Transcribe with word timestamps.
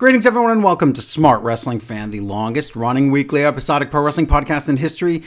Greetings, 0.00 0.24
everyone, 0.24 0.50
and 0.50 0.64
welcome 0.64 0.94
to 0.94 1.02
Smart 1.02 1.42
Wrestling 1.42 1.78
Fan, 1.78 2.10
the 2.10 2.20
longest 2.20 2.74
running 2.74 3.10
weekly 3.10 3.44
episodic 3.44 3.90
pro 3.90 4.02
wrestling 4.02 4.26
podcast 4.26 4.66
in 4.66 4.78
history. 4.78 5.22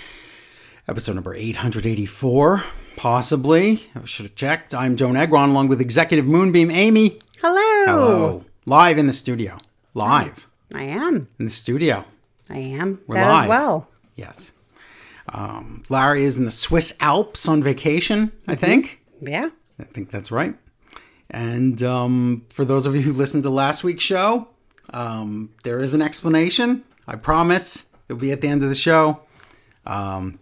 Episode 0.87 1.13
number 1.13 1.35
884, 1.35 2.63
possibly. 2.95 3.81
I 3.95 4.03
should 4.05 4.25
have 4.25 4.33
checked. 4.33 4.73
I'm 4.73 4.95
Joan 4.95 5.13
Egron, 5.13 5.51
along 5.51 5.67
with 5.67 5.79
Executive 5.79 6.25
Moonbeam 6.25 6.71
Amy. 6.71 7.19
Hello. 7.39 7.85
Hello. 7.85 8.45
Live 8.65 8.97
in 8.97 9.05
the 9.05 9.13
studio. 9.13 9.59
Live 9.93 10.47
I 10.73 10.81
am. 10.85 11.27
in 11.37 11.45
the 11.45 11.51
studio. 11.51 12.03
I 12.49 12.57
am. 12.57 12.99
We're 13.05 13.17
that 13.17 13.29
live. 13.29 13.43
as 13.43 13.49
well. 13.49 13.87
Yes. 14.15 14.53
Um, 15.29 15.83
Larry 15.87 16.23
is 16.23 16.39
in 16.39 16.45
the 16.45 16.51
Swiss 16.51 16.95
Alps 16.99 17.47
on 17.47 17.61
vacation, 17.61 18.31
I 18.47 18.55
think. 18.55 19.03
Yeah. 19.21 19.49
I 19.79 19.83
think 19.83 20.09
that's 20.09 20.31
right. 20.31 20.55
And 21.29 21.83
um, 21.83 22.45
for 22.49 22.65
those 22.65 22.87
of 22.87 22.95
you 22.95 23.01
who 23.01 23.13
listened 23.13 23.43
to 23.43 23.51
last 23.51 23.83
week's 23.83 24.03
show, 24.03 24.47
um, 24.93 25.49
there 25.63 25.81
is 25.81 25.93
an 25.93 26.01
explanation. 26.01 26.83
I 27.07 27.15
promise 27.17 27.87
it'll 28.07 28.19
be 28.19 28.31
at 28.31 28.41
the 28.41 28.47
end 28.47 28.63
of 28.63 28.69
the 28.69 28.75
show. 28.75 29.21
Um, 29.85 30.39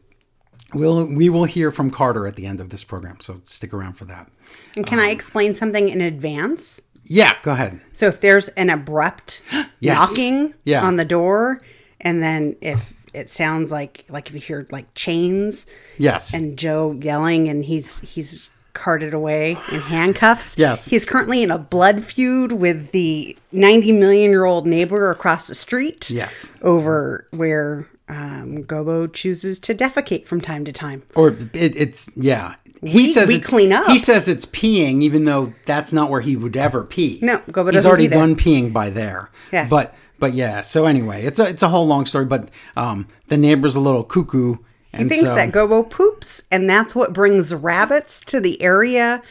we'll 0.73 1.05
we 1.07 1.29
will 1.29 1.45
hear 1.45 1.71
from 1.71 1.89
Carter 1.91 2.27
at 2.27 2.35
the 2.35 2.45
end 2.45 2.59
of 2.59 2.69
this 2.69 2.83
program, 2.83 3.19
so 3.19 3.41
stick 3.43 3.73
around 3.73 3.93
for 3.93 4.05
that. 4.05 4.29
And 4.75 4.85
can 4.85 4.99
I 4.99 5.09
explain 5.09 5.53
something 5.53 5.89
in 5.89 6.01
advance? 6.01 6.81
Yeah, 7.03 7.35
go 7.41 7.51
ahead. 7.53 7.81
So 7.93 8.07
if 8.07 8.21
there's 8.21 8.49
an 8.49 8.69
abrupt 8.69 9.41
Yes. 9.79 9.97
knocking 10.11 10.53
Yeah. 10.65 10.85
on 10.85 10.97
the 10.97 11.05
door, 11.05 11.59
and 11.99 12.21
then 12.21 12.55
if 12.61 12.93
it 13.13 13.29
sounds 13.29 13.71
like 13.71 14.05
like 14.09 14.27
if 14.29 14.33
you 14.35 14.39
hear 14.41 14.67
like 14.71 14.93
chains 14.93 15.65
Yes. 15.97 16.33
and 16.33 16.57
Joe 16.57 16.91
yelling 17.01 17.49
and 17.49 17.65
he's 17.65 17.99
he's 18.01 18.51
carted 18.73 19.13
away 19.13 19.51
in 19.71 19.79
handcuffs. 19.79 20.57
Yes. 20.57 20.85
He's 20.87 21.05
currently 21.05 21.43
in 21.43 21.51
a 21.51 21.57
blood 21.57 22.03
feud 22.03 22.51
with 22.53 22.91
the 22.91 23.37
90 23.51 23.91
million 23.93 24.31
year 24.31 24.45
old 24.45 24.67
neighbor 24.67 25.09
across 25.11 25.47
the 25.47 25.55
street. 25.55 26.09
yes. 26.09 26.53
Over 26.61 27.27
where 27.31 27.87
um, 28.09 28.63
Gobo 28.63 29.11
chooses 29.11 29.59
to 29.59 29.73
defecate 29.75 30.25
from 30.25 30.41
time 30.41 30.65
to 30.65 30.71
time. 30.71 31.03
Or 31.15 31.29
it, 31.29 31.49
it's 31.77 32.11
yeah. 32.15 32.55
He 32.83 32.97
We- 32.97 33.07
says 33.07 33.27
we 33.27 33.39
clean 33.39 33.71
up. 33.71 33.87
He 33.87 33.99
says 33.99 34.27
it's 34.27 34.45
peeing, 34.45 35.01
even 35.03 35.25
though 35.25 35.53
that's 35.65 35.93
not 35.93 36.09
where 36.09 36.21
he 36.21 36.35
would 36.35 36.57
ever 36.57 36.83
pee. 36.83 37.19
No, 37.21 37.37
Gobo 37.49 37.65
He's 37.67 37.75
doesn't 37.75 37.89
already 37.89 38.05
pee 38.05 38.13
there. 38.15 38.19
done 38.19 38.35
peeing 38.35 38.73
by 38.73 38.89
there. 38.89 39.29
Yeah. 39.53 39.67
But 39.67 39.95
but 40.19 40.33
yeah. 40.33 40.61
So 40.61 40.85
anyway, 40.87 41.23
it's 41.23 41.39
a 41.39 41.47
it's 41.47 41.61
a 41.63 41.69
whole 41.69 41.85
long 41.87 42.05
story. 42.05 42.25
But 42.25 42.49
um, 42.75 43.07
the 43.27 43.37
neighbor's 43.37 43.75
a 43.75 43.79
little 43.79 44.03
cuckoo. 44.03 44.55
He 44.93 44.99
And 44.99 45.09
thinks 45.09 45.29
so, 45.29 45.35
that 45.35 45.51
Gobo 45.51 45.89
poops, 45.89 46.43
and 46.51 46.69
that's 46.69 46.93
what 46.93 47.13
brings 47.13 47.53
rabbits 47.53 48.23
to 48.25 48.41
the 48.41 48.61
area 48.61 49.21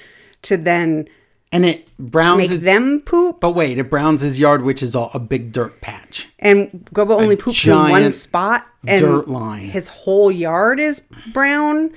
to 0.42 0.56
then 0.56 1.06
and 1.52 1.64
it 1.64 1.94
browns 1.98 2.38
make 2.38 2.50
his, 2.50 2.62
them 2.62 3.00
poop. 3.00 3.40
But 3.40 3.52
wait, 3.52 3.78
it 3.78 3.90
browns 3.90 4.20
his 4.20 4.38
yard, 4.38 4.62
which 4.62 4.82
is 4.82 4.94
all 4.94 5.10
a 5.12 5.18
big 5.18 5.52
dirt 5.52 5.80
patch. 5.80 6.28
And 6.38 6.88
Gobo 6.94 7.20
only 7.20 7.36
poops 7.36 7.66
in 7.66 7.76
one 7.76 8.10
spot, 8.10 8.66
and 8.86 9.00
dirt 9.00 9.28
line. 9.28 9.66
his 9.68 9.88
whole 9.88 10.30
yard 10.30 10.80
is 10.80 11.02
brown. 11.32 11.90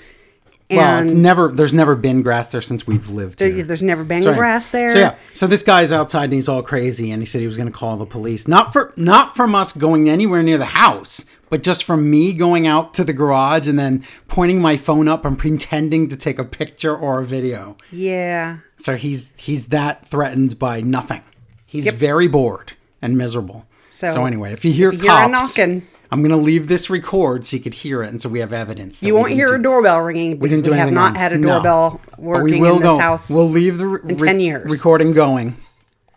And 0.70 0.78
Well, 0.78 1.04
it's 1.04 1.14
never 1.14 1.50
there's 1.50 1.74
never 1.74 1.96
been 1.96 2.24
grass 2.24 2.48
there 2.48 2.62
since 2.62 2.88
we've 2.88 3.10
lived 3.10 3.38
there- 3.40 3.50
here. 3.50 3.64
there's 3.64 3.84
never 3.84 4.04
been 4.04 4.24
grass 4.24 4.70
there. 4.70 4.92
So 4.92 4.98
yeah, 4.98 5.16
so 5.34 5.46
this 5.46 5.62
guy's 5.62 5.92
outside 5.92 6.26
and 6.26 6.34
he's 6.34 6.50
all 6.50 6.64
crazy, 6.64 7.12
and 7.12 7.22
he 7.22 7.26
said 7.26 7.42
he 7.42 7.48
was 7.48 7.58
going 7.58 7.72
to 7.72 7.78
call 7.78 7.98
the 7.98 8.06
police. 8.06 8.48
Not 8.48 8.74
for 8.74 8.92
not 8.96 9.36
from 9.36 9.54
us 9.54 9.72
going 9.74 10.10
anywhere 10.10 10.42
near 10.42 10.58
the 10.58 10.66
house, 10.66 11.26
but 11.54 11.62
just 11.62 11.84
from 11.84 12.10
me 12.10 12.34
going 12.34 12.66
out 12.66 12.96
to 12.96 13.04
the 13.04 13.14
garage 13.14 13.68
and 13.68 13.78
then 13.78 14.04
pointing 14.28 14.60
my 14.60 14.76
phone 14.76 15.08
up 15.08 15.24
and 15.24 15.38
pretending 15.38 16.08
to 16.08 16.18
take 16.18 16.40
a 16.40 16.44
picture 16.44 16.96
or 16.98 17.22
a 17.22 17.26
video. 17.28 17.78
yeah. 17.92 18.58
So 18.76 18.96
he's 18.96 19.36
he's 19.38 19.68
that 19.68 20.04
threatened 20.04 20.58
by 20.58 20.82
nothing. 20.82 21.22
He's 21.68 21.88
very 21.94 22.28
bored 22.28 22.74
and 23.04 23.16
miserable. 23.20 23.68
So, 23.88 24.12
So, 24.12 24.26
anyway, 24.26 24.52
if 24.52 24.66
you 24.66 24.72
hear 24.74 24.90
if 24.90 24.96
you 24.96 25.02
hear 25.02 25.12
cops, 25.12 25.56
knocking- 25.56 25.84
I'm 26.12 26.22
going 26.24 26.32
to 26.32 26.38
leave 26.38 26.68
this 26.70 26.90
record 26.90 27.46
so 27.46 27.56
you 27.56 27.62
could 27.62 27.76
hear 27.76 28.02
it, 28.02 28.08
and 28.10 28.20
so 28.20 28.30
we 28.30 28.40
have 28.40 28.52
evidence. 28.52 29.04
You 29.04 29.14
won't 29.14 29.30
hear 29.32 29.50
do- 29.50 29.54
a 29.54 29.60
doorbell 29.60 30.02
ringing 30.02 30.32
we 30.32 30.50
because 30.50 30.62
didn't 30.62 30.66
do 30.66 30.72
we 30.72 30.78
have 30.78 30.92
not 30.92 31.12
wrong. 31.12 31.16
had 31.16 31.34
a 31.34 31.38
No. 31.38 31.50
doorbell 31.50 32.02
But 32.10 32.20
working 32.20 32.66
in 32.66 32.74
this 32.74 32.82
go. 32.82 32.98
house 32.98 33.30
We'll 33.30 33.48
leave 33.50 33.78
the 33.78 33.86
re- 33.86 34.00
in 34.10 34.18
10 34.18 34.40
years. 34.40 34.72
recording 34.72 35.12
going, 35.14 35.56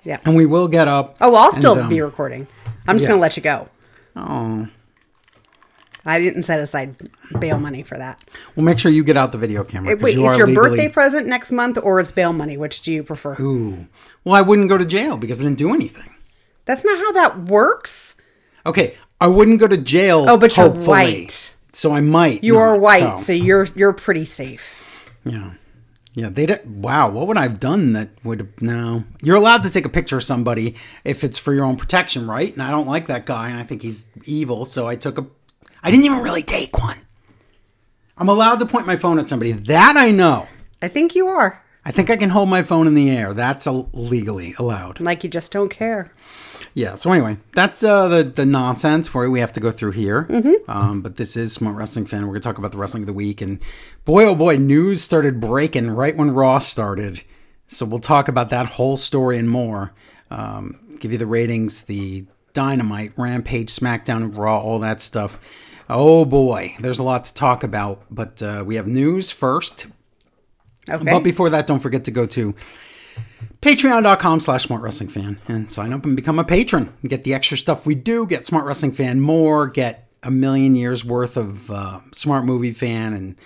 yeah. 0.03 0.17
and 0.25 0.35
we 0.35 0.47
will 0.47 0.69
get 0.69 0.89
up. 0.89 1.17
Oh, 1.21 1.35
I'll 1.35 1.49
and, 1.51 1.57
still 1.59 1.79
um, 1.79 1.91
be 1.91 2.01
recording. 2.01 2.47
I'm 2.89 2.97
just 2.97 3.03
yeah. 3.05 3.11
gonna 3.11 3.21
let 3.21 3.37
you 3.37 3.43
go. 3.43 3.69
Oh, 4.17 4.69
I 6.07 6.21
didn't 6.21 6.45
set 6.45 6.61
aside 6.61 6.97
bail 7.41 7.59
money 7.59 7.83
for 7.83 7.99
that. 7.99 8.23
well, 8.55 8.65
make 8.65 8.79
sure 8.79 8.91
you 8.93 9.05
get 9.05 9.17
out 9.17 9.33
the 9.33 9.39
video 9.39 9.65
camera. 9.65 9.97
Wait, 9.97 10.17
you 10.17 10.29
it's 10.29 10.39
your 10.39 10.47
legally- 10.47 10.69
birthday 10.71 10.89
present 10.89 11.27
next 11.27 11.51
month 11.53 11.79
or 11.83 12.01
it's 12.01 12.13
bail 12.13 12.33
money? 12.33 12.57
Which 12.57 12.81
do 12.83 12.93
you 12.93 13.03
prefer? 13.03 13.35
Ooh. 13.41 13.89
Well, 14.25 14.35
I 14.35 14.41
wouldn't 14.43 14.69
go 14.69 14.79
to 14.79 14.85
jail 14.87 15.17
because 15.19 15.41
I 15.41 15.45
didn't 15.45 15.59
do 15.59 15.75
anything. 15.75 16.15
That's 16.65 16.85
not 16.85 16.97
how 16.99 17.13
that 17.13 17.45
works. 17.47 18.17
Okay, 18.65 18.95
I 19.21 19.27
wouldn't 19.29 19.61
go 19.61 19.69
to 19.69 19.77
jail. 19.77 20.27
Oh, 20.29 20.37
but 20.39 20.57
you're 20.57 20.71
white. 20.71 21.55
So 21.73 21.93
I 21.93 22.01
might. 22.01 22.43
You 22.43 22.57
are 22.59 22.79
white, 22.79 23.15
Oh, 23.15 23.17
so 23.19 23.33
you're 23.33 23.67
you're 23.77 23.93
pretty 23.93 24.25
safe. 24.25 24.75
yeah, 25.25 25.53
yeah. 26.15 26.29
They 26.31 26.47
don't. 26.47 26.65
Wow, 26.67 27.11
what 27.11 27.27
would 27.29 27.37
I 27.37 27.43
have 27.43 27.61
done 27.61 27.93
that 27.93 28.09
would 28.25 28.61
no? 28.63 29.05
You're 29.23 29.37
allowed 29.37 29.63
to 29.65 29.71
take 29.71 29.85
a 29.85 29.89
picture 29.91 30.17
of 30.17 30.25
somebody 30.25 30.75
if 31.05 31.23
it's 31.23 31.39
for 31.39 31.53
your 31.53 31.65
own 31.65 31.77
protection, 31.77 32.27
right? 32.27 32.53
And 32.53 32.63
I 32.63 32.71
don't 32.71 32.87
like 32.89 33.07
that 33.09 33.27
guy, 33.27 33.51
and 33.51 33.59
I 33.61 33.63
think 33.63 33.83
he's 33.83 34.09
evil. 34.25 34.65
So 34.65 34.89
I 34.89 34.97
took 34.97 35.19
a. 35.19 35.27
I 35.87 35.91
didn't 35.93 36.05
even 36.07 36.19
really 36.19 36.43
take 36.43 36.77
one. 36.83 36.99
I'm 38.19 38.29
allowed 38.29 38.59
to 38.59 38.67
point 38.67 38.89
my 38.89 38.97
phone 38.97 39.21
at 39.21 39.29
somebody. 39.29 39.53
That 39.53 39.97
I 39.97 40.11
know. 40.11 40.49
I 40.83 40.89
think 40.89 41.15
you 41.15 41.29
are. 41.29 41.63
I 41.85 41.93
think 41.93 42.11
I 42.11 42.17
can 42.17 42.31
hold 42.31 42.49
my 42.49 42.65
phone 42.65 42.89
in 42.89 42.95
the 42.95 43.09
air. 43.09 43.33
That's 43.33 43.67
a- 43.69 43.87
legally 43.93 44.53
allowed. 44.59 44.99
Like 44.99 45.23
you 45.23 45.31
just 45.31 45.53
don't 45.53 45.69
care. 45.69 46.13
Yeah. 46.75 46.97
So 46.97 47.13
anyway, 47.13 47.37
that's 47.53 47.85
uh, 47.85 48.09
the 48.09 48.25
the 48.25 48.45
nonsense 48.45 49.15
where 49.15 49.31
we 49.31 49.39
have 49.39 49.53
to 49.53 49.61
go 49.61 49.71
through 49.71 49.93
here. 49.93 50.27
Um, 50.67 51.03
but 51.03 51.15
this 51.19 51.37
is 51.37 51.53
Smart 51.53 51.77
Wrestling 51.77 52.07
Fan. 52.07 52.23
We're 52.23 52.33
gonna 52.33 52.41
talk 52.41 52.59
about 52.59 52.73
the 52.73 52.79
wrestling 52.79 53.05
of 53.05 53.07
the 53.07 53.13
week, 53.13 53.41
and 53.41 53.61
boy, 54.05 54.25
oh 54.25 54.35
boy, 54.35 54.57
news 54.57 55.03
started 55.03 55.41
breaking 55.41 55.91
right 55.93 56.17
when 56.17 56.33
Raw 56.33 56.59
started. 56.59 57.23
So 57.69 57.87
we'll 57.87 58.01
talk 58.01 58.27
about 58.27 58.51
that 58.51 58.67
whole 58.67 58.97
story 58.97 59.39
and 59.39 59.49
more. 59.49 59.95
Um, 60.33 60.81
give 60.99 61.13
you 61.13 61.19
the 61.19 61.27
ratings, 61.29 61.83
the 61.85 62.27
Dynamite, 62.55 63.13
Rampage, 63.17 63.73
SmackDown, 63.73 64.37
Raw, 64.37 64.59
all 64.61 64.81
that 64.81 65.01
stuff. 65.01 65.39
Oh 65.89 66.25
boy, 66.25 66.75
there's 66.81 66.99
a 66.99 67.05
lot 67.05 67.25
to 67.25 67.35
talk 67.35 67.63
about. 67.63 68.03
But 68.11 68.43
uh, 68.43 68.65
we 68.67 68.77
have 68.77 68.87
news 68.87 69.31
first. 69.31 69.87
Okay. 70.89 71.05
But 71.05 71.21
before 71.21 71.51
that, 71.51 71.67
don't 71.67 71.81
forget 71.81 72.05
to 72.05 72.11
go 72.11 72.27
to 72.27 72.55
patreon.com 73.61 74.41
slash 74.41 74.65
smart 74.65 74.83
wrestling 74.83 75.09
fan 75.09 75.41
and 75.49 75.71
sign 75.71 75.93
up 75.93 76.05
and 76.05 76.15
become 76.15 76.39
a 76.39 76.45
patron. 76.45 76.93
You 77.03 77.09
get 77.09 77.25
the 77.25 77.35
extra 77.35 77.57
stuff 77.57 77.87
we 77.87 77.95
do, 77.95 78.27
get 78.27 78.47
Smart 78.47 78.65
Wrestling 78.67 78.93
Fan 78.93 79.21
more, 79.21 79.67
get 79.67 80.09
a 80.23 80.31
million 80.31 80.77
years 80.77 81.05
worth 81.05 81.37
of 81.37 81.71
uh, 81.71 82.01
Smart 82.13 82.45
Movie 82.45 82.73
Fan 82.73 83.13
and 83.13 83.37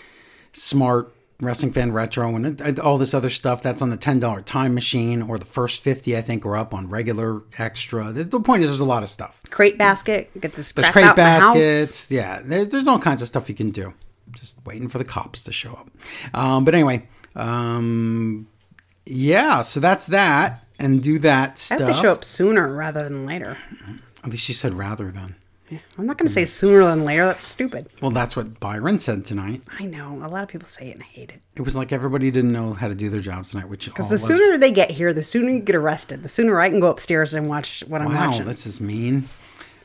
Smart 0.52 1.14
Wrestling 1.40 1.72
Fan 1.72 1.92
Retro 1.92 2.34
and 2.36 2.60
uh, 2.60 2.82
all 2.82 2.98
this 2.98 3.14
other 3.14 3.30
stuff. 3.30 3.62
That's 3.62 3.80
on 3.82 3.90
the 3.90 3.96
$10 3.98 4.44
time 4.44 4.74
machine 4.74 5.22
or 5.22 5.38
the 5.38 5.44
first 5.44 5.82
50, 5.82 6.16
I 6.16 6.20
think, 6.22 6.44
are 6.44 6.56
up 6.56 6.74
on 6.74 6.88
regular 6.88 7.42
extra. 7.58 8.12
The, 8.12 8.24
the 8.24 8.40
point 8.40 8.62
is, 8.62 8.68
there's 8.68 8.80
a 8.80 8.84
lot 8.84 9.02
of 9.02 9.08
stuff. 9.08 9.42
crate 9.50 9.78
basket. 9.78 10.30
Get 10.40 10.52
this 10.52 10.72
There's 10.72 10.90
crate 10.90 11.04
out 11.06 11.16
my 11.16 11.22
house. 11.24 11.54
baskets. 11.56 12.10
Yeah, 12.10 12.42
there, 12.44 12.64
there's 12.64 12.86
all 12.86 12.98
kinds 12.98 13.22
of 13.22 13.28
stuff 13.28 13.48
you 13.48 13.54
can 13.54 13.70
do. 13.70 13.94
Just 14.32 14.58
waiting 14.64 14.88
for 14.88 14.98
the 14.98 15.04
cops 15.04 15.42
to 15.44 15.52
show 15.52 15.72
up. 15.72 15.88
Um, 16.34 16.64
but 16.64 16.74
anyway, 16.74 17.08
um, 17.34 18.46
yeah. 19.06 19.62
So 19.62 19.80
that's 19.80 20.06
that, 20.06 20.64
and 20.78 21.02
do 21.02 21.18
that 21.20 21.52
I 21.52 21.54
stuff. 21.54 21.80
have 21.80 21.88
to 21.88 21.94
show 21.94 22.12
up 22.12 22.24
sooner 22.24 22.72
rather 22.74 23.02
than 23.02 23.26
later. 23.26 23.58
At 24.22 24.30
least 24.30 24.48
you 24.48 24.54
said 24.54 24.74
rather 24.74 25.10
than. 25.10 25.34
I'm 25.98 26.06
not 26.06 26.18
going 26.18 26.26
to 26.28 26.32
say 26.32 26.44
sooner 26.44 26.84
than 26.84 27.04
later. 27.04 27.26
That's 27.26 27.46
stupid. 27.46 27.88
Well, 28.00 28.10
that's 28.10 28.36
what 28.36 28.58
Byron 28.60 28.98
said 28.98 29.24
tonight. 29.24 29.62
I 29.78 29.84
know. 29.84 30.20
A 30.24 30.28
lot 30.28 30.42
of 30.42 30.48
people 30.48 30.66
say 30.68 30.88
it 30.90 30.94
and 30.94 31.02
hate 31.02 31.30
it. 31.30 31.40
It 31.56 31.62
was 31.62 31.76
like 31.76 31.92
everybody 31.92 32.30
didn't 32.30 32.52
know 32.52 32.72
how 32.72 32.88
to 32.88 32.94
do 32.94 33.08
their 33.08 33.20
jobs 33.20 33.50
tonight, 33.50 33.68
which 33.68 33.86
Because 33.86 34.10
the 34.10 34.18
sooner 34.18 34.58
they 34.58 34.72
get 34.72 34.90
here, 34.90 35.12
the 35.12 35.22
sooner 35.22 35.50
you 35.50 35.60
get 35.60 35.74
arrested. 35.76 36.22
The 36.22 36.28
sooner 36.28 36.60
I 36.60 36.70
can 36.70 36.80
go 36.80 36.88
upstairs 36.88 37.34
and 37.34 37.48
watch 37.48 37.84
what 37.86 38.00
I'm 38.00 38.12
Wow, 38.12 38.28
watching. 38.30 38.46
this 38.46 38.66
is 38.66 38.80
mean. 38.80 39.28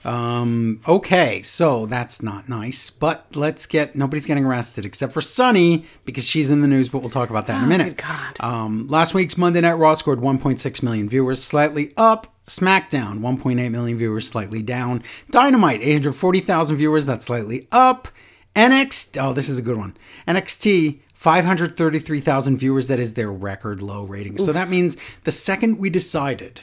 Um, 0.06 0.82
okay, 0.88 1.42
so 1.42 1.86
that's 1.86 2.22
not 2.22 2.48
nice, 2.48 2.90
but 2.90 3.26
let's 3.36 3.66
get 3.66 3.96
nobody's 3.96 4.26
getting 4.26 4.46
arrested 4.46 4.86
except 4.86 5.12
for 5.14 5.22
Sunny 5.22 5.86
because 6.06 6.28
she's 6.28 6.52
in 6.52 6.62
the 6.62 6.68
news, 6.68 6.90
but 6.90 7.00
we'll 7.00 7.10
talk 7.10 7.30
about 7.30 7.48
that 7.48 7.58
in 7.58 7.64
a 7.64 7.68
minute. 7.68 7.98
good 7.98 8.06
God. 8.06 8.38
Um, 8.40 8.88
last 8.88 9.14
week's 9.14 9.38
Monday 9.38 9.62
Night 9.62 9.74
Raw 9.74 9.96
scored 9.96 10.20
1.6 10.20 10.84
million 10.84 11.10
viewers, 11.10 11.44
slightly 11.44 11.94
up. 11.98 12.28
SmackDown, 12.46 13.22
1.8 13.22 13.72
million 13.72 13.98
viewers, 13.98 14.30
slightly 14.30 14.62
down. 14.62 15.02
Dynamite, 15.32 15.82
840,000 15.82 16.78
viewers, 16.78 17.08
that's 17.08 17.26
slightly 17.26 17.68
up. 17.72 18.08
NXT, 18.56 19.18
oh, 19.20 19.34
this 19.34 19.50
is 19.50 19.58
a 19.58 19.64
good 19.64 19.78
one. 19.78 19.98
NXT, 20.28 21.00
533,000 21.16 22.58
viewers, 22.58 22.88
that 22.88 23.00
is 23.00 23.16
their 23.16 23.32
record 23.32 23.82
low 23.82 24.04
rating. 24.04 24.38
So 24.38 24.54
that 24.54 24.70
means 24.70 24.96
the 25.24 25.32
second 25.32 25.80
we 25.80 25.90
decided 25.90 26.62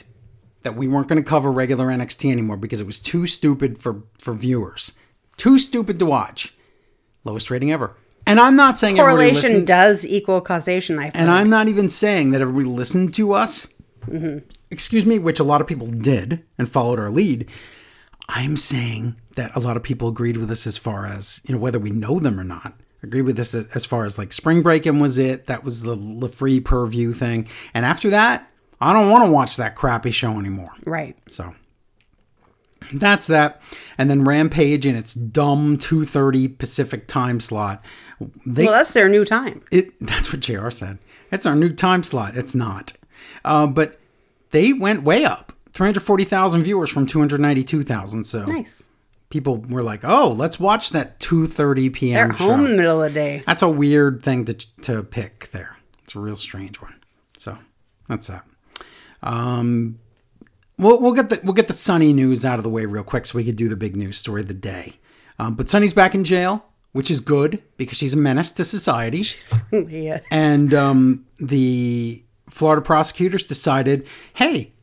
that 0.63 0.75
we 0.75 0.87
weren't 0.87 1.07
going 1.07 1.21
to 1.21 1.27
cover 1.27 1.51
regular 1.51 1.87
NXT 1.87 2.31
anymore 2.31 2.57
because 2.57 2.81
it 2.81 2.87
was 2.87 2.99
too 2.99 3.27
stupid 3.27 3.77
for, 3.77 4.03
for 4.17 4.33
viewers, 4.33 4.93
too 5.37 5.57
stupid 5.59 5.99
to 5.99 6.05
watch, 6.05 6.53
lowest 7.23 7.51
rating 7.51 7.71
ever. 7.71 7.95
And 8.25 8.39
I'm 8.39 8.55
not 8.55 8.77
saying 8.77 8.95
Correlation 8.95 9.65
does 9.65 10.05
equal 10.05 10.39
causation. 10.39 10.97
I 10.97 11.11
and. 11.13 11.29
I'm 11.29 11.49
not 11.49 11.67
even 11.67 11.89
saying 11.89 12.31
that 12.31 12.41
everybody 12.41 12.65
listened 12.65 13.13
to 13.15 13.33
us 13.33 13.67
mm-hmm. 14.07 14.39
excuse 14.71 15.05
me, 15.05 15.19
which 15.19 15.39
a 15.39 15.43
lot 15.43 15.61
of 15.61 15.67
people 15.67 15.87
did 15.87 16.43
and 16.57 16.69
followed 16.69 16.99
our 16.99 17.09
lead. 17.09 17.47
I'm 18.29 18.57
saying 18.57 19.15
that 19.35 19.55
a 19.55 19.59
lot 19.59 19.77
of 19.77 19.83
people 19.83 20.07
agreed 20.07 20.37
with 20.37 20.49
us 20.49 20.65
as 20.65 20.77
far 20.77 21.05
as, 21.05 21.41
you 21.45 21.53
know, 21.53 21.61
whether 21.61 21.79
we 21.79 21.91
know 21.91 22.19
them 22.19 22.39
or 22.39 22.43
not. 22.43 22.79
Agreed 23.01 23.23
with 23.23 23.35
this 23.35 23.53
as 23.53 23.83
far 23.83 24.05
as 24.05 24.17
like 24.17 24.31
spring 24.31 24.61
breaking 24.61 24.99
was 24.99 25.17
it. 25.17 25.47
That 25.47 25.63
was 25.63 25.81
the, 25.81 25.95
the 25.95 26.29
free 26.29 26.61
purview 26.61 27.11
thing. 27.11 27.49
And 27.73 27.85
after 27.85 28.09
that, 28.11 28.49
I 28.83 28.93
don't 28.93 29.09
want 29.09 29.25
to 29.25 29.31
watch 29.31 29.55
that 29.57 29.75
crappy 29.75 30.11
show 30.11 30.37
anymore. 30.39 30.73
Right. 30.85 31.15
So 31.29 31.53
that's 32.91 33.27
that. 33.27 33.61
And 33.97 34.09
then 34.09 34.23
Rampage 34.25 34.85
in 34.85 34.95
its 34.95 35.13
dumb 35.13 35.77
2:30 35.77 36.57
Pacific 36.57 37.07
time 37.07 37.39
slot. 37.39 37.83
They 38.45 38.65
Well, 38.65 38.73
that's 38.73 38.93
their 38.93 39.09
new 39.09 39.25
time. 39.25 39.61
it 39.71 39.93
that's 40.01 40.31
what 40.33 40.41
JR 40.41 40.69
said. 40.69 40.99
It's 41.31 41.45
our 41.45 41.55
new 41.55 41.73
time 41.73 42.03
slot. 42.03 42.35
It's 42.35 42.53
not. 42.55 42.93
Uh, 43.45 43.67
but 43.67 43.99
they 44.51 44.73
went 44.73 45.03
way 45.03 45.25
up. 45.25 45.53
340,000 45.73 46.63
viewers 46.63 46.89
from 46.91 47.07
292,000. 47.07 48.23
So 48.25 48.45
Nice. 48.45 48.83
people 49.29 49.57
were 49.57 49.81
like, 49.81 50.01
"Oh, 50.03 50.29
let's 50.37 50.59
watch 50.59 50.91
that 50.91 51.19
2:30 51.19 51.89
p.m. 51.93 52.27
They're 52.29 52.37
show." 52.37 52.43
home 52.45 52.65
in 52.65 52.71
the 52.71 52.77
middle 52.77 53.01
of 53.01 53.13
the 53.13 53.19
day. 53.19 53.43
That's 53.47 53.61
a 53.63 53.69
weird 53.69 54.21
thing 54.21 54.45
to 54.45 54.53
to 54.53 55.03
pick 55.03 55.49
there. 55.51 55.77
It's 56.03 56.15
a 56.15 56.19
real 56.19 56.35
strange 56.35 56.79
one. 56.81 56.95
So 57.37 57.57
that's 58.07 58.27
that. 58.27 58.45
Um, 59.23 59.99
we'll 60.77 60.99
we'll 60.99 61.13
get 61.13 61.29
the 61.29 61.39
we'll 61.43 61.53
get 61.53 61.67
the 61.67 61.73
Sunny 61.73 62.13
news 62.13 62.43
out 62.45 62.59
of 62.59 62.63
the 62.63 62.69
way 62.69 62.85
real 62.85 63.03
quick, 63.03 63.25
so 63.25 63.37
we 63.37 63.43
could 63.43 63.55
do 63.55 63.69
the 63.69 63.75
big 63.77 63.95
news 63.95 64.17
story 64.17 64.41
of 64.41 64.47
the 64.47 64.53
day. 64.53 64.93
Um, 65.39 65.55
but 65.55 65.69
Sunny's 65.69 65.93
back 65.93 66.13
in 66.13 66.23
jail, 66.23 66.65
which 66.91 67.09
is 67.09 67.19
good 67.19 67.61
because 67.77 67.97
she's 67.97 68.13
a 68.13 68.17
menace 68.17 68.51
to 68.53 68.65
society. 68.65 69.23
yes. 69.71 70.25
And 70.29 70.73
um, 70.73 71.25
the 71.37 72.23
Florida 72.49 72.81
prosecutors 72.81 73.45
decided, 73.47 74.05
hey, 74.33 74.73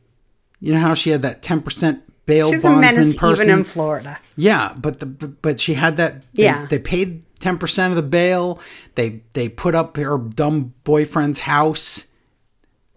you 0.59 0.73
know 0.73 0.79
how 0.79 0.93
she 0.93 1.11
had 1.11 1.21
that 1.21 1.41
ten 1.41 1.61
percent 1.61 2.03
bail 2.25 2.51
She's 2.51 2.63
a 2.63 2.69
menace 2.75 3.15
person? 3.15 3.45
even 3.47 3.59
in 3.59 3.63
Florida. 3.63 4.19
Yeah, 4.35 4.73
but 4.75 4.99
the 4.99 5.05
but 5.05 5.59
she 5.59 5.75
had 5.75 5.97
that. 5.97 6.21
They, 6.33 6.43
Yeah. 6.43 6.65
they 6.65 6.79
paid 6.79 7.23
ten 7.39 7.57
percent 7.57 7.91
of 7.91 7.95
the 7.95 8.07
bail. 8.09 8.59
They 8.95 9.21
they 9.33 9.47
put 9.49 9.73
up 9.75 9.95
her 9.97 10.17
dumb 10.17 10.73
boyfriend's 10.83 11.39
house. 11.39 12.07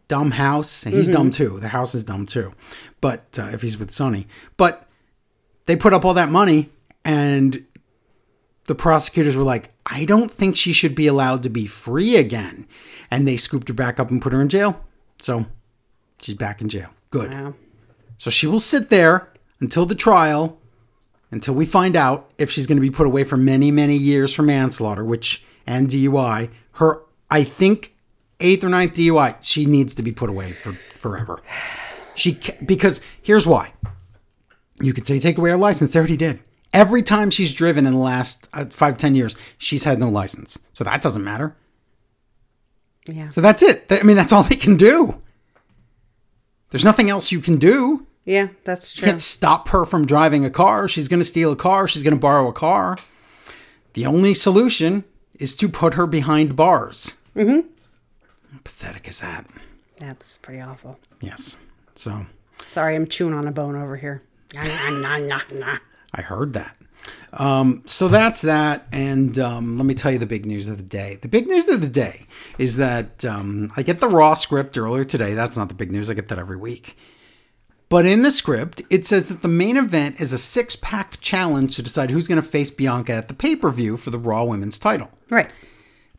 Dumb 0.08 0.32
house, 0.32 0.84
and 0.84 0.94
he's 0.94 1.08
dumb 1.08 1.30
too. 1.30 1.58
The 1.60 1.68
house 1.68 1.94
is 1.94 2.04
dumb 2.04 2.26
too, 2.26 2.52
but 3.00 3.38
uh, 3.38 3.50
if 3.52 3.62
he's 3.62 3.78
with 3.78 3.90
Sunny, 3.90 4.26
but 4.56 4.86
they 5.66 5.76
put 5.76 5.94
up 5.94 6.04
all 6.04 6.14
that 6.14 6.28
money, 6.28 6.70
and 7.04 7.64
the 8.66 8.74
prosecutors 8.74 9.36
were 9.36 9.44
like, 9.44 9.70
"I 9.86 10.04
don't 10.04 10.30
think 10.30 10.56
she 10.56 10.74
should 10.74 10.94
be 10.94 11.06
allowed 11.06 11.42
to 11.44 11.48
be 11.48 11.66
free 11.66 12.16
again," 12.16 12.66
and 13.10 13.26
they 13.26 13.38
scooped 13.38 13.68
her 13.68 13.74
back 13.74 13.98
up 13.98 14.10
and 14.10 14.20
put 14.20 14.34
her 14.34 14.42
in 14.42 14.50
jail. 14.50 14.84
So 15.18 15.46
she's 16.20 16.34
back 16.34 16.60
in 16.60 16.68
jail. 16.68 16.90
Good. 17.10 17.30
Wow. 17.30 17.54
So 18.18 18.30
she 18.30 18.46
will 18.46 18.60
sit 18.60 18.90
there 18.90 19.32
until 19.60 19.86
the 19.86 19.94
trial, 19.94 20.58
until 21.30 21.54
we 21.54 21.64
find 21.64 21.96
out 21.96 22.30
if 22.36 22.50
she's 22.50 22.66
going 22.66 22.76
to 22.76 22.82
be 22.82 22.90
put 22.90 23.06
away 23.06 23.24
for 23.24 23.38
many, 23.38 23.70
many 23.70 23.96
years 23.96 24.34
for 24.34 24.42
manslaughter, 24.42 25.04
which 25.04 25.44
and 25.66 25.88
DUI. 25.88 26.50
Her, 26.72 27.02
I 27.30 27.44
think, 27.44 27.93
eighth 28.44 28.62
or 28.64 28.68
ninth 28.68 28.94
DUI, 28.94 29.36
she 29.40 29.66
needs 29.66 29.94
to 29.96 30.02
be 30.02 30.12
put 30.12 30.30
away 30.30 30.52
for 30.52 30.72
forever. 30.72 31.40
She 32.14 32.38
because 32.64 33.00
here's 33.22 33.46
why. 33.46 33.72
You 34.80 34.92
could 34.92 35.06
say 35.06 35.18
take 35.18 35.38
away 35.38 35.50
her 35.50 35.56
license. 35.56 35.92
They 35.92 35.98
already 35.98 36.16
did. 36.16 36.40
Every 36.72 37.02
time 37.02 37.30
she's 37.30 37.54
driven 37.54 37.86
in 37.86 37.92
the 37.92 37.98
last 37.98 38.48
uh, 38.52 38.66
five, 38.66 38.98
ten 38.98 39.14
years, 39.14 39.34
she's 39.58 39.84
had 39.84 39.98
no 39.98 40.08
license. 40.08 40.58
So 40.72 40.84
that 40.84 41.02
doesn't 41.02 41.22
matter. 41.24 41.56
Yeah. 43.06 43.28
So 43.30 43.40
that's 43.40 43.62
it. 43.62 43.86
I 43.90 44.02
mean, 44.02 44.16
that's 44.16 44.32
all 44.32 44.42
they 44.42 44.56
can 44.56 44.76
do. 44.76 45.20
There's 46.70 46.84
nothing 46.84 47.10
else 47.10 47.30
you 47.30 47.40
can 47.40 47.58
do 47.58 48.06
Yeah, 48.24 48.48
that's 48.64 48.92
true. 48.92 49.06
can't 49.06 49.20
stop 49.20 49.68
her 49.68 49.84
from 49.84 50.06
driving 50.06 50.44
a 50.44 50.50
car. 50.50 50.88
She's 50.88 51.06
going 51.06 51.20
to 51.20 51.24
steal 51.24 51.52
a 51.52 51.56
car. 51.56 51.86
She's 51.86 52.02
going 52.02 52.14
to 52.16 52.20
borrow 52.20 52.48
a 52.48 52.52
car. 52.52 52.96
The 53.92 54.06
only 54.06 54.34
solution 54.34 55.04
is 55.38 55.54
to 55.56 55.68
put 55.68 55.94
her 55.94 56.06
behind 56.06 56.56
bars. 56.56 57.14
Mm-hmm. 57.36 57.68
Pathetic 58.62 59.08
is 59.08 59.20
that? 59.20 59.46
That's 59.98 60.36
pretty 60.38 60.60
awful. 60.60 60.98
Yes. 61.20 61.56
So 61.94 62.26
Sorry, 62.68 62.94
I'm 62.94 63.06
chewing 63.06 63.34
on 63.34 63.46
a 63.46 63.52
bone 63.52 63.76
over 63.76 63.96
here. 63.96 64.22
Nah, 64.54 65.18
nah, 65.18 65.40
nah. 65.52 65.78
I 66.12 66.22
heard 66.22 66.52
that. 66.52 66.76
Um, 67.32 67.82
so 67.84 68.08
that's 68.08 68.42
that. 68.42 68.86
And 68.92 69.38
um, 69.38 69.76
let 69.76 69.86
me 69.86 69.94
tell 69.94 70.12
you 70.12 70.18
the 70.18 70.26
big 70.26 70.46
news 70.46 70.68
of 70.68 70.76
the 70.76 70.82
day. 70.82 71.18
The 71.20 71.28
big 71.28 71.46
news 71.46 71.68
of 71.68 71.80
the 71.80 71.88
day 71.88 72.26
is 72.58 72.76
that 72.76 73.24
um, 73.24 73.72
I 73.76 73.82
get 73.82 74.00
the 74.00 74.08
Raw 74.08 74.34
script 74.34 74.78
earlier 74.78 75.04
today. 75.04 75.34
That's 75.34 75.56
not 75.56 75.68
the 75.68 75.74
big 75.74 75.90
news. 75.90 76.08
I 76.08 76.14
get 76.14 76.28
that 76.28 76.38
every 76.38 76.56
week. 76.56 76.96
But 77.88 78.06
in 78.06 78.22
the 78.22 78.30
script, 78.30 78.82
it 78.90 79.04
says 79.04 79.28
that 79.28 79.42
the 79.42 79.48
main 79.48 79.76
event 79.76 80.20
is 80.20 80.32
a 80.32 80.38
six 80.38 80.74
pack 80.74 81.20
challenge 81.20 81.76
to 81.76 81.82
decide 81.82 82.10
who's 82.10 82.26
going 82.26 82.40
to 82.40 82.48
face 82.48 82.70
Bianca 82.70 83.12
at 83.12 83.28
the 83.28 83.34
pay 83.34 83.56
per 83.56 83.70
view 83.70 83.96
for 83.96 84.10
the 84.10 84.18
Raw 84.18 84.44
Women's 84.44 84.78
title. 84.78 85.10
Right. 85.28 85.50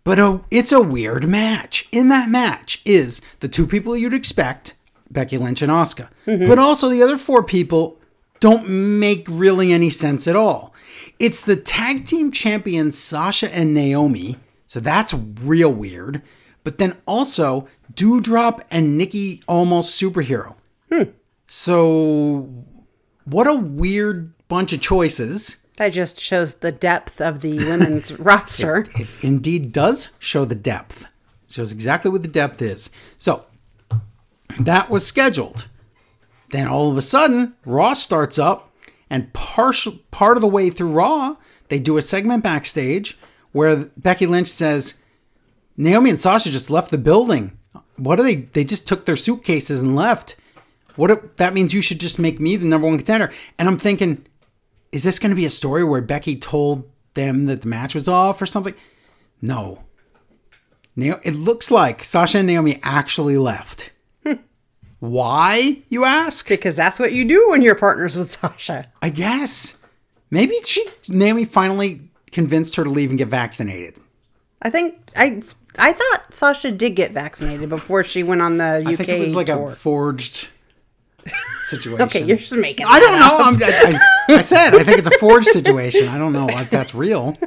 But 0.05 0.19
uh, 0.19 0.39
it's 0.51 0.71
a 0.71 0.81
weird 0.81 1.27
match. 1.27 1.89
In 1.91 2.07
that 2.09 2.29
match 2.29 2.81
is 2.85 3.19
the 3.41 3.47
two 3.49 3.65
people 3.67 3.97
you'd 3.97 4.13
expect, 4.13 4.75
Becky 5.11 5.37
Lynch 5.37 5.61
and 5.61 5.71
Asuka. 5.71 6.09
But 6.47 6.59
also 6.59 6.87
the 6.87 7.03
other 7.03 7.17
four 7.17 7.43
people 7.43 7.99
don't 8.39 8.69
make 8.69 9.25
really 9.27 9.73
any 9.73 9.89
sense 9.89 10.27
at 10.27 10.35
all. 10.35 10.73
It's 11.17 11.41
the 11.41 11.55
tag 11.55 12.05
team 12.05 12.31
champions 12.31 12.97
Sasha 12.97 13.53
and 13.53 13.73
Naomi. 13.73 14.37
So 14.67 14.79
that's 14.79 15.13
real 15.13 15.73
weird. 15.73 16.21
But 16.63 16.77
then 16.77 16.97
also 17.07 17.67
Doudrop 17.93 18.61
and 18.69 18.97
Nikki 18.97 19.41
Almost 19.47 19.99
Superhero. 19.99 20.55
So 21.47 22.49
what 23.25 23.47
a 23.47 23.55
weird 23.55 24.33
bunch 24.47 24.71
of 24.73 24.81
choices. 24.81 25.57
That 25.77 25.89
just 25.89 26.19
shows 26.19 26.55
the 26.55 26.71
depth 26.71 27.19
of 27.19 27.41
the 27.41 27.57
women's 27.57 28.11
roster. 28.19 28.85
it 28.95 29.07
indeed 29.23 29.71
does 29.73 30.09
show 30.19 30.45
the 30.45 30.55
depth. 30.55 31.07
Shows 31.49 31.71
exactly 31.71 32.09
what 32.11 32.21
the 32.21 32.27
depth 32.29 32.61
is. 32.61 32.89
So 33.17 33.45
that 34.59 34.89
was 34.89 35.05
scheduled. 35.05 35.67
Then 36.49 36.67
all 36.67 36.91
of 36.91 36.97
a 36.97 37.01
sudden, 37.01 37.55
Raw 37.65 37.93
starts 37.93 38.39
up, 38.39 38.71
and 39.09 39.33
partial 39.33 39.99
part 40.11 40.37
of 40.37 40.41
the 40.41 40.47
way 40.47 40.69
through 40.69 40.93
Raw, 40.93 41.35
they 41.67 41.79
do 41.79 41.97
a 41.97 42.01
segment 42.01 42.43
backstage 42.43 43.17
where 43.51 43.85
Becky 43.97 44.25
Lynch 44.25 44.47
says, 44.47 44.95
"Naomi 45.75 46.09
and 46.09 46.21
Sasha 46.21 46.49
just 46.49 46.69
left 46.69 46.91
the 46.91 46.97
building. 46.97 47.57
What 47.97 48.19
are 48.19 48.23
they? 48.23 48.35
They 48.35 48.63
just 48.63 48.87
took 48.87 49.05
their 49.05 49.15
suitcases 49.17 49.81
and 49.81 49.95
left. 49.95 50.35
What? 50.95 51.11
if- 51.11 51.35
that 51.37 51.53
means 51.53 51.73
you 51.73 51.81
should 51.81 51.99
just 51.99 52.19
make 52.19 52.39
me 52.39 52.55
the 52.55 52.65
number 52.65 52.87
one 52.87 52.97
contender." 52.97 53.31
And 53.59 53.67
I'm 53.67 53.77
thinking, 53.77 54.25
is 54.95 55.03
this 55.03 55.19
going 55.19 55.31
to 55.31 55.35
be 55.35 55.45
a 55.45 55.49
story 55.49 55.83
where 55.83 56.01
Becky 56.01 56.37
told 56.37 56.89
them 57.15 57.47
that 57.47 57.61
the 57.61 57.67
match 57.67 57.93
was 57.93 58.07
off 58.07 58.41
or 58.41 58.45
something? 58.45 58.73
No. 59.41 59.83
Nao- 60.95 61.19
it 61.21 61.35
looks 61.35 61.69
like 61.69 62.01
Sasha 62.01 62.37
and 62.37 62.47
Naomi 62.47 62.79
actually 62.81 63.37
left. 63.37 63.91
Hmm. 64.25 64.35
Why, 64.99 65.81
you 65.89 66.05
ask? 66.05 66.47
Because 66.47 66.77
that's 66.77 66.97
what 66.97 67.11
you 67.11 67.25
do 67.25 67.49
when 67.49 67.61
you're 67.61 67.75
partners 67.75 68.15
with 68.15 68.31
Sasha. 68.31 68.89
I 69.01 69.09
guess. 69.09 69.75
Maybe 70.31 70.55
she 70.63 70.85
Naomi 71.09 71.43
finally 71.43 72.09
convinced 72.31 72.77
her 72.77 72.85
to 72.85 72.89
leave 72.89 73.09
and 73.09 73.17
get 73.17 73.27
vaccinated. 73.27 73.95
I 74.61 74.69
think 74.69 74.95
I 75.13 75.41
I 75.77 75.91
thought 75.91 76.33
Sasha 76.33 76.71
did 76.71 76.95
get 76.95 77.11
vaccinated 77.11 77.67
before 77.67 78.05
she 78.05 78.23
went 78.23 78.41
on 78.41 78.57
the 78.57 78.81
UK 78.85 78.87
I 78.87 78.95
think 78.95 79.09
it 79.09 79.19
was 79.19 79.35
like 79.35 79.47
tour. 79.47 79.71
a 79.71 79.75
forged 79.75 80.47
situation. 81.65 82.01
okay, 82.03 82.23
you're 82.23 82.37
just 82.37 82.53
making. 82.53 82.85
I 82.87 82.99
don't 82.99 83.19
know. 83.19 83.37
I'm, 83.39 83.55
I, 83.61 83.99
I, 84.29 84.35
I 84.37 84.41
said 84.41 84.75
I 84.75 84.83
think 84.83 84.99
it's 84.99 85.07
a 85.07 85.19
forged 85.19 85.47
situation. 85.47 86.07
I 86.07 86.17
don't 86.17 86.33
know 86.33 86.47
if 86.49 86.69
that's 86.69 86.93
real. 86.95 87.37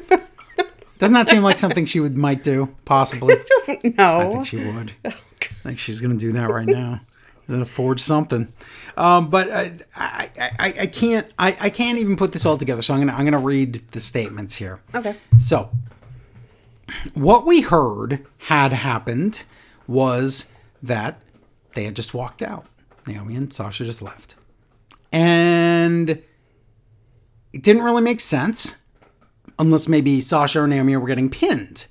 Doesn't 0.99 1.15
that 1.15 1.29
seem 1.29 1.43
like 1.43 1.59
something 1.59 1.85
she 1.85 2.01
would 2.01 2.17
might 2.17 2.43
do? 2.43 2.75
Possibly. 2.85 3.37
No. 3.85 4.21
I 4.21 4.33
think 4.33 4.47
she 4.47 4.57
would. 4.57 4.93
I 5.05 5.11
think 5.11 5.79
she's 5.79 6.01
going 6.01 6.13
to 6.13 6.19
do 6.19 6.33
that 6.33 6.51
right 6.51 6.67
now. 6.67 7.01
Going 7.47 7.61
to 7.61 7.67
forge 7.67 8.01
something. 8.01 8.51
Um, 8.97 9.29
but 9.29 9.49
uh, 9.51 9.69
I, 9.95 10.31
I, 10.41 10.51
I, 10.59 10.75
I 10.81 10.87
can't. 10.87 11.27
I, 11.39 11.57
I 11.61 11.71
can't 11.71 11.99
even 11.99 12.17
put 12.17 12.33
this 12.33 12.47
all 12.47 12.57
together. 12.57 12.81
So 12.83 12.95
I'm 12.95 13.07
to 13.07 13.13
I'm 13.13 13.21
going 13.21 13.33
to 13.33 13.39
read 13.39 13.87
the 13.93 14.01
statements 14.01 14.55
here. 14.55 14.81
Okay. 14.95 15.17
So, 15.39 15.71
what 17.15 17.47
we 17.47 17.61
heard 17.61 18.27
had 18.39 18.73
happened 18.73 19.45
was 19.87 20.49
that 20.83 21.21
they 21.75 21.85
had 21.85 21.95
just 21.95 22.15
walked 22.15 22.43
out. 22.43 22.67
Naomi 23.09 23.35
and 23.35 23.53
Sasha 23.53 23.85
just 23.85 24.03
left. 24.03 24.37
And 25.11 26.11
it 27.53 27.63
didn't 27.63 27.83
really 27.83 28.03
make 28.03 28.21
sense 28.21 28.77
unless 29.59 29.89
maybe 29.89 30.21
Sasha 30.21 30.61
or 30.61 30.67
Naomi 30.67 30.97
were 30.97 31.09
getting 31.09 31.31
pinned. 31.31 31.87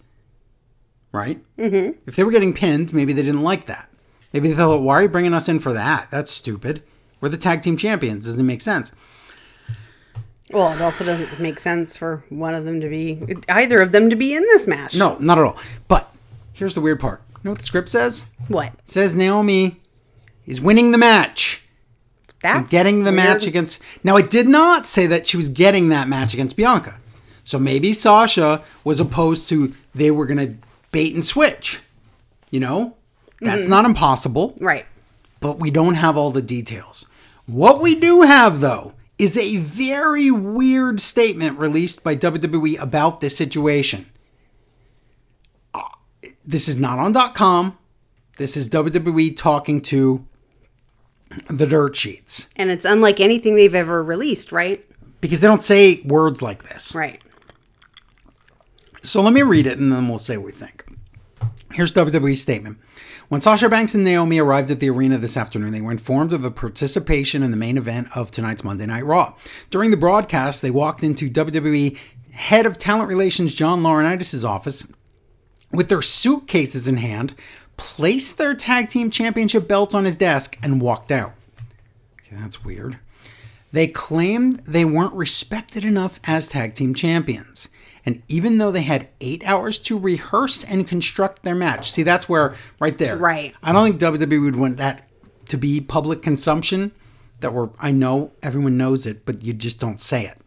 Right? 1.12 1.42
Mm-hmm. 1.58 2.00
If 2.06 2.16
they 2.16 2.24
were 2.24 2.32
getting 2.32 2.54
pinned, 2.54 2.94
maybe 2.94 3.14
they 3.14 3.24
didn't 3.24 3.44
like 3.44 3.66
that. 3.66 3.90
Maybe 4.34 4.50
they 4.50 4.56
thought, 4.56 4.82
why 4.82 4.96
are 4.96 5.02
you 5.04 5.10
bringing 5.10 5.34
us 5.34 5.50
in 5.50 5.60
for 5.60 5.74
that? 5.74 6.10
That's 6.12 6.30
stupid. 6.30 6.84
We're 7.20 7.30
the 7.30 7.38
tag 7.38 7.62
team 7.62 7.78
champions. 7.78 8.26
Doesn't 8.26 8.46
make 8.46 8.62
sense. 8.62 8.92
Well, 10.52 10.72
it 10.74 10.82
also 10.82 11.04
doesn't 11.04 11.40
make 11.40 11.60
sense 11.60 11.98
for 11.98 12.24
one 12.30 12.54
of 12.54 12.64
them 12.64 12.80
to 12.82 12.88
be 12.88 13.36
either 13.50 13.82
of 13.82 13.92
them 13.92 14.10
to 14.10 14.16
be 14.16 14.36
in 14.36 14.44
this 14.44 14.68
match. 14.68 14.98
No, 14.98 15.18
not 15.20 15.38
at 15.38 15.44
all. 15.44 15.58
But 15.88 16.14
here's 16.54 16.76
the 16.76 16.82
weird 16.82 17.00
part. 17.00 17.22
You 17.32 17.40
know 17.44 17.52
what 17.52 17.60
the 17.60 17.66
script 17.66 17.90
says? 17.90 18.28
What? 18.48 18.68
It 18.68 18.88
says 18.88 19.16
Naomi 19.16 19.82
is 20.48 20.60
winning 20.60 20.92
the 20.92 20.98
match. 20.98 21.62
That's 22.42 22.72
getting 22.72 23.00
the 23.00 23.12
weird. 23.12 23.16
match 23.16 23.48
against. 23.48 23.82
Now, 24.04 24.16
I 24.16 24.22
did 24.22 24.48
not 24.48 24.88
say 24.88 25.06
that 25.08 25.28
she 25.28 25.38
was 25.38 25.50
getting 25.50 25.90
that 25.90 26.08
match 26.08 26.34
against 26.34 26.56
Bianca. 26.56 27.00
So 27.44 27.60
maybe 27.60 27.94
Sasha 27.94 28.64
was 28.84 29.00
opposed 29.00 29.48
to 29.50 29.74
they 29.94 30.12
were 30.12 30.26
going 30.26 30.38
to 30.48 30.56
bait 30.92 31.14
and 31.14 31.24
switch. 31.26 31.80
You 32.52 32.60
know, 32.62 32.96
that's 33.42 33.62
Mm-hmm. 33.64 33.70
not 33.70 33.86
impossible, 33.86 34.56
Right. 34.60 34.86
but 35.42 35.60
we 35.60 35.70
don't 35.72 35.96
have 35.96 36.16
all 36.18 36.32
the 36.32 36.42
details. 36.42 37.06
What 37.46 37.82
we 37.82 37.96
do 37.96 38.22
have, 38.22 38.60
though, 38.62 38.94
is 39.18 39.36
a 39.38 39.58
very 39.58 40.30
weird 40.30 41.02
statement 41.02 41.58
released 41.58 42.04
by 42.04 42.16
WWE 42.16 42.80
about 42.80 43.20
this 43.20 43.36
situation. 43.36 44.06
Uh, 45.74 45.82
This 46.46 46.68
is 46.68 46.78
not 46.78 47.00
on 47.00 47.14
.com. 47.34 47.78
This 48.38 48.56
is 48.56 48.70
WWE 48.70 49.36
talking 49.36 49.82
to 49.84 50.27
the 51.50 51.68
dirt 51.68 51.96
sheets 51.96 52.48
And 52.56 52.70
it's 52.70 52.86
unlike 52.86 53.20
anything 53.20 53.56
they've 53.56 53.76
ever 53.76 54.04
released, 54.04 54.52
right? 54.52 54.84
because 55.22 55.40
they 55.40 55.48
don't 55.48 55.64
say 55.64 56.02
words 56.06 56.42
like 56.42 56.64
this. 56.64 56.94
Right. 56.94 57.22
So 59.04 59.22
let 59.22 59.34
me 59.34 59.42
read 59.42 59.68
it 59.68 59.80
and 59.80 59.92
then 59.92 60.08
we'll 60.08 60.18
say 60.18 60.38
what 60.38 60.48
we 60.48 60.52
think. 60.52 60.86
Here's 61.72 61.94
WWE's 61.94 62.42
statement. 62.42 62.78
When 63.30 63.42
Sasha 63.42 63.68
Banks 63.68 63.94
and 63.94 64.04
Naomi 64.04 64.40
arrived 64.40 64.72
at 64.72 64.80
the 64.80 64.90
arena 64.90 65.18
this 65.18 65.36
afternoon, 65.36 65.74
they 65.74 65.82
were 65.82 65.92
informed 65.92 66.32
of 66.32 66.42
the 66.42 66.52
participation 66.52 67.44
in 67.44 67.52
the 67.52 67.58
main 67.58 67.78
event 67.78 68.08
of 68.16 68.32
tonight's 68.32 68.64
Monday 68.64 68.86
Night 68.86 69.06
Raw. 69.06 69.36
During 69.70 69.92
the 69.92 69.98
broadcast, 69.98 70.62
they 70.62 70.72
walked 70.72 71.04
into 71.04 71.30
WWE 71.30 71.98
head 72.32 72.66
of 72.66 72.78
talent 72.78 73.10
relations 73.10 73.54
John 73.54 73.84
Laurinaitis' 73.84 74.48
office 74.48 74.88
with 75.72 75.90
their 75.90 76.02
suitcases 76.02 76.88
in 76.88 76.98
hand, 76.98 77.36
placed 77.78 78.38
their 78.38 78.54
tag 78.54 78.90
team 78.90 79.10
championship 79.10 79.68
belts 79.68 79.94
on 79.94 80.06
his 80.06 80.18
desk, 80.18 80.58
and 80.62 80.82
walked 80.82 81.12
out. 81.12 81.34
Okay, 82.22 82.36
that's 82.36 82.64
weird. 82.64 83.00
They 83.72 83.88
claimed 83.88 84.60
they 84.66 84.86
weren't 84.86 85.14
respected 85.14 85.86
enough 85.86 86.20
as 86.26 86.50
tag 86.50 86.74
team 86.74 86.94
champions. 86.94 87.70
And 88.06 88.24
even 88.30 88.58
though 88.58 88.72
they 88.72 88.84
had 88.84 89.10
eight 89.20 89.46
hours 89.46 89.80
to 89.80 90.00
rehearse 90.00 90.64
and 90.64 90.88
construct 90.88 91.44
their 91.44 91.56
match, 91.56 91.92
see, 91.92 92.04
that's 92.04 92.30
where, 92.30 92.56
right 92.80 92.98
there. 92.98 93.18
Right. 93.18 93.54
I 93.62 93.74
don't 93.74 94.00
think 94.00 94.00
WWE 94.02 94.46
would 94.46 94.56
want 94.56 94.78
that 94.78 95.10
to 95.50 95.58
be 95.58 95.82
public 95.82 96.22
consumption. 96.22 96.94
That 97.42 97.54
we're, 97.54 97.70
I 97.80 97.92
know 97.92 98.32
everyone 98.42 98.78
knows 98.78 99.06
it, 99.06 99.26
but 99.26 99.44
you 99.44 99.54
just 99.54 99.80
don't 99.80 100.00
say 100.00 100.24
it. 100.26 100.38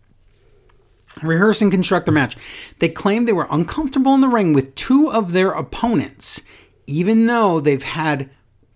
Rehearse 1.22 1.60
and 1.60 1.70
construct 1.70 2.06
their 2.06 2.14
match. 2.14 2.36
They 2.78 2.88
claimed 2.88 3.28
they 3.28 3.32
were 3.32 3.46
uncomfortable 3.50 4.14
in 4.14 4.22
the 4.22 4.28
ring 4.28 4.54
with 4.54 4.74
two 4.74 5.10
of 5.12 5.32
their 5.32 5.50
opponents, 5.50 6.42
even 6.90 7.26
though 7.26 7.60
they've 7.60 7.82
had 7.82 8.28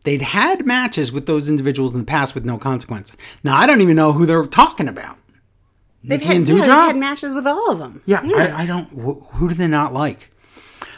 they'd 0.04 0.22
had 0.22 0.66
matches 0.66 1.10
with 1.12 1.26
those 1.26 1.48
individuals 1.48 1.94
in 1.94 2.00
the 2.00 2.06
past 2.06 2.34
with 2.34 2.44
no 2.44 2.58
consequence. 2.58 3.16
Now 3.42 3.56
I 3.56 3.66
don't 3.66 3.80
even 3.80 3.96
know 3.96 4.12
who 4.12 4.26
they're 4.26 4.46
talking 4.46 4.88
about. 4.88 5.16
They've 6.02 6.20
Nikki 6.20 6.34
had, 6.34 6.48
yeah, 6.48 6.54
they've 6.56 6.66
had 6.66 6.96
matches 6.96 7.32
with 7.34 7.46
all 7.46 7.70
of 7.70 7.78
them. 7.78 8.02
Yeah, 8.04 8.20
I, 8.22 8.62
I 8.62 8.66
don't. 8.66 8.86
Wh- 8.88 9.26
who 9.36 9.48
do 9.48 9.54
they 9.54 9.66
not 9.66 9.94
like? 9.94 10.30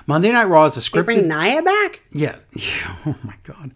Monday 0.08 0.30
Night 0.30 0.44
Raw 0.44 0.66
is 0.66 0.76
a 0.76 0.90
They 0.90 1.02
bring. 1.02 1.28
Nia 1.28 1.62
back? 1.62 2.00
Yeah. 2.12 2.36
Oh 3.08 3.14
my 3.22 3.36
God. 3.44 3.70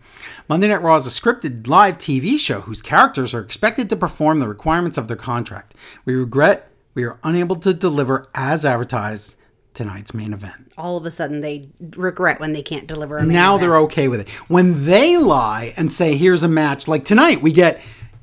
Monday 0.48 0.66
Night 0.66 0.82
Raw 0.82 0.96
is 0.96 1.06
a 1.06 1.10
scripted 1.10 1.68
live 1.68 1.98
TV 1.98 2.36
show 2.36 2.62
whose 2.62 2.82
characters 2.82 3.32
are 3.32 3.40
expected 3.40 3.88
to 3.90 3.96
perform 3.96 4.40
the 4.40 4.48
requirements 4.48 4.98
of 4.98 5.06
their 5.06 5.16
contract. 5.16 5.72
We 6.04 6.16
regret 6.16 6.68
we 6.94 7.04
are 7.04 7.20
unable 7.22 7.54
to 7.56 7.72
deliver 7.72 8.28
as 8.34 8.64
advertised 8.64 9.36
tonight's 9.72 10.12
main 10.12 10.32
event. 10.32 10.69
All 10.80 10.96
of 10.96 11.04
a 11.06 11.10
sudden, 11.10 11.40
they 11.40 11.68
regret 11.96 12.40
when 12.40 12.52
they 12.54 12.62
can't 12.62 12.86
deliver 12.86 13.18
a 13.18 13.26
Now 13.26 13.56
event. 13.56 13.60
they're 13.60 13.78
okay 13.80 14.08
with 14.08 14.20
it. 14.20 14.28
When 14.48 14.86
they 14.86 15.16
lie 15.18 15.74
and 15.76 15.92
say, 15.92 16.16
here's 16.16 16.42
a 16.42 16.48
match, 16.48 16.88
like 16.88 17.04
tonight, 17.04 17.42
we 17.42 17.52
get, 17.52 17.80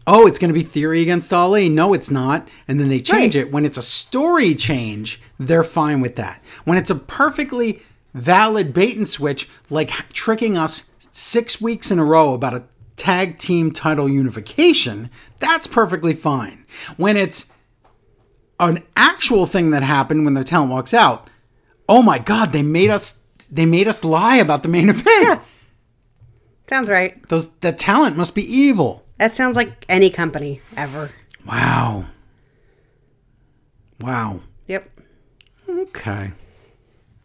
oh, 0.08 0.26
it's 0.26 0.40
going 0.40 0.50
to 0.50 0.54
be 0.60 0.64
Theory 0.64 1.02
against 1.02 1.32
Ali. 1.32 1.70
No, 1.70 1.94
it's 1.94 2.10
not. 2.10 2.48
And 2.68 2.80
then 2.80 2.90
they 2.90 3.00
change 3.00 3.36
Right. 3.36 3.46
it. 3.46 3.52
When 3.52 3.66
it's 3.66 3.78
a 3.78 3.82
story 3.84 4.56
change, 4.56 5.22
they're 5.40 5.64
fine 5.64 6.02
with 6.02 6.16
that. 6.16 6.42
When 6.66 6.78
it's 6.78 6.90
a 6.90 6.96
perfectly 6.96 7.82
valid 8.14 8.74
bait 8.74 8.98
and 8.98 9.08
switch, 9.08 9.48
like 9.70 9.90
tricking 10.12 10.58
us 10.58 10.90
six 11.12 11.62
weeks 11.62 11.92
in 11.92 12.00
a 12.00 12.04
row 12.06 12.34
about 12.34 12.54
a 12.56 12.64
tag 12.96 13.38
team 13.38 13.70
title 13.72 14.10
unification, 14.10 15.12
that's 15.40 15.68
perfectly 15.68 16.14
fine. 16.16 16.66
When 16.96 17.16
it's 17.18 17.52
an 18.60 18.82
actual 18.96 19.46
thing 19.46 19.70
that 19.70 19.84
happened 19.84 20.26
when 20.26 20.34
their 20.34 20.44
talent 20.44 20.72
walks 20.72 20.94
out, 20.94 21.30
oh 21.90 22.02
my 22.02 22.20
God, 22.20 22.52
they 22.54 22.64
made 22.64 22.90
us. 22.90 23.24
They 23.50 23.66
made 23.66 23.88
us 23.88 24.04
lie 24.04 24.38
about 24.38 24.62
the 24.64 24.68
main 24.70 24.90
event. 24.98 25.06
Yeah. 25.08 25.40
Sounds 26.68 26.90
right. 26.90 27.28
Those 27.30 27.52
the 27.58 27.72
talent 27.72 28.18
must 28.18 28.36
be 28.36 28.42
evil. 28.44 29.06
That 29.18 29.36
sounds 29.36 29.56
like 29.56 29.86
any 29.90 30.10
company 30.10 30.62
ever. 30.76 31.12
Wow. 31.46 32.06
Wow. 34.02 34.42
Yep. 34.68 34.90
Okay. 35.70 36.32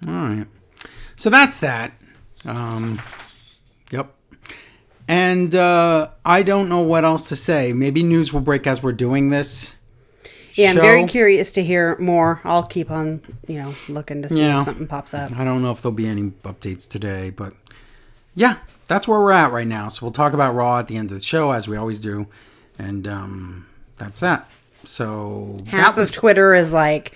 All 0.06 0.12
right. 0.12 0.46
So 1.16 1.28
that's 1.28 1.60
that. 1.60 1.92
Um, 2.46 3.00
yep. 3.90 4.14
And 5.08 5.54
uh, 5.54 6.10
I 6.24 6.42
don't 6.42 6.68
know 6.68 6.80
what 6.80 7.04
else 7.04 7.28
to 7.28 7.36
say. 7.36 7.72
Maybe 7.72 8.02
news 8.02 8.32
will 8.32 8.40
break 8.40 8.66
as 8.66 8.82
we're 8.82 8.92
doing 8.92 9.30
this. 9.30 9.76
Yeah, 10.54 10.70
I'm 10.70 10.76
very 10.76 11.06
curious 11.06 11.52
to 11.52 11.64
hear 11.64 11.96
more. 11.98 12.40
I'll 12.44 12.62
keep 12.64 12.90
on, 12.90 13.22
you 13.48 13.58
know, 13.62 13.74
looking 13.88 14.22
to 14.22 14.28
see 14.28 14.40
Yeah. 14.42 14.58
if 14.58 14.64
something 14.64 14.86
pops 14.86 15.14
up. 15.14 15.32
I 15.38 15.44
don't 15.44 15.62
know 15.62 15.70
if 15.70 15.82
there'll 15.82 15.94
be 15.94 16.06
any 16.08 16.30
updates 16.44 16.88
today, 16.88 17.30
but 17.30 17.54
yeah, 18.34 18.56
that's 18.86 19.06
where 19.08 19.20
we're 19.20 19.32
at 19.32 19.52
right 19.52 19.66
now. 19.66 19.88
So 19.88 20.04
we'll 20.04 20.12
talk 20.12 20.32
about 20.32 20.54
Raw 20.54 20.78
at 20.78 20.88
the 20.88 20.96
end 20.96 21.10
of 21.10 21.16
the 21.18 21.22
show, 21.22 21.52
as 21.52 21.66
we 21.68 21.76
always 21.76 22.00
do, 22.00 22.26
and 22.78 23.06
um, 23.08 23.66
that's 23.98 24.20
that. 24.20 24.50
So 24.84 25.54
Half 25.68 25.94
that 25.94 26.00
was 26.00 26.10
of 26.10 26.14
Twitter 26.16 26.54
is 26.54 26.72
like, 26.72 27.12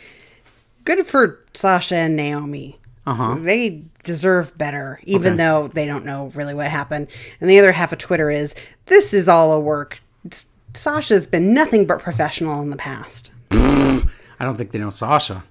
good 0.85 1.05
for 1.07 1.45
Sasha 1.53 1.97
and 1.97 2.17
Naomi. 2.17 2.79
Uh-huh. 3.07 3.37
They 3.41 3.83
deserve 4.03 4.57
better, 4.59 4.99
even 5.05 5.35
Okay. 5.35 5.37
though 5.37 5.69
they 5.69 5.87
don't 5.87 6.05
know 6.05 6.33
really 6.35 6.55
what 6.55 6.69
happened. 6.69 7.07
And 7.41 7.49
the 7.51 7.59
other 7.59 7.73
half 7.73 7.93
of 7.93 7.99
Twitter 7.99 8.31
is, 8.31 8.55
this 8.87 9.13
is 9.15 9.29
all 9.29 9.53
a 9.53 9.61
work. 9.61 10.01
S- 10.31 10.47
Sasha's 10.77 11.27
been 11.27 11.53
nothing 11.55 11.87
but 11.87 12.01
professional 12.01 12.61
in 12.63 12.71
the 12.71 12.77
past. 12.77 13.31
I 13.51 14.45
don't 14.45 14.57
think 14.57 14.71
they 14.73 14.79
know 14.79 14.91
Sasha. 14.91 15.45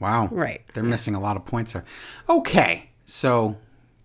Wow. 0.00 0.28
Right. 0.30 0.62
They're 0.74 0.82
missing 0.82 1.14
a 1.14 1.20
lot 1.20 1.36
of 1.36 1.44
points 1.46 1.72
there. 1.72 1.84
Okay. 2.28 2.90
So 3.06 3.56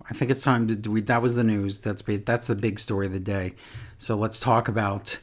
I 0.10 0.14
think 0.14 0.32
it's 0.32 0.44
time 0.44 0.68
to 0.68 0.76
do 0.76 0.92
we 0.92 1.02
that 1.02 1.22
was 1.22 1.36
the 1.36 1.44
news. 1.44 1.80
That's 1.80 2.02
that's 2.26 2.48
the 2.48 2.56
big 2.56 2.80
story 2.80 3.08
of 3.08 3.14
the 3.14 3.20
day. 3.20 3.54
So 3.98 4.16
let's 4.16 4.40
talk 4.40 4.68
about 4.68 5.20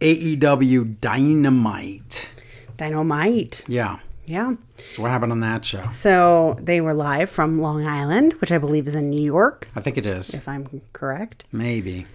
AEW 0.00 1.00
Dynamite. 1.00 2.30
Dynamite. 2.76 3.64
Yeah. 3.68 3.98
Yeah. 4.24 4.54
So 4.90 5.02
what 5.02 5.10
happened 5.10 5.32
on 5.32 5.40
that 5.40 5.64
show? 5.64 5.88
So 5.92 6.56
they 6.60 6.80
were 6.80 6.94
live 6.94 7.30
from 7.30 7.60
Long 7.60 7.86
Island, 7.86 8.34
which 8.40 8.52
I 8.52 8.58
believe 8.58 8.86
is 8.86 8.94
in 8.94 9.08
New 9.08 9.22
York, 9.22 9.68
I 9.74 9.80
think 9.80 9.96
it 9.96 10.04
is. 10.04 10.34
if 10.34 10.46
I'm 10.46 10.82
correct. 10.92 11.46
Maybe. 11.50 12.06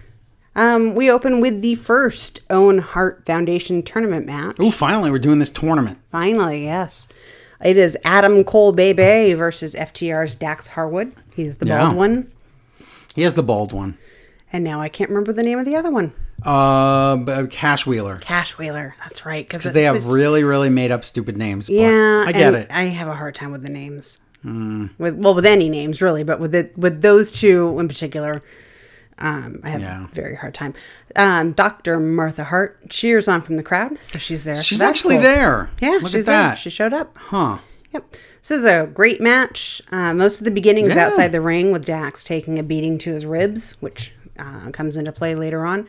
Um, 0.56 0.94
we 0.94 1.10
open 1.10 1.40
with 1.40 1.62
the 1.62 1.74
first 1.74 2.40
Owen 2.48 2.78
Hart 2.78 3.26
Foundation 3.26 3.82
tournament 3.82 4.26
match. 4.26 4.56
Oh, 4.60 4.70
finally 4.70 5.10
we're 5.10 5.18
doing 5.18 5.38
this 5.40 5.50
tournament. 5.50 5.98
Finally, 6.12 6.64
yes. 6.64 7.08
It 7.64 7.76
is 7.76 7.96
Adam 8.04 8.44
Cole 8.44 8.72
Bay 8.72 8.92
Bay 8.92 9.34
versus 9.34 9.74
FTR's 9.74 10.34
Dax 10.34 10.68
Harwood. 10.68 11.14
He's 11.34 11.56
the 11.56 11.66
bald 11.66 11.92
Yeah. 11.92 11.94
one. 11.94 12.30
He 13.14 13.22
has 13.22 13.34
the 13.34 13.42
bald 13.42 13.72
one. 13.72 13.96
And 14.52 14.62
now 14.62 14.80
I 14.80 14.88
can't 14.88 15.10
remember 15.10 15.32
the 15.32 15.42
name 15.42 15.58
of 15.58 15.64
the 15.64 15.74
other 15.74 15.90
one. 15.90 16.12
Uh, 16.44 17.46
Cash 17.50 17.86
Wheeler. 17.86 18.18
Cash 18.18 18.58
Wheeler. 18.58 18.94
That's 19.00 19.24
right. 19.24 19.48
Because 19.48 19.72
they 19.72 19.84
have 19.84 20.04
really, 20.04 20.44
really 20.44 20.68
made 20.68 20.90
up 20.92 21.04
stupid 21.04 21.36
names. 21.36 21.68
But 21.68 21.74
Yeah, 21.76 22.24
I 22.26 22.32
get 22.32 22.54
it. 22.54 22.70
I 22.70 22.82
have 22.84 23.08
a 23.08 23.14
hard 23.14 23.34
time 23.34 23.50
with 23.50 23.62
the 23.62 23.68
names. 23.70 24.18
With 24.44 25.14
well, 25.16 25.34
with 25.34 25.46
any 25.46 25.70
names 25.70 26.02
really, 26.02 26.22
but 26.22 26.38
with 26.38 26.54
it 26.54 26.76
with 26.76 27.00
those 27.00 27.32
two 27.32 27.78
in 27.80 27.88
particular, 27.88 28.42
um, 29.18 29.60
I 29.62 29.68
have 29.70 29.80
Yeah. 29.80 30.04
a 30.04 30.08
very 30.08 30.36
hard 30.36 30.54
time. 30.54 30.74
Um, 31.16 31.52
Dr. 31.52 32.00
Martha 32.00 32.44
Hart 32.44 32.88
cheers 32.90 33.28
on 33.28 33.40
from 33.42 33.56
the 33.56 33.62
crowd, 33.62 33.98
so 34.02 34.18
she's 34.18 34.44
there. 34.44 34.60
She's 34.60 34.78
that's 34.80 34.88
actually 34.90 35.14
cool. 35.16 35.22
there. 35.24 35.70
Yeah, 35.80 35.98
Look 36.02 36.08
she's 36.08 36.26
at 36.28 36.32
there. 36.32 36.42
that. 36.42 36.58
She 36.58 36.70
showed 36.70 36.92
up. 36.92 37.16
Huh. 37.16 37.58
Yep. 37.92 38.10
This 38.40 38.50
is 38.50 38.64
a 38.64 38.86
great 38.92 39.20
match. 39.20 39.80
Uh, 39.92 40.12
most 40.14 40.40
of 40.40 40.44
the 40.44 40.50
beginning 40.50 40.86
is 40.86 40.96
Yeah. 40.96 41.06
outside 41.06 41.28
the 41.32 41.40
ring 41.40 41.70
with 41.70 41.84
Dax 41.84 42.24
taking 42.24 42.58
a 42.58 42.62
beating 42.64 42.98
to 42.98 43.12
his 43.14 43.24
ribs, 43.24 43.76
which 43.80 44.12
uh, 44.38 44.70
comes 44.72 44.96
into 44.96 45.12
play 45.12 45.34
later 45.36 45.64
on. 45.64 45.86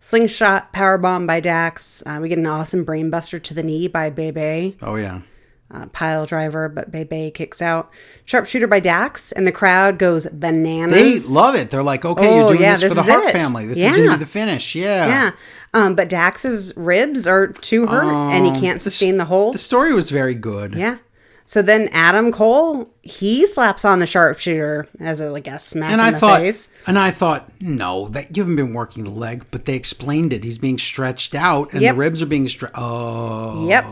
Slingshot 0.00 0.72
powerbomb 0.72 1.26
by 1.26 1.40
Dax. 1.40 2.02
Uh, 2.06 2.18
we 2.20 2.28
get 2.28 2.38
an 2.38 2.46
awesome 2.46 2.84
brainbuster 2.86 3.42
to 3.42 3.54
the 3.54 3.62
knee 3.62 3.88
by 3.88 4.10
Bay 4.10 4.30
Bay. 4.30 4.76
Oh, 4.82 4.94
yeah. 4.96 5.22
Uh, 5.70 5.84
pile 5.88 6.24
driver, 6.24 6.66
but 6.66 6.90
Bay 6.90 7.04
Bay 7.04 7.30
kicks 7.30 7.60
out. 7.60 7.90
Sharpshooter 8.24 8.66
by 8.66 8.80
Dax, 8.80 9.32
and 9.32 9.46
the 9.46 9.52
crowd 9.52 9.98
goes 9.98 10.26
bananas. 10.32 10.94
They 11.28 11.32
love 11.34 11.54
it. 11.56 11.68
They're 11.68 11.82
like, 11.82 12.06
okay, 12.06 12.36
you're 12.36 12.44
Oh, 12.46 12.48
doing 12.48 12.62
yeah, 12.62 12.74
this, 12.76 12.88
for 12.88 12.94
the 12.94 13.02
Hart 13.02 13.24
it. 13.28 13.32
family. 13.32 13.66
This 13.66 13.76
is 13.76 13.84
going 13.92 14.04
to 14.04 14.10
be 14.12 14.16
the 14.16 14.24
finish. 14.24 14.74
Yeah. 14.74 15.06
yeah. 15.06 15.30
Um, 15.74 15.94
but 15.94 16.08
Dax's 16.08 16.72
ribs 16.74 17.26
are 17.26 17.48
too 17.48 17.86
hurt, 17.86 18.10
and 18.32 18.46
he 18.46 18.58
can't 18.62 18.80
sustain 18.80 19.18
the 19.18 19.26
hold. 19.26 19.52
The 19.54 19.58
story 19.58 19.92
was 19.92 20.10
very 20.10 20.34
good. 20.34 20.74
Yeah. 20.74 20.96
So 21.44 21.60
then 21.60 21.88
Adam 21.92 22.32
Cole, 22.32 22.88
he 23.02 23.46
slaps 23.46 23.84
on 23.84 23.98
the 23.98 24.06
sharpshooter 24.06 24.86
as 25.00 25.20
a 25.20 25.30
like 25.30 25.46
a 25.46 25.58
smack 25.58 25.90
And 25.92 26.00
in 26.00 26.06
I 26.06 26.10
the 26.12 26.18
thought, 26.18 26.40
face. 26.40 26.70
and 26.86 26.98
I 26.98 27.10
thought, 27.10 27.50
no, 27.60 28.08
that 28.08 28.34
you 28.36 28.42
haven't 28.42 28.56
been 28.56 28.72
working 28.74 29.04
the 29.04 29.10
leg, 29.10 29.44
but 29.50 29.66
they 29.66 29.74
explained 29.74 30.32
it. 30.32 30.44
He's 30.44 30.58
being 30.58 30.78
stretched 30.78 31.34
out, 31.34 31.72
and 31.74 31.82
Yep. 31.82 31.94
the 31.94 31.98
ribs 31.98 32.22
are 32.22 32.26
being 32.26 32.48
stretched. 32.48 32.74
Oh, 32.76 33.66
Yep. 33.68 33.84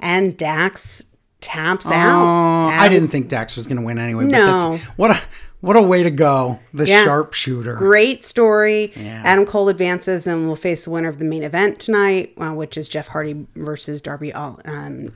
And 0.00 0.36
Dax 0.36 1.06
taps 1.40 1.86
Oh, 1.90 1.94
out. 1.94 2.68
I 2.72 2.88
didn't 2.88 3.08
think 3.08 3.28
Dax 3.28 3.56
was 3.56 3.66
going 3.66 3.78
to 3.78 3.82
win 3.82 3.98
anyway. 3.98 4.24
But 4.24 4.30
No. 4.32 4.72
that's, 4.76 4.84
what 4.96 5.10
a 5.10 5.20
what 5.60 5.76
a 5.76 5.82
way 5.82 6.02
to 6.02 6.10
go! 6.10 6.58
The 6.72 6.86
Yeah. 6.86 7.04
sharpshooter. 7.04 7.74
Great 7.76 8.24
story. 8.24 8.92
Yeah. 8.96 9.22
Adam 9.26 9.44
Cole 9.44 9.68
advances 9.68 10.26
and 10.26 10.48
will 10.48 10.56
face 10.56 10.84
the 10.84 10.90
winner 10.90 11.08
of 11.10 11.18
the 11.18 11.24
main 11.26 11.42
event 11.42 11.78
tonight, 11.78 12.32
uh, 12.38 12.52
which 12.52 12.78
is 12.78 12.88
Jeff 12.88 13.08
Hardy 13.08 13.46
versus 13.56 14.00
Darby 14.00 14.32
um, 14.32 14.58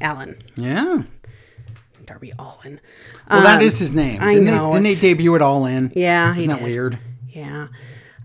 Allin. 0.03 0.37
Yeah. 0.57 1.05
Darby 2.05 2.33
Allin. 2.39 2.81
Well, 3.31 3.43
that 3.43 3.63
is 3.63 3.79
his 3.79 3.95
name. 3.95 4.21
Um, 4.21 4.29
I 4.29 4.35
didn't 4.35 4.47
know, 4.47 4.69
They, 4.75 4.81
didn't 4.83 5.01
they 5.01 5.09
debut 5.09 5.35
it 5.35 5.41
all 5.43 5.65
in? 5.65 5.91
Yeah, 5.95 6.37
Isn't 6.37 6.51
that 6.51 6.59
did. 6.59 6.65
weird? 6.65 6.99
Yeah. 7.31 7.69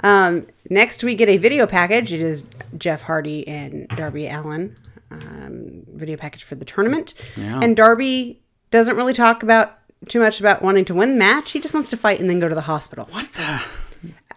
Um, 0.03 0.47
next, 0.69 1.03
we 1.03 1.15
get 1.15 1.29
a 1.29 1.37
video 1.37 1.65
package. 1.67 2.11
It 2.11 2.19
is 2.21 2.43
Jeff 2.77 3.01
Hardy 3.03 3.47
and 3.47 3.87
Darby 3.89 4.27
Allin 4.27 4.75
um, 5.11 5.83
video 5.87 6.17
package 6.17 6.43
for 6.43 6.55
the 6.55 6.65
tournament. 6.65 7.13
Yeah. 7.35 7.59
And 7.61 7.75
Darby 7.75 8.41
doesn't 8.71 8.95
really 8.95 9.13
talk 9.13 9.43
about 9.43 9.77
too 10.07 10.19
much 10.19 10.39
about 10.39 10.61
wanting 10.61 10.85
to 10.85 10.93
win 10.93 11.13
the 11.13 11.17
match. 11.19 11.51
He 11.51 11.59
just 11.59 11.73
wants 11.73 11.89
to 11.89 11.97
fight 11.97 12.19
and 12.19 12.29
then 12.29 12.39
go 12.39 12.47
to 12.47 12.55
the 12.55 12.61
hospital. 12.61 13.07
What 13.11 13.31
the? 13.33 13.61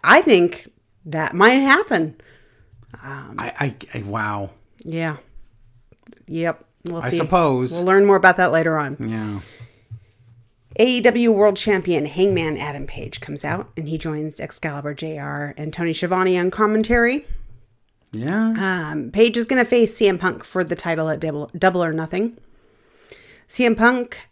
I 0.03 0.21
think 0.21 0.69
that 1.05 1.33
might 1.33 1.51
happen. 1.51 2.19
I, 3.01 3.53
I, 3.59 3.75
I 3.99 4.01
wow. 4.03 4.51
Yeah. 4.79 5.17
Yep. 6.27 6.63
We'll 6.85 7.01
I 7.01 7.09
see. 7.09 7.17
suppose. 7.17 7.71
We'll 7.71 7.85
learn 7.85 8.05
more 8.05 8.17
about 8.17 8.37
that 8.37 8.51
later 8.51 8.77
on. 8.77 8.97
Yeah. 8.99 9.39
AEW 10.79 11.33
World 11.33 11.55
Champion 11.55 12.05
Hangman 12.07 12.57
Adam 12.57 12.87
Page 12.87 13.21
comes 13.21 13.45
out 13.45 13.71
and 13.77 13.87
he 13.87 13.97
joins 13.97 14.39
Excalibur 14.39 14.93
JR 14.93 15.53
and 15.55 15.71
Tony 15.71 15.93
Schiavone 15.93 16.37
on 16.37 16.49
commentary. 16.49 17.27
Yeah. 18.13 18.91
Um, 18.91 19.11
Page 19.11 19.37
is 19.37 19.47
going 19.47 19.63
to 19.63 19.69
face 19.69 19.99
CM 19.99 20.19
Punk 20.19 20.43
for 20.43 20.63
the 20.63 20.75
title 20.75 21.09
at 21.09 21.19
Double, 21.19 21.49
Double 21.57 21.83
or 21.83 21.91
Nothing. 21.91 22.37
CM 23.49 23.75
Punk 23.75 24.29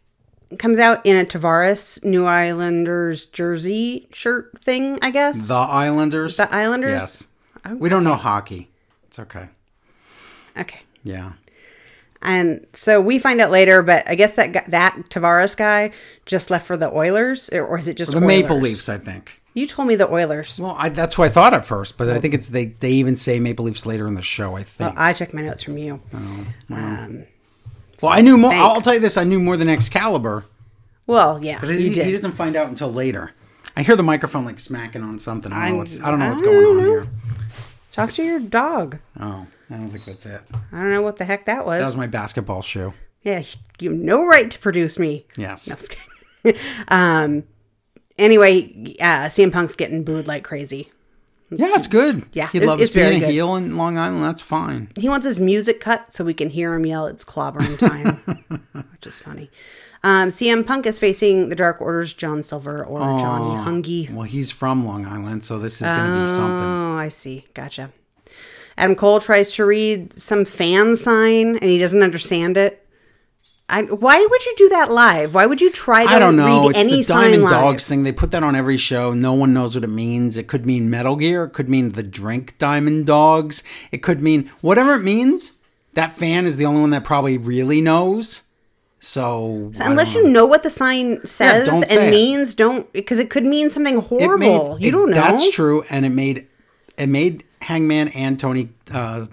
comes 0.60 0.80
out 0.80 1.06
in 1.06 1.16
a 1.16 1.26
Tavares 1.26 2.04
New 2.04 2.26
Islanders 2.26 3.26
jersey 3.26 4.08
shirt 4.14 4.60
thing, 4.62 5.00
I 5.02 5.12
guess. 5.12 5.48
the 5.48 5.56
Islanders. 5.56 6.38
The 6.38 6.54
Islanders? 6.54 6.92
Yes. 6.92 7.28
We 7.80 7.90
don't 7.90 8.04
know 8.04 8.16
hockey. 8.16 8.70
It's 9.08 9.20
okay. 9.20 9.50
okay. 10.58 10.82
Yeah. 11.04 11.34
And 12.22 12.66
so 12.74 13.02
we 13.02 13.18
find 13.20 13.42
out 13.42 13.50
later, 13.50 13.82
but 13.82 14.08
I 14.08 14.16
guess 14.16 14.36
that 14.36 14.52
guy, 14.52 14.64
that 14.68 14.96
Tavares 15.10 15.58
guy 15.58 15.92
just 16.26 16.52
left 16.52 16.68
for 16.68 16.78
the 16.78 16.92
Oilers, 16.92 17.50
or, 17.50 17.66
or 17.66 17.80
is 17.80 17.88
it 17.88 17.98
just 17.98 18.12
The 18.12 18.18
Oilers? 18.18 18.28
Maple 18.28 18.58
Leafs, 18.58 18.90
I 18.90 18.98
think. 19.00 19.41
You 19.54 19.68
told 19.68 19.88
me 19.88 19.96
the 19.96 20.10
Oilers. 20.10 20.60
Well, 20.60 20.76
I, 20.78 20.90
that's 20.90 21.18
what 21.18 21.26
I 21.26 21.30
thought 21.30 21.54
at 21.54 21.66
first, 21.66 21.98
but 21.98 22.08
I 22.10 22.20
think 22.20 22.34
it's 22.34 22.48
they. 22.48 22.66
They 22.66 22.92
even 22.92 23.16
say 23.18 23.40
Maple 23.40 23.66
Leafs 23.66 23.86
later 23.86 24.08
in 24.08 24.14
the 24.14 24.22
show. 24.22 24.56
I 24.56 24.64
think. 24.64 24.98
I 24.98 25.12
checked 25.12 25.34
my 25.34 25.42
notes 25.42 25.64
from 25.64 25.78
you. 25.78 26.00
Oh, 26.14 26.46
well, 28.02 28.12
I 28.12 28.22
knew 28.22 28.38
more. 28.38 28.52
I'll 28.54 28.82
tell 28.82 28.94
you 28.94 29.00
this: 29.00 29.18
I 29.18 29.24
knew 29.26 29.40
more 29.40 29.58
than 29.58 29.70
Excalibur, 29.70 30.46
Well, 31.06 31.44
yeah, 31.44 31.60
but 31.60 31.70
he, 31.70 31.90
he 31.90 32.12
doesn't 32.12 32.34
find 32.34 32.56
out 32.56 32.68
until 32.68 32.92
later. 32.92 33.32
I 33.76 33.84
hear 33.84 33.96
the 33.96 34.04
microphone 34.04 34.46
like 34.46 34.60
smacking 34.60 35.02
on 35.04 35.20
something. 35.20 35.52
I 35.52 35.68
don't 35.68 35.72
know 35.74 35.78
what's, 35.80 36.02
I 36.02 36.10
don't 36.12 36.20
know 36.20 36.30
what's 36.30 36.42
going 36.42 36.66
on 36.80 36.84
here. 36.84 37.08
Talk 37.92 38.12
to 38.14 38.24
your 38.24 38.40
dog. 38.40 39.00
Oh, 39.20 39.48
I 39.70 39.74
don't 39.76 39.90
think 39.90 40.06
that's 40.06 40.26
it. 40.26 40.42
I 40.72 40.80
don't 40.80 40.90
know 40.92 41.02
what 41.02 41.18
the 41.18 41.26
heck 41.26 41.46
that 41.46 41.66
was. 41.66 41.80
That 41.80 41.86
was 41.86 41.98
my 41.98 42.08
basketball 42.08 42.62
shoe. 42.62 42.94
yeah, 43.22 43.44
you 43.80 43.92
have 43.92 44.00
no 44.00 44.26
right 44.26 44.50
to 44.50 44.60
produce 44.60 44.98
me. 44.98 45.26
Yes. 45.38 45.68
No, 45.68 45.74
I'm 45.74 45.78
just 45.78 45.98
kidding. 46.44 46.62
um. 46.88 47.44
Anyway, 48.22 48.96
uh, 49.00 49.28
CM 49.28 49.52
Punk's 49.52 49.76
getting 49.76 50.04
booed 50.04 50.28
like 50.28 50.44
crazy. 50.44 50.92
Yeah, 51.50 51.72
it's 51.76 51.88
good. 51.88 52.24
Yeah, 52.32 52.48
he 52.50 52.60
it's- 52.60 52.68
loves 52.70 52.82
it's 52.82 52.94
being 52.94 53.16
a 53.18 53.20
good. 53.20 53.30
heel 53.32 53.56
in 53.58 53.76
Long 53.76 53.98
Island. 53.98 54.24
That's 54.24 54.42
fine. 54.42 54.90
He 54.98 55.10
wants 55.10 55.26
his 55.26 55.40
music 55.40 55.82
cut 55.82 56.14
so 56.14 56.24
we 56.24 56.34
can 56.34 56.50
hear 56.50 56.74
him 56.74 56.86
yell, 56.86 57.08
"It's 57.08 57.26
clobbering 57.26 57.78
time," 57.78 58.64
which 58.92 59.06
is 59.08 59.20
funny. 59.20 59.50
Um, 60.04 60.30
CM 60.30 60.66
Punk 60.66 60.86
is 60.86 60.98
facing 60.98 61.50
the 61.50 61.56
Dark 61.56 61.82
Order's 61.82 62.14
John 62.14 62.42
Silver 62.42 62.84
or 62.86 63.00
Johnny 63.20 63.56
Hungee. 63.70 64.10
Well, 64.12 64.24
he's 64.24 64.50
from 64.50 64.86
Long 64.86 65.06
Island, 65.06 65.44
so 65.44 65.60
this 65.60 65.82
is 65.82 65.88
going 65.92 66.06
to 66.16 66.22
be 66.24 66.28
something. 66.30 66.66
Oh, 66.66 66.96
I 66.98 67.10
see. 67.10 67.46
Gotcha. 67.54 67.92
Adam 68.78 68.96
Cole 68.96 69.20
tries 69.20 69.52
to 69.52 69.66
read 69.66 70.18
some 70.20 70.46
fan 70.46 70.96
sign 70.96 71.56
and 71.58 71.64
he 71.66 71.78
doesn't 71.78 72.02
understand 72.02 72.58
it. 72.58 72.81
I, 73.72 73.84
why 73.84 74.26
would 74.30 74.46
you 74.46 74.54
do 74.58 74.70
that 74.70 74.92
live? 74.92 75.34
Why 75.34 75.46
would 75.46 75.62
you 75.62 75.72
try 75.72 76.06
to 76.06 76.12
I 76.12 76.20
don't 76.20 76.36
know. 76.36 76.46
read 76.64 76.70
It's 76.72 76.80
any 76.80 76.96
the 76.98 77.02
sign 77.04 77.24
Diamond 77.32 77.44
live? 77.44 77.52
Dogs 77.54 77.86
thing. 77.88 78.04
They 78.04 78.12
put 78.12 78.32
that 78.32 78.44
on 78.44 78.56
every 78.56 78.78
show. 78.78 79.14
No 79.14 79.34
one 79.34 79.54
knows 79.54 79.74
what 79.76 79.84
it 79.84 79.88
means. 79.88 80.36
It 80.38 80.48
could 80.48 80.66
mean 80.66 80.90
Metal 80.90 81.16
Gear. 81.16 81.46
It 81.46 81.54
could 81.54 81.70
mean 81.70 81.94
the 81.94 82.04
drink 82.04 82.58
Diamond 82.58 83.06
Dogs. 83.08 83.64
It 83.92 84.00
could 84.04 84.22
mean 84.22 84.52
whatever 84.62 84.94
it 84.96 85.02
means. 85.04 85.54
That 85.94 86.14
fan 86.14 86.46
is 86.46 86.58
the 86.58 86.66
only 86.66 86.82
one 86.82 86.90
that 86.92 87.04
probably 87.04 87.38
really 87.38 87.82
knows. 87.82 88.44
So 89.00 89.72
I 89.80 89.90
Unless 89.90 90.14
don't 90.14 90.26
you 90.28 90.32
know 90.32 90.46
what 90.46 90.62
the 90.64 90.70
sign 90.70 91.26
says 91.26 91.66
don't 91.68 91.78
and 91.78 91.86
say 91.90 92.08
it. 92.08 92.12
means, 92.12 92.54
don't 92.54 92.92
because 92.94 93.18
it 93.20 93.30
could 93.32 93.46
mean 93.46 93.70
something 93.72 93.98
horrible. 94.00 94.76
made- 94.76 94.82
you 94.84 94.90
it- 94.90 94.92
don't 94.92 95.10
know. 95.10 95.16
That's 95.16 95.50
true, 95.52 95.84
and 95.90 96.06
it 96.06 96.10
made 96.10 96.48
it 96.98 97.08
made 97.08 97.44
Hangman 97.62 98.10
and 98.10 98.40
Tony 98.40 98.70
uh, 98.94 99.26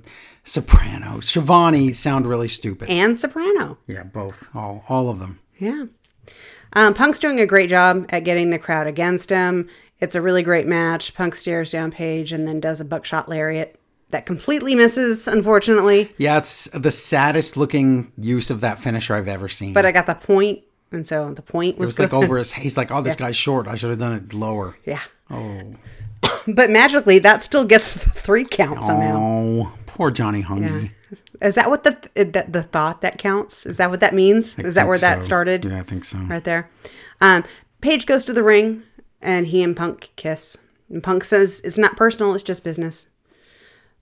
Soprano, 0.49 1.19
Shivani 1.19 1.95
sound 1.95 2.27
really 2.27 2.49
stupid. 2.49 2.89
And 2.89 3.19
Soprano. 3.19 3.79
yeah, 3.87 4.05
both, 4.05 4.49
all, 4.55 4.83
all 4.89 5.11
of 5.11 5.19
them. 5.21 5.41
Yeah. 5.59 5.87
Um, 6.73 6.95
Punk's 6.95 7.19
doing 7.19 7.39
a 7.41 7.47
great 7.47 7.69
job 7.71 8.07
at 8.09 8.25
getting 8.25 8.51
the 8.51 8.59
crowd 8.59 8.87
against 8.87 9.31
him. 9.31 9.69
It's 9.99 10.15
a 10.15 10.23
really 10.23 10.43
great 10.43 10.67
match. 10.67 11.15
Punk 11.15 11.35
stares 11.35 11.73
down 11.73 11.91
Page 11.91 12.33
and 12.33 12.47
then 12.47 12.61
does 12.61 12.81
a 12.81 12.85
buckshot 12.85 13.29
lariat 13.29 13.79
that 14.11 14.25
completely 14.27 14.75
misses, 14.75 15.29
unfortunately. 15.29 16.13
Yeah, 16.17 16.39
it's 16.39 16.65
the 16.71 16.91
saddest 16.93 17.57
looking 17.57 18.13
use 18.17 18.49
of 18.51 18.61
that 18.63 18.79
finisher 18.79 19.15
I've 19.15 19.29
ever 19.29 19.49
seen. 19.49 19.75
But 19.75 19.85
I 19.85 19.93
got 19.93 20.07
the 20.07 20.15
point, 20.15 20.63
and 20.93 21.07
so 21.07 21.35
the 21.35 21.43
point 21.43 21.75
it 21.75 21.81
was, 21.81 21.91
was 21.91 21.99
like 21.99 22.15
over 22.15 22.39
his. 22.39 22.53
He's 22.55 22.77
like, 22.77 22.91
"Oh, 22.91 23.03
this 23.03 23.17
guy's 23.17 23.37
short. 23.37 23.67
I 23.67 23.77
should 23.77 23.91
have 23.91 23.99
done 23.99 24.15
it 24.15 24.33
lower." 24.33 24.77
Yeah. 24.87 25.03
Oh, 25.31 25.75
But 26.47 26.71
magically, 26.71 27.19
that 27.19 27.43
still 27.45 27.65
gets 27.65 27.93
the 27.95 28.09
three 28.11 28.45
count 28.45 28.83
somehow. 28.85 29.19
oh, 29.21 29.73
poor 29.99 30.13
Johnny 30.13 30.45
Hungee. 30.45 30.93
Is 31.43 31.57
that 31.57 31.69
what 31.69 31.83
the, 31.83 31.99
the 32.15 32.47
the 32.49 32.63
thought 32.63 33.01
that 33.01 33.19
counts? 33.19 33.67
Is 33.67 33.79
that 33.79 33.91
what 33.91 33.99
that 33.99 34.15
means? 34.15 34.57
Is 34.59 34.77
that 34.77 34.87
where 34.87 34.97
that 34.97 35.19
so. 35.19 35.25
started? 35.25 35.65
Yeah, 35.65 35.81
I 35.81 35.83
think 35.83 36.05
so. 36.05 36.19
Right 36.19 36.45
there. 36.45 36.71
Um, 37.21 37.43
Page 37.81 38.07
goes 38.07 38.25
to 38.27 38.33
the 38.33 38.45
ring, 38.45 38.85
and 39.21 39.49
he 39.49 39.63
and 39.63 39.77
Punk 39.77 40.11
kiss. 40.15 40.57
And 40.89 41.03
Punk 41.03 41.25
says 41.25 41.61
it's 41.65 41.79
not 41.79 41.97
personal; 41.97 42.33
it's 42.35 42.45
just 42.45 42.63
business. 42.63 43.09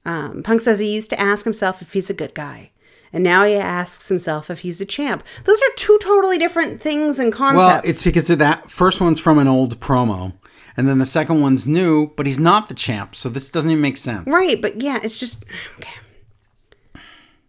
Um, 0.04 0.42
Punk 0.42 0.60
says 0.60 0.78
he 0.78 0.94
used 0.94 1.10
to 1.10 1.20
ask 1.20 1.44
himself 1.44 1.80
if 1.80 1.94
he's 1.94 2.10
a 2.10 2.14
good 2.14 2.34
guy, 2.34 2.72
and 3.10 3.24
now 3.24 3.46
he 3.46 3.54
asks 3.54 4.10
himself 4.10 4.50
if 4.50 4.60
he's 4.60 4.82
a 4.82 4.86
champ. 4.86 5.24
Those 5.44 5.58
are 5.58 5.74
two 5.76 5.98
totally 6.02 6.36
different 6.36 6.82
things 6.82 7.18
and 7.18 7.32
concepts. 7.32 7.58
Well, 7.58 7.80
it's 7.84 8.04
because 8.04 8.28
of 8.28 8.38
that 8.40 8.70
first 8.70 9.00
one's 9.00 9.18
from 9.18 9.38
an 9.38 9.48
old 9.48 9.80
promo, 9.80 10.34
and 10.76 10.88
then 10.88 10.98
the 10.98 11.06
second 11.06 11.40
one's 11.40 11.66
new, 11.66 12.08
but 12.16 12.26
he's 12.26 12.38
not 12.40 12.68
the 12.68 12.74
champ, 12.74 13.16
so 13.16 13.28
this 13.28 13.50
doesn't 13.50 13.70
even 13.70 13.80
make 13.82 13.96
sense. 13.96 14.26
Right, 14.26 14.60
but 14.60 14.80
yeah, 14.80 14.98
it's 15.02 15.18
just 15.18 15.44
okay. 15.78 15.90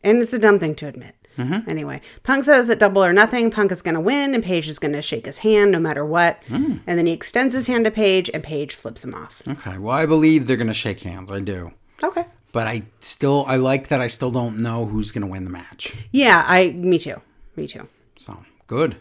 And 0.04 0.20
it's 0.20 0.34
a 0.34 0.40
dumb 0.40 0.60
thing 0.60 0.76
to 0.76 0.88
admit. 0.88 1.16
Mm-hmm. 1.38 1.70
Anyway, 1.70 2.02
Punk 2.24 2.46
says 2.46 2.68
at 2.70 2.80
double 2.80 3.04
or 3.04 3.14
nothing, 3.14 3.52
Punk 3.52 3.72
is 3.72 3.82
going 3.84 3.94
to 3.94 4.00
win, 4.02 4.34
and 4.34 4.44
Page 4.44 4.68
is 4.68 4.80
going 4.80 4.94
to 4.94 5.02
shake 5.04 5.26
his 5.28 5.40
hand 5.40 5.72
no 5.72 5.80
matter 5.80 6.04
what. 6.04 6.42
Mm. 6.48 6.80
And 6.88 6.98
then 6.98 7.06
he 7.06 7.14
extends 7.14 7.54
his 7.54 7.68
hand 7.68 7.86
to 7.86 7.92
Page, 7.92 8.30
and 8.34 8.44
Page 8.44 8.74
flips 8.74 9.04
him 9.04 9.14
off. 9.14 9.44
Okay. 9.48 9.78
Well, 9.78 9.96
I 9.96 10.06
believe 10.08 10.48
they're 10.48 10.58
gonna 10.58 10.74
shake 10.74 11.02
hands. 11.02 11.32
I 11.32 11.40
do, 11.40 11.74
Okay. 12.02 12.26
but 12.52 12.66
I 12.68 12.84
still 13.02 13.44
I 13.48 13.58
like 13.58 13.90
that 13.90 14.02
I 14.02 14.08
still 14.08 14.32
don't 14.32 14.58
know 14.58 14.86
who's 14.88 15.12
gonna 15.12 15.28
win 15.28 15.44
the 15.44 15.52
match. 15.52 15.94
Yeah, 16.12 16.44
I. 16.48 16.72
Me 16.72 16.98
too. 16.98 17.22
Me 17.56 17.68
too. 17.68 17.88
So 18.18 18.44
good. 18.66 18.96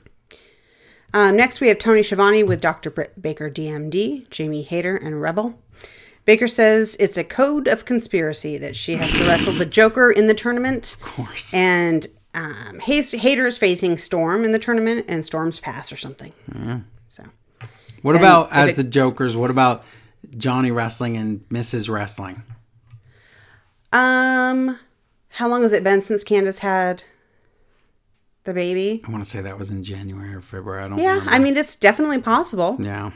Um, 1.17 1.35
next, 1.35 1.63
we 1.63 1.69
have 1.69 1.79
Tony 1.79 2.03
Schiavone 2.03 2.43
with 2.43 2.61
Dr. 2.61 2.91
Britt 2.91 3.23
Baker, 3.23 3.51
DMD, 3.51 4.29
Jamie 4.29 4.61
Hayter, 4.65 4.97
and 4.97 5.19
Rebel. 5.19 5.59
Baker 6.27 6.47
says 6.47 6.95
it's 7.01 7.17
a 7.17 7.25
code 7.25 7.69
of 7.69 7.87
conspiracy 7.87 8.59
that 8.59 8.77
she 8.77 8.97
has 8.97 9.11
to 9.13 9.25
wrestle 9.27 9.55
the 9.55 9.65
Joker 9.65 10.11
in 10.11 10.27
the 10.27 10.35
tournament. 10.35 10.95
Of 11.01 11.07
course. 11.07 11.55
And 11.55 12.07
um, 12.35 12.81
Hayter 12.81 13.47
is 13.47 13.57
facing 13.57 13.97
Storm 13.97 14.45
in 14.45 14.53
the 14.53 14.59
tournament, 14.59 15.07
and 15.09 15.25
Storm's 15.25 15.59
pass 15.59 15.91
or 15.91 15.97
something. 15.97 16.35
So, 17.09 17.25
What 18.03 18.15
about 18.15 18.53
as 18.53 18.73
it- 18.73 18.77
the 18.77 18.85
Jokers? 18.85 19.39
What 19.39 19.51
about 19.51 19.85
Johnny 20.37 20.71
wrestling 20.71 21.17
and 21.17 21.49
Mrs. 21.49 21.89
Wrestling? 21.89 22.43
um, 23.91 24.79
how 25.31 25.49
long 25.49 25.63
has 25.63 25.73
it 25.73 25.83
been 25.83 26.03
since 26.03 26.25
Candice 26.25 26.59
had 26.59 27.05
the 28.47 28.55
baby? 28.55 29.03
I 29.07 29.11
want 29.11 29.23
to 29.23 29.29
say 29.29 29.41
that 29.43 29.59
was 29.59 29.71
in 29.71 29.85
January 29.85 30.35
or 30.35 30.41
February. 30.41 30.83
I 30.85 30.89
don't. 30.89 30.99
Yeah, 30.99 31.11
remember. 31.15 31.31
I 31.33 31.39
mean 31.39 31.57
it's 31.57 31.75
definitely 31.75 32.21
possible. 32.23 32.77
Yeah. 32.81 33.11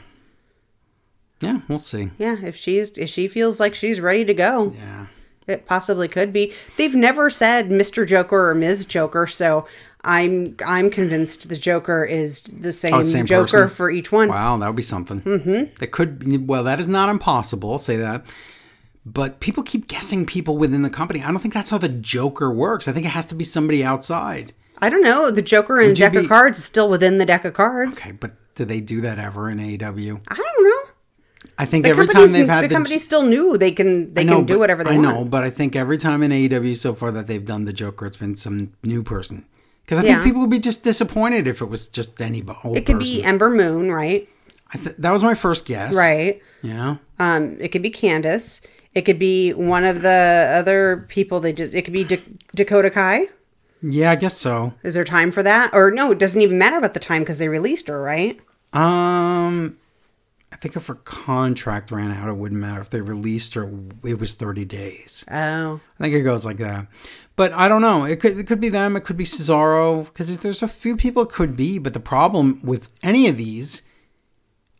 Yeah, 1.41 1.61
we'll 1.67 1.79
see. 1.79 2.11
Yeah, 2.19 2.37
if 2.43 2.55
she's 2.55 2.91
if 2.97 3.09
she 3.09 3.27
feels 3.27 3.59
like 3.59 3.73
she's 3.73 3.99
ready 3.99 4.23
to 4.25 4.33
go. 4.33 4.73
Yeah. 4.75 5.07
It 5.47 5.65
possibly 5.65 6.07
could 6.07 6.31
be. 6.31 6.53
They've 6.77 6.93
never 6.93 7.29
said 7.31 7.69
Mr. 7.69 8.07
Joker 8.07 8.49
or 8.51 8.53
Ms. 8.53 8.85
Joker, 8.85 9.25
so 9.25 9.65
I'm 10.03 10.55
I'm 10.63 10.91
convinced 10.91 11.49
the 11.49 11.57
Joker 11.57 12.03
is 12.05 12.43
the 12.43 12.71
same, 12.71 12.93
Oh, 12.93 13.01
same 13.01 13.25
Joker 13.25 13.63
person? 13.63 13.69
for 13.75 13.89
each 13.89 14.11
one. 14.11 14.29
Wow, 14.29 14.57
that 14.57 14.67
would 14.67 14.75
be 14.75 14.83
something. 14.83 15.21
Mm-hmm. 15.21 15.73
That 15.79 15.87
could 15.91 16.19
be, 16.19 16.37
well, 16.37 16.63
that 16.63 16.79
is 16.79 16.87
not 16.87 17.09
impossible. 17.09 17.71
I'll 17.71 17.79
say 17.79 17.97
that. 17.97 18.23
But 19.03 19.39
people 19.39 19.63
keep 19.63 19.87
guessing 19.87 20.27
people 20.27 20.57
within 20.57 20.83
the 20.83 20.89
company. 20.91 21.23
I 21.23 21.31
don't 21.31 21.39
think 21.39 21.55
that's 21.55 21.71
how 21.71 21.79
the 21.79 21.89
Joker 21.89 22.53
works. 22.53 22.87
I 22.87 22.91
think 22.91 23.07
it 23.07 23.09
has 23.09 23.25
to 23.27 23.35
be 23.35 23.43
somebody 23.43 23.83
outside. 23.83 24.53
I 24.81 24.89
don't 24.89 25.03
know. 25.03 25.29
The 25.31 25.41
Joker 25.41 25.79
in 25.79 25.85
a 25.85 25.87
Would 25.89 25.99
you 25.99 26.05
deck 26.09 26.15
of 26.15 26.27
cards 26.27 26.59
is 26.59 26.65
still 26.65 26.89
within 26.89 27.17
the 27.17 27.25
deck 27.25 27.45
of 27.45 27.53
cards. 27.53 27.99
Okay, 27.99 28.11
but 28.11 28.31
do 28.55 28.65
they 28.65 28.81
do 28.81 29.01
that 29.01 29.19
ever 29.19 29.49
in 29.49 29.59
AEW? 29.59 30.21
I 30.27 30.35
don't 30.35 30.63
know. 30.63 30.91
I 31.57 31.65
think 31.65 31.83
The 31.85 31.89
every 31.91 32.07
time 32.07 32.31
they've 32.31 32.47
had 32.47 32.63
the, 32.63 32.67
the, 32.69 32.73
company 32.73 32.97
still 32.97 33.23
new, 33.23 33.57
they 33.57 33.71
can 33.71 34.13
they 34.13 34.23
know, 34.23 34.37
can 34.37 34.45
do 34.45 34.57
whatever 34.59 34.83
they 34.83 34.91
I 34.91 34.95
want. 34.97 35.05
I 35.07 35.11
know, 35.13 35.25
but 35.25 35.43
I 35.43 35.49
think 35.51 35.75
every 35.75 35.97
time 35.97 36.23
in 36.23 36.31
AEW 36.31 36.75
so 36.77 36.95
far 36.95 37.11
that 37.11 37.27
they've 37.27 37.45
done 37.45 37.65
the 37.65 37.73
Joker, 37.73 38.05
it's 38.07 38.17
been 38.17 38.35
some 38.35 38.73
new 38.83 39.03
person. 39.03 39.45
Because 39.85 39.99
I 39.99 40.03
Yeah. 40.07 40.13
think 40.15 40.25
people 40.25 40.41
would 40.41 40.49
be 40.49 40.59
just 40.59 40.83
disappointed 40.83 41.47
if 41.47 41.61
it 41.61 41.65
was 41.65 41.87
just 41.87 42.19
any 42.21 42.43
old 42.63 42.77
It 42.77 42.85
could 42.85 42.97
person. 42.97 43.17
be 43.17 43.23
Ember 43.23 43.49
Moon, 43.49 43.91
right? 43.91 44.27
I 44.73 44.77
th- 44.77 44.95
that 44.97 45.11
was 45.11 45.23
my 45.23 45.35
first 45.35 45.65
guess. 45.65 45.93
Right. 45.95 46.41
Yeah. 46.63 46.95
Um, 47.19 47.57
it 47.59 47.69
could 47.69 47.81
be 47.81 47.91
Candice. 47.91 48.61
It 48.93 49.01
could 49.01 49.19
be 49.19 49.51
one 49.51 49.83
of 49.83 50.01
the 50.01 50.47
other 50.55 51.05
people 51.09 51.39
they 51.41 51.53
just. 51.53 51.73
It 51.73 51.83
could 51.83 51.93
be 51.93 52.03
Da- 52.05 52.23
Dakota 52.55 52.89
Kai. 52.89 53.27
Yeah, 53.81 54.11
I 54.11 54.15
guess 54.15 54.37
so. 54.37 54.73
Is 54.83 54.93
there 54.93 55.03
time 55.03 55.31
for 55.31 55.43
that? 55.43 55.71
Or 55.73 55.91
no, 55.91 56.11
it 56.11 56.19
doesn't 56.19 56.41
even 56.41 56.57
matter 56.57 56.77
about 56.77 56.93
the 56.93 56.99
time 56.99 57.21
because 57.23 57.39
they 57.39 57.47
released 57.47 57.87
her, 57.87 58.01
right? 58.01 58.39
Um, 58.73 59.77
I 60.51 60.55
think 60.57 60.75
if 60.75 60.87
her 60.87 60.95
contract 60.95 61.91
ran 61.91 62.11
out, 62.11 62.29
it 62.29 62.37
wouldn't 62.37 62.61
matter 62.61 62.81
if 62.81 62.89
they 62.89 63.01
released 63.01 63.53
her. 63.55 63.71
It 64.03 64.19
was 64.19 64.33
thirty 64.33 64.65
days. 64.65 65.25
Oh, 65.31 65.79
I 65.99 66.03
think 66.03 66.15
it 66.15 66.21
goes 66.21 66.45
like 66.45 66.57
that. 66.57 66.87
But 67.35 67.53
I 67.53 67.67
don't 67.67 67.81
know. 67.81 68.05
It 68.05 68.19
could 68.19 68.37
it 68.37 68.47
could 68.47 68.61
be 68.61 68.69
them. 68.69 68.95
It 68.95 69.03
could 69.03 69.17
be 69.17 69.23
Cesaro. 69.23 70.05
Because 70.05 70.39
there's 70.39 70.61
a 70.61 70.67
few 70.67 70.95
people 70.95 71.23
it 71.23 71.29
could 71.29 71.55
be. 71.55 71.79
But 71.79 71.93
the 71.93 71.99
problem 71.99 72.59
with 72.63 72.91
any 73.01 73.27
of 73.27 73.37
these 73.37 73.81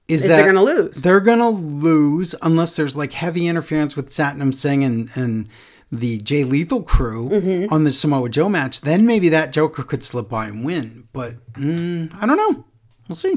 is, 0.08 0.24
Is 0.24 0.30
that 0.30 0.38
they're 0.38 0.46
gonna 0.46 0.64
lose. 0.64 1.04
They're 1.04 1.22
gonna 1.22 1.50
lose 1.50 2.36
unless 2.42 2.76
there's 2.76 2.96
like 2.98 3.14
heavy 3.14 3.48
interference 3.48 3.96
with 3.96 4.10
Satnam 4.10 4.54
Singh 4.54 4.84
and 4.84 5.10
and 5.16 5.48
the 5.92 6.20
Jay 6.20 6.44
Lethal 6.44 6.82
crew 6.84 7.30
Mm-hmm. 7.30 7.74
on 7.74 7.84
the 7.84 7.92
Samoa 7.92 8.30
Joe 8.30 8.50
match. 8.50 8.82
Then 8.82 9.06
maybe 9.06 9.30
that 9.30 9.52
Joker 9.52 9.84
could 9.84 10.04
slip 10.04 10.30
by 10.30 10.48
and 10.48 10.64
win. 10.64 11.08
But 11.14 11.36
mm, 11.54 12.14
I 12.22 12.26
don't 12.26 12.38
know. 12.38 12.66
We'll 13.10 13.16
see. 13.16 13.36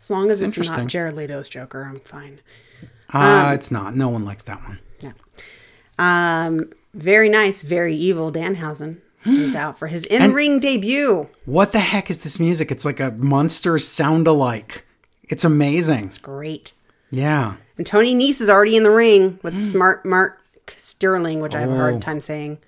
as 0.00 0.10
long 0.10 0.30
as 0.30 0.40
it's 0.40 0.52
Interesting. 0.56 0.84
not 0.84 0.86
Jared 0.88 1.14
Leto's 1.14 1.48
Joker, 1.48 1.82
I'm 1.84 2.00
fine. 2.00 2.40
Uh, 3.12 3.52
it's 3.54 3.70
not. 3.70 3.96
No 3.96 4.08
one 4.08 4.24
likes 4.24 4.44
that 4.44 4.60
one. 4.62 4.78
Yeah. 5.00 5.12
Um, 5.98 6.70
very 6.94 7.28
nice, 7.28 7.62
very 7.62 7.94
evil. 7.96 8.30
Danhausen 8.30 9.00
comes 9.24 9.54
out 9.56 9.78
for 9.78 9.86
his 9.88 10.04
in-ring 10.06 10.60
debut. 10.60 11.28
What 11.46 11.72
the 11.72 11.80
heck 11.80 12.10
is 12.10 12.22
this 12.22 12.38
music? 12.38 12.70
It's 12.70 12.84
like 12.84 13.00
a 13.00 13.10
monster 13.12 13.78
sound 13.78 14.26
alike. 14.26 14.84
It's 15.24 15.44
amazing. 15.44 16.04
It's 16.04 16.18
great. 16.18 16.72
Yeah. 17.10 17.56
And 17.76 17.86
Tony 17.86 18.14
Nese 18.14 18.40
is 18.40 18.48
already 18.50 18.76
in 18.76 18.82
the 18.82 18.90
ring 18.90 19.38
with 19.42 19.62
smart 19.62 20.04
Mark 20.04 20.37
Sterling, 20.76 21.40
which 21.40 21.54
I 21.54 21.60
have 21.60 21.70
a 21.70 21.74
Oh. 21.74 21.76
hard 21.78 22.02
time 22.02 22.20
saying. 22.20 22.58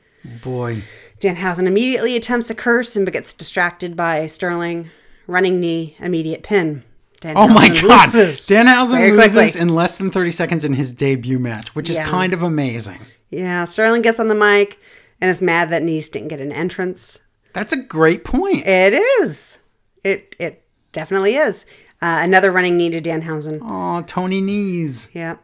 Boy. 0.43 0.83
Danhausen 1.21 1.67
immediately 1.67 2.17
attempts 2.17 2.51
a 2.51 2.55
curse 2.55 2.97
and 2.97 3.11
gets 3.13 3.33
distracted 3.33 3.97
by 3.97 4.27
Sterling. 4.27 4.91
Running 5.27 5.61
knee, 5.61 5.97
immediate 6.01 6.43
pin. 6.43 6.83
Danhausen 7.21 7.35
Oh 7.37 7.49
my 7.49 7.69
God. 7.69 7.83
loses 8.15 8.47
Danhausen 8.49 9.11
loses 9.17 9.33
quickly. 9.35 9.61
in 9.61 9.69
less 9.75 9.97
than 9.99 10.11
30 10.11 10.33
seconds 10.33 10.65
in 10.65 10.73
his 10.75 10.93
debut 10.93 11.39
match, 11.39 11.75
which 11.75 11.91
is 11.91 11.99
kind 11.99 12.33
of 12.33 12.43
amazing. 12.43 12.99
Yeah, 13.29 13.65
Sterling 13.67 14.03
gets 14.03 14.19
on 14.19 14.29
the 14.29 14.35
mic 14.35 14.79
and 15.21 15.31
is 15.31 15.41
mad 15.43 15.71
that 15.71 15.83
Nese 15.83 16.11
didn't 16.11 16.29
get 16.29 16.41
an 16.41 16.51
entrance. 16.53 17.21
That's 17.53 17.73
a 17.73 17.77
great 17.77 18.25
point. 18.25 18.67
It 18.67 18.93
is. 18.95 19.59
It 20.03 20.35
it 20.39 20.65
definitely 20.93 21.37
is. 21.37 21.65
Uh, 22.03 22.21
another 22.23 22.51
running 22.51 22.77
knee 22.79 22.89
to 22.91 23.01
Danhausen. 23.03 23.61
Oh, 23.63 24.03
Tony 24.07 24.41
Knees. 24.41 25.11
Yeah. 25.13 25.37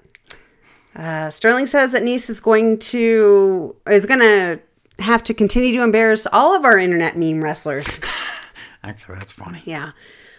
Uh, 0.96 1.28
Sterling 1.28 1.66
says 1.66 1.92
that 1.92 2.02
Nice 2.02 2.30
is 2.30 2.40
going 2.40 2.78
to 2.78 3.76
is 3.86 4.06
going 4.06 4.20
to 4.20 4.60
have 4.98 5.22
to 5.24 5.34
continue 5.34 5.72
to 5.76 5.84
embarrass 5.84 6.26
all 6.32 6.56
of 6.56 6.64
our 6.64 6.78
internet 6.78 7.16
meme 7.16 7.44
wrestlers. 7.44 8.00
Actually, 8.82 9.18
that's 9.18 9.32
funny. 9.32 9.62
yeah. 9.66 9.92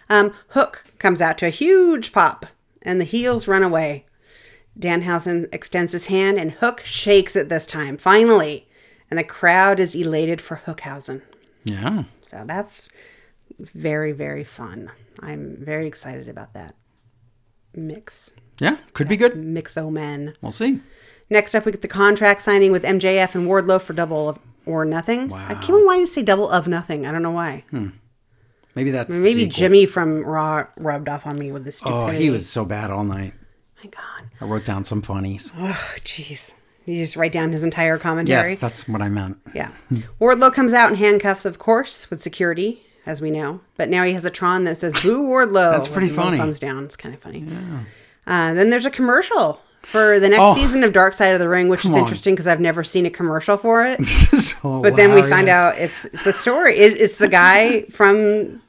Um, 0.09 0.33
Hook 0.49 0.85
comes 0.99 1.21
out 1.21 1.37
to 1.39 1.45
a 1.45 1.51
huge 1.51 2.11
pop, 2.11 2.47
and 2.81 2.99
the 2.99 3.05
heels 3.05 3.47
run 3.47 3.61
away. 3.61 4.05
Danhausen 4.79 5.47
extends 5.51 5.91
his 5.91 6.07
hand, 6.07 6.39
and 6.39 6.53
Hook 6.53 6.81
shakes 6.85 7.35
it 7.35 7.49
this 7.49 7.65
time, 7.65 7.97
finally. 7.97 8.67
And 9.11 9.17
the 9.19 9.23
crowd 9.23 9.79
is 9.79 9.95
elated 9.95 10.41
for 10.41 10.61
Hookhausen. 10.65 11.21
Yeah. 11.65 12.03
So 12.21 12.43
that's 12.45 12.87
very, 13.59 14.11
very 14.11 14.43
fun. 14.43 14.91
I'm 15.19 15.57
very 15.59 15.87
excited 15.87 16.27
about 16.27 16.53
that 16.53 16.75
mix. 17.75 18.33
Yeah. 18.59 18.77
Could 18.93 19.07
be 19.07 19.15
uh, 19.15 19.19
good. 19.19 19.33
Mixo 19.33 19.91
men. 19.91 20.33
We'll 20.41 20.51
see. 20.51 20.81
Next 21.29 21.53
up, 21.55 21.65
we 21.65 21.71
get 21.71 21.81
the 21.81 21.87
contract 21.87 22.41
signing 22.41 22.71
with 22.71 22.83
MJF 22.83 23.35
and 23.35 23.47
Wardlow 23.47 23.81
for 23.81 23.93
double 23.93 24.29
of 24.29 24.39
or 24.65 24.85
nothing. 24.85 25.31
I 25.31 25.53
Wow. 25.53 25.59
keep 25.61 25.75
on 25.75 25.85
wanting 25.85 26.05
to 26.05 26.11
say 26.11 26.23
double 26.23 26.49
of 26.49 26.67
nothing. 26.67 27.05
I 27.05 27.11
don't 27.11 27.23
know 27.23 27.31
why. 27.31 27.63
Hmm. 27.69 27.89
Maybe 28.75 28.91
that's 28.91 29.11
Maybe. 29.11 29.47
Jimmy 29.47 29.85
from 29.85 30.23
Raw 30.23 30.67
rubbed 30.77 31.09
off 31.09 31.25
on 31.25 31.37
me 31.37 31.51
with 31.51 31.65
this 31.65 31.81
Oh, 31.85 32.07
he 32.07 32.29
was 32.29 32.47
so 32.47 32.63
bad 32.63 32.91
all 32.91 33.03
night. 33.03 33.33
My 33.83 33.89
God. 33.89 34.29
I 34.39 34.45
wrote 34.45 34.65
down 34.65 34.83
some 34.83 35.01
funnies. 35.01 35.51
Oh, 35.57 35.95
jeez. 36.05 36.53
You 36.85 36.95
just 36.95 37.15
write 37.15 37.31
down 37.31 37.51
his 37.51 37.63
entire 37.63 37.97
commentary. 37.97 38.51
Yes, 38.51 38.59
that's 38.59 38.87
what 38.87 39.01
I 39.01 39.09
meant. 39.09 39.39
Yeah. 39.53 39.71
Wardlow 40.21 40.53
comes 40.53 40.73
out 40.73 40.91
in 40.91 40.95
handcuffs, 40.97 41.43
of 41.43 41.57
course, 41.59 42.09
with 42.09 42.21
security, 42.21 42.81
as 43.05 43.19
we 43.19 43.29
know. 43.31 43.61
But 43.75 43.89
now 43.89 44.03
he 44.03 44.13
has 44.13 44.23
a 44.25 44.29
Tron 44.29 44.63
that 44.65 44.77
says 44.77 44.93
"Boo 45.01 45.27
Wardlow." 45.27 45.71
That's 45.71 45.87
pretty 45.87 46.07
with 46.07 46.15
the 46.15 46.21
little 46.21 46.23
funny. 46.23 46.37
Thumbs 46.37 46.59
down. 46.59 46.85
It's 46.85 46.95
kind 46.95 47.13
of 47.13 47.19
funny. 47.19 47.45
Uh, 48.27 48.53
then 48.53 48.69
there's 48.69 48.85
a 48.85 48.91
commercial 48.91 49.59
for 49.83 50.19
the 50.19 50.27
next 50.27 50.41
Oh. 50.43 50.55
season 50.55 50.83
of 50.83 50.91
Dark 50.93 51.13
Side 51.13 51.33
of 51.33 51.39
the 51.39 51.47
Ring, 51.47 51.69
which 51.69 51.85
is 51.85 51.95
interesting 51.95 52.35
because 52.35 52.47
I've 52.47 52.59
never 52.59 52.83
seen 52.83 53.05
a 53.05 53.09
commercial 53.09 53.57
for 53.57 53.85
it. 53.85 53.99
So 54.57 54.81
But 54.81 54.95
then 54.95 55.13
we 55.13 55.21
find 55.29 55.49
out 55.49 55.77
it's 55.77 56.03
the 56.25 56.33
story. 56.33 56.77
It, 56.77 56.99
it's 56.99 57.17
the 57.17 57.27
guy 57.29 57.83
from 57.83 58.59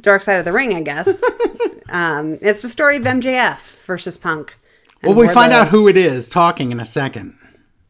Dark 0.00 0.22
Side 0.22 0.34
of 0.38 0.44
the 0.44 0.52
Ring, 0.52 0.74
I 0.74 0.82
guess. 0.82 1.22
um, 1.88 2.36
it's 2.42 2.62
the 2.62 2.68
story 2.68 2.96
of 2.96 3.04
MJF 3.04 3.58
versus 3.86 4.18
Punk. 4.18 4.56
Well, 5.02 5.14
we 5.14 5.28
find 5.28 5.52
Wardlow- 5.52 5.56
out 5.62 5.68
who 5.68 5.86
it 5.88 5.96
is 5.96 6.28
talking 6.28 6.72
in 6.72 6.80
a 6.80 6.84
second. 6.84 7.38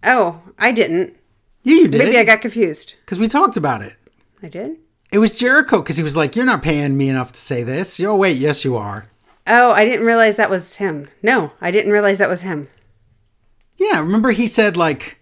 Oh, 0.04 0.42
I 0.58 0.70
didn't. 0.70 1.16
Yeah, 1.62 1.76
you 1.76 1.88
did. 1.88 1.98
Maybe 1.98 2.18
I 2.18 2.24
got 2.24 2.40
confused. 2.42 2.94
Because 3.00 3.18
we 3.18 3.26
talked 3.26 3.56
about 3.56 3.80
it. 3.82 3.94
I 4.42 4.48
did. 4.48 4.76
It 5.10 5.18
was 5.18 5.36
Jericho 5.36 5.80
because 5.80 5.96
he 5.96 6.02
was 6.02 6.16
like, 6.16 6.36
"You're 6.36 6.44
not 6.44 6.62
paying 6.62 6.96
me 6.96 7.08
enough 7.08 7.32
to 7.32 7.40
say 7.40 7.62
this." 7.62 7.98
Oh 8.00 8.16
wait, 8.16 8.36
yes 8.36 8.64
you 8.64 8.76
are. 8.76 9.06
Oh, 9.46 9.72
I 9.72 9.84
didn't 9.84 10.06
realize 10.06 10.36
that 10.36 10.50
was 10.50 10.76
him. 10.76 11.08
No, 11.22 11.52
I 11.60 11.70
didn't 11.70 11.92
realize 11.92 12.18
that 12.18 12.28
was 12.28 12.42
him. 12.42 12.68
Yeah, 13.76 14.00
remember 14.00 14.30
he 14.32 14.46
said 14.46 14.76
like, 14.76 15.18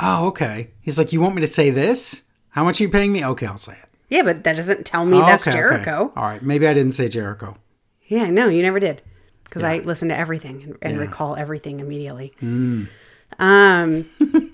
"Oh 0.00 0.28
okay." 0.28 0.70
He's 0.80 0.98
like, 0.98 1.12
"You 1.12 1.20
want 1.20 1.34
me 1.34 1.40
to 1.40 1.46
say 1.46 1.70
this? 1.70 2.22
How 2.50 2.64
much 2.64 2.80
are 2.80 2.84
you 2.84 2.90
paying 2.90 3.12
me?" 3.12 3.24
Okay, 3.24 3.46
I'll 3.46 3.58
say 3.58 3.72
it. 3.72 3.88
Yeah, 4.08 4.22
but 4.22 4.44
that 4.44 4.56
doesn't 4.56 4.84
tell 4.84 5.06
me 5.06 5.18
Oh, 5.18 5.20
that's 5.20 5.46
okay, 5.46 5.56
okay. 5.56 5.68
Jericho. 5.84 6.12
All 6.16 6.24
right, 6.24 6.42
maybe 6.42 6.66
I 6.66 6.74
didn't 6.74 6.92
say 6.92 7.08
Jericho. 7.08 7.56
Yeah, 8.06 8.28
no, 8.28 8.48
you 8.48 8.60
never 8.62 8.80
did. 8.80 9.02
Because 9.44 9.62
I 9.62 9.78
listen 9.78 10.08
to 10.08 10.16
everything 10.16 10.62
and, 10.62 10.78
and 10.82 10.98
recall 10.98 11.34
everything 11.36 11.80
immediately. 11.80 12.32
Hmm. 12.38 12.84
Um, 13.38 14.04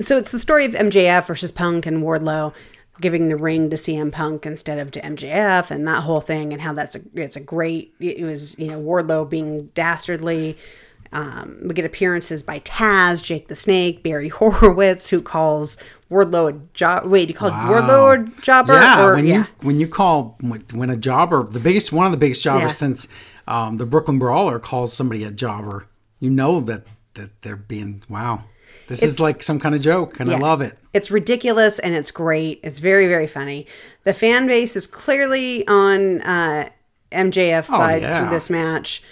so 0.00 0.18
it's 0.18 0.32
the 0.32 0.38
story 0.38 0.64
of 0.66 0.72
MJF 0.72 1.26
versus 1.26 1.50
Punk 1.50 1.86
and 1.86 2.02
Wardlow 2.02 2.52
giving 3.02 3.28
the 3.28 3.36
ring 3.36 3.68
to 3.68 3.76
CM 3.76 4.10
Punk 4.10 4.46
instead 4.46 4.78
of 4.78 4.90
to 4.92 5.00
MJF 5.00 5.70
and 5.70 5.86
that 5.86 6.04
whole 6.04 6.22
thing 6.22 6.52
and 6.52 6.62
how 6.62 6.72
that's 6.72 6.96
a 6.96 7.00
it's 7.14 7.36
a 7.36 7.40
great 7.40 7.94
it 8.00 8.24
was 8.24 8.58
you 8.58 8.68
know 8.68 8.80
Wardlow 8.80 9.28
being 9.28 9.66
dastardly. 9.74 10.56
Um, 11.14 11.58
we 11.64 11.74
get 11.74 11.84
appearances 11.84 12.42
by 12.42 12.60
Taz, 12.60 13.22
Jake 13.22 13.48
the 13.48 13.54
Snake, 13.54 14.02
Barry 14.02 14.28
Horowitz, 14.30 15.10
who 15.10 15.20
calls 15.20 15.76
Wardlow 16.10 16.48
a 16.48 16.60
job. 16.72 17.04
Wait, 17.04 17.28
he 17.28 17.34
called 17.34 17.52
Wardlow 17.52 18.38
a 18.38 18.40
jobber? 18.40 18.72
Yeah, 18.72 19.04
or, 19.04 19.14
when 19.16 19.26
yeah. 19.26 19.38
you 19.38 19.44
when 19.60 19.78
you 19.78 19.88
call 19.88 20.38
when 20.40 20.64
when 20.72 20.88
a 20.88 20.96
jobber, 20.96 21.44
the 21.44 21.60
biggest 21.60 21.92
one 21.92 22.06
of 22.06 22.12
the 22.12 22.18
biggest 22.18 22.42
jobbers 22.42 22.62
Yeah. 22.62 22.68
since 22.68 23.08
um, 23.46 23.76
the 23.76 23.84
Brooklyn 23.84 24.18
Brawler 24.18 24.58
calls 24.58 24.94
somebody 24.94 25.24
a 25.24 25.30
jobber, 25.30 25.86
you 26.18 26.30
know 26.30 26.60
that 26.60 26.84
that 27.14 27.42
they're 27.42 27.56
being 27.56 28.02
wow. 28.08 28.44
This 28.88 29.02
is 29.02 29.18
like 29.20 29.42
some 29.42 29.58
kind 29.60 29.74
of 29.74 29.80
joke, 29.80 30.20
and 30.20 30.30
I 30.30 30.38
love 30.38 30.60
it. 30.60 30.76
It's 30.92 31.10
ridiculous 31.10 31.78
and 31.78 31.94
it's 31.94 32.10
great. 32.10 32.60
It's 32.62 32.78
very, 32.78 33.06
very 33.08 33.26
funny. 33.26 33.66
The 34.04 34.12
fan 34.12 34.46
base 34.46 34.76
is 34.76 34.86
clearly 34.86 35.66
on 35.66 36.20
uh, 36.22 36.68
MJF's 37.10 37.68
side 37.68 38.02
Oh, 38.02 38.06
yeah. 38.06 38.20
through 38.20 38.30
this 38.34 38.50
match. 38.50 39.02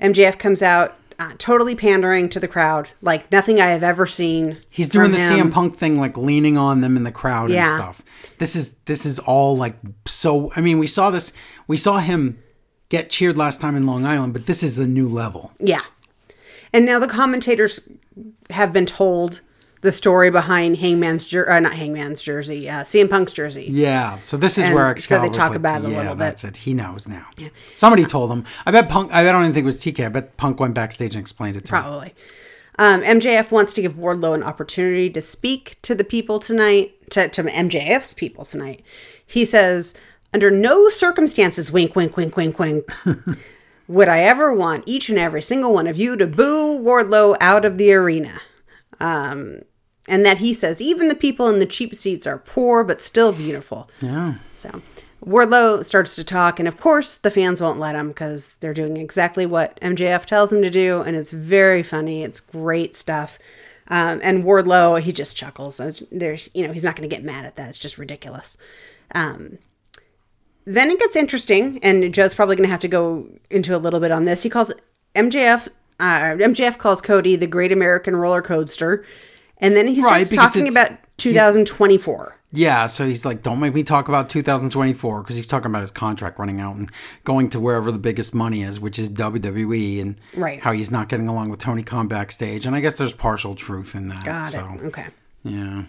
MJF 0.00 0.38
comes 0.38 0.62
out 0.62 0.94
uh, 1.18 1.32
totally 1.38 1.74
pandering 1.74 2.28
to 2.30 2.40
the 2.40 2.48
crowd, 2.48 2.90
like 3.02 3.30
nothing 3.32 3.60
I 3.60 3.66
have 3.66 3.82
ever 3.82 4.06
seen. 4.06 4.58
He's 4.70 4.88
doing 4.88 5.12
the 5.12 5.18
him. 5.18 5.48
CM 5.48 5.52
Punk 5.52 5.76
thing, 5.76 5.98
like 5.98 6.16
leaning 6.16 6.56
on 6.58 6.80
them 6.82 6.96
in 6.96 7.04
the 7.04 7.12
crowd 7.12 7.50
Yeah. 7.50 7.70
and 7.72 7.78
stuff. 7.82 8.02
This 8.38 8.54
is 8.54 8.74
this 8.84 9.06
is 9.06 9.18
all 9.18 9.56
like 9.56 9.76
so. 10.06 10.52
I 10.56 10.60
mean, 10.60 10.78
we 10.78 10.86
saw 10.86 11.10
this. 11.10 11.32
We 11.66 11.78
saw 11.78 11.98
him 11.98 12.38
get 12.90 13.08
cheered 13.10 13.36
last 13.38 13.60
time 13.62 13.76
in 13.76 13.86
Long 13.86 14.04
Island, 14.04 14.32
but 14.34 14.44
this 14.46 14.62
is 14.62 14.78
a 14.78 14.86
new 14.86 15.08
level. 15.08 15.52
Yeah. 15.58 15.80
And 16.72 16.84
now 16.84 16.98
the 16.98 17.08
commentators 17.08 17.88
have 18.50 18.72
been 18.72 18.86
told 18.86 19.40
the 19.82 19.92
story 19.92 20.30
behind 20.30 20.78
Hangman's 20.78 21.26
jer- 21.26 21.48
uh, 21.50 21.60
not 21.60 21.74
Hangman's 21.74 22.20
jersey, 22.22 22.68
uh, 22.68 22.82
CM 22.82 23.08
Punk's 23.08 23.32
jersey. 23.32 23.68
Yeah, 23.70 24.18
so 24.18 24.36
this 24.36 24.58
is 24.58 24.66
And 24.66 24.74
where 24.74 24.96
so 24.96 25.20
they 25.20 25.28
talk 25.28 25.50
like, 25.50 25.56
about 25.58 25.82
it 25.82 25.86
a 25.86 25.90
yeah, 25.90 25.98
little 25.98 26.14
bit. 26.14 26.18
that's 26.18 26.44
it. 26.44 26.56
He 26.56 26.74
knows 26.74 27.06
now. 27.06 27.26
Yeah. 27.36 27.48
Somebody 27.74 28.04
told 28.04 28.32
him. 28.32 28.44
I 28.64 28.72
bet 28.72 28.88
Punk. 28.88 29.12
I 29.12 29.22
don't 29.22 29.42
even 29.42 29.54
think 29.54 29.64
it 29.64 29.66
was 29.66 29.78
TK. 29.80 30.06
I 30.06 30.08
bet 30.08 30.36
Punk 30.36 30.58
went 30.58 30.74
backstage 30.74 31.14
and 31.14 31.20
explained 31.20 31.56
it 31.56 31.66
to 31.66 31.76
him. 31.76 31.82
Probably. 31.82 32.14
Um, 32.78 33.02
MJF 33.02 33.50
wants 33.50 33.72
to 33.74 33.82
give 33.82 33.94
Wardlow 33.94 34.34
an 34.34 34.42
opportunity 34.42 35.08
to 35.10 35.20
speak 35.20 35.76
to 35.82 35.94
the 35.94 36.04
people 36.04 36.38
tonight, 36.38 36.92
to, 37.10 37.28
to 37.28 37.42
MJF's 37.44 38.12
people 38.12 38.44
tonight. 38.44 38.82
He 39.24 39.44
says, 39.44 39.94
under 40.34 40.50
no 40.50 40.88
circumstances, 40.90 41.72
wink, 41.72 41.96
wink, 41.96 42.16
wink, 42.16 42.36
wink, 42.36 42.58
wink, 42.58 42.84
would 43.88 44.08
I 44.08 44.20
ever 44.20 44.52
want 44.52 44.84
each 44.86 45.08
and 45.08 45.18
every 45.18 45.42
single 45.42 45.72
one 45.72 45.86
of 45.86 45.96
you 45.96 46.16
to 46.16 46.26
boo 46.26 46.78
Wardlow 46.78 47.36
out 47.40 47.64
of 47.64 47.78
the 47.78 47.92
arena. 47.92 48.40
Um, 48.98 49.60
and 50.08 50.24
that 50.24 50.38
he 50.38 50.54
says, 50.54 50.80
even 50.80 51.08
the 51.08 51.14
people 51.14 51.48
in 51.48 51.58
the 51.58 51.66
cheap 51.66 51.94
seats 51.94 52.26
are 52.26 52.38
poor 52.38 52.84
but 52.84 53.02
still 53.02 53.32
beautiful. 53.32 53.90
Yeah. 54.00 54.34
So 54.52 54.82
Wardlow 55.24 55.84
starts 55.84 56.14
to 56.16 56.24
talk, 56.24 56.58
and 56.58 56.68
of 56.68 56.78
course, 56.78 57.16
the 57.16 57.30
fans 57.30 57.60
won't 57.60 57.80
let 57.80 57.96
him 57.96 58.08
because 58.08 58.54
they're 58.60 58.74
doing 58.74 58.96
exactly 58.96 59.44
what 59.46 59.78
MJF 59.80 60.24
tells 60.24 60.50
them 60.50 60.62
to 60.62 60.70
do, 60.70 61.02
and 61.02 61.16
it's 61.16 61.32
very 61.32 61.82
funny. 61.82 62.22
It's 62.22 62.38
great 62.38 62.94
stuff. 62.94 63.38
Um, 63.88 64.20
and 64.22 64.44
Wardlow, 64.44 65.00
he 65.00 65.12
just 65.12 65.36
chuckles. 65.36 65.80
There's, 66.10 66.48
you 66.54 66.66
know, 66.66 66.72
he's 66.72 66.84
not 66.84 66.96
going 66.96 67.08
to 67.08 67.14
get 67.14 67.24
mad 67.24 67.44
at 67.44 67.56
that. 67.56 67.70
It's 67.70 67.78
just 67.78 67.98
ridiculous. 67.98 68.56
Um, 69.14 69.58
then 70.66 70.90
it 70.90 70.98
gets 70.98 71.16
interesting, 71.16 71.78
and 71.82 72.12
Joe's 72.12 72.34
probably 72.34 72.56
going 72.56 72.66
to 72.66 72.70
have 72.70 72.80
to 72.80 72.88
go 72.88 73.28
into 73.50 73.74
a 73.74 73.78
little 73.78 74.00
bit 74.00 74.10
on 74.10 74.24
this. 74.24 74.42
He 74.42 74.50
calls 74.50 74.72
MJF. 75.14 75.68
Uh, 75.98 76.36
MJF 76.36 76.76
calls 76.76 77.00
Cody 77.00 77.36
the 77.36 77.46
Great 77.46 77.72
American 77.72 78.16
Roller 78.16 78.42
Coaster, 78.42 79.04
and 79.58 79.74
then 79.74 79.86
he 79.86 80.02
starts 80.02 80.28
because 80.28 80.52
talking 80.52 80.68
about 80.68 80.90
2024. 81.16 82.36
Yeah, 82.52 82.86
so 82.86 83.06
he's 83.06 83.24
like, 83.24 83.42
don't 83.42 83.60
make 83.60 83.74
me 83.74 83.82
talk 83.82 84.08
about 84.08 84.30
2024 84.30 85.22
because 85.22 85.36
he's 85.36 85.46
talking 85.46 85.70
about 85.70 85.82
his 85.82 85.90
contract 85.90 86.38
running 86.38 86.60
out 86.60 86.76
and 86.76 86.90
going 87.24 87.50
to 87.50 87.60
wherever 87.60 87.90
the 87.90 87.98
biggest 87.98 88.34
money 88.34 88.62
is, 88.62 88.78
which 88.80 88.98
is 88.98 89.10
WWE, 89.10 90.00
and 90.00 90.16
Right. 90.34 90.62
how 90.62 90.72
he's 90.72 90.90
not 90.90 91.08
getting 91.08 91.28
along 91.28 91.50
with 91.50 91.60
Tony 91.60 91.82
Khan 91.82 92.08
backstage. 92.08 92.64
And 92.66 92.74
I 92.74 92.80
guess 92.80 92.96
there's 92.98 93.12
partial 93.12 93.54
truth 93.54 93.94
in 93.94 94.08
that. 94.08 94.24
Got 94.24 94.52
so, 94.52 94.68
it. 94.74 94.86
Okay. 94.86 95.06
Yeah. 95.44 95.84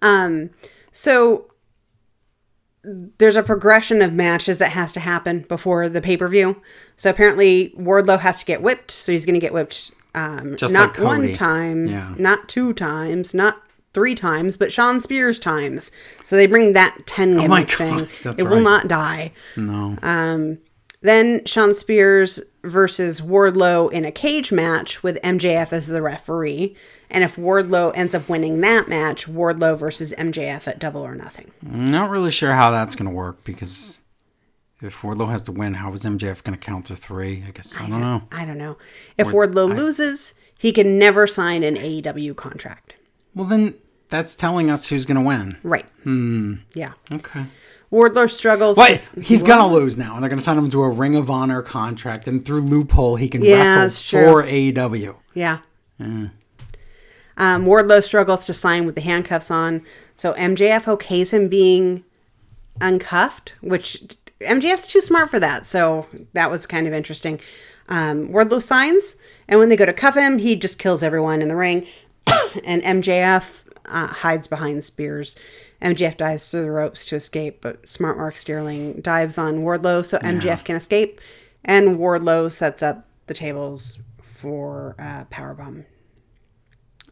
Um, 0.00 0.50
so 0.90 1.51
there's 2.84 3.36
a 3.36 3.42
progression 3.42 4.02
of 4.02 4.12
matches 4.12 4.58
that 4.58 4.72
has 4.72 4.90
to 4.92 5.00
happen 5.00 5.40
before 5.48 5.88
the 5.88 6.00
pay 6.00 6.16
per 6.16 6.26
view. 6.28 6.60
So 6.96 7.10
apparently 7.10 7.72
Wardlow 7.78 8.20
has 8.20 8.40
to 8.40 8.44
get 8.46 8.60
whipped, 8.62 8.90
so 8.90 9.12
he's 9.12 9.24
going 9.26 9.34
to 9.34 9.40
get 9.40 9.52
whipped 9.52 9.92
um, 10.14 10.56
Just 10.56 10.74
not 10.74 10.98
like 10.98 11.04
one 11.06 11.32
time, 11.32 11.86
Yeah. 11.86 12.14
not 12.18 12.48
two 12.48 12.72
times, 12.74 13.34
not 13.34 13.62
three 13.94 14.14
times, 14.14 14.56
but 14.56 14.72
Shawn 14.72 15.00
Spears 15.00 15.38
times. 15.38 15.92
So 16.24 16.36
they 16.36 16.46
bring 16.46 16.72
that 16.72 16.98
ten 17.06 17.36
gimmick 17.38 17.80
Oh 17.80 17.88
God, 17.98 18.08
thing. 18.10 18.34
it 18.38 18.42
will 18.48 18.60
not 18.60 18.88
die. 18.88 19.32
No. 19.56 19.96
Um, 20.02 20.58
then 21.02 21.44
Shawn 21.44 21.74
Spears 21.74 22.40
versus 22.62 23.20
Wardlow 23.20 23.92
in 23.92 24.04
a 24.04 24.12
cage 24.12 24.52
match 24.52 25.02
with 25.02 25.20
MJF 25.22 25.72
as 25.72 25.86
the 25.88 26.00
referee. 26.00 26.76
And 27.10 27.22
if 27.22 27.36
Wardlow 27.36 27.92
ends 27.94 28.14
up 28.14 28.28
winning 28.28 28.60
that 28.62 28.88
match, 28.88 29.26
Wardlow 29.26 29.78
versus 29.78 30.14
MJF 30.16 30.66
at 30.66 30.78
Double 30.78 31.02
or 31.02 31.14
Nothing. 31.14 31.50
I'm 31.66 31.86
not 31.86 32.08
really 32.08 32.30
sure 32.30 32.52
how 32.52 32.70
that's 32.70 32.94
going 32.94 33.10
to 33.10 33.14
work 33.14 33.44
because 33.44 34.00
if 34.80 35.00
Wardlow 35.02 35.30
has 35.30 35.42
to 35.44 35.52
win, 35.52 35.74
how 35.74 35.92
is 35.92 36.04
MJF 36.04 36.42
going 36.42 36.58
to 36.58 36.64
count 36.64 36.86
to 36.86 36.96
three? 36.96 37.44
I 37.46 37.50
guess 37.50 37.78
I 37.78 37.88
don't 37.88 38.00
know. 38.00 38.22
I 38.32 38.44
don't 38.44 38.58
know. 38.58 38.78
If 39.18 39.28
Wardlow 39.28 39.76
loses, 39.76 40.34
he 40.56 40.72
can 40.72 40.98
never 40.98 41.26
sign 41.26 41.62
an 41.62 41.76
AEW 41.76 42.36
contract. 42.36 42.94
Well, 43.34 43.46
then 43.46 43.74
that's 44.08 44.34
telling 44.34 44.70
us 44.70 44.88
who's 44.88 45.06
going 45.06 45.16
to 45.16 45.26
win. 45.26 45.58
Right. 45.62 45.86
Hmm. 46.04 46.54
Yeah. 46.74 46.92
Okay. 47.10 47.46
Wardlow 47.92 48.30
struggles. 48.30 48.76
What? 48.76 49.10
to- 49.14 49.20
He's 49.20 49.42
going 49.42 49.58
to 49.58 49.66
lose 49.66 49.98
now, 49.98 50.14
and 50.14 50.22
they're 50.22 50.30
going 50.30 50.38
to 50.38 50.42
sign 50.44 50.56
him 50.56 50.70
to 50.70 50.82
a 50.82 50.88
Ring 50.88 51.14
of 51.14 51.30
Honor 51.30 51.60
contract, 51.62 52.26
and 52.26 52.44
through 52.44 52.62
loophole, 52.62 53.16
he 53.16 53.28
can 53.28 53.44
Yeah, 53.44 53.76
wrestle 53.82 54.20
for 54.20 54.42
AEW. 54.44 55.16
Yeah. 55.34 55.58
Um, 56.00 57.64
Wardlow 57.64 58.02
struggles 58.02 58.46
to 58.46 58.52
sign 58.52 58.86
with 58.86 58.94
the 58.94 59.00
handcuffs 59.00 59.50
on, 59.50 59.82
so 60.14 60.32
MJF 60.34 60.84
okays 60.84 61.32
him 61.32 61.48
being 61.48 62.04
uncuffed, 62.80 63.54
which 63.62 64.02
MJF's 64.40 64.86
too 64.86 65.00
smart 65.00 65.30
for 65.30 65.40
that. 65.40 65.66
So 65.66 66.06
that 66.34 66.50
was 66.50 66.66
kind 66.66 66.86
of 66.86 66.92
interesting. 66.92 67.40
Um, 67.88 68.28
Wardlow 68.28 68.60
signs, 68.62 69.16
and 69.48 69.58
when 69.58 69.68
they 69.68 69.76
go 69.76 69.86
to 69.86 69.92
cuff 69.92 70.14
him, 70.16 70.38
he 70.38 70.56
just 70.56 70.78
kills 70.78 71.02
everyone 71.02 71.40
in 71.42 71.48
the 71.48 71.56
ring, 71.56 71.86
and 72.64 72.82
MJF 72.82 73.66
uh, 73.86 74.06
hides 74.08 74.46
behind 74.46 74.84
Spears. 74.84 75.36
MJF 75.82 76.16
dives 76.16 76.48
through 76.48 76.62
the 76.62 76.70
ropes 76.70 77.04
to 77.06 77.16
escape, 77.16 77.60
but 77.60 77.88
Smart 77.88 78.16
Mark 78.16 78.36
Sterling 78.36 79.00
dives 79.00 79.36
on 79.36 79.58
Wardlow 79.58 80.04
so 80.04 80.18
MJF 80.18 80.64
can 80.64 80.76
escape, 80.76 81.20
and 81.64 81.98
Wardlow 81.98 82.50
sets 82.50 82.82
up 82.82 83.08
the 83.26 83.34
tables 83.34 83.98
for 84.22 84.94
uh, 84.98 85.24
powerbomb 85.30 85.84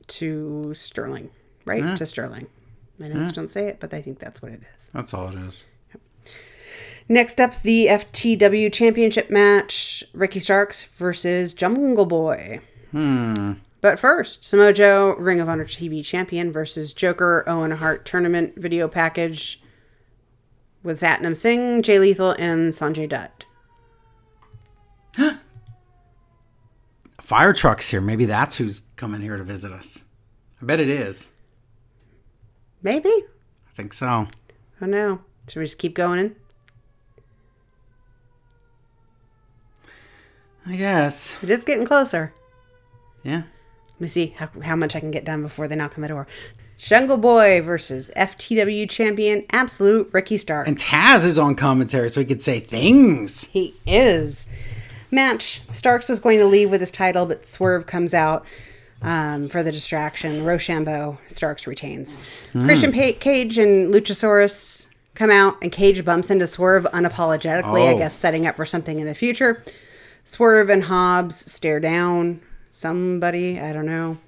to 0.06 0.74
Sterling, 0.74 1.30
right? 1.64 1.96
To 1.96 2.06
Sterling. 2.06 2.48
My 2.98 3.08
notes 3.08 3.32
don't 3.32 3.50
say 3.50 3.66
it, 3.66 3.80
but 3.80 3.94
I 3.94 4.02
think 4.02 4.18
that's 4.18 4.42
what 4.42 4.52
it 4.52 4.60
is. 4.76 4.90
That's 4.92 5.14
all 5.14 5.28
it 5.28 5.34
is. 5.36 5.66
Next 7.08 7.40
up, 7.40 7.60
the 7.62 7.86
FTW 7.86 8.72
Championship 8.72 9.30
match 9.30 10.04
Ricky 10.12 10.38
Starks 10.38 10.84
versus 10.84 11.54
Jungle 11.54 12.06
Boy. 12.06 12.60
Hmm. 12.92 13.54
But 13.80 13.98
first, 13.98 14.44
Samoa 14.44 14.72
Joe, 14.72 15.14
Ring 15.16 15.40
of 15.40 15.48
Honor 15.48 15.64
TV 15.64 16.04
Champion 16.04 16.52
versus 16.52 16.92
Joker 16.92 17.44
Owen 17.46 17.70
Hart 17.70 18.04
Tournament 18.04 18.56
video 18.56 18.88
package 18.88 19.62
with 20.82 21.00
Satnam 21.00 21.36
Singh, 21.36 21.82
Jay 21.82 21.98
Lethal, 21.98 22.32
and 22.32 22.72
Sanjay 22.72 23.08
Dutt. 23.08 23.46
Fire 27.20 27.52
trucks 27.52 27.88
here. 27.88 28.00
Maybe 28.00 28.26
that's 28.26 28.56
who's 28.56 28.82
coming 28.96 29.22
here 29.22 29.36
to 29.36 29.44
visit 29.44 29.72
us. 29.72 30.04
I 30.60 30.66
bet 30.66 30.80
it 30.80 30.88
is. 30.88 31.32
Maybe? 32.82 33.08
I 33.08 33.74
think 33.76 33.94
so. 33.94 34.28
Oh 34.82 34.86
no. 34.86 35.20
Should 35.48 35.60
we 35.60 35.64
just 35.64 35.78
keep 35.78 35.94
going 35.94 36.18
in? 36.18 36.36
I 40.66 40.76
guess. 40.76 41.42
It 41.42 41.50
is 41.50 41.64
getting 41.64 41.86
closer. 41.86 42.32
Yeah. 43.22 43.42
Let 44.00 44.04
me 44.04 44.08
see 44.08 44.34
how, 44.38 44.48
how 44.62 44.76
much 44.76 44.96
I 44.96 45.00
can 45.00 45.10
get 45.10 45.26
done 45.26 45.42
before 45.42 45.68
they 45.68 45.76
knock 45.76 45.92
on 45.98 46.00
the 46.00 46.08
door. 46.08 46.26
Jungle 46.78 47.18
Boy 47.18 47.60
versus 47.60 48.10
FTW 48.16 48.88
champion 48.88 49.44
Absolute 49.52 50.08
Ricky 50.12 50.38
Starks. 50.38 50.66
And 50.66 50.78
Taz 50.78 51.22
is 51.26 51.38
on 51.38 51.54
commentary, 51.54 52.08
so 52.08 52.20
he 52.20 52.24
could 52.26 52.40
say 52.40 52.60
things. 52.60 53.44
He 53.44 53.74
is. 53.86 54.48
Match. 55.10 55.60
Starks 55.70 56.08
was 56.08 56.18
going 56.18 56.38
to 56.38 56.46
leave 56.46 56.70
with 56.70 56.80
his 56.80 56.90
title, 56.90 57.26
but 57.26 57.46
Swerve 57.46 57.84
comes 57.84 58.14
out 58.14 58.46
um, 59.02 59.48
for 59.48 59.62
the 59.62 59.70
distraction. 59.70 60.44
Roshambo, 60.44 61.18
Starks 61.26 61.66
retains. 61.66 62.16
Christian 62.52 62.92
pa- 62.92 63.18
Cage 63.20 63.58
and 63.58 63.92
Luchasaurus 63.92 64.86
come 65.14 65.30
out, 65.30 65.58
and 65.60 65.70
Cage 65.70 66.02
bumps 66.06 66.30
into 66.30 66.46
Swerve 66.46 66.84
unapologetically, 66.94 67.86
I 67.86 67.92
Oh. 67.92 67.98
guess 67.98 68.14
setting 68.14 68.46
up 68.46 68.56
for 68.56 68.64
something 68.64 68.98
in 68.98 69.04
the 69.06 69.14
future. 69.14 69.62
Swerve 70.24 70.70
and 70.70 70.84
Hobbs 70.84 71.50
stare 71.52 71.80
down 71.80 72.40
somebody. 72.70 73.60
I 73.60 73.72
don't 73.72 73.86
know. 73.86 74.18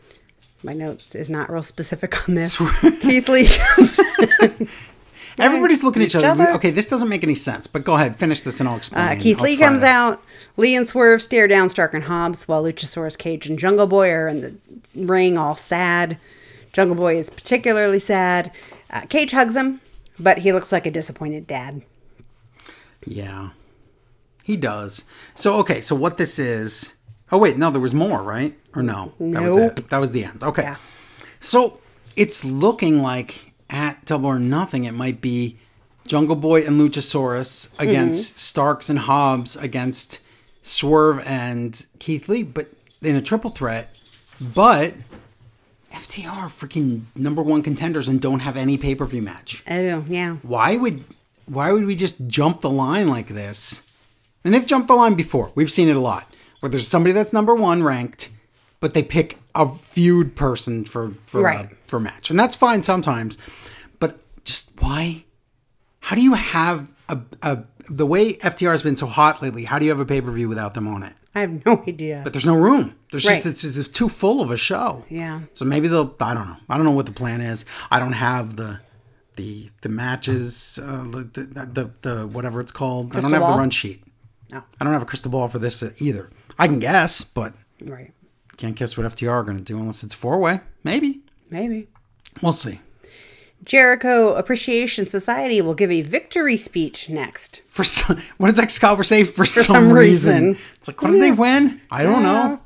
My 0.65 0.73
note 0.73 1.15
is 1.15 1.29
not 1.29 1.51
real 1.51 1.63
specific 1.63 2.29
on 2.29 2.35
this. 2.37 2.57
Keith 3.01 3.29
Lee 3.29 3.49
comes. 3.49 4.01
Everybody's 5.39 5.83
looking 5.83 6.03
at 6.03 6.07
each 6.07 6.15
each 6.15 6.25
other. 6.25 6.43
other. 6.43 6.53
Okay, 6.53 6.71
this 6.71 6.89
doesn't 6.89 7.09
make 7.09 7.25
any 7.25 7.35
sense, 7.35 7.67
but 7.67 7.85
go 7.85 7.95
ahead, 7.95 8.17
finish 8.17 8.43
this 8.43 8.61
and 8.61 8.69
I'll 8.69 8.77
explain. 8.77 9.19
Uh, 9.19 9.21
Keith 9.21 9.39
I'll 9.39 9.45
Lee 9.45 9.57
comes 9.57 9.83
out. 9.83 10.23
Lee 10.57 10.77
and 10.77 10.87
Swerve 10.87 11.23
stare 11.23 11.49
down 11.49 11.69
Stark 11.69 11.95
and 11.95 12.05
Hobbs 12.05 12.47
while 12.47 12.63
Luchasaurus, 12.63 13.17
Cage, 13.17 13.47
and 13.47 13.59
Jungle 13.59 13.87
Boy 13.87 14.11
are 14.11 14.29
in 14.29 14.41
the 14.43 14.55
ring, 14.95 15.39
all 15.39 15.57
sad. 15.57 16.19
Jungle 16.73 16.97
Boy 16.97 17.17
is 17.17 17.31
particularly 17.31 17.99
sad. 17.99 18.53
Uh, 18.91 19.01
Cage 19.03 19.33
hugs 19.33 19.57
him, 19.57 19.81
but 20.21 20.39
he 20.39 20.53
looks 20.53 20.71
like 20.71 20.87
a 20.87 20.91
disappointed 20.91 21.47
dad. 21.47 21.83
Yeah, 23.07 23.51
he 24.45 24.57
does. 24.57 25.05
So 25.35 25.57
okay, 25.57 25.81
so 25.81 25.97
what 25.97 26.19
this 26.19 26.39
is? 26.39 26.95
Oh 27.33 27.39
wait, 27.39 27.57
no, 27.57 27.71
there 27.71 27.81
was 27.81 27.95
more, 27.95 28.23
right? 28.23 28.57
Or 28.77 28.83
no? 28.83 29.15
That 29.19 29.43
was 29.43 29.57
it. 29.57 29.89
That 29.89 29.99
was 29.99 30.13
the 30.13 30.25
end. 30.25 30.45
Okay. 30.45 30.63
Yeah. 30.63 30.77
So 31.41 31.81
it's 32.15 32.45
looking 32.45 33.03
like 33.03 33.53
at 33.71 34.05
Double 34.05 34.29
or 34.29 34.39
Nothing, 34.39 34.85
it 34.85 34.93
might 34.93 35.21
be 35.21 35.59
Jungle 36.07 36.37
Boy 36.37 36.65
and 36.65 36.79
Luchasaurus 36.79 37.73
against 37.81 38.39
Starks 38.39 38.91
and 38.91 38.99
Hobbs 38.99 39.57
against 39.57 40.21
Swerve 40.63 41.23
and 41.27 41.87
Keith 41.99 42.29
Lee, 42.29 42.43
but 42.43 42.69
in 43.01 43.17
a 43.17 43.23
triple 43.23 43.51
threat. 43.51 43.89
But 44.55 44.95
FTR 45.91 46.29
are 46.29 46.49
freaking 46.49 47.03
number 47.17 47.43
one 47.43 47.63
contenders 47.63 48.09
and 48.09 48.21
don't 48.21 48.41
have 48.41 48.57
any 48.57 48.77
pay 48.77 48.95
per 48.95 49.07
view 49.07 49.23
match. 49.23 49.63
Oh, 49.69 50.05
yeah. 50.07 50.37
Why 50.43 50.77
would 50.77 51.05
why 51.47 51.73
would 51.73 51.85
we 51.85 51.97
just 51.97 52.27
jump 52.29 52.61
the 52.61 52.71
line 52.71 53.09
like 53.09 53.29
this? 53.29 53.83
And 54.45 54.53
they've 54.53 54.67
jumped 54.67 54.89
the 54.89 54.95
line 54.95 55.15
before. 55.15 55.51
We've 55.55 55.71
seen 55.71 55.89
it 55.89 55.97
a 55.97 56.01
lot. 56.01 56.27
Where 56.63 56.71
there's 56.71 56.87
somebody 56.87 57.13
that's 57.13 57.33
number 57.33 57.55
one 57.57 57.83
ranked, 57.83 58.29
but 58.79 58.95
they 58.95 59.03
pick 59.03 59.37
a 59.55 59.69
feud 59.69 60.37
person 60.37 60.85
for 60.85 61.15
for 61.27 61.43
Right. 61.43 61.73
a, 61.73 61.75
for 61.89 61.99
match, 61.99 62.31
and 62.31 62.39
that's 62.39 62.55
fine 62.55 62.83
sometimes. 62.83 63.37
But 63.99 64.21
just 64.45 64.71
why? 64.81 65.25
How 66.01 66.15
do 66.17 66.23
you 66.23 66.35
have 66.35 66.93
a, 67.09 67.19
a 67.43 67.65
the 67.91 68.07
way 68.07 68.35
FTR 68.35 68.71
has 68.71 68.83
been 68.85 68.95
so 68.97 69.07
hot 69.07 69.43
lately? 69.43 69.65
How 69.65 69.79
do 69.81 69.85
you 69.87 69.91
have 69.91 69.99
a 70.01 70.05
pay 70.07 70.21
per 70.21 70.31
view 70.31 70.49
without 70.49 70.75
them 70.75 70.87
on 70.87 71.03
it? 71.03 71.15
I 71.35 71.41
have 71.41 71.67
no 71.67 71.83
idea. 71.89 72.21
But 72.23 72.33
there's 72.33 72.47
no 72.47 72.55
room. 72.57 72.95
There's 73.11 73.27
Right. 73.27 73.43
just 73.43 73.65
it's, 73.65 73.77
it's 73.77 73.89
too 73.89 74.09
full 74.09 74.41
of 74.41 74.51
a 74.53 74.57
show. 74.57 75.05
Yeah. 75.09 75.41
So 75.55 75.65
maybe 75.65 75.89
they'll. 75.89 76.15
I 76.21 76.33
don't 76.35 76.47
know. 76.47 76.57
I 76.71 76.77
don't 76.77 76.87
know 76.87 76.93
what 76.93 77.07
the 77.07 77.13
plan 77.13 77.41
is. 77.41 77.65
I 77.91 77.99
don't 77.99 78.13
have 78.13 78.55
the 78.55 78.81
the 79.35 79.69
the 79.81 79.89
matches. 79.89 80.79
Uh, 80.81 81.03
the, 81.11 81.25
the 81.33 81.67
the 81.67 81.91
the 82.09 82.27
whatever 82.29 82.61
it's 82.61 82.71
called. 82.73 83.17
I 83.17 83.21
don't 83.21 83.33
have 83.33 83.41
ball? 83.43 83.53
the 83.55 83.59
run 83.59 83.71
sheet. 83.71 84.05
No. 84.51 84.63
I 84.81 84.85
don't 84.85 84.93
have 84.93 85.03
a 85.03 85.07
crystal 85.07 85.31
ball 85.31 85.49
for 85.49 85.59
this 85.59 85.83
uh, 85.83 85.91
either. 85.99 86.29
I 86.59 86.67
can 86.69 86.79
guess, 86.79 87.23
but 87.25 87.55
Right. 87.81 88.13
can't 88.57 88.77
guess 88.77 88.97
what 88.97 89.07
FTR 89.07 89.31
are 89.31 89.43
going 89.43 89.59
to 89.59 89.63
do 89.65 89.79
unless 89.79 90.05
it's 90.05 90.15
four 90.15 90.39
way. 90.39 90.61
Maybe 90.85 91.21
Maybe. 91.51 91.89
we'll 92.41 92.53
see. 92.53 92.81
Jericho 93.65 94.35
Appreciation 94.35 95.07
Society 95.07 95.61
will 95.63 95.75
give 95.75 95.91
a 95.91 96.01
victory 96.03 96.57
speech 96.57 97.09
next. 97.09 97.63
For 97.69 97.85
some, 97.85 98.21
what 98.39 98.49
does 98.49 98.59
Excalibur 98.59 99.05
say? 99.05 99.23
For, 99.25 99.45
some, 99.45 99.63
some 99.65 99.93
reason. 99.93 100.49
reason. 100.49 100.63
it's 100.77 100.89
like, 100.89 101.01
what 101.01 101.13
did 101.13 101.23
they 101.23 101.31
win? 101.31 101.81
I 101.91 102.03
don't 102.03 102.23
know. 102.25 102.61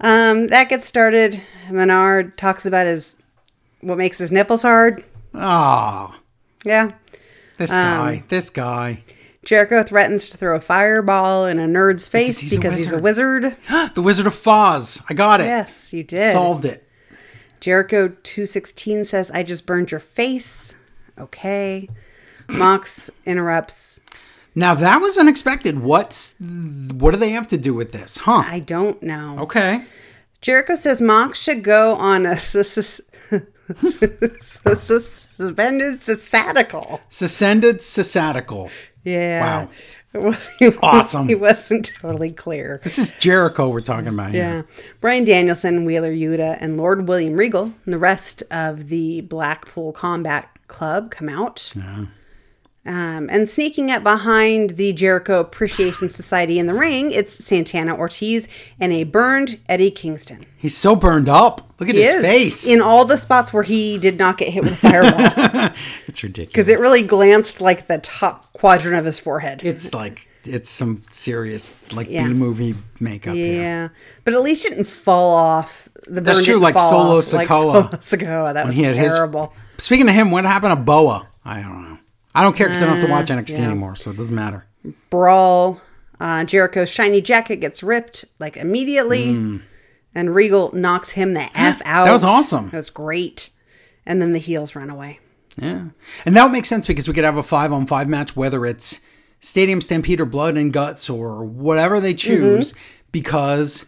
Um, 0.00 0.48
that 0.48 0.68
gets 0.68 0.86
started. 0.86 1.40
Menard 1.70 2.36
talks 2.36 2.66
about 2.66 2.86
his 2.86 3.16
what 3.80 3.98
makes 3.98 4.18
his 4.18 4.30
nipples 4.32 4.62
hard. 4.62 5.04
Ah, 5.34 6.20
Yeah. 6.64 6.90
this 7.58 7.70
Um, 7.70 7.76
guy, 7.76 8.24
this 8.28 8.50
guy. 8.50 9.02
Jericho 9.44 9.82
threatens 9.82 10.28
to 10.30 10.36
throw 10.36 10.56
a 10.56 10.60
fireball 10.60 11.46
in 11.46 11.58
a 11.58 11.66
nerd's 11.66 12.08
face 12.08 12.40
he's 12.40 12.52
a 12.52 12.56
because 12.56 12.76
he's 12.76 12.92
a 12.92 12.98
wizard. 12.98 13.56
the 13.94 14.02
Wizard 14.02 14.26
of 14.26 14.34
Foz. 14.34 15.02
I 15.08 15.14
got 15.14 15.40
it. 15.40 15.44
Yes, 15.44 15.92
you 15.92 16.02
did. 16.02 16.32
Solved 16.32 16.64
it. 16.64 16.88
Jericho 17.60 18.08
216 18.08 19.04
says, 19.04 19.30
I 19.30 19.42
just 19.42 19.66
burned 19.66 19.90
your 19.90 20.00
face. 20.00 20.74
Okay. 21.18 21.88
Mox 22.48 23.10
interrupts. 23.24 24.00
Now 24.54 24.74
that 24.74 25.00
was 25.00 25.18
unexpected. 25.18 25.80
What's 25.80 26.34
what 26.38 27.10
do 27.10 27.16
they 27.16 27.30
have 27.30 27.48
to 27.48 27.56
do 27.56 27.74
with 27.74 27.92
this? 27.92 28.18
Huh? 28.18 28.44
I 28.46 28.60
don't 28.60 29.02
know. 29.02 29.38
Okay. 29.40 29.82
Jericho 30.40 30.74
says 30.74 31.00
Mox 31.00 31.42
should 31.42 31.64
go 31.64 31.94
on 31.96 32.26
a 32.26 32.38
sus- 32.38 32.68
sus- 32.70 33.00
sus- 34.40 35.06
suspended 35.08 36.02
sabbatical. 36.02 37.00
Suspended 37.08 37.80
sabbatical. 37.80 38.70
Yeah. 39.04 39.40
Wow. 39.64 39.70
It 40.12 40.18
was- 40.22 40.48
wasn't- 40.60 40.78
Awesome. 40.82 41.28
He 41.28 41.34
wasn't 41.34 41.90
totally 42.00 42.30
clear. 42.30 42.80
This 42.84 42.98
is 42.98 43.10
Jericho 43.18 43.68
we're 43.68 43.80
talking 43.80 44.08
about 44.08 44.30
here. 44.30 44.42
Yeah. 44.42 44.62
Bryan 45.00 45.24
Danielson, 45.24 45.84
Wheeler 45.84 46.12
Yuta, 46.12 46.56
and 46.60 46.76
Lord 46.76 47.08
William 47.08 47.34
Regal, 47.34 47.72
and 47.84 47.92
the 47.92 47.98
rest 47.98 48.42
of 48.50 48.88
the 48.90 49.22
Blackpool 49.22 49.92
Combat 49.92 50.48
Club 50.68 51.10
come 51.10 51.28
out. 51.28 51.72
Um, 52.86 53.28
and 53.32 53.48
sneaking 53.48 53.90
up 53.90 54.02
behind 54.02 54.70
the 54.72 54.92
Jericho 54.92 55.40
Appreciation 55.40 56.10
Society 56.10 56.58
in 56.58 56.66
the 56.66 56.74
ring, 56.74 57.12
it's 57.12 57.32
Santana 57.42 57.96
Ortiz 57.96 58.46
and 58.78 58.92
a 58.92 59.04
burned 59.04 59.58
Eddie 59.70 59.90
Kingston. 59.90 60.44
He's 60.58 60.76
so 60.76 60.94
burned 60.94 61.28
up. 61.30 61.66
Look 61.80 61.88
at 61.88 61.94
He 61.94 62.02
his 62.02 62.16
is 62.16 62.22
face. 62.22 62.68
in 62.68 62.82
all 62.82 63.06
the 63.06 63.16
spots 63.16 63.54
where 63.54 63.62
he 63.62 63.96
did 63.96 64.18
not 64.18 64.36
get 64.36 64.50
hit 64.52 64.64
with 64.64 64.72
a 64.72 64.76
fireball 64.76 65.70
it's 66.06 66.22
ridiculous. 66.22 66.48
because 66.52 66.68
it 66.68 66.78
really 66.78 67.02
glanced 67.06 67.62
like 67.62 67.86
the 67.86 67.98
top 67.98 68.52
quadrant 68.64 68.96
of 68.98 69.04
his 69.04 69.18
forehead. 69.18 69.60
It's 69.62 69.92
like 69.92 70.28
it's 70.44 70.68
some 70.70 71.02
serious 71.10 71.74
like 71.92 72.08
Yeah. 72.08 72.26
B 72.28 72.32
movie 72.34 72.74
makeup. 73.00 73.34
here. 73.34 73.60
yeah, 73.62 73.88
but 74.24 74.34
at 74.34 74.42
least 74.42 74.64
it 74.66 74.70
didn't 74.70 74.86
fall 74.86 75.34
off. 75.34 75.88
The 76.06 76.20
That's 76.20 76.42
true, 76.44 76.56
like 76.58 76.76
Solo 76.78 77.18
off 77.18 77.32
like. 77.32 77.48
Solo 77.48 77.82
Sikoa. 77.82 78.54
That 78.54 78.66
was 78.66 78.76
He 78.76 78.82
had 78.82 78.96
his- 78.96 79.14
terrible. 79.14 79.54
Speaking 79.78 80.08
of 80.08 80.14
him, 80.14 80.30
what 80.30 80.44
happened 80.44 80.72
to 80.72 80.76
Boa? 80.76 81.26
I 81.44 81.60
don't 81.60 81.82
know. 81.82 81.98
I 82.34 82.42
don't 82.42 82.54
care 82.56 82.68
because 82.68 82.82
I 82.82 82.86
don't 82.86 82.96
have 82.96 83.04
to 83.06 83.10
watch 83.10 83.28
NXT 83.30 83.58
Uh, 83.58 83.62
yeah. 83.62 83.68
anymore, 83.70 83.96
so 83.96 84.10
it 84.10 84.16
doesn't 84.16 84.34
matter. 84.34 84.66
brawl. 85.10 85.80
Uh, 86.20 86.44
Jericho's 86.44 86.88
shiny 86.90 87.20
jacket 87.20 87.56
gets 87.56 87.82
ripped 87.82 88.24
like 88.38 88.56
immediately, 88.56 89.30
and 90.14 90.34
Regal 90.34 90.70
knocks 90.74 91.10
him 91.10 91.34
the 91.34 91.48
f 91.54 91.80
out. 91.84 92.04
That 92.06 92.12
was 92.12 92.24
awesome. 92.24 92.70
That 92.70 92.76
was 92.78 92.90
great. 92.90 93.50
And 94.06 94.20
then 94.22 94.32
the 94.32 94.38
heels 94.38 94.74
run 94.76 94.90
away. 94.90 95.18
Yeah. 95.60 95.86
And 96.24 96.36
that 96.36 96.42
would 96.44 96.52
make 96.52 96.64
sense 96.66 96.86
because 96.86 97.06
we 97.08 97.14
could 97.14 97.24
have 97.24 97.36
a 97.36 97.42
five 97.42 97.72
on 97.72 97.86
five 97.86 98.08
match, 98.08 98.34
whether 98.36 98.66
it's 98.66 99.00
Stadium 99.40 99.80
Stampede 99.80 100.20
or 100.20 100.26
Blood 100.26 100.56
and 100.56 100.72
Guts 100.72 101.08
or 101.10 101.44
whatever 101.44 102.00
they 102.00 102.14
choose, 102.14 102.72
Mm-hmm. 102.72 102.80
because 103.12 103.86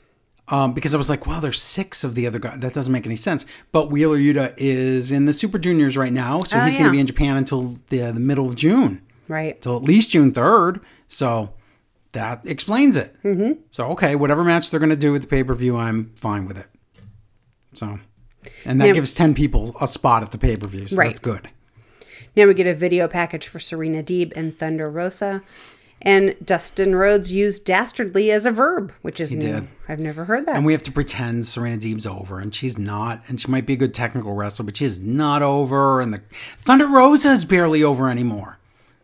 um, 0.49 0.75
because 0.75 0.95
I 0.95 0.97
was 0.97 1.11
like, 1.11 1.27
well, 1.27 1.41
there's 1.41 1.61
six 1.61 2.05
of 2.05 2.15
the 2.15 2.25
other 2.29 2.39
guys. 2.39 2.61
That 2.61 2.73
doesn't 2.73 2.93
make 2.93 3.05
any 3.05 3.17
sense. 3.17 3.45
But 3.73 3.91
Wheeler 3.91 4.17
Yuta 4.17 4.55
is 4.57 5.11
in 5.11 5.27
the 5.27 5.33
Super 5.33 5.59
Juniors 5.59 5.97
right 5.97 6.13
now, 6.13 6.45
so 6.45 6.57
Oh, 6.57 6.61
he's 6.65 6.75
going 6.75 6.85
to 6.87 6.93
be 6.93 7.01
in 7.01 7.07
Japan 7.09 7.37
until 7.37 7.75
the, 7.89 8.13
the 8.13 8.21
middle 8.21 8.47
of 8.49 8.55
June, 8.55 9.03
Right. 9.27 9.61
till 9.61 9.77
at 9.77 9.83
least 9.83 10.11
June 10.13 10.31
3rd. 10.31 10.81
So 11.09 11.53
that 12.13 12.47
explains 12.47 12.95
it. 12.95 13.17
Mm-hmm. 13.25 13.61
So, 13.73 13.89
okay, 13.89 14.15
whatever 14.15 14.45
match 14.45 14.71
they're 14.71 14.79
going 14.79 14.91
to 14.91 14.95
do 14.97 15.11
with 15.11 15.23
the 15.23 15.29
pay 15.29 15.43
per 15.43 15.53
view, 15.57 15.77
I'm 15.77 16.13
fine 16.15 16.47
with 16.47 16.59
it. 16.59 16.69
So, 17.75 17.99
and 18.65 18.81
that 18.81 18.87
Yeah. 18.87 18.93
gives 18.93 19.15
10 19.17 19.35
people 19.35 19.75
a 19.81 19.89
spot 19.89 20.23
at 20.23 20.31
the 20.31 20.39
pay 20.39 20.57
per 20.57 20.69
view. 20.69 20.87
So 20.87 20.95
Right. 20.97 21.07
that's 21.09 21.19
good. 21.19 21.51
Now 22.37 22.47
we 22.47 22.55
get 22.55 22.67
a 22.67 22.75
video 22.75 23.09
package 23.09 23.49
for 23.49 23.59
Serena 23.59 24.03
Deeb 24.03 24.33
and 24.37 24.57
Thunder 24.57 24.91
Rosa. 24.91 25.43
And 26.03 26.37
Dustin 26.45 26.95
Rhodes 26.95 27.33
used 27.33 27.65
dastardly 27.65 28.31
as 28.31 28.45
a 28.45 28.53
verb, 28.53 28.93
which 29.01 29.19
is 29.19 29.35
new. 29.35 29.41
did. 29.41 29.69
I've 29.89 29.99
never 29.99 30.27
heard 30.27 30.45
that. 30.47 30.55
And 30.55 30.67
we 30.67 30.75
have 30.75 30.83
to 30.85 30.93
pretend 30.93 31.47
Serena 31.47 31.79
Deeb's 31.79 32.07
over, 32.07 32.39
and 32.39 32.55
she's 32.55 32.79
not. 32.79 33.23
And 33.29 33.41
she 33.41 33.49
might 33.49 33.65
be 33.65 33.73
a 33.73 33.79
good 33.79 33.95
technical 33.95 34.35
wrestler, 34.35 34.67
but 34.67 34.77
she 34.77 34.85
is 34.85 35.01
not 35.01 35.43
over. 35.43 36.03
And 36.03 36.13
the 36.13 36.21
Thunder 36.59 36.87
Rosa 36.87 37.31
is 37.31 37.47
barely 37.47 37.83
over 37.83 38.11
anymore. 38.11 38.59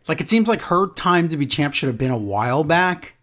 Like 0.07 0.21
it 0.21 0.29
seems 0.29 0.47
like 0.47 0.61
her 0.63 0.87
time 0.93 1.29
to 1.29 1.37
be 1.37 1.47
champ 1.47 1.73
should 1.73 1.87
have 1.87 1.97
been 1.97 2.11
a 2.11 2.17
while 2.17 2.63
back, 2.63 3.15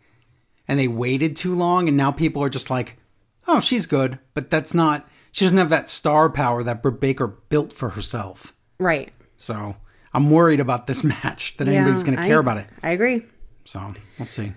and 0.67 0.79
they 0.79 0.89
waited 0.89 1.37
too 1.37 1.55
long. 1.55 1.87
And 1.87 1.97
now 1.97 2.11
people 2.11 2.43
are 2.43 2.51
just 2.51 2.71
like, 2.71 2.97
"Oh, 3.47 3.61
she's 3.61 3.87
good," 3.87 4.19
but 4.35 4.51
that's 4.51 4.75
not. 4.75 5.09
She 5.31 5.45
doesn't 5.45 5.59
have 5.59 5.71
that 5.71 5.89
star 5.89 6.29
power 6.29 6.65
that 6.65 6.83
Britt 6.83 7.01
Baker 7.01 7.29
built 7.29 7.73
for 7.73 7.91
herself. 7.91 8.53
right. 8.79 9.13
So 9.37 9.77
I'm 10.13 10.31
worried 10.31 10.61
about 10.61 10.87
this 10.87 11.05
match 11.25 11.57
that 11.59 11.69
anybody's 11.69 12.03
going 12.03 12.17
to 12.17 12.23
I- 12.23 12.27
care 12.27 12.39
about 12.39 12.59
it. 12.59 12.67
I 12.83 12.91
agree. 12.91 13.25
So 13.65 13.95
we'll 14.19 14.27
see. 14.27 14.53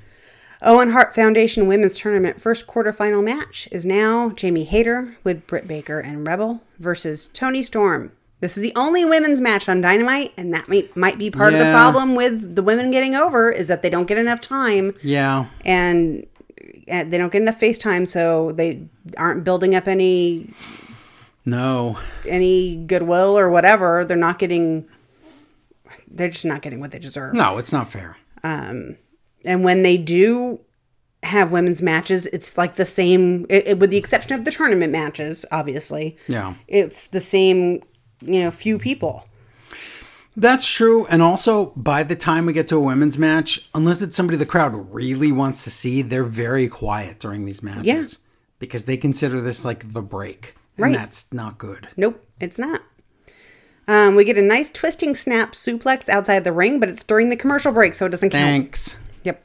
Owen 0.61 0.91
Hart 0.91 1.13
Foundation 1.13 1.67
Women's 1.67 1.97
Tournament 1.97 2.39
first 2.39 2.67
quarterfinal 2.67 3.21
match 3.23 3.67
is 3.71 3.85
now 3.85 4.29
Jamie 4.29 4.63
Hayter 4.63 5.17
with 5.23 5.45
Britt 5.45 5.67
Baker 5.67 5.99
and 5.99 6.25
Rebel 6.25 6.61
versus 6.79 7.27
Toni 7.27 7.61
Storm. 7.61 8.13
This 8.39 8.57
is 8.57 8.63
the 8.63 8.73
only 8.75 9.03
women's 9.05 9.39
match 9.41 9.67
on 9.69 9.81
Dynamite, 9.81 10.31
and 10.37 10.53
that 10.53 10.67
might, 10.69 10.95
might 10.97 11.17
be 11.17 11.29
part 11.29 11.53
of 11.53 11.59
the 11.59 11.71
problem 11.71 12.15
with 12.15 12.55
the 12.55 12.63
women 12.63 12.91
getting 12.91 13.13
over 13.15 13.49
is 13.49 13.67
that 13.69 13.81
they 13.83 13.89
don't 13.89 14.05
get 14.05 14.17
enough 14.17 14.41
time 14.41 14.93
Yeah, 15.01 15.47
and, 15.63 16.25
and 16.87 17.11
they 17.11 17.17
don't 17.17 17.31
get 17.31 17.41
enough 17.41 17.59
face 17.59 17.77
time, 17.77 18.05
so 18.05 18.51
they 18.51 18.87
aren't 19.17 19.43
building 19.43 19.75
up 19.75 19.87
any 19.87 20.53
no, 21.45 21.97
any 22.27 22.77
goodwill 22.77 23.37
or 23.37 23.49
whatever. 23.49 24.05
They're 24.05 24.15
not 24.17 24.39
getting. 24.39 24.87
They're 26.13 26.29
just 26.29 26.45
not 26.45 26.61
getting 26.61 26.79
what 26.79 26.91
they 26.91 26.99
deserve. 26.99 27.33
no, 27.33 27.57
it's 27.57 27.73
not 27.73 27.89
fair. 27.89 28.17
Um, 28.43 28.97
and 29.43 29.63
when 29.63 29.83
they 29.83 29.97
do 29.97 30.59
have 31.23 31.51
women's 31.51 31.81
matches 31.81 32.25
it's 32.27 32.57
like 32.57 32.75
the 32.75 32.85
same 32.85 33.45
it, 33.49 33.65
it- 33.67 33.79
with 33.79 33.89
the 33.91 33.97
exception 33.97 34.37
of 34.37 34.43
the 34.43 34.51
tournament 34.51 34.91
matches 34.91 35.45
obviously 35.53 36.17
Yeah. 36.27 36.55
it's 36.67 37.07
the 37.07 37.21
same 37.21 37.81
you 38.19 38.41
know 38.43 38.51
few 38.51 38.77
people 38.77 39.25
That's 40.35 40.67
true. 40.67 41.05
And 41.05 41.21
also, 41.21 41.67
by 41.75 42.01
the 42.03 42.15
time 42.15 42.47
we 42.47 42.53
get 42.53 42.67
to 42.69 42.75
a 42.77 42.79
women's 42.81 43.19
match, 43.19 43.69
unless 43.75 44.01
it's 44.01 44.15
somebody 44.15 44.35
the 44.37 44.47
crowd 44.47 44.73
really 44.91 45.31
wants 45.31 45.63
to 45.63 45.69
see, 45.69 46.01
they're 46.01 46.23
very 46.23 46.67
quiet 46.67 47.19
during 47.19 47.45
these 47.45 47.61
matches. 47.61 47.85
Yeah. 47.85 48.03
Because 48.57 48.85
they 48.85 48.97
consider 48.97 49.39
this 49.41 49.63
like 49.63 49.93
the 49.93 50.01
break. 50.01 50.55
And 50.77 50.85
Right. 50.85 50.95
that's 50.95 51.31
not 51.31 51.59
good. 51.59 51.87
nope 51.97 52.25
it's 52.39 52.57
not 52.57 52.81
um, 53.87 54.15
we 54.15 54.23
get 54.23 54.37
a 54.37 54.41
nice 54.41 54.69
twisting 54.69 55.15
snap 55.15 55.53
suplex 55.53 56.09
outside 56.09 56.43
the 56.43 56.51
ring 56.51 56.79
but 56.79 56.89
it's 56.89 57.03
during 57.03 57.29
the 57.29 57.35
commercial 57.35 57.71
break 57.71 57.93
so 57.93 58.05
it 58.05 58.09
doesn't 58.09 58.29
count 58.29 58.43
Thanks. 58.43 58.99
yep 59.23 59.43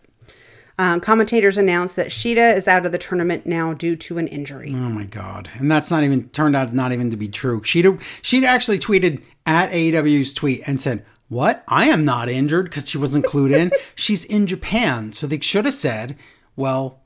um, 0.80 1.00
commentators 1.00 1.58
announce 1.58 1.96
that 1.96 2.06
Shida 2.08 2.56
is 2.56 2.68
out 2.68 2.86
of 2.86 2.92
the 2.92 2.98
tournament 2.98 3.46
now 3.46 3.74
due 3.74 3.96
to 3.96 4.16
an 4.18 4.28
injury. 4.28 4.70
Oh 4.72 4.88
my 4.88 5.04
god. 5.06 5.50
And 5.54 5.68
that's 5.68 5.90
not 5.90 6.04
even 6.04 6.28
turned 6.28 6.54
out 6.54 6.72
not 6.72 6.92
even 6.92 7.10
to 7.10 7.16
be 7.16 7.26
true. 7.26 7.64
She'd 7.64 7.98
she'd 8.22 8.44
actually 8.44 8.78
tweeted 8.78 9.20
at 9.44 9.70
AEW's 9.72 10.32
tweet 10.34 10.62
and 10.68 10.80
said, 10.80 11.04
What? 11.28 11.64
I 11.66 11.86
am 11.88 12.04
not 12.04 12.28
injured 12.28 12.66
because 12.66 12.88
she 12.88 12.96
wasn't 12.96 13.24
clued 13.24 13.52
in. 13.52 13.72
She's 13.96 14.24
in 14.24 14.46
Japan. 14.46 15.10
So 15.10 15.26
they 15.26 15.40
should 15.40 15.64
have 15.64 15.74
said, 15.74 16.16
Well, 16.54 16.97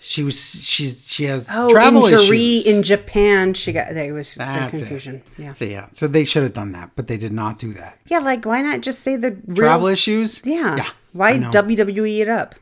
she 0.00 0.22
was 0.22 0.38
she's 0.64 1.08
she 1.12 1.24
has 1.24 1.50
Oh, 1.52 1.68
travel 1.70 2.06
injury 2.06 2.58
issues. 2.58 2.66
in 2.66 2.82
Japan. 2.82 3.54
She 3.54 3.72
got 3.72 3.92
there 3.94 4.14
was 4.14 4.28
some 4.28 4.46
That's 4.46 4.74
it. 4.74 4.78
confusion. 4.78 5.22
Yeah, 5.36 5.52
So 5.52 5.64
yeah, 5.64 5.88
so 5.92 6.06
they 6.08 6.24
should 6.24 6.42
have 6.44 6.52
done 6.52 6.72
that, 6.72 6.92
but 6.96 7.06
they 7.08 7.16
did 7.16 7.32
not 7.32 7.58
do 7.58 7.72
that. 7.74 7.98
yeah. 8.06 8.18
Like, 8.20 8.44
why 8.44 8.62
not 8.62 8.80
just 8.80 9.00
say 9.00 9.16
the 9.16 9.36
real, 9.46 9.56
Travel 9.56 9.88
issues? 9.88 10.42
Yeah. 10.44 10.76
Yeah. 10.76 10.88
Why 11.12 11.38
WWE 11.38 12.20
it 12.20 12.28
up? 12.28 12.54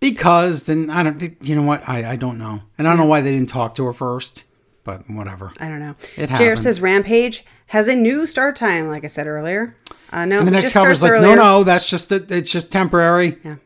Because 0.00 0.64
then 0.64 0.90
I 0.90 1.02
don't. 1.02 1.36
You 1.40 1.54
know 1.56 1.62
what? 1.62 1.88
I 1.88 2.12
I 2.12 2.16
don't 2.16 2.38
know, 2.38 2.62
and 2.76 2.86
I 2.86 2.90
don't 2.90 2.98
know 2.98 3.06
why 3.06 3.20
they 3.22 3.32
didn't 3.32 3.48
talk 3.48 3.74
to 3.76 3.84
her 3.86 3.92
first. 3.92 4.44
but 4.84 5.08
whatever. 5.10 5.50
I 5.58 5.68
don't 5.68 5.80
know. 5.80 5.94
It 6.16 6.28
JR 6.36 6.56
says 6.56 6.80
Rampage 6.80 7.44
has 7.68 7.88
a 7.88 7.94
new 7.96 8.26
start 8.26 8.54
time, 8.56 8.88
like 8.88 9.04
I 9.04 9.08
said 9.08 9.26
earlier. 9.26 9.74
Uh, 10.12 10.24
no, 10.24 10.38
And 10.38 10.46
the 10.46 10.52
next 10.52 10.72
cover's 10.72 11.02
like, 11.02 11.10
no, 11.12 11.16
earlier. 11.18 11.36
no, 11.36 11.64
that's 11.64 11.88
just 11.90 12.12
a, 12.12 12.24
it's 12.28 12.50
just 12.52 12.70
temporary. 12.70 13.38
Yeah. 13.44 13.56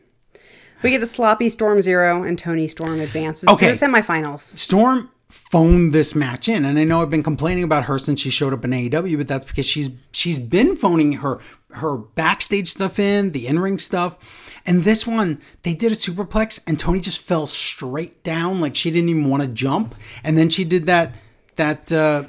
We 0.83 0.89
get 0.89 1.01
a 1.01 1.05
sloppy 1.05 1.49
Storm 1.49 1.81
Zero 1.81 2.23
and 2.23 2.37
Toni 2.37 2.67
Storm 2.67 2.99
advances 2.99 3.47
Okay. 3.49 3.71
to 3.73 3.79
the 3.79 3.85
semifinals. 3.85 4.41
Storm 4.41 5.09
phoned 5.27 5.93
this 5.93 6.13
match 6.13 6.49
in, 6.49 6.65
and 6.65 6.77
I 6.77 6.83
know 6.83 7.01
I've 7.01 7.09
been 7.09 7.23
complaining 7.23 7.63
about 7.63 7.85
her 7.85 7.97
since 7.97 8.19
she 8.19 8.29
showed 8.29 8.53
up 8.53 8.65
in 8.65 8.71
AEW, 8.71 9.17
but 9.17 9.27
that's 9.27 9.45
because 9.45 9.65
she's 9.65 9.89
she's 10.11 10.37
been 10.39 10.75
phoning 10.75 11.13
her 11.13 11.39
her 11.71 11.97
backstage 11.97 12.67
stuff 12.69 12.99
in, 12.99 13.31
the 13.31 13.47
in 13.47 13.59
ring 13.59 13.77
stuff, 13.77 14.17
and 14.65 14.83
this 14.83 15.07
one 15.07 15.39
they 15.63 15.73
did 15.73 15.91
a 15.91 15.95
superplex, 15.95 16.59
and 16.67 16.77
Toni 16.77 16.99
just 16.99 17.19
fell 17.21 17.47
straight 17.47 18.23
down 18.23 18.59
like 18.59 18.75
she 18.75 18.91
didn't 18.91 19.09
even 19.09 19.29
want 19.29 19.43
to 19.43 19.49
jump, 19.49 19.95
and 20.23 20.37
then 20.37 20.49
she 20.49 20.63
did 20.65 20.85
that 20.87 21.13
that 21.55 21.91
uh, 21.91 22.23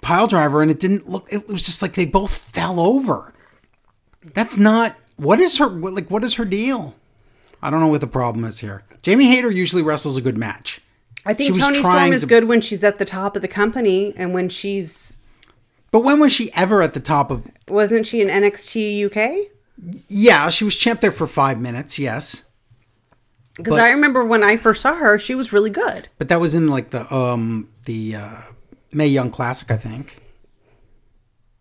pile 0.00 0.26
driver, 0.26 0.62
and 0.62 0.70
it 0.70 0.80
didn't 0.80 1.08
look. 1.08 1.30
It 1.30 1.48
was 1.48 1.66
just 1.66 1.82
like 1.82 1.92
they 1.92 2.06
both 2.06 2.32
fell 2.32 2.80
over. 2.80 3.34
That's 4.34 4.56
not 4.56 4.96
what 5.16 5.38
is 5.40 5.58
her 5.58 5.68
what, 5.68 5.92
like. 5.94 6.10
What 6.10 6.24
is 6.24 6.34
her 6.36 6.44
deal? 6.46 6.94
I 7.62 7.70
don't 7.70 7.80
know 7.80 7.88
what 7.88 8.00
the 8.00 8.06
problem 8.06 8.44
is 8.44 8.60
here. 8.60 8.84
Jamie 9.02 9.26
Hayter 9.26 9.50
usually 9.50 9.82
wrestles 9.82 10.16
a 10.16 10.20
good 10.20 10.36
match. 10.38 10.80
I 11.26 11.34
think 11.34 11.58
Toni 11.58 11.78
Storm 11.80 12.12
is 12.12 12.22
to- 12.22 12.26
good 12.26 12.44
when 12.44 12.60
she's 12.60 12.82
at 12.82 12.98
the 12.98 13.04
top 13.04 13.36
of 13.36 13.42
the 13.42 13.48
company 13.48 14.14
and 14.16 14.32
when 14.32 14.48
she's 14.48 15.18
But 15.90 16.00
when 16.00 16.18
was 16.20 16.32
she 16.32 16.50
ever 16.54 16.80
at 16.82 16.94
the 16.94 17.00
top 17.00 17.30
of? 17.30 17.46
wasn't 17.68 18.06
she 18.06 18.20
in 18.22 18.28
NXT 18.28 19.04
UK? 19.06 19.48
Yeah, 20.08 20.50
she 20.50 20.64
was 20.64 20.76
champ 20.76 21.00
there 21.00 21.12
for 21.12 21.26
five 21.26 21.60
minutes. 21.60 21.98
Yes, 21.98 22.44
Because 23.56 23.78
I 23.78 23.90
remember 23.90 24.24
when 24.24 24.42
I 24.42 24.56
first 24.56 24.80
saw 24.82 24.94
her, 24.94 25.18
she 25.18 25.34
was 25.34 25.52
really 25.52 25.70
good. 25.70 26.08
but 26.18 26.28
that 26.28 26.40
was 26.40 26.54
in 26.54 26.68
like 26.68 26.90
the 26.90 27.12
um 27.14 27.68
the 27.84 28.16
uh, 28.16 28.40
Mae 28.92 29.06
Young 29.06 29.30
Classic, 29.30 29.70
I 29.70 29.76
think. 29.76 30.16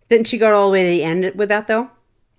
Didn't 0.10 0.28
she 0.28 0.38
go 0.38 0.54
all 0.56 0.68
the 0.70 0.74
way 0.74 0.84
to 0.84 0.90
the 0.90 1.04
end 1.04 1.32
with 1.36 1.50
that 1.50 1.68
though? 1.68 1.92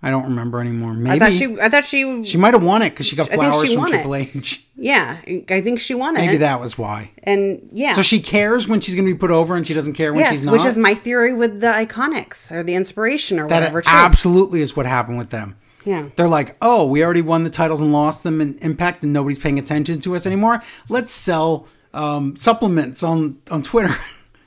I 0.02 0.10
don't 0.10 0.24
remember 0.24 0.60
anymore. 0.60 0.94
Maybe 0.94 1.16
I 1.16 1.18
thought 1.18 1.32
she. 1.32 1.60
I 1.60 1.68
thought 1.68 1.84
she. 1.84 2.24
she 2.24 2.38
might 2.38 2.54
have 2.54 2.62
won 2.62 2.80
it 2.80 2.90
because 2.90 3.06
she 3.06 3.16
got 3.16 3.28
flowers 3.28 3.68
she 3.68 3.74
from 3.74 3.82
won 3.82 3.88
it. 3.88 3.96
Triple 3.96 4.14
H. 4.14 4.66
yeah, 4.76 5.20
I 5.26 5.60
think 5.60 5.80
she 5.80 5.92
won 5.92 6.16
it. 6.16 6.20
Maybe 6.20 6.38
that 6.38 6.58
was 6.58 6.78
why. 6.78 7.10
And 7.22 7.68
yeah, 7.70 7.92
So 7.92 8.00
she 8.00 8.20
cares 8.20 8.66
when 8.66 8.80
she's 8.80 8.94
going 8.94 9.06
to 9.06 9.12
be 9.12 9.18
put 9.18 9.30
over, 9.30 9.56
and 9.56 9.66
she 9.66 9.74
doesn't 9.74 9.92
care 9.92 10.12
when 10.14 10.20
yes, 10.20 10.30
she's 10.30 10.46
not. 10.46 10.52
which 10.52 10.64
is 10.64 10.78
my 10.78 10.94
theory 10.94 11.34
with 11.34 11.60
the 11.60 11.66
IIconics 11.66 12.50
or 12.50 12.62
the 12.62 12.72
IInspiration 12.72 13.44
or 13.44 13.48
that 13.48 13.60
whatever. 13.60 13.82
too. 13.82 13.90
absolutely 13.92 14.62
is 14.62 14.74
what 14.74 14.86
happened 14.86 15.18
with 15.18 15.30
them. 15.30 15.56
Yeah. 15.84 16.08
They're 16.16 16.28
like, 16.28 16.56
oh, 16.62 16.86
we 16.86 17.04
already 17.04 17.22
won 17.22 17.44
the 17.44 17.50
titles 17.50 17.80
and 17.80 17.92
lost 17.92 18.22
them 18.22 18.40
in 18.40 18.58
Impact, 18.58 19.02
and 19.02 19.12
nobody's 19.12 19.38
paying 19.38 19.58
attention 19.58 20.00
to 20.00 20.14
us 20.14 20.26
anymore. 20.26 20.62
Let's 20.88 21.12
sell 21.12 21.68
um, 21.92 22.36
supplements 22.36 23.02
on 23.02 23.38
on 23.50 23.60
Twitter. 23.60 23.94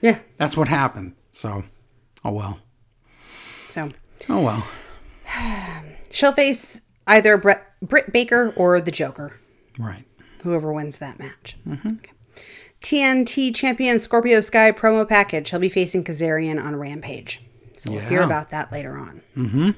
Yeah. 0.02 0.18
That's 0.38 0.58
what 0.58 0.68
happened. 0.68 1.14
So, 1.30 1.64
oh 2.26 2.32
well. 2.32 2.60
So 3.70 3.90
Oh 4.30 4.42
well. 4.42 4.66
she'll 6.12 6.32
face 6.32 6.82
either 7.08 7.38
Brett, 7.38 7.74
Britt 7.82 8.12
Baker 8.14 8.54
or 8.56 8.80
the 8.82 8.92
Joker. 8.92 9.40
Right. 9.80 10.06
whoever 10.44 10.72
wins 10.72 11.00
that 11.00 11.18
match. 11.18 11.58
Mm-hmm. 11.68 11.88
Okay. 11.96 12.12
TNT 12.82 13.56
champion 13.56 13.98
Scorpio 14.00 14.42
Sky 14.42 14.72
promo 14.72 15.08
package. 15.08 15.50
He'll 15.50 15.60
be 15.60 15.70
facing 15.70 16.04
Kazarian 16.04 16.64
on 16.64 16.76
Rampage. 16.76 17.42
So 17.76 17.92
we'll 17.92 18.02
hear 18.02 18.22
about 18.22 18.50
that 18.52 18.72
later 18.72 18.98
on. 18.98 19.22
Mm-hmm. 19.36 19.70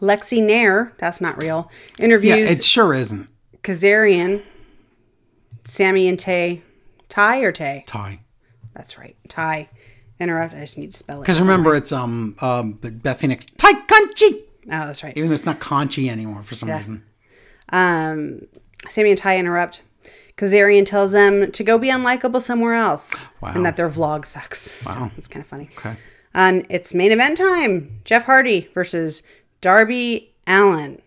Lexy 0.00 0.44
Nair, 0.44 0.92
that's 0.98 1.20
not 1.20 1.40
real, 1.40 1.70
interviews 1.98 2.36
Yeah, 2.36 2.50
it 2.50 2.64
sure 2.64 2.92
isn't. 2.94 3.28
Kazarian, 3.62 4.42
Sammy 5.64 6.08
and 6.08 6.18
Tay. 6.18 6.62
Ty 7.08 7.40
or 7.42 7.52
Tay? 7.52 7.84
Ty. 7.86 8.20
That's 8.74 8.98
right. 8.98 9.16
Ty. 9.28 9.68
Interrupt. 10.20 10.54
I 10.54 10.60
just 10.60 10.78
need 10.78 10.92
to 10.92 10.98
spell 10.98 11.18
it. 11.18 11.22
Because 11.22 11.40
remember, 11.40 11.74
it's 11.74 11.92
um 11.92 12.36
um 12.40 12.72
Beth 12.74 13.20
Phoenix 13.20 13.46
Ty 13.46 13.72
Conchi. 13.86 14.42
Oh, 14.66 14.86
that's 14.86 15.02
right. 15.04 15.16
Even 15.16 15.28
though 15.28 15.34
it's 15.34 15.46
not 15.46 15.60
Conchi 15.60 16.08
anymore 16.10 16.42
for 16.42 16.54
some 16.54 16.70
reason. 16.70 17.02
Um, 17.70 18.42
Sammy 18.88 19.10
and 19.10 19.18
Ty 19.18 19.38
interrupt. 19.38 19.82
Kazarian 20.36 20.84
tells 20.84 21.12
them 21.12 21.52
to 21.52 21.62
go 21.64 21.78
be 21.78 21.88
unlikable 21.88 22.40
somewhere 22.42 22.74
else, 22.74 23.14
Wow. 23.40 23.52
and 23.54 23.64
that 23.64 23.76
their 23.76 23.88
vlog 23.88 24.24
sucks. 24.24 24.84
Wow. 24.86 24.92
So 24.94 25.10
it's 25.16 25.28
kind 25.28 25.42
of 25.42 25.46
funny. 25.48 25.70
Okay. 25.78 25.96
And 26.34 26.66
it's 26.68 26.92
main 26.94 27.12
event 27.12 27.38
time: 27.38 28.00
Jeff 28.04 28.24
Hardy 28.24 28.68
versus 28.74 29.22
Darby 29.60 30.34
Allin. 30.46 31.00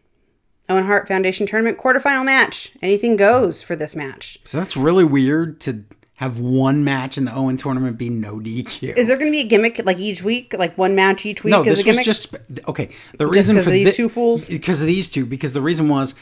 Owen 0.70 0.86
Hart 0.86 1.08
Foundation 1.08 1.48
Tournament 1.48 1.78
quarterfinal 1.78 2.26
match. 2.26 2.74
Anything 2.82 3.16
goes 3.16 3.62
for 3.62 3.76
this 3.78 3.96
match. 3.96 4.38
So 4.44 4.58
that's 4.58 4.76
really 4.76 5.06
weird 5.06 5.62
to 5.62 5.84
have 6.18 6.40
one 6.40 6.84
match 6.84 7.18
in 7.18 7.26
the 7.26 7.34
Owen 7.34 7.58
tournament 7.58 7.98
be 7.98 8.10
no 8.10 8.38
DQ. 8.40 8.96
Is 8.98 9.08
there 9.08 9.18
going 9.18 9.32
to 9.32 9.32
be 9.32 9.42
a 9.42 9.48
gimmick 9.48 9.82
like 9.86 9.98
each 10.00 10.22
week, 10.24 10.54
like 10.58 10.78
one 10.78 10.96
match 10.96 11.26
each 11.26 11.44
week? 11.44 11.52
no, 11.52 11.62
is 11.64 11.84
this 11.84 11.98
was 11.98 12.06
just 12.06 12.36
okay. 12.68 12.90
The 13.18 13.26
reason 13.28 13.56
for 13.56 13.62
of 13.62 13.66
these 13.68 13.92
thi- 13.92 13.96
two 13.96 14.10
fools? 14.10 14.48
because 14.48 14.82
of 14.82 14.88
these 14.88 15.10
two, 15.10 15.26
because 15.26 15.54
the 15.54 15.62
reason 15.62 15.88
was 15.90 16.14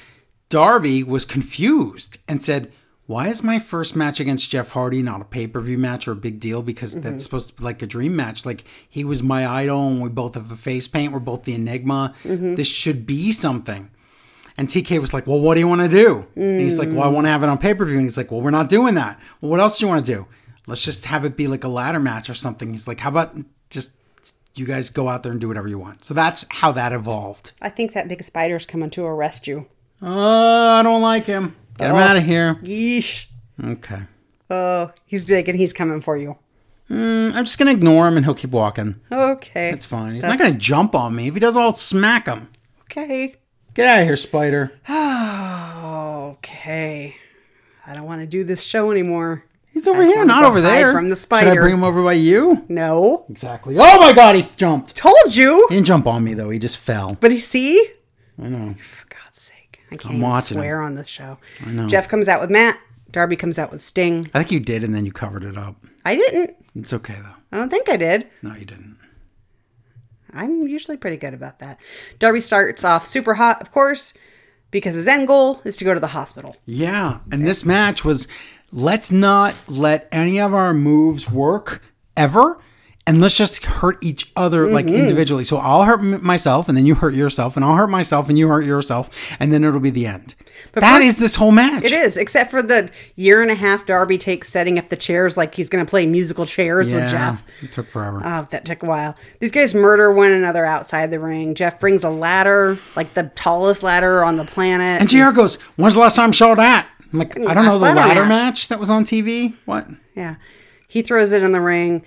Darby 0.50 1.02
was 1.04 1.26
confused 1.26 2.18
and 2.28 2.42
said, 2.42 2.72
"Why 3.08 3.30
is 3.30 3.42
my 3.44 3.58
first 3.60 3.96
match 3.96 4.20
against 4.20 4.50
Jeff 4.50 4.72
Hardy 4.72 5.02
not 5.02 5.22
a 5.22 5.26
pay 5.26 5.48
per 5.48 5.60
view 5.62 5.78
match 5.78 6.08
or 6.08 6.12
a 6.12 6.16
big 6.16 6.40
deal? 6.40 6.62
Because 6.62 6.92
Mm-hmm. 6.96 7.02
that's 7.10 7.24
supposed 7.24 7.50
to 7.50 7.56
be 7.56 7.64
like 7.64 7.82
a 7.82 7.88
dream 7.88 8.16
match. 8.16 8.46
Like 8.46 8.64
he 8.88 9.04
was 9.04 9.24
my 9.24 9.48
idol, 9.48 9.88
and 9.88 10.02
we 10.02 10.10
both 10.10 10.36
have 10.36 10.50
the 10.50 10.56
face 10.58 10.88
paint. 10.88 11.14
We're 11.14 11.20
both 11.20 11.44
the 11.44 11.56
enigma. 11.56 12.14
Mm-hmm. 12.24 12.56
This 12.56 12.68
should 12.68 13.06
be 13.08 13.32
something." 13.32 13.92
And 14.58 14.70
TK 14.70 15.00
was 15.02 15.14
like, 15.14 15.28
"Well, 15.28 15.40
what 15.40 15.56
do 15.56 15.60
you 15.60 15.68
want 15.68 15.82
to 15.82 15.90
do?" 15.90 16.28
And 16.36 16.62
he's 16.62 16.80
like, 16.80 16.90
"Well, 16.90 17.04
I 17.04 17.08
want 17.08 17.26
to 17.28 17.32
have 17.32 17.44
it 17.44 17.50
on 17.50 17.58
pay 17.58 17.74
per 17.74 17.86
view." 17.86 17.96
And 17.96 18.04
he's 18.06 18.18
like, 18.18 18.32
"Well, 18.32 18.42
we're 18.42 18.52
not 18.52 18.70
doing 18.70 18.96
that. 18.96 19.20
Well, 19.42 19.52
what 19.52 19.60
else 19.60 19.78
do 19.80 19.86
you 19.86 19.90
want 19.92 20.06
to 20.06 20.12
do? 20.12 20.28
Let's 20.68 20.84
just 20.84 21.06
have 21.06 21.26
it 21.26 21.36
be 21.36 21.48
like 21.48 21.64
a 21.64 21.68
ladder 21.68 22.00
match 22.00 22.30
or 22.30 22.34
something." 22.34 22.70
He's 22.72 22.88
like, 22.88 23.02
"How 23.02 23.10
about 23.10 23.36
just 23.70 23.92
you 24.56 24.66
guys 24.66 24.90
go 24.90 25.10
out 25.10 25.24
there 25.24 25.32
and 25.34 25.42
do 25.42 25.48
whatever 25.50 25.68
you 25.68 25.78
want?" 25.78 26.06
So 26.06 26.14
that's 26.14 26.46
how 26.50 26.72
that 26.72 26.94
evolved. 26.94 27.52
I 27.62 27.70
think 27.70 27.94
that 27.94 28.08
big 28.08 28.24
spider's 28.24 28.66
coming 28.66 28.90
to 28.92 29.04
arrest 29.06 29.46
you. 29.46 29.68
Oh, 30.02 30.70
I 30.72 30.84
don't 30.84 31.02
like 31.02 31.26
him. 31.26 31.56
Get 31.78 31.90
him 31.92 31.98
out 31.98 32.16
of 32.16 32.24
here. 32.24 32.56
Yeesh. 32.64 33.26
Okay. 33.62 34.04
Oh, 34.50 34.92
he's 35.06 35.26
big 35.26 35.50
and 35.50 35.58
he's 35.58 35.74
coming 35.74 36.00
for 36.02 36.16
you. 36.16 36.38
Mm, 36.90 37.34
I'm 37.34 37.46
just 37.46 37.58
gonna 37.58 37.72
ignore 37.72 38.08
him 38.08 38.16
and 38.16 38.26
he'll 38.26 38.36
keep 38.36 38.52
walking. 38.52 38.96
Okay. 39.12 39.72
It's 39.72 39.86
fine. 39.86 40.14
He's 40.14 40.24
not 40.24 40.38
gonna 40.38 40.54
jump 40.54 40.94
on 40.96 41.16
me. 41.16 41.28
If 41.28 41.34
he 41.34 41.40
does, 41.40 41.58
I'll 41.58 41.74
smack 41.74 42.28
him. 42.28 42.50
Okay. 42.84 43.36
Get 43.76 43.88
out 43.88 44.00
of 44.00 44.06
here, 44.08 44.18
Spider. 44.18 44.72
Okay. 46.38 47.16
I 47.86 47.94
don't 47.94 48.06
want 48.06 48.22
to 48.22 48.28
do 48.28 48.44
this 48.44 48.64
show 48.64 48.90
anymore. 48.90 49.44
He's 49.72 49.86
over 49.86 50.00
I 50.02 50.06
just 50.06 50.14
here, 50.16 50.20
wanna 50.26 50.34
not 50.34 50.42
go 50.44 50.48
over 50.48 50.62
hide 50.62 50.72
there. 50.78 50.94
from 50.94 51.10
the 51.10 51.16
spider. 51.18 51.48
Should 51.50 51.58
I 51.58 51.62
bring 51.62 51.74
him 51.74 51.84
over 51.84 52.02
by 52.02 52.14
you? 52.14 52.66
No. 52.70 53.26
Exactly. 53.30 53.76
Oh 53.78 54.00
my 54.00 54.14
God, 54.14 54.36
he 54.38 54.46
jumped. 54.56 54.96
Told 54.96 55.36
you. 55.36 55.66
He 55.68 55.76
didn't 55.76 55.88
jump 55.88 56.08
on 56.08 56.24
me 56.24 56.34
though. 56.34 56.50
He 56.50 56.58
just 56.58 56.78
fell. 56.78 57.18
But 57.20 57.32
he 57.32 57.40
see? 57.40 57.92
I 58.42 58.48
know. 58.48 58.76
For 58.80 59.06
God's 59.10 59.42
sake. 59.42 59.82
I 59.92 59.98
can't 59.98 60.14
even 60.16 60.22
watching 60.22 60.58
swear 60.58 60.82
on 60.82 60.96
this 60.96 61.08
show. 61.10 61.38
I 61.66 61.72
know. 61.72 61.88
Jeff 61.88 62.08
comes 62.08 62.30
out 62.30 62.40
with 62.40 62.50
Matt. 62.50 62.80
Darby 63.12 63.36
comes 63.36 63.60
out 63.60 63.70
with 63.72 63.82
Sting. 63.82 64.30
I 64.34 64.40
think 64.40 64.52
you 64.54 64.62
did, 64.62 64.86
and 64.86 64.96
then 64.96 65.06
you 65.06 65.12
covered 65.12 65.44
it 65.44 65.58
up. 65.58 65.76
I 66.06 66.16
didn't. 66.16 66.56
It's 66.76 66.94
okay 66.94 67.16
though. 67.22 67.36
I 67.52 67.58
don't 67.58 67.70
think 67.70 67.90
I 67.90 67.98
did. 67.98 68.28
No, 68.42 68.56
you 68.56 68.64
didn't. 68.66 68.95
I'm 70.36 70.68
usually 70.68 70.98
pretty 70.98 71.18
good 71.18 71.34
about 71.34 71.60
that. 71.60 71.80
Darby 72.20 72.42
starts 72.42 72.84
off 72.84 73.06
super 73.06 73.36
hot, 73.36 73.62
of 73.62 73.72
course, 73.72 74.14
because 74.70 74.96
his 74.96 75.08
end 75.08 75.28
goal 75.28 75.62
is 75.64 75.78
to 75.78 75.86
go 75.86 75.94
to 75.94 76.00
the 76.00 76.08
hospital. 76.08 76.58
Yeah, 76.66 77.20
and 77.32 77.48
this 77.48 77.66
match 77.66 78.04
was 78.04 78.28
let's 78.72 79.12
not 79.12 79.56
let 79.68 80.08
any 80.12 80.40
of 80.40 80.54
our 80.54 80.74
moves 80.74 81.32
work 81.32 81.82
ever. 82.18 82.60
And 83.08 83.22
let's 83.22 83.38
just 83.38 83.64
hurt 83.66 84.04
each 84.04 84.32
other 84.36 84.66
like 84.68 84.88
Mm-hmm. 84.88 84.96
individually. 84.96 85.44
So 85.44 85.58
I'll 85.58 85.84
hurt 85.84 86.00
m- 86.00 86.26
myself, 86.26 86.68
and 86.68 86.76
then 86.76 86.88
you 86.88 86.96
hurt 86.96 87.14
yourself, 87.14 87.56
and 87.56 87.64
I'll 87.64 87.76
hurt 87.76 87.90
myself, 87.92 88.30
and 88.30 88.38
you 88.40 88.48
hurt 88.48 88.66
yourself, 88.66 89.10
and 89.40 89.54
then 89.54 89.64
it'll 89.64 89.80
be 89.80 89.92
the 89.92 90.08
end. 90.08 90.34
That 90.74 91.02
is 91.04 91.10
first- 91.10 91.20
this 91.20 91.36
whole 91.36 91.52
match. 91.52 91.84
It 91.84 91.92
is, 91.92 92.18
except 92.18 92.50
for 92.50 92.64
the 92.64 92.90
year 93.16 93.44
and 93.44 93.52
a 93.52 93.56
half 93.56 93.86
Darby 93.86 94.18
takes 94.18 94.50
setting 94.50 94.80
up 94.80 94.90
the 94.90 94.96
chairs 94.96 95.38
like 95.38 95.54
he's 95.54 95.70
going 95.70 95.86
to 95.86 95.90
play 95.90 96.08
musical 96.08 96.48
chairs 96.48 96.90
Yeah, 96.90 97.02
with 97.04 97.12
Jeff. 97.12 97.44
it 97.62 97.72
took 97.72 97.88
forever. 97.90 98.24
Oh, 98.26 98.48
that 98.50 98.66
took 98.66 98.82
a 98.82 98.88
while. 98.88 99.16
These 99.40 99.52
guys 99.52 99.76
murder 99.76 100.12
one 100.12 100.32
another 100.32 100.66
outside 100.66 101.12
the 101.12 101.20
ring. 101.20 101.54
Jeff 101.54 101.80
brings 101.80 102.04
a 102.04 102.10
ladder, 102.10 102.80
like 102.96 103.14
the 103.14 103.32
tallest 103.36 103.84
ladder 103.84 104.24
on 104.26 104.38
the 104.38 104.46
planet. 104.46 105.00
and 105.00 105.08
JR 105.08 105.30
goes, 105.32 105.56
"When's 105.76 105.94
the 105.94 106.00
last 106.00 106.16
time 106.16 106.30
I 106.30 106.32
saw 106.32 106.56
that?" 106.56 106.88
I'm 107.14 107.20
like, 107.20 107.40
"I 107.40 107.54
don't 107.54 107.66
know 107.66 107.74
the 107.74 107.78
ladder 107.78 108.00
ladder 108.00 108.22
match. 108.22 108.30
match 108.30 108.68
that 108.70 108.80
was 108.80 108.90
on 108.90 109.04
TV. 109.04 109.54
What?" 109.66 109.86
Yeah. 110.16 110.36
He 110.88 111.02
throws 111.02 111.34
it 111.34 111.44
in 111.44 111.52
the 111.52 111.60
ring. 111.62 112.04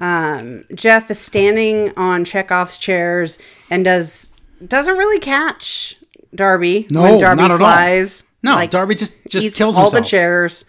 Um, 0.00 0.64
Jeff 0.74 1.10
is 1.10 1.18
standing 1.18 1.92
on 1.96 2.24
Chekhov's 2.24 2.78
chairs 2.78 3.38
and 3.70 3.84
does 3.84 4.30
doesn't 4.66 4.96
really 4.96 5.18
catch 5.20 5.96
Darby 6.34 6.86
No, 6.90 7.02
when 7.02 7.18
Darby 7.20 7.42
not 7.42 7.50
at 7.50 7.54
all. 7.54 7.58
flies. 7.58 8.24
No, 8.42 8.64
Darby 8.66 8.94
just 8.94 9.16
just 9.28 9.56
kills 9.56 9.76
all 9.76 9.84
himself. 9.84 10.04
the 10.04 10.08
chairs. 10.08 10.64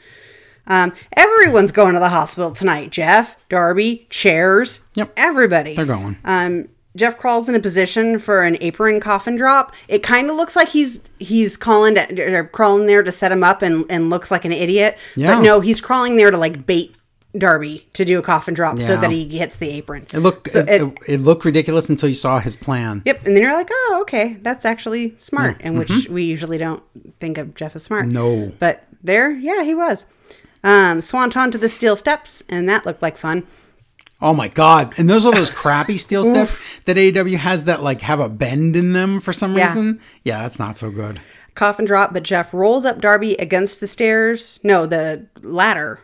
Um, 0.68 0.94
everyone's 1.16 1.72
going 1.72 1.94
to 1.94 2.00
the 2.00 2.10
hospital 2.10 2.52
tonight. 2.52 2.92
Jeff, 2.92 3.36
Darby, 3.50 4.06
chairs. 4.10 4.82
Yep. 4.96 5.14
Everybody. 5.18 5.74
They're 5.74 5.86
going. 5.86 6.18
Um, 6.24 6.70
Jeff 6.96 7.18
crawls 7.18 7.48
in 7.48 7.56
a 7.56 7.60
position 7.60 8.20
for 8.20 8.44
an 8.44 8.58
apron 8.62 9.00
coffin 9.00 9.36
drop. 9.36 9.74
It 9.88 10.04
kind 10.04 10.30
of 10.30 10.36
looks 10.36 10.56
like 10.56 10.70
he's 10.70 11.02
he's 11.20 11.56
calling 11.56 11.96
to, 11.96 12.48
crawling 12.52 12.88
there 12.88 13.04
to 13.04 13.12
set 13.12 13.32
him 13.32 13.44
up 13.44 13.62
and, 13.62 13.86
and 13.90 14.10
looks 14.10 14.32
like 14.32 14.46
an 14.46 14.52
idiot. 14.52 14.98
Yeah. 15.16 15.36
But 15.36 15.42
no, 15.42 15.60
he's 15.60 15.82
crawling 15.82 16.18
there 16.18 16.32
to 16.32 16.38
like 16.38 16.66
bait 16.66 16.96
Darby 17.38 17.88
to 17.94 18.04
do 18.06 18.18
a 18.18 18.22
coffin 18.22 18.54
drop 18.56 18.80
so 18.80 18.98
that 18.98 19.12
he 19.12 19.28
hits 19.38 19.58
the 19.58 19.70
apron. 19.70 20.08
It 20.14 20.20
looked 20.20 20.50
So 20.50 20.62
it, 20.62 20.70
it- 20.82 20.98
it, 21.08 21.20
looked 21.22 21.46
ridiculous 21.46 21.88
until 21.90 22.10
you 22.10 22.16
saw 22.16 22.40
his 22.40 22.56
plan. 22.56 23.04
Yep, 23.06 23.26
and 23.26 23.36
then 23.36 23.44
you're 23.44 23.54
like, 23.54 23.70
oh, 23.72 24.00
okay, 24.02 24.38
that's 24.42 24.66
actually 24.66 25.16
smart, 25.20 25.58
and 25.60 25.78
which 25.78 26.08
we 26.10 26.24
usually 26.24 26.58
don't 26.58 26.82
think 27.20 27.38
of 27.38 27.54
Jeff 27.56 27.76
as 27.76 27.84
smart. 27.84 28.06
Mm-hmm. 28.08 28.14
No. 28.48 28.52
but 28.60 28.84
there, 29.04 29.32
yeah, 29.32 29.64
he 29.64 29.76
was. 29.76 30.06
Um, 30.64 31.02
swanton 31.02 31.52
to 31.52 31.58
the 31.58 31.70
steel 31.70 31.96
steps, 31.96 32.44
and 32.50 32.68
that 32.68 32.86
looked 32.86 33.02
like 33.02 33.18
fun. 33.18 33.46
Oh 34.22 34.34
my 34.34 34.50
god! 34.50 34.94
And 35.00 35.10
those 35.10 35.26
are 35.26 35.32
those 35.32 35.50
crappy 35.62 35.98
steel 35.98 36.26
steps 36.26 36.58
that 36.86 36.98
AEW 36.98 37.38
has 37.38 37.64
that 37.66 37.82
like 37.82 38.02
have 38.02 38.20
a 38.20 38.28
bend 38.28 38.76
in 38.76 38.92
them 38.92 39.20
for 39.22 39.32
some 39.32 39.56
Yeah. 39.56 39.68
reason. 39.68 40.02
Yeah, 40.26 40.42
that's 40.42 40.60
not 40.60 40.76
so 40.76 40.92
good. 40.92 41.22
Coffin 41.56 41.86
drop, 41.86 42.12
but 42.12 42.24
Jeff 42.24 42.54
rolls 42.54 42.84
up 42.86 43.00
Darby 43.00 43.36
against 43.36 43.80
the 43.80 43.88
stairs. 43.88 44.60
No, 44.64 44.86
the 44.86 45.28
ladder, 45.42 46.02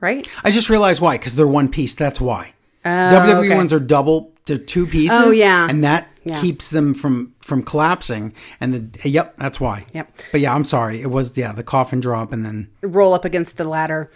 right? 0.00 0.28
I 0.44 0.50
just 0.50 0.68
realized 0.70 1.00
why 1.00 1.16
because 1.18 1.34
they're 1.36 1.46
one 1.46 1.68
piece. 1.68 1.94
That's 1.94 2.20
why. 2.20 2.54
WWE 2.84 3.34
Oh, 3.34 3.38
okay. 3.44 3.56
ones 3.56 3.72
are 3.72 3.80
double. 3.80 4.32
They're 4.46 4.56
two 4.58 4.84
oh, 4.84 4.90
pieces. 4.90 5.18
Oh, 5.20 5.30
yeah. 5.30 5.66
and 5.68 5.84
that 5.84 6.08
Yeah. 6.24 6.40
keeps 6.40 6.70
them 6.70 6.94
from 6.94 7.34
from 7.40 7.62
collapsing. 7.62 8.32
And 8.60 8.74
the 8.74 9.08
yep, 9.08 9.36
that's 9.36 9.60
why. 9.60 9.86
Yep. 9.92 10.12
But 10.32 10.40
yeah, 10.40 10.54
I'm 10.54 10.64
sorry. 10.64 11.00
It 11.00 11.10
was 11.10 11.36
yeah 11.36 11.52
the 11.52 11.62
coffin 11.64 12.00
drop, 12.00 12.32
and 12.32 12.44
then 12.44 12.68
Roll 12.82 13.14
up 13.14 13.24
against 13.24 13.56
the 13.56 13.64
ladder. 13.64 14.10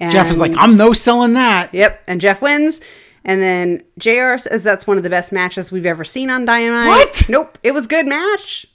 And, 0.00 0.10
Jeff 0.10 0.28
is 0.28 0.38
like, 0.40 0.52
I'm 0.56 0.76
no 0.76 0.92
selling 0.92 1.34
that. 1.34 1.72
Yep, 1.72 2.02
and 2.08 2.20
Jeff 2.20 2.42
wins. 2.42 2.80
And 3.24 3.40
then 3.40 3.82
JR 3.98 4.36
says 4.36 4.64
that's 4.64 4.86
one 4.86 4.96
of 4.96 5.02
the 5.02 5.08
best 5.10 5.32
matches 5.32 5.70
we've 5.72 5.86
ever 5.86 6.04
seen 6.04 6.30
on 6.30 6.44
Dynamite. 6.44 6.88
What? 6.88 7.22
Nope, 7.28 7.58
it 7.62 7.72
was 7.72 7.86
good 7.86 8.06
match. 8.06 8.66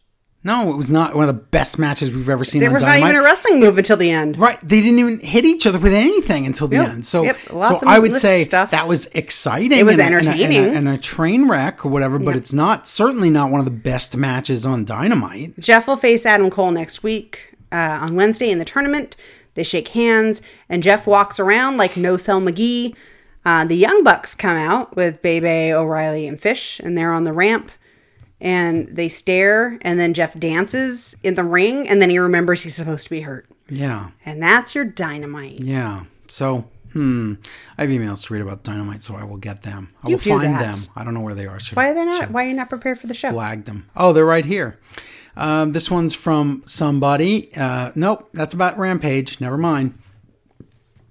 No, 0.42 0.72
it 0.72 0.78
was 0.78 0.90
not 0.90 1.16
one 1.16 1.28
of 1.28 1.36
the 1.36 1.42
best 1.42 1.78
matches 1.78 2.12
we've 2.12 2.30
ever 2.30 2.46
seen. 2.46 2.62
There 2.62 2.72
was 2.72 2.82
not 2.82 2.98
even 2.98 3.14
a 3.16 3.22
wrestling 3.22 3.60
move 3.60 3.78
until 3.78 3.98
the 3.98 4.10
end. 4.10 4.38
Right, 4.40 4.58
they 4.64 4.80
didn't 4.80 5.00
even 5.00 5.20
hit 5.20 5.44
each 5.44 5.68
other 5.68 5.80
with 5.80 5.92
anything 5.94 6.46
until 6.46 6.70
the 6.70 6.78
Yep, 6.78 6.88
end. 6.90 7.06
So, 7.06 7.24
yep, 7.24 7.38
so 7.50 7.60
of 7.76 7.84
I 7.86 8.00
would 8.00 8.16
say 8.16 8.44
stuff. 8.44 8.72
that 8.72 8.88
was 8.88 9.08
exciting. 9.08 9.78
It 9.78 9.84
was 9.84 10.00
and 10.00 10.14
a- 10.14 10.18
and 10.18 10.28
a- 10.28 10.30
and 10.32 10.40
a- 10.40 10.44
entertaining. 10.46 10.76
and 10.78 10.88
a, 10.90 10.98
train 10.98 11.50
wreck 11.50 11.86
or 11.86 11.90
whatever. 11.90 12.18
But 12.20 12.38
it's 12.38 12.54
not 12.54 12.88
certainly 12.88 13.30
not 13.30 13.52
one 13.52 13.60
of 13.60 13.66
the 13.66 13.72
best 13.72 14.16
matches 14.16 14.66
on 14.66 14.86
Dynamite. 14.86 15.60
Jeff 15.60 15.88
will 15.88 15.98
face 15.98 16.26
Adam 16.26 16.50
Cole 16.50 16.72
next 16.72 17.04
week 17.04 17.56
uh, 17.74 18.00
on 18.02 18.16
Wednesday 18.16 18.50
in 18.50 18.60
the 18.60 18.66
tournament. 18.66 19.18
They 19.56 19.64
shake 19.64 19.90
hands, 19.90 20.42
and 20.70 20.82
Jeff 20.82 21.06
walks 21.06 21.38
around 21.38 21.76
like 21.76 21.98
No 21.98 22.16
Cell 22.16 22.40
McGee. 22.40 22.96
Uh, 23.44 23.66
the 23.66 23.76
Young 23.76 24.06
Bucks 24.06 24.36
come 24.36 24.56
out 24.56 24.96
with 24.96 25.22
Bay 25.22 25.42
Bay, 25.42 25.74
O'Reilly, 25.74 26.28
and 26.28 26.40
Fish, 26.40 26.80
and 26.80 26.98
they're 26.98 27.12
on 27.12 27.26
the 27.26 27.34
ramp. 27.34 27.72
And 28.42 28.88
they 28.88 29.10
stare, 29.10 29.78
and 29.82 30.00
then 30.00 30.14
Jeff 30.14 30.38
dances 30.40 31.16
in 31.24 31.36
the 31.36 31.44
ring, 31.44 31.88
and 31.90 32.02
then 32.02 32.10
he 32.10 32.20
remembers 32.20 32.64
he's 32.64 32.76
supposed 32.76 33.04
to 33.06 33.10
be 33.10 33.22
hurt. 33.22 33.48
Yeah, 33.70 34.10
And 34.26 34.42
that's 34.42 34.74
your 34.74 34.86
dynamite. 34.86 35.60
yeah. 35.60 36.06
So, 36.30 36.66
hmm, 36.94 37.34
I 37.78 37.82
have 37.84 37.90
emails 37.92 38.26
to 38.28 38.34
read 38.34 38.42
about 38.42 38.64
Dynamite, 38.64 39.04
so 39.04 39.16
I 39.16 39.24
will 39.24 39.38
get 39.38 39.64
them. 39.64 39.90
I 40.04 40.10
You 40.10 40.16
will 40.16 40.20
find 40.20 40.54
that. 40.56 40.74
them. 40.76 40.92
I 40.96 41.04
don't 41.04 41.14
know 41.14 41.22
where 41.22 41.36
they 41.36 41.46
are. 41.48 41.60
Should, 41.60 41.76
Why 41.76 41.90
are 41.90 41.94
they 41.94 42.06
not? 42.06 42.32
Why 42.32 42.46
are 42.46 42.48
you 42.48 42.54
not 42.54 42.70
prepared 42.70 42.98
for 43.00 43.08
the 43.08 43.14
show? 43.14 43.30
flagged 43.32 43.66
them. 43.66 43.88
Oh, 43.96 44.14
they're 44.14 44.26
right 44.26 44.46
here. 44.46 44.80
Um, 45.36 45.72
this 45.74 45.90
one's 45.92 46.14
from 46.16 46.64
somebody. 46.66 47.50
Uh, 47.56 47.92
nope, 47.96 48.30
that's 48.34 48.54
about 48.54 48.78
Rampage. 48.78 49.40
Never 49.42 49.58
mind. 49.58 49.98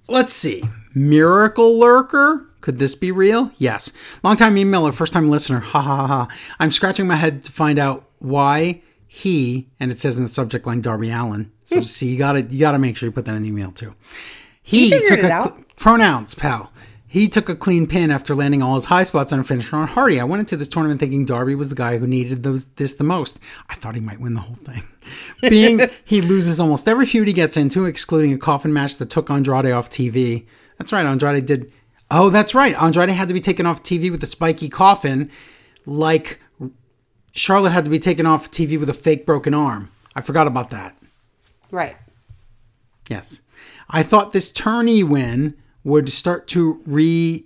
Let's 0.07 0.33
see. 0.33 0.63
Miracle 0.95 1.79
Lurker? 1.79 2.48
Could 2.61 2.79
this 2.79 2.95
be 2.95 3.11
real? 3.11 3.51
Yes. 3.57 3.91
Long 4.23 4.35
time 4.35 4.55
emailer, 4.55 4.93
first 4.93 5.13
time 5.13 5.29
listener. 5.29 5.59
Ha 5.59 5.81
ha 5.81 5.95
ha 5.95 6.07
ha. 6.07 6.27
I'm 6.59 6.71
scratching 6.71 7.07
my 7.07 7.15
head 7.15 7.43
to 7.43 7.51
find 7.51 7.79
out 7.79 8.05
why 8.19 8.81
he, 9.07 9.69
and 9.79 9.91
it 9.91 9.97
says 9.97 10.17
in 10.17 10.23
the 10.23 10.29
subject 10.29 10.67
line 10.67 10.81
Darby 10.81 11.09
Allin. 11.09 11.51
So 11.65 11.77
hmm. 11.77 11.83
see, 11.83 12.07
you 12.07 12.17
gotta 12.17 12.43
you 12.43 12.59
gotta 12.59 12.79
make 12.79 12.97
sure 12.97 13.07
you 13.07 13.11
put 13.11 13.25
that 13.25 13.35
in 13.35 13.41
the 13.41 13.49
email 13.49 13.71
too. 13.71 13.95
He, 14.61 14.91
figured 14.91 15.07
took 15.07 15.19
it 15.19 15.25
a 15.25 15.41
cl- 15.41 15.65
pronouns, 15.77 16.35
pal. 16.35 16.71
He 17.07 17.27
took 17.27 17.49
a 17.49 17.55
clean 17.55 17.87
pin 17.87 18.11
after 18.11 18.35
landing 18.35 18.61
all 18.61 18.75
his 18.75 18.85
high 18.85 19.03
spots 19.03 19.33
on 19.33 19.39
a 19.39 19.43
finisher 19.43 19.75
on 19.75 19.87
Hardy. 19.87 20.19
I 20.19 20.25
went 20.25 20.41
into 20.41 20.55
this 20.55 20.67
tournament 20.67 20.99
thinking 20.99 21.25
Darby 21.25 21.55
was 21.55 21.69
the 21.69 21.75
guy 21.75 21.97
who 21.97 22.05
needed 22.05 22.43
those 22.43 22.67
this 22.67 22.93
the 22.93 23.03
most. 23.03 23.39
I 23.67 23.73
thought 23.73 23.95
he 23.95 24.01
might 24.01 24.19
win 24.19 24.35
the 24.35 24.41
whole 24.41 24.57
thing. 24.57 24.83
Being 25.49 25.89
he 26.05 26.21
loses 26.21 26.59
almost 26.59 26.87
every 26.87 27.07
feud 27.07 27.27
he 27.27 27.33
gets 27.33 27.57
into, 27.57 27.85
excluding 27.85 28.31
a 28.31 28.37
coffin 28.37 28.71
match 28.71 28.97
that 28.97 29.09
took 29.09 29.31
Andrade 29.31 29.71
off 29.71 29.89
TV. 29.89 30.45
That's 30.77 30.93
right, 30.93 31.05
Andrade 31.05 31.47
did. 31.47 31.71
Oh, 32.11 32.29
that's 32.29 32.55
right. 32.55 32.79
Andrade 32.81 33.09
had 33.09 33.27
to 33.27 33.33
be 33.33 33.39
taken 33.39 33.65
off 33.65 33.83
TV 33.83 34.09
with 34.09 34.23
a 34.23 34.27
spiky 34.27 34.67
coffin, 34.67 35.29
like 35.85 36.39
Charlotte 37.31 37.71
had 37.71 37.83
to 37.83 37.89
be 37.89 37.99
taken 37.99 38.25
off 38.25 38.49
TV 38.49 38.79
with 38.79 38.89
a 38.89 38.93
fake 38.93 39.25
broken 39.25 39.53
arm. 39.53 39.91
I 40.15 40.21
forgot 40.21 40.47
about 40.47 40.71
that. 40.71 40.97
Right. 41.71 41.97
Yes. 43.09 43.41
I 43.89 44.03
thought 44.03 44.33
this 44.33 44.51
tourney 44.51 45.03
win 45.03 45.55
would 45.83 46.09
start 46.11 46.47
to 46.49 46.81
re 46.85 47.45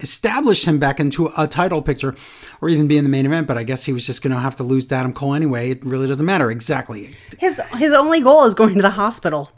establish 0.00 0.64
him 0.64 0.78
back 0.78 1.00
into 1.00 1.28
a 1.36 1.48
title 1.48 1.82
picture 1.82 2.14
or 2.60 2.68
even 2.68 2.86
be 2.86 2.96
in 2.96 3.04
the 3.04 3.10
main 3.10 3.26
event, 3.26 3.48
but 3.48 3.58
I 3.58 3.64
guess 3.64 3.84
he 3.84 3.92
was 3.92 4.06
just 4.06 4.22
going 4.22 4.32
to 4.32 4.38
have 4.40 4.54
to 4.56 4.62
lose 4.62 4.86
to 4.88 4.94
Adam 4.94 5.12
Cole 5.12 5.34
anyway. 5.34 5.70
It 5.70 5.84
really 5.84 6.06
doesn't 6.06 6.24
matter. 6.24 6.50
Exactly. 6.50 7.14
His 7.38 7.60
his 7.76 7.92
only 7.92 8.20
goal 8.20 8.44
is 8.44 8.54
going 8.54 8.76
to 8.76 8.82
the 8.82 8.90
hospital. 8.90 9.50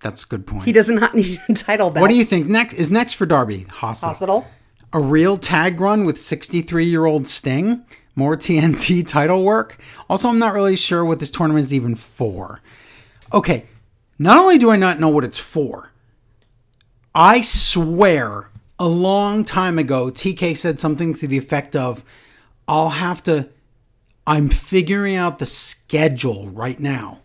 That's 0.00 0.24
a 0.24 0.26
good 0.26 0.46
point. 0.46 0.64
He 0.64 0.72
does 0.72 0.88
not 0.88 1.14
need 1.16 1.40
a 1.48 1.54
title 1.54 1.90
belt. 1.90 2.02
what 2.02 2.10
do 2.10 2.16
you 2.16 2.24
think 2.24 2.46
next 2.46 2.74
is 2.74 2.90
next 2.90 3.14
for 3.14 3.26
Darby? 3.26 3.66
Hospital. 3.70 4.08
hospital? 4.08 4.46
A 4.92 5.00
real 5.00 5.36
tag 5.36 5.80
run 5.80 6.04
with 6.04 6.20
63 6.20 6.86
year 6.86 7.04
old 7.04 7.26
Sting? 7.26 7.84
More 8.14 8.36
TNT 8.36 9.06
title 9.06 9.44
work? 9.44 9.78
Also, 10.08 10.28
I'm 10.28 10.38
not 10.38 10.52
really 10.54 10.76
sure 10.76 11.04
what 11.04 11.20
this 11.20 11.30
tournament 11.30 11.64
is 11.64 11.74
even 11.74 11.94
for. 11.94 12.60
Okay, 13.32 13.66
not 14.18 14.38
only 14.38 14.58
do 14.58 14.70
I 14.70 14.76
not 14.76 14.98
know 14.98 15.08
what 15.08 15.24
it's 15.24 15.38
for, 15.38 15.92
I 17.14 17.40
swear 17.42 18.50
a 18.78 18.86
long 18.88 19.44
time 19.44 19.78
ago, 19.78 20.06
TK 20.06 20.56
said 20.56 20.80
something 20.80 21.14
to 21.14 21.26
the 21.26 21.38
effect 21.38 21.76
of, 21.76 22.04
I'll 22.66 22.90
have 22.90 23.22
to, 23.24 23.48
I'm 24.26 24.48
figuring 24.48 25.16
out 25.16 25.38
the 25.38 25.46
schedule 25.46 26.48
right 26.48 26.78
now. 26.78 27.20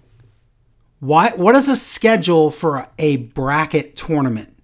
Why, 1.04 1.32
what 1.36 1.54
is 1.56 1.68
a 1.68 1.76
schedule 1.76 2.49
for 2.49 2.88
a, 2.97 3.18
bracket 3.18 3.97
tournament? 3.97 4.56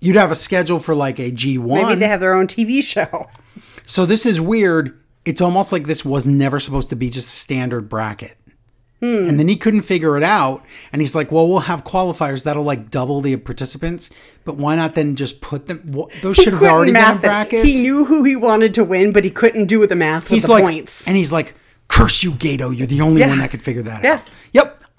You'd 0.00 0.16
have 0.16 0.30
a 0.30 0.34
schedule 0.34 0.78
for 0.78 0.94
like 0.94 1.18
a 1.18 1.30
G1. 1.30 1.66
Maybe 1.88 1.94
they 2.00 2.08
have 2.08 2.20
their 2.20 2.32
own 2.34 2.46
TV 2.46 2.82
show. 2.82 3.28
So 3.84 4.06
this 4.06 4.24
is 4.24 4.40
weird. 4.40 4.98
It's 5.26 5.42
almost 5.42 5.70
like 5.70 5.84
this 5.86 6.04
was 6.06 6.26
never 6.26 6.58
supposed 6.58 6.88
to 6.90 6.96
be 6.96 7.10
just 7.10 7.28
a 7.28 7.36
standard 7.36 7.88
bracket. 7.90 8.38
Hmm. 9.00 9.28
And 9.28 9.38
then 9.38 9.46
he 9.46 9.56
couldn't 9.56 9.82
figure 9.82 10.16
it 10.16 10.22
out. 10.22 10.64
And 10.90 11.02
he's 11.02 11.14
like, 11.14 11.30
well, 11.30 11.46
we'll 11.46 11.58
have 11.60 11.84
qualifiers 11.84 12.44
that'll 12.44 12.62
like 12.64 12.88
double 12.88 13.20
the 13.20 13.36
participants. 13.36 14.08
But 14.44 14.56
why 14.56 14.74
not 14.76 14.94
then 14.94 15.16
just 15.16 15.40
put 15.42 15.66
them? 15.66 15.82
wha- 15.92 16.06
Those 16.22 16.36
should 16.36 16.54
have 16.54 16.62
already 16.62 16.92
been 16.92 17.02
in 17.02 17.08
math 17.08 17.16
it. 17.16 17.26
brackets. 17.26 17.64
He 17.64 17.82
knew 17.82 18.06
who 18.06 18.24
he 18.24 18.36
wanted 18.36 18.72
to 18.74 18.84
win, 18.84 19.12
but 19.12 19.22
he 19.24 19.30
couldn't 19.30 19.66
do 19.66 19.78
with 19.80 19.90
the 19.90 19.96
math 19.96 20.22
with 20.24 20.30
he's 20.32 20.44
the 20.46 20.52
like, 20.52 20.64
points. 20.64 21.06
and 21.06 21.16
he's 21.16 21.30
like, 21.32 21.54
curse 21.88 22.22
you, 22.24 22.32
Gato. 22.32 22.70
You're 22.70 22.86
the 22.86 23.02
only 23.02 23.20
Yeah. 23.20 23.28
one 23.28 23.38
that 23.38 23.50
could 23.50 23.60
figure 23.62 23.82
that 23.82 23.98
out. 23.98 24.04
Yeah. 24.04 24.14
out. 24.14 24.30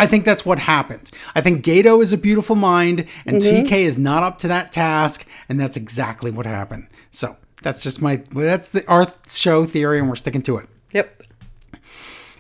I 0.04 0.08
think 0.08 0.26
that's 0.26 0.46
what 0.46 0.60
happened. 0.60 1.10
I 1.36 1.42
think 1.42 1.64
Gato 1.64 2.02
is 2.02 2.12
a 2.14 2.18
beautiful 2.18 2.56
mind, 2.56 3.06
and 3.26 3.38
Mm-hmm. 3.42 3.66
TK 3.66 3.72
is 3.80 3.98
not 3.98 4.24
up 4.24 4.40
to 4.40 4.48
that 4.50 4.72
task, 4.72 5.26
and 5.50 5.60
that's 5.60 5.78
exactly 5.78 6.30
what 6.32 6.46
happened. 6.46 6.88
So 7.12 7.38
that's 7.62 7.82
just 7.82 8.02
my 8.02 8.22
that's 8.32 8.70
the 8.70 8.86
our 8.88 9.08
show 9.28 9.66
theory, 9.66 10.00
and 10.00 10.10
we're 10.10 10.16
sticking 10.16 10.42
to 10.44 10.58
it. 10.58 10.68
Yep. 10.92 11.22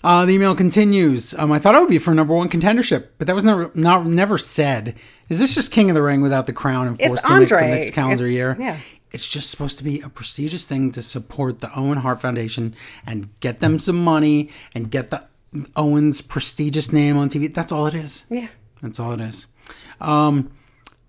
Uh, 0.03 0.25
the 0.25 0.33
email 0.33 0.53
continues. 0.53 1.33
Um, 1.35 1.51
I 1.51 1.59
thought 1.59 1.75
it 1.75 1.79
would 1.79 1.89
be 1.89 1.97
for 1.97 2.13
number 2.13 2.35
one 2.35 2.49
contendership, 2.49 3.07
but 3.17 3.27
that 3.27 3.35
was 3.35 3.43
never 3.45 3.71
not 3.73 4.05
never 4.05 4.37
said. 4.37 4.95
Is 5.29 5.39
this 5.39 5.55
just 5.55 5.71
King 5.71 5.89
of 5.89 5.95
the 5.95 6.01
Ring 6.03 6.21
without 6.21 6.45
the 6.45 6.53
crown 6.53 6.87
and 6.87 6.99
forced 6.99 7.25
gimmick 7.25 7.47
for 7.49 7.55
Andre. 7.55 7.71
next 7.71 7.91
calendar 7.91 8.23
It's- 8.25 8.35
year? 8.35 8.57
yeah. 8.59 8.77
It's 9.13 9.27
just 9.29 9.51
supposed 9.51 9.77
to 9.77 9.83
be 9.83 10.01
a 10.01 10.09
prestigious 10.09 10.65
thing 10.65 10.91
to 10.93 11.01
support 11.03 11.61
the 11.61 11.69
Owen 11.77 11.99
Hart 11.99 12.19
Foundation 12.19 12.75
and 13.05 13.29
get 13.41 13.59
them 13.59 13.77
some 13.77 14.03
money 14.03 14.49
and 14.73 14.89
get 14.89 15.11
the 15.11 15.23
Owen's 15.75 16.21
prestigious 16.21 16.91
name 16.91 17.17
on 17.17 17.29
TV. 17.29 17.53
That's 17.53 17.71
all 17.71 17.87
it 17.87 17.93
is. 17.93 18.25
Yeah. 18.29 18.47
That's 18.81 18.99
all 18.99 19.13
it 19.13 19.21
is. 19.21 19.47
Um, 20.01 20.51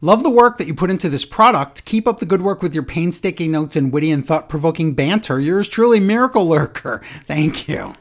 love 0.00 0.22
the 0.22 0.30
work 0.30 0.58
that 0.58 0.66
you 0.66 0.74
put 0.74 0.90
into 0.90 1.08
this 1.08 1.24
product. 1.24 1.84
Keep 1.84 2.06
up 2.06 2.18
the 2.18 2.26
good 2.26 2.42
work 2.42 2.62
with 2.62 2.74
your 2.74 2.84
painstaking 2.84 3.50
notes 3.50 3.76
and 3.76 3.92
witty 3.92 4.10
and 4.10 4.24
thought 4.24 4.48
provoking 4.48 4.94
banter. 4.94 5.40
Yours 5.40 5.68
truly, 5.68 6.00
Miracle 6.00 6.46
Lurker. 6.46 7.02
Thank 7.26 7.68
you. 7.68 7.94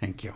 Thank 0.00 0.24
you. 0.24 0.34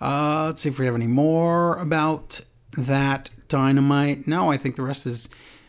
Uh, 0.00 0.46
let's 0.46 0.62
see 0.62 0.68
if 0.68 0.78
we 0.78 0.86
have 0.86 0.94
any 0.94 1.06
more 1.06 1.76
about 1.76 2.40
that 2.76 3.30
dynamite. 3.48 4.26
No, 4.26 4.50
I 4.50 4.56
think 4.56 4.76
the 4.76 4.82
rest 4.82 5.06
is 5.06 5.28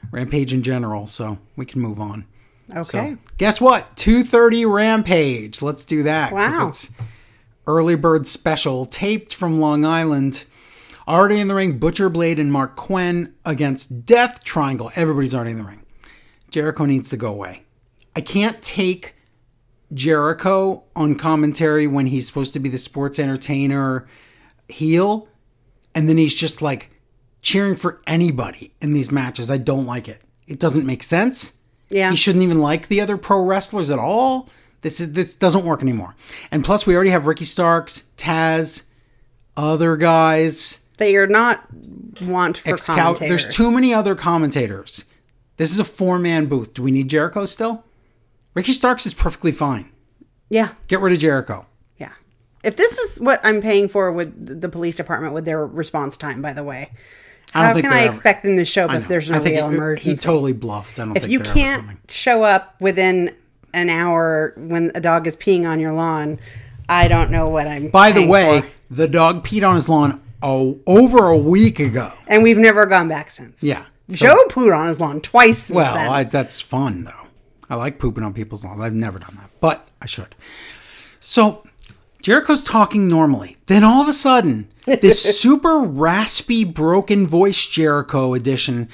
Rampage 0.10 0.54
in 0.54 0.64
general, 0.64 1.06
so 1.06 1.38
we 1.56 1.66
can 1.66 1.82
move 1.82 2.00
on. 2.00 2.26
Okay. 2.72 2.84
So, 2.84 3.18
guess 3.38 3.60
what? 3.60 3.96
230 3.98 4.66
Rampage. 4.66 5.62
Let's 5.62 5.84
do 5.84 6.04
that. 6.04 6.32
Wow. 6.32 6.72
Early 7.68 7.96
bird 7.96 8.26
special 8.28 8.86
taped 8.86 9.34
from 9.34 9.60
Long 9.60 9.86
Island. 9.86 10.46
Already 11.08 11.40
in 11.40 11.48
the 11.48 11.56
ring, 11.56 11.78
Butcher 11.78 12.10
Blade 12.10 12.40
and 12.40 12.52
Marq 12.52 12.76
Quen 12.76 13.34
against 13.46 14.06
Death 14.06 14.44
Triangle. 14.44 14.92
Everybody's 14.96 15.36
already 15.36 15.52
in 15.52 15.58
the 15.58 15.64
ring. 15.64 15.84
Jericho 16.50 16.86
needs 16.86 17.10
to 17.10 17.18
go 17.18 17.32
away. 17.32 17.64
I 18.16 18.22
can't 18.22 18.62
take 18.62 19.16
Jericho 19.94 20.84
on 20.96 21.16
commentary 21.16 21.88
when 21.88 22.08
he's 22.08 22.28
supposed 22.28 22.54
to 22.54 22.60
be 22.60 22.70
the 22.70 22.78
sports 22.78 23.20
entertainer 23.20 24.08
heel, 24.68 25.28
and 25.94 26.08
then 26.08 26.18
he's 26.18 26.34
just 26.34 26.62
like 26.62 26.92
cheering 27.42 27.76
for 27.76 28.02
anybody 28.08 28.74
in 28.82 28.94
these 28.94 29.12
matches. 29.12 29.52
I 29.52 29.58
don't 29.58 29.86
like 29.86 30.08
it. 30.08 30.22
It 30.48 30.60
doesn't 30.60 30.86
make 30.86 31.04
sense. 31.04 31.54
Yeah. 31.90 32.10
He 32.10 32.16
shouldn't 32.16 32.44
even 32.44 32.60
like 32.60 32.88
the 32.88 33.02
other 33.02 33.18
pro 33.18 33.44
wrestlers 33.44 33.90
at 33.90 34.00
all. 34.00 34.50
This 34.82 35.00
is 35.00 35.14
this 35.14 35.36
doesn't 35.36 35.64
work 35.66 35.82
anymore. 35.82 36.16
And 36.52 36.64
plus, 36.66 36.86
we 36.88 36.96
already 36.96 37.12
have 37.12 37.26
Ricky 37.28 37.46
Starks, 37.46 38.04
Taz, 38.18 38.84
other 39.56 39.96
guys. 39.98 40.80
They 40.98 41.16
are 41.16 41.28
not 41.28 41.66
want 42.22 42.58
for 42.58 42.70
Excal- 42.76 42.96
commentators. 42.96 43.44
There's 43.44 43.56
too 43.56 43.72
many 43.72 43.94
other 43.94 44.16
commentators. 44.16 45.06
This 45.58 45.72
is 45.72 45.80
a 45.80 45.84
four 45.84 46.18
man 46.20 46.48
booth. 46.48 46.74
Do 46.74 46.82
we 46.84 46.92
need 46.92 47.10
Jericho 47.10 47.46
still? 47.46 47.84
Ricky 48.54 48.74
Starks 48.74 49.06
is 49.06 49.14
perfectly 49.14 49.52
fine. 49.52 49.90
Yeah, 50.50 50.70
Get 50.88 51.00
rid 51.00 51.14
of 51.14 51.20
Jericho. 51.20 51.66
yeah. 51.98 52.12
If 52.64 52.76
this 52.76 52.98
is 52.98 53.20
what 53.22 53.40
I'm 53.44 53.62
paying 53.62 53.88
for 53.88 54.12
with 54.12 54.60
the 54.62 54.68
police 54.68 54.98
department 54.98 55.34
with 55.34 55.46
their 55.46 55.66
response 55.66 56.18
time, 56.18 56.42
by 56.42 56.52
the 56.54 56.64
way, 56.64 56.92
how 57.54 57.74
can 57.74 57.86
I 57.86 58.02
ever- 58.02 58.10
expect 58.12 58.44
them 58.44 58.58
to 58.58 58.66
show 58.66 58.86
up 58.88 58.94
if 59.00 59.08
there's 59.08 59.30
no 59.30 59.40
real 59.42 59.70
it- 59.70 59.74
emergency? 59.76 60.12
He 60.12 60.18
totally 60.18 60.52
bluffed. 60.54 61.00
I 61.00 61.06
don't 61.06 61.16
if 61.16 61.30
you 61.30 61.40
can't 61.40 62.00
show 62.10 62.44
up 62.44 62.76
within 62.82 63.34
an 63.74 63.90
hour 63.90 64.54
when 64.58 64.92
a 64.96 65.02
dog 65.02 65.28
is 65.28 65.36
peeing 65.38 65.68
on 65.68 65.80
your 65.80 65.92
lawn, 65.92 66.40
I 66.90 67.08
don't 67.08 67.32
know 67.32 67.48
what 67.50 67.68
I'm. 67.68 67.90
By 67.90 68.12
the 68.12 68.26
way, 68.26 68.62
for. 68.62 68.68
the 68.90 69.08
dog 69.08 69.46
peed 69.46 69.68
on 69.68 69.76
his 69.76 69.88
lawn 69.88 70.22
oh, 70.42 70.80
over 70.86 71.28
a 71.28 71.38
week 71.38 71.80
ago. 71.80 72.12
and 72.28 72.44
we've 72.44 72.58
never 72.58 72.86
gone 72.86 73.08
back 73.08 73.32
since. 73.32 73.64
Yeah. 73.64 73.86
So- 74.10 74.28
Joe 74.28 74.46
pooed 74.50 74.76
on 74.78 74.88
his 74.88 75.00
lawn 75.00 75.22
twice 75.22 75.64
since 75.64 75.76
Well. 75.76 76.12
I, 76.12 76.24
that's 76.24 76.60
fun 76.60 77.06
though. 77.06 77.28
I 77.70 77.76
like 77.76 78.00
pooping 78.00 78.24
on 78.24 78.34
people's 78.34 78.66
lawns. 78.66 78.82
I've 78.82 78.94
never 78.94 79.18
done 79.20 79.36
that, 79.38 79.50
but 79.62 79.88
I 80.02 80.06
should. 80.06 80.36
So 81.22 81.64
Jericho's 82.22 82.64
talking 82.64 83.08
normally. 83.08 83.56
Then 83.68 83.86
all 83.86 84.02
of 84.02 84.10
a 84.10 84.14
sudden, 84.14 84.68
this 84.86 85.22
super 85.40 85.80
raspy, 85.80 86.66
broken 86.66 87.26
voice 87.26 87.66
Jericho 87.66 88.34
edition 88.34 88.90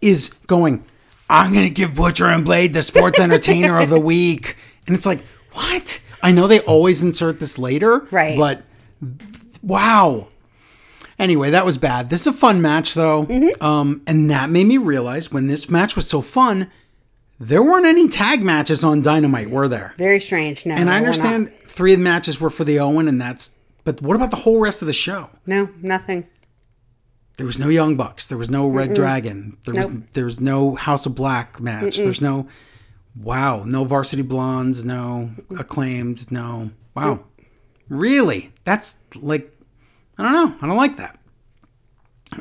is 0.00 0.28
going, 0.46 0.84
I'm 1.30 1.52
to 1.52 1.70
give 1.70 1.94
Butcher 1.94 2.26
and 2.26 2.44
Blade 2.44 2.74
the 2.74 2.82
sports 2.82 3.18
entertainer 3.20 3.80
of 3.80 3.88
the 3.88 4.00
week. 4.00 4.56
And 4.86 4.96
it's 4.96 5.06
like, 5.06 5.22
what? 5.52 6.00
I 6.22 6.32
know 6.32 6.46
they 6.46 6.60
always 6.60 7.02
insert 7.02 7.40
this 7.40 7.58
later. 7.58 8.06
Right. 8.10 8.36
But 8.36 8.62
wow. 9.62 10.28
Anyway, 11.18 11.50
that 11.50 11.64
was 11.66 11.78
bad. 11.78 12.08
This 12.10 12.22
is 12.22 12.26
a 12.28 12.32
fun 12.32 12.62
match, 12.62 12.94
though. 12.94 13.26
Um, 13.60 14.02
and 14.06 14.30
that 14.30 14.50
made 14.50 14.66
me 14.66 14.78
realize 14.78 15.30
when 15.30 15.46
this 15.46 15.70
match 15.70 15.94
was 15.94 16.08
so 16.08 16.20
fun, 16.22 16.70
there 17.38 17.62
weren't 17.62 17.86
any 17.86 18.08
tag 18.08 18.42
matches 18.42 18.82
on 18.82 19.02
Dynamite, 19.02 19.50
were 19.50 19.68
there? 19.68 19.94
Very 19.98 20.20
strange. 20.20 20.66
No, 20.66 20.74
And 20.74 20.90
I 20.90 20.96
understand 20.96 21.52
three 21.66 21.92
of 21.92 21.98
the 21.98 22.04
matches 22.04 22.40
were 22.40 22.50
for 22.50 22.64
the 22.64 22.78
Owen, 22.80 23.06
and 23.06 23.20
that's. 23.20 23.54
But 23.84 24.02
what 24.02 24.16
about 24.16 24.30
the 24.30 24.36
whole 24.36 24.60
rest 24.60 24.82
of 24.82 24.86
the 24.86 24.92
show? 24.92 25.30
No, 25.46 25.68
nothing. 25.80 26.26
There 27.40 27.46
was 27.46 27.58
no 27.58 27.70
Young 27.70 27.96
Bucks. 27.96 28.26
There 28.26 28.36
was 28.36 28.50
no 28.50 28.68
Red 28.68 28.92
Dragon. 28.92 29.56
There 29.64 29.74
was 29.74 29.90
there 30.12 30.26
was 30.26 30.40
no 30.42 30.74
House 30.74 31.06
of 31.06 31.14
Black 31.14 31.58
match. 31.58 31.96
There's 31.96 32.20
no. 32.20 32.48
Wow, 33.16 33.64
no 33.64 33.84
Varsity 33.84 34.20
Blondes. 34.20 34.84
No 34.84 35.30
acclaimed. 35.58 36.30
No. 36.30 36.70
Wow, 36.94 37.24
really? 37.88 38.52
That's 38.64 38.98
like, 39.16 39.58
I 40.18 40.22
don't 40.22 40.32
know. 40.34 40.54
I 40.60 40.66
don't 40.66 40.76
like 40.76 40.98
that. 40.98 41.18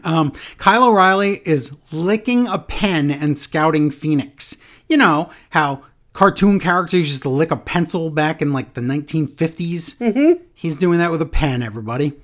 Um, 0.03 0.33
Kyle 0.57 0.89
O'Reilly 0.89 1.41
is 1.45 1.73
licking 1.93 2.47
a 2.47 2.59
pen 2.59 3.09
and 3.09 3.39
scouting 3.39 3.91
Phoenix. 3.91 4.57
You 4.89 4.97
know 4.97 5.29
how 5.51 5.83
cartoon 6.11 6.59
characters 6.59 7.07
used 7.07 7.23
to 7.23 7.29
lick 7.29 7.51
a 7.51 7.55
pencil 7.55 8.09
back 8.09 8.41
in 8.41 8.51
like 8.51 8.73
the 8.73 8.81
1950s? 8.81 9.95
Mm-hmm. 9.95 10.43
He's 10.53 10.77
doing 10.77 10.99
that 10.99 11.09
with 11.09 11.21
a 11.21 11.25
pen, 11.25 11.63
everybody. 11.63 12.19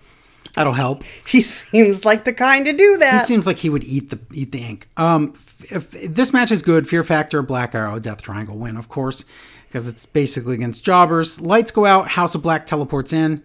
That'll 0.56 0.74
help. 0.74 1.03
He 1.28 1.41
seems 1.41 2.06
like 2.06 2.24
the 2.24 2.34
kind 2.34 2.66
to 2.66 2.72
do 2.72 2.97
that. 2.97 3.20
He 3.22 3.26
seems 3.26 3.45
like 3.45 3.58
he 3.58 3.70
would 3.70 3.84
eat 3.84 4.10
the 4.10 4.20
eat 4.34 4.51
the 4.51 4.60
ink. 4.60 4.88
Um, 4.95 5.34
if, 5.60 5.93
if 5.95 6.16
this 6.16 6.32
match 6.32 6.51
is 6.51 6.62
good, 6.62 6.88
Fear 6.88 7.03
Factor, 7.03 7.41
Black 7.41 7.76
Arrow, 7.76 7.99
Death 7.99 8.22
Triangle 8.22 8.58
win, 8.58 8.78
of 8.78 8.88
course, 8.88 9.26
because 9.68 9.88
it's 9.88 10.06
basically 10.06 10.56
against 10.56 10.86
jobbers. 10.86 11.41
Lights 11.41 11.72
go 11.72 11.86
out, 11.86 12.10
House 12.10 12.36
of 12.36 12.43
Black 12.43 12.66
teleports 12.66 13.12
in, 13.12 13.43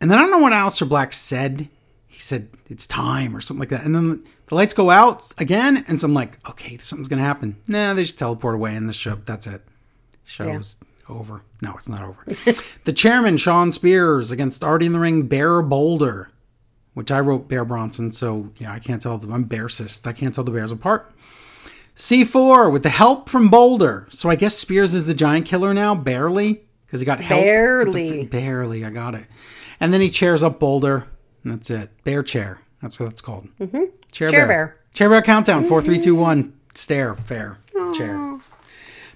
and 0.00 0.10
then 0.10 0.18
I 0.18 0.20
don't 0.20 0.30
know 0.30 0.38
what 0.38 0.52
Aleister 0.52 0.88
Black 0.88 1.12
said. 1.12 1.68
He 2.06 2.20
said 2.20 2.50
it's 2.68 2.86
time 2.86 3.34
or 3.34 3.40
something 3.40 3.60
like 3.60 3.70
that, 3.70 3.84
and 3.84 3.94
then 3.94 4.22
the 4.46 4.54
lights 4.54 4.74
go 4.74 4.90
out 4.90 5.32
again, 5.38 5.84
and 5.88 5.98
so 5.98 6.04
I'm 6.04 6.14
like, 6.14 6.38
okay, 6.48 6.76
something's 6.76 7.08
gonna 7.08 7.22
happen. 7.22 7.56
Nah, 7.66 7.94
they 7.94 8.02
just 8.02 8.18
teleport 8.18 8.54
away 8.54 8.76
in 8.76 8.86
the 8.86 8.92
show. 8.92 9.16
That's 9.16 9.48
it. 9.48 9.62
Show's 10.24 10.78
over. 11.08 11.42
No, 11.62 11.72
it's 11.74 11.88
not 11.88 12.02
over. 12.02 12.24
the 12.84 12.92
chairman, 12.92 13.38
Shawn 13.38 13.72
Spears, 13.72 14.30
against 14.30 14.62
Artie 14.62 14.86
in 14.86 14.92
the 14.92 15.00
Ring, 15.00 15.26
Bear 15.26 15.62
Boulder 15.62 16.30
which 16.94 17.10
I 17.10 17.20
wrote 17.20 17.48
Bear 17.48 17.64
Bronson, 17.64 18.10
so 18.12 18.50
yeah, 18.56 18.72
I 18.72 18.78
can't 18.78 19.02
tell 19.02 19.18
them. 19.18 19.32
I'm 19.32 19.44
Bearsist. 19.44 20.06
I 20.06 20.12
can't 20.12 20.34
tell 20.34 20.44
the 20.44 20.50
Bears 20.52 20.72
apart. 20.72 21.12
C4 21.96 22.72
with 22.72 22.82
the 22.82 22.88
help 22.88 23.28
from 23.28 23.48
Boulder. 23.48 24.06
So 24.10 24.28
I 24.28 24.36
guess 24.36 24.56
Spears 24.56 24.94
is 24.94 25.06
the 25.06 25.14
giant 25.14 25.46
killer 25.46 25.72
now, 25.74 25.94
barely, 25.94 26.64
because 26.86 27.00
he 27.00 27.06
got 27.06 27.20
help. 27.20 27.42
Barely. 27.42 28.24
barely, 28.26 28.84
I 28.84 28.90
got 28.90 29.14
it. 29.14 29.26
And 29.80 29.92
then 29.92 30.00
he 30.00 30.10
chairs 30.10 30.42
up 30.42 30.58
Boulder, 30.58 31.06
and 31.42 31.52
that's 31.52 31.70
it. 31.70 31.90
Bear 32.04 32.22
chair. 32.22 32.60
That's 32.82 32.98
what 32.98 33.10
it's 33.10 33.20
called. 33.20 33.48
Mm-hmm. 33.58 33.84
Chair, 34.12 34.30
Chair 34.30 34.46
bear. 34.46 34.46
bear. 34.46 34.80
Chair 34.94 35.08
bear 35.08 35.22
countdown. 35.22 35.64
Four, 35.64 35.82
three, 35.82 35.98
two, 35.98 36.14
one. 36.14 36.52
Stare. 36.74 37.14
Fair. 37.14 37.58
Chair. 37.94 38.38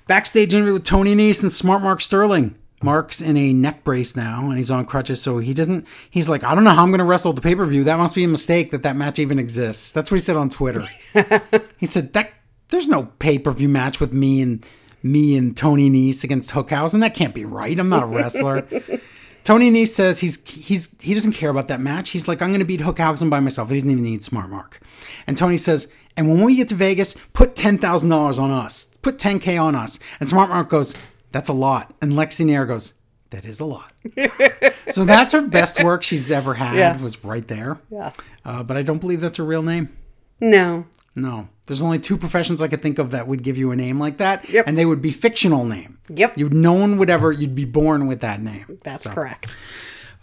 Backstage 0.06 0.54
interview 0.54 0.72
with 0.72 0.84
Tony 0.84 1.14
Nese 1.14 1.42
and 1.42 1.52
Smart 1.52 1.82
Mark 1.82 2.00
Sterling. 2.00 2.56
Mark's 2.82 3.20
in 3.20 3.36
a 3.36 3.52
neck 3.52 3.82
brace 3.84 4.14
now, 4.14 4.48
and 4.48 4.58
he's 4.58 4.70
on 4.70 4.84
crutches, 4.84 5.20
so 5.20 5.38
he 5.38 5.52
doesn't. 5.52 5.86
He's 6.10 6.28
like, 6.28 6.44
I 6.44 6.54
don't 6.54 6.64
know 6.64 6.70
how 6.70 6.82
I'm 6.82 6.90
going 6.90 6.98
to 6.98 7.04
wrestle 7.04 7.32
the 7.32 7.40
pay 7.40 7.54
per 7.54 7.64
view. 7.66 7.84
That 7.84 7.98
must 7.98 8.14
be 8.14 8.24
a 8.24 8.28
mistake 8.28 8.70
that 8.70 8.82
that 8.84 8.96
match 8.96 9.18
even 9.18 9.38
exists. 9.38 9.92
That's 9.92 10.10
what 10.10 10.16
he 10.16 10.20
said 10.20 10.36
on 10.36 10.48
Twitter. 10.48 10.86
he 11.78 11.86
said 11.86 12.12
that 12.12 12.30
there's 12.68 12.88
no 12.88 13.04
pay 13.18 13.38
per 13.38 13.50
view 13.50 13.68
match 13.68 14.00
with 14.00 14.12
me 14.12 14.42
and 14.42 14.64
me 15.02 15.36
and 15.36 15.56
Tony 15.56 15.90
Nese 15.90 16.24
against 16.24 16.50
Hookhausen. 16.50 17.00
That 17.00 17.14
can't 17.14 17.34
be 17.34 17.44
right. 17.44 17.78
I'm 17.78 17.88
not 17.88 18.02
a 18.02 18.06
wrestler. 18.06 18.62
Tony 19.44 19.70
Nese 19.70 19.88
says 19.88 20.20
he's 20.20 20.46
he's 20.48 20.94
he 21.00 21.14
doesn't 21.14 21.32
care 21.32 21.50
about 21.50 21.68
that 21.68 21.80
match. 21.80 22.10
He's 22.10 22.28
like, 22.28 22.42
I'm 22.42 22.50
going 22.50 22.60
to 22.60 22.66
beat 22.66 22.80
Hookhausen 22.80 23.30
by 23.30 23.40
myself. 23.40 23.70
He 23.70 23.76
doesn't 23.76 23.90
even 23.90 24.04
need 24.04 24.22
Smart 24.22 24.50
Mark. 24.50 24.80
And 25.26 25.36
Tony 25.36 25.56
says, 25.56 25.88
and 26.16 26.28
when 26.28 26.42
we 26.42 26.56
get 26.56 26.68
to 26.68 26.74
Vegas, 26.74 27.14
put 27.32 27.56
ten 27.56 27.78
thousand 27.78 28.10
dollars 28.10 28.38
on 28.38 28.50
us. 28.50 28.86
Put 29.02 29.18
10k 29.18 29.60
on 29.62 29.74
us. 29.74 29.98
And 30.20 30.28
Smart 30.28 30.50
Mark 30.50 30.68
goes, 30.68 30.94
that's 31.30 31.48
a 31.48 31.52
lot. 31.52 31.94
And 32.00 32.12
Lexy 32.12 32.44
Nair 32.46 32.66
goes, 32.66 32.94
that 33.30 33.44
is 33.44 33.60
a 33.60 33.64
lot. 33.64 33.92
so 34.90 35.04
that's 35.04 35.32
her 35.32 35.42
best 35.42 35.82
work 35.84 36.02
she's 36.02 36.30
ever 36.30 36.54
had. 36.54 36.76
Yeah. 36.76 37.00
Was 37.02 37.22
right 37.24 37.46
there. 37.46 37.78
Yeah. 37.90 38.12
Uh, 38.44 38.62
but 38.62 38.76
I 38.76 38.82
don't 38.82 39.00
believe 39.00 39.20
that's 39.20 39.36
her 39.36 39.44
real 39.44 39.62
name. 39.62 39.94
No. 40.40 40.86
No. 41.14 41.48
There's 41.66 41.82
only 41.82 41.98
two 41.98 42.16
professions 42.16 42.62
I 42.62 42.68
could 42.68 42.80
think 42.80 42.98
of 42.98 43.10
that 43.10 43.26
would 43.26 43.42
give 43.42 43.58
you 43.58 43.70
a 43.70 43.76
name 43.76 43.98
like 44.00 44.16
that. 44.18 44.48
Yep. 44.48 44.66
And 44.66 44.78
they 44.78 44.86
would 44.86 45.02
be 45.02 45.10
fictional 45.10 45.64
name. 45.64 45.98
Yep. 46.08 46.38
You 46.38 46.48
no 46.48 46.72
one 46.72 46.96
would 46.96 47.10
ever 47.10 47.30
you'd 47.30 47.54
be 47.54 47.66
born 47.66 48.06
with 48.06 48.20
that 48.22 48.40
name. 48.40 48.78
That's 48.84 49.02
So. 49.02 49.10
correct. 49.10 49.54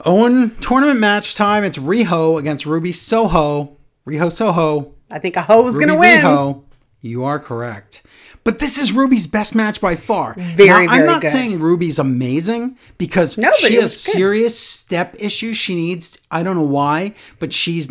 Owen 0.04 0.56
tournament 0.60 1.00
match 1.00 1.36
time. 1.36 1.64
It's 1.64 1.78
Riho 1.78 2.40
against 2.40 2.66
Ruby 2.66 2.92
Soho. 2.92 3.78
Riho 4.08 4.32
Soho. 4.32 4.94
I 5.12 5.20
think 5.20 5.36
a 5.36 5.44
hoe's 5.44 5.76
Ruby 5.76 5.86
gonna 5.88 6.00
win. 6.00 6.22
Riho. 6.22 6.64
You 7.02 7.24
are 7.24 7.38
correct. 7.40 8.02
But 8.46 8.60
this 8.60 8.78
is 8.78 8.94
Ruby's 8.94 9.26
best 9.26 9.56
match 9.56 9.82
by 9.82 9.96
far. 9.96 10.36
Very, 10.38 10.70
now, 10.70 10.78
I'm 10.94 11.00
very 11.00 11.08
not 11.08 11.22
good. 11.24 11.32
saying 11.32 11.60
Ruby's 11.60 11.98
amazing 11.98 12.78
because 13.00 13.40
No, 13.40 13.52
she 13.58 13.76
has 13.76 14.00
serious 14.00 14.58
step 14.58 15.16
issues. 15.20 15.58
She 15.58 15.74
needs. 15.76 16.20
I 16.30 16.44
don't 16.44 16.56
know 16.56 16.62
why, 16.62 17.16
but 17.40 17.52
she's. 17.52 17.88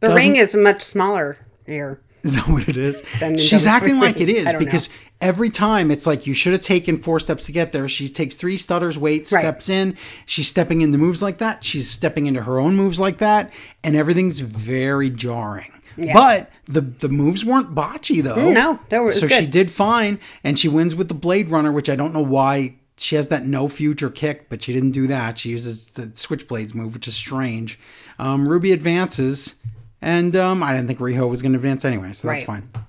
The 0.00 0.14
ring 0.14 0.36
is 0.36 0.54
much 0.54 0.80
smaller 0.82 1.36
here. 1.66 2.00
Is 2.22 2.34
that 2.36 2.48
what 2.48 2.68
it 2.68 2.76
is? 2.76 3.02
She's 3.38 3.66
acting 3.66 3.98
like 4.00 4.20
it 4.20 4.28
is 4.28 4.52
because 4.58 4.88
every 5.20 5.50
time 5.50 5.90
it's 5.90 6.06
like 6.06 6.26
you 6.26 6.34
should 6.34 6.52
have 6.52 6.60
taken 6.62 6.96
four 6.96 7.18
steps 7.20 7.46
to 7.46 7.52
get 7.52 7.72
there. 7.72 7.88
She 7.88 8.08
takes 8.08 8.34
three 8.36 8.56
stutters, 8.56 8.96
waits, 8.98 9.32
Right. 9.32 9.40
steps 9.42 9.68
in. 9.68 9.96
She's 10.24 10.46
stepping 10.48 10.82
into 10.82 10.98
moves 10.98 11.20
like 11.22 11.38
that. 11.38 11.62
She's 11.64 11.88
stepping 11.90 12.26
into 12.26 12.42
her 12.42 12.58
own 12.60 12.74
moves 12.76 12.98
like 13.00 13.18
that, 13.18 13.52
and 13.84 13.94
everything's 13.96 14.38
very 14.40 15.08
jarring. 15.10 15.72
But 16.12 16.50
the 16.66 16.80
the 16.82 17.08
moves 17.08 17.44
weren't 17.44 17.74
botchy 17.74 18.22
though. 18.22 18.50
no, 18.50 18.78
they 18.88 18.98
were- 18.98 19.12
so 19.12 19.28
she 19.28 19.46
did 19.46 19.70
fine, 19.70 20.18
and 20.44 20.58
she 20.58 20.68
wins 20.68 20.94
with 20.94 21.08
the 21.08 21.14
Blade 21.14 21.50
Runner, 21.50 21.72
which 21.72 21.88
I 21.90 21.96
don't 21.96 22.12
know 22.14 22.22
why. 22.22 22.76
She 22.98 23.14
has 23.16 23.28
that 23.28 23.44
no 23.46 23.68
future 23.68 24.08
kick, 24.08 24.48
but 24.48 24.62
she 24.62 24.72
didn't 24.72 24.92
do 24.92 25.06
that. 25.08 25.36
She 25.36 25.50
uses 25.50 25.90
the 25.90 26.02
Switchblades 26.08 26.74
move, 26.74 26.94
which 26.94 27.06
is 27.06 27.14
strange. 27.14 27.78
Um, 28.18 28.48
Ruby 28.48 28.72
advances, 28.72 29.56
and 30.00 30.34
um, 30.34 30.62
I 30.62 30.72
didn't 30.74 30.86
think 30.86 30.98
Riho 31.00 31.28
was 31.28 31.42
going 31.42 31.52
to 31.52 31.58
advance 31.58 31.84
anyway, 31.84 32.12
so 32.14 32.26
that's 32.28 32.48
Right. 32.48 32.62
fine. 32.72 32.85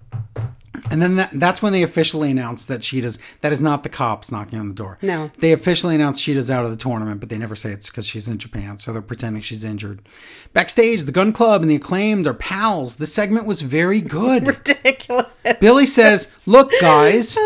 And 0.89 1.01
then 1.01 1.15
that, 1.17 1.31
that's 1.33 1.61
when 1.61 1.73
they 1.73 1.83
officially 1.83 2.31
announced 2.31 2.67
that 2.69 2.83
Shida's 2.83 3.19
that 3.41 3.51
is 3.51 3.59
not 3.61 3.83
the 3.83 3.89
cops 3.89 4.31
knocking 4.31 4.57
on 4.59 4.67
the 4.69 4.73
door. 4.73 4.97
No. 5.01 5.31
they 5.39 5.51
officially 5.51 5.95
announced 5.95 6.21
Shida's 6.21 6.49
out 6.49 6.63
of 6.65 6.71
the 6.71 6.77
tournament, 6.77 7.19
but 7.19 7.29
they 7.29 7.37
never 7.37 7.55
say 7.55 7.71
it's 7.71 7.89
because 7.89 8.07
she's 8.07 8.27
in 8.27 8.37
Japan, 8.37 8.77
so 8.77 8.93
they're 8.93 9.01
pretending 9.01 9.41
she's 9.41 9.63
injured. 9.63 10.01
Backstage, 10.53 11.03
the 11.03 11.11
Gun 11.11 11.33
Club 11.33 11.61
and 11.61 11.69
the 11.69 11.75
Acclaimed 11.75 12.25
are 12.27 12.33
pals. 12.33 12.95
This 12.97 13.13
segment 13.13 13.45
was 13.45 13.61
very 13.61 14.01
good. 14.01 14.47
Ridiculous. 14.47 15.27
Billy 15.59 15.85
says, 15.85 16.47
"Look, 16.47 16.71
guys, 16.81 17.37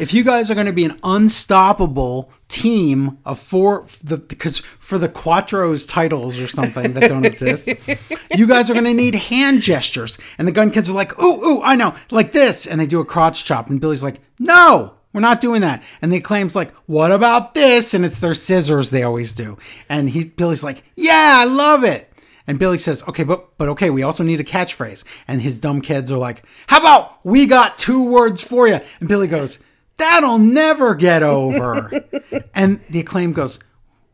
if 0.00 0.14
you 0.14 0.24
guys 0.24 0.50
are 0.50 0.54
going 0.54 0.66
to 0.66 0.72
be 0.72 0.84
an 0.84 0.96
unstoppable 1.02 2.30
team 2.48 3.18
of 3.24 3.38
four, 3.38 3.86
the 4.02 4.18
because 4.18 4.58
for 4.78 4.98
the 4.98 5.08
Quattros 5.08 5.88
titles 5.88 6.38
or 6.38 6.48
something 6.48 6.94
that 6.94 7.08
don't 7.08 7.24
exist, 7.24 7.68
you 8.36 8.46
guys 8.46 8.70
are 8.70 8.74
going 8.74 8.84
to 8.84 8.94
need 8.94 9.14
hand 9.14 9.62
gestures. 9.62 10.18
And 10.38 10.46
the 10.46 10.52
gun 10.52 10.70
kids 10.70 10.88
are 10.88 10.94
like, 10.94 11.18
ooh, 11.20 11.44
ooh, 11.44 11.62
I 11.62 11.76
know, 11.76 11.94
like 12.10 12.32
this, 12.32 12.66
and 12.66 12.80
they 12.80 12.86
do 12.86 13.00
a 13.00 13.04
crotch 13.04 13.44
chop, 13.44 13.70
and 13.70 13.80
Billy's 13.80 14.02
like, 14.04 14.20
no. 14.38 14.96
We're 15.12 15.20
not 15.20 15.42
doing 15.42 15.60
that. 15.60 15.82
And 16.00 16.10
the 16.10 16.16
acclaim's 16.16 16.56
like, 16.56 16.74
what 16.86 17.12
about 17.12 17.52
this? 17.52 17.92
And 17.92 18.02
it's 18.02 18.18
their 18.18 18.32
scissors 18.32 18.88
they 18.88 19.02
always 19.02 19.34
do. 19.34 19.58
And 19.86 20.08
he 20.08 20.24
Billy's 20.24 20.64
like, 20.64 20.84
yeah, 20.96 21.34
I 21.36 21.44
love 21.44 21.84
it. 21.84 22.10
And 22.46 22.58
Billy 22.58 22.78
says, 22.78 23.06
okay, 23.06 23.24
but 23.24 23.56
but 23.58 23.68
okay, 23.68 23.90
we 23.90 24.02
also 24.02 24.24
need 24.24 24.40
a 24.40 24.44
catchphrase. 24.44 25.04
And 25.28 25.40
his 25.40 25.60
dumb 25.60 25.80
kids 25.80 26.10
are 26.10 26.16
like, 26.16 26.42
how 26.66 26.80
about 26.80 27.24
we 27.24 27.46
got 27.46 27.78
two 27.78 28.10
words 28.10 28.40
for 28.40 28.66
you? 28.66 28.80
And 29.00 29.08
Billy 29.08 29.28
goes, 29.28 29.58
that'll 29.96 30.38
never 30.38 30.94
get 30.94 31.22
over. 31.22 31.90
and 32.54 32.80
the 32.90 33.00
acclaim 33.00 33.32
goes, 33.32 33.58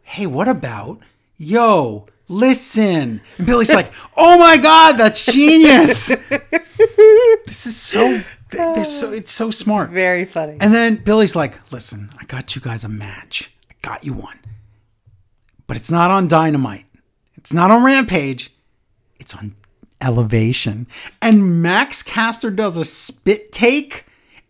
hey, 0.02 0.26
what 0.26 0.48
about 0.48 1.00
yo, 1.38 2.06
listen? 2.28 3.22
And 3.38 3.46
Billy's 3.46 3.72
like, 3.72 3.90
oh 4.16 4.36
my 4.36 4.58
God, 4.58 4.96
that's 4.98 5.24
genius. 5.24 6.08
this 7.46 7.66
is 7.66 7.76
so, 7.76 8.20
they're 8.50 8.84
so 8.84 9.12
it's 9.12 9.30
so 9.30 9.50
smart. 9.50 9.90
Very 9.90 10.24
funny. 10.24 10.58
And 10.60 10.74
then 10.74 10.96
Billy's 10.96 11.36
like, 11.36 11.72
listen, 11.72 12.10
I 12.18 12.24
got 12.24 12.54
you 12.54 12.60
guys 12.60 12.84
a 12.84 12.88
match. 12.88 13.54
I 13.70 13.74
got 13.80 14.04
you 14.04 14.12
one. 14.12 14.40
But 15.66 15.76
it's 15.76 15.90
not 15.90 16.10
on 16.10 16.28
Dynamite. 16.28 16.86
It's 17.36 17.52
not 17.52 17.70
on 17.70 17.84
Rampage. 17.84 18.52
It's 19.20 19.34
on 19.34 19.54
Elevation. 20.00 20.86
And 21.20 21.62
Max 21.62 22.02
Caster 22.02 22.50
does 22.50 22.76
a 22.76 22.84
spit 22.84 23.52
take 23.52 24.04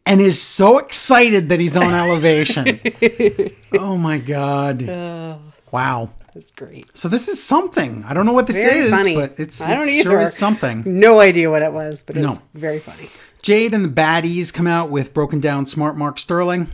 and 0.08 0.20
is 0.20 0.40
so 0.40 0.78
excited 0.78 1.50
that 1.50 1.60
he's 1.60 1.76
on 1.76 1.92
Elevation. 1.94 2.80
oh 3.74 3.96
my 3.96 4.18
God. 4.18 4.82
Oh. 4.88 5.40
Wow. 5.70 6.10
That's 6.34 6.50
great. 6.50 6.96
So 6.96 7.08
this 7.08 7.28
is 7.28 7.42
something. 7.42 8.04
I 8.06 8.14
don't 8.14 8.24
know 8.26 8.32
what 8.32 8.46
this 8.46 8.56
Very 8.62 8.78
is, 8.80 8.90
funny. 8.90 9.14
but 9.14 9.38
it's, 9.38 9.60
I 9.60 9.74
don't 9.74 9.88
it 9.88 10.02
sure 10.02 10.20
is 10.20 10.34
something. 10.36 10.82
No 10.86 11.20
idea 11.20 11.50
what 11.50 11.62
it 11.62 11.72
was, 11.72 12.02
but 12.02 12.16
it's 12.16 12.38
No. 12.38 12.44
very 12.54 12.78
funny. 12.78 13.08
Jade 13.42 13.74
and 13.74 13.84
the 13.84 13.88
baddies 13.88 14.52
come 14.52 14.66
out 14.66 14.90
with 14.90 15.12
broken 15.14 15.40
down 15.40 15.66
smart 15.66 15.96
Mark 15.96 16.18
Sterling. 16.18 16.68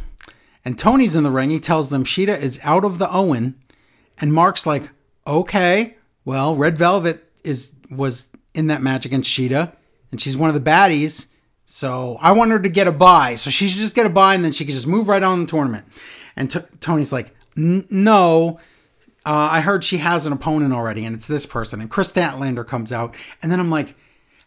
And 0.64 0.78
Tony's 0.78 1.14
in 1.14 1.24
the 1.24 1.30
ring. 1.30 1.50
He 1.50 1.60
tells 1.60 1.88
them 1.90 2.04
Shida 2.04 2.38
is 2.40 2.58
out 2.62 2.84
of 2.84 2.98
the 2.98 3.10
Owen. 3.10 3.54
And 4.20 4.32
Mark's 4.32 4.64
like, 4.66 4.90
okay, 5.26 5.96
well, 6.24 6.54
Red 6.56 6.78
Velvet 6.78 7.24
is 7.42 7.74
was 7.90 8.28
in 8.54 8.68
that 8.68 8.80
match 8.82 9.04
against 9.04 9.30
Shida. 9.30 9.72
And 10.10 10.20
she's 10.20 10.36
one 10.36 10.48
of 10.48 10.54
the 10.54 10.70
baddies. 10.70 11.26
So 11.66 12.18
I 12.20 12.32
want 12.32 12.50
her 12.50 12.58
to 12.58 12.68
get 12.68 12.86
a 12.86 12.92
buy. 12.92 13.36
So 13.36 13.50
she 13.50 13.68
should 13.68 13.80
just 13.80 13.94
get 13.94 14.06
a 14.06 14.10
buy 14.10 14.34
and 14.34 14.44
then 14.44 14.52
she 14.52 14.64
could 14.64 14.74
just 14.74 14.86
move 14.86 15.08
right 15.08 15.22
on 15.22 15.40
in 15.40 15.44
the 15.46 15.50
tournament. 15.50 15.86
And 16.36 16.50
T- 16.50 16.60
Tony's 16.80 17.12
like, 17.12 17.34
no. 17.56 18.58
Uh, 19.26 19.48
I 19.52 19.60
heard 19.60 19.84
she 19.84 19.98
has 19.98 20.26
an 20.26 20.32
opponent 20.34 20.74
already, 20.74 21.04
and 21.04 21.14
it's 21.14 21.26
this 21.26 21.46
person. 21.46 21.80
And 21.80 21.88
Kris 21.90 22.12
Statlander 22.12 22.66
comes 22.66 22.92
out, 22.92 23.14
and 23.42 23.50
then 23.50 23.58
I'm 23.58 23.70
like, 23.70 23.94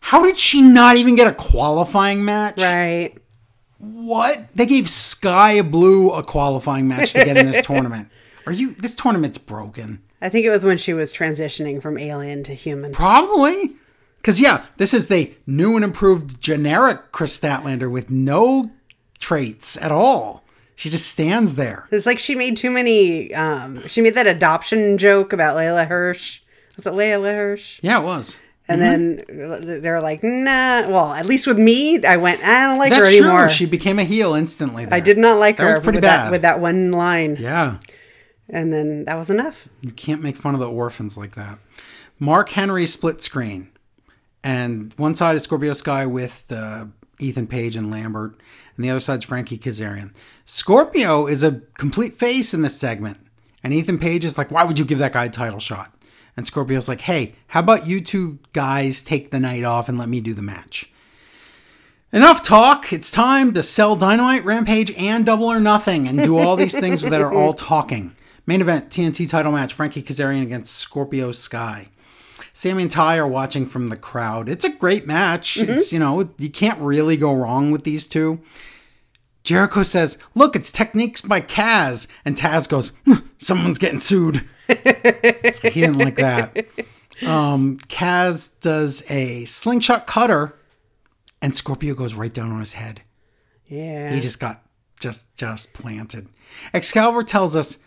how 0.01 0.21
did 0.21 0.37
she 0.37 0.61
not 0.61 0.97
even 0.97 1.15
get 1.15 1.25
a 1.25 1.33
qualifying 1.33 2.23
match? 2.23 2.61
Right. 2.61 3.15
What? 3.79 4.47
They 4.53 4.67
gave 4.67 4.87
Sky 4.87 5.61
Blue 5.63 6.11
a 6.11 6.23
qualifying 6.23 6.87
match 6.87 7.13
to 7.13 7.25
get 7.25 7.37
in 7.37 7.47
this 7.47 7.65
tournament. 7.65 8.09
Are 8.45 8.51
you? 8.51 8.75
This 8.75 8.93
tournament's 8.93 9.39
broken. 9.39 10.03
I 10.21 10.29
think 10.29 10.45
it 10.45 10.49
was 10.49 10.63
when 10.63 10.77
she 10.77 10.93
was 10.93 11.11
transitioning 11.11 11.81
from 11.81 11.97
alien 11.97 12.43
to 12.43 12.53
human. 12.53 12.91
Probably. 12.91 13.75
Because, 14.17 14.41
yeah, 14.41 14.65
this 14.77 14.93
is 14.93 15.07
the 15.07 15.33
new 15.45 15.75
and 15.75 15.85
improved 15.85 16.41
generic 16.41 17.11
Kris 17.11 17.39
Statlander 17.39 17.89
with 17.91 18.09
no 18.09 18.71
traits 19.19 19.77
at 19.77 19.91
all. 19.91 20.43
She 20.75 20.89
just 20.89 21.07
stands 21.07 21.55
there. 21.55 21.87
It's 21.91 22.05
like 22.05 22.19
she 22.19 22.35
made 22.35 22.57
too 22.57 22.69
many. 22.69 23.33
Um, 23.33 23.87
she 23.87 24.01
made 24.01 24.15
that 24.15 24.27
adoption 24.27 24.97
joke 24.97 25.33
about 25.33 25.55
Leyla 25.55 25.87
Hirsch. 25.87 26.41
Was 26.75 26.85
it 26.85 26.93
Leyla 26.93 27.33
Hirsch? 27.33 27.79
Yeah, 27.81 27.99
it 27.99 28.03
was. 28.03 28.39
And 28.69 28.81
then 28.81 29.23
they're 29.81 30.01
like, 30.01 30.23
nah. 30.23 30.87
Well, 30.89 31.13
at 31.13 31.25
least 31.25 31.47
with 31.47 31.57
me, 31.57 32.03
I 32.05 32.17
went, 32.17 32.43
I 32.43 32.67
don't 32.67 32.77
like 32.77 32.91
her 32.91 32.99
That's 33.01 33.15
anymore. 33.15 33.43
true. 33.43 33.49
She 33.49 33.65
became 33.65 33.97
a 33.97 34.03
heel 34.03 34.33
instantly. 34.33 34.85
There. 34.85 34.93
I 34.93 34.99
did 34.99 35.17
not 35.17 35.39
like 35.39 35.57
That 35.57 35.63
her 35.63 35.69
was 35.69 35.79
pretty 35.79 35.97
with, 35.97 36.03
bad. 36.03 36.25
That, 36.25 36.31
with 36.31 36.41
that 36.41 36.59
one 36.59 36.91
line. 36.91 37.37
Yeah. 37.39 37.77
And 38.49 38.71
then 38.71 39.05
that 39.05 39.17
was 39.17 39.29
enough. 39.29 39.67
You 39.81 39.91
can't 39.91 40.21
make 40.21 40.37
fun 40.37 40.53
of 40.53 40.59
the 40.59 40.69
orphans 40.69 41.17
like 41.17 41.35
that. 41.35 41.59
Mark 42.19 42.49
Henry 42.49 42.85
split 42.85 43.21
screen. 43.21 43.69
And 44.47 44.93
one 44.95 45.13
side 45.13 45.35
is 45.35 45.43
Scorpio 45.43 45.73
Sky 45.73 46.05
with 46.05 46.45
uh, 46.49 46.85
Ethan 47.19 47.47
Page 47.47 47.75
and 47.75 47.91
Lambert, 47.91 48.39
and 48.77 48.85
the 48.85 48.89
other 48.89 49.01
side's 49.01 49.25
Frankie 49.25 49.57
Kazarian. 49.57 50.13
Scorpio 50.45 51.27
is 51.27 51.43
a 51.43 51.63
complete 51.73 52.13
face 52.13 52.53
in 52.53 52.61
this 52.61 52.79
segment. 52.79 53.17
And 53.61 53.73
Ethan 53.73 53.97
Page 53.97 54.23
is 54.23 54.37
like, 54.37 54.49
why 54.49 54.63
would 54.63 54.79
you 54.79 54.85
give 54.85 54.99
that 54.99 55.11
guy 55.11 55.25
a 55.25 55.29
title 55.29 55.59
shot? 55.59 55.93
And 56.37 56.47
Scorpio's 56.47 56.87
like, 56.87 57.01
hey, 57.01 57.35
how 57.47 57.59
about 57.59 57.87
you 57.87 57.99
two 57.99 58.39
guys 58.53 59.03
take 59.03 59.31
the 59.31 59.39
night 59.41 59.65
off 59.65 59.89
and 59.89 59.97
let 59.97 60.07
me 60.07 60.21
do 60.21 60.33
the 60.33 60.41
match? 60.41 60.93
Enough 62.13 62.41
talk. 62.41 62.93
It's 62.93 63.11
time 63.11 63.53
to 63.53 63.61
sell 63.61 63.97
Dynamite, 63.97 64.45
Rampage, 64.45 64.91
and 64.97 65.25
Double 65.25 65.47
or 65.47 65.59
Nothing 65.59 66.07
and 66.07 66.23
do 66.23 66.37
all 66.37 66.55
these 66.55 66.79
things 66.79 67.01
that 67.01 67.19
are 67.19 67.33
all 67.33 67.51
talking. 67.51 68.15
Main 68.45 68.61
event 68.61 68.91
TNT 68.91 69.29
title 69.29 69.51
match 69.51 69.73
Frankie 69.73 70.01
Kazarian 70.01 70.43
against 70.43 70.73
Scorpio 70.73 71.33
Sky. 71.33 71.89
Sammy 72.57 72.81
and 72.81 72.91
Ty 72.91 73.19
are 73.19 73.27
watching 73.27 73.67
from 73.67 73.89
the 73.89 73.95
crowd. 73.95 74.49
It's 74.49 74.65
a 74.65 74.71
great 74.71 75.05
match. 75.05 75.57
It's, 75.57 75.93
you 75.93 75.99
know, 75.99 76.27
you 76.39 76.49
can't 76.49 76.79
really 76.79 77.15
go 77.15 77.31
wrong 77.35 77.69
with 77.69 77.83
these 77.83 78.07
two. 78.07 78.41
Jericho 79.43 79.83
says, 79.83 80.17
Look, 80.33 80.55
it's 80.55 80.71
techniques 80.71 81.21
by 81.21 81.39
Kaz. 81.39 82.07
And 82.25 82.35
Taz 82.35 82.67
goes, 82.67 82.93
"Hmm, 83.05 83.27
Someone's 83.37 83.77
getting 83.77 83.99
sued. 83.99 84.37
So 84.67 85.69
he 85.69 85.81
didn't 85.81 85.99
like 85.99 86.15
that. 86.15 86.65
Um, 87.25 87.77
Kaz 87.89 88.59
does 88.59 89.03
a 89.11 89.45
slingshot 89.45 90.07
cutter, 90.07 90.55
and 91.41 91.55
Scorpio 91.55 91.93
goes 91.93 92.15
right 92.15 92.33
down 92.33 92.51
on 92.51 92.59
his 92.59 92.73
head. 92.73 93.01
Yeah. 93.67 94.11
He 94.11 94.19
just 94.19 94.39
got 94.39 94.63
just 94.99 95.35
just 95.35 95.73
planted. 95.73 96.27
Excalibur 96.73 97.23
tells 97.23 97.55
us 97.55 97.77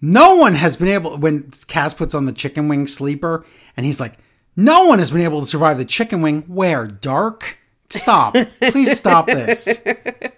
no 0.00 0.34
one 0.34 0.54
has 0.54 0.76
been 0.76 0.88
able 0.88 1.16
when 1.18 1.44
Kaz 1.44 1.96
puts 1.96 2.14
on 2.14 2.24
the 2.24 2.32
chicken 2.32 2.68
wing 2.68 2.86
sleeper 2.86 3.44
and 3.76 3.86
he's 3.86 4.00
like, 4.00 4.18
no 4.56 4.86
one 4.86 4.98
has 4.98 5.10
been 5.10 5.20
able 5.20 5.40
to 5.40 5.46
survive 5.46 5.78
the 5.78 5.84
chicken 5.84 6.22
wing. 6.22 6.42
Where 6.42 6.86
dark? 6.86 7.58
Stop. 7.88 8.36
Please 8.60 8.96
stop 8.96 9.26
this. 9.26 9.82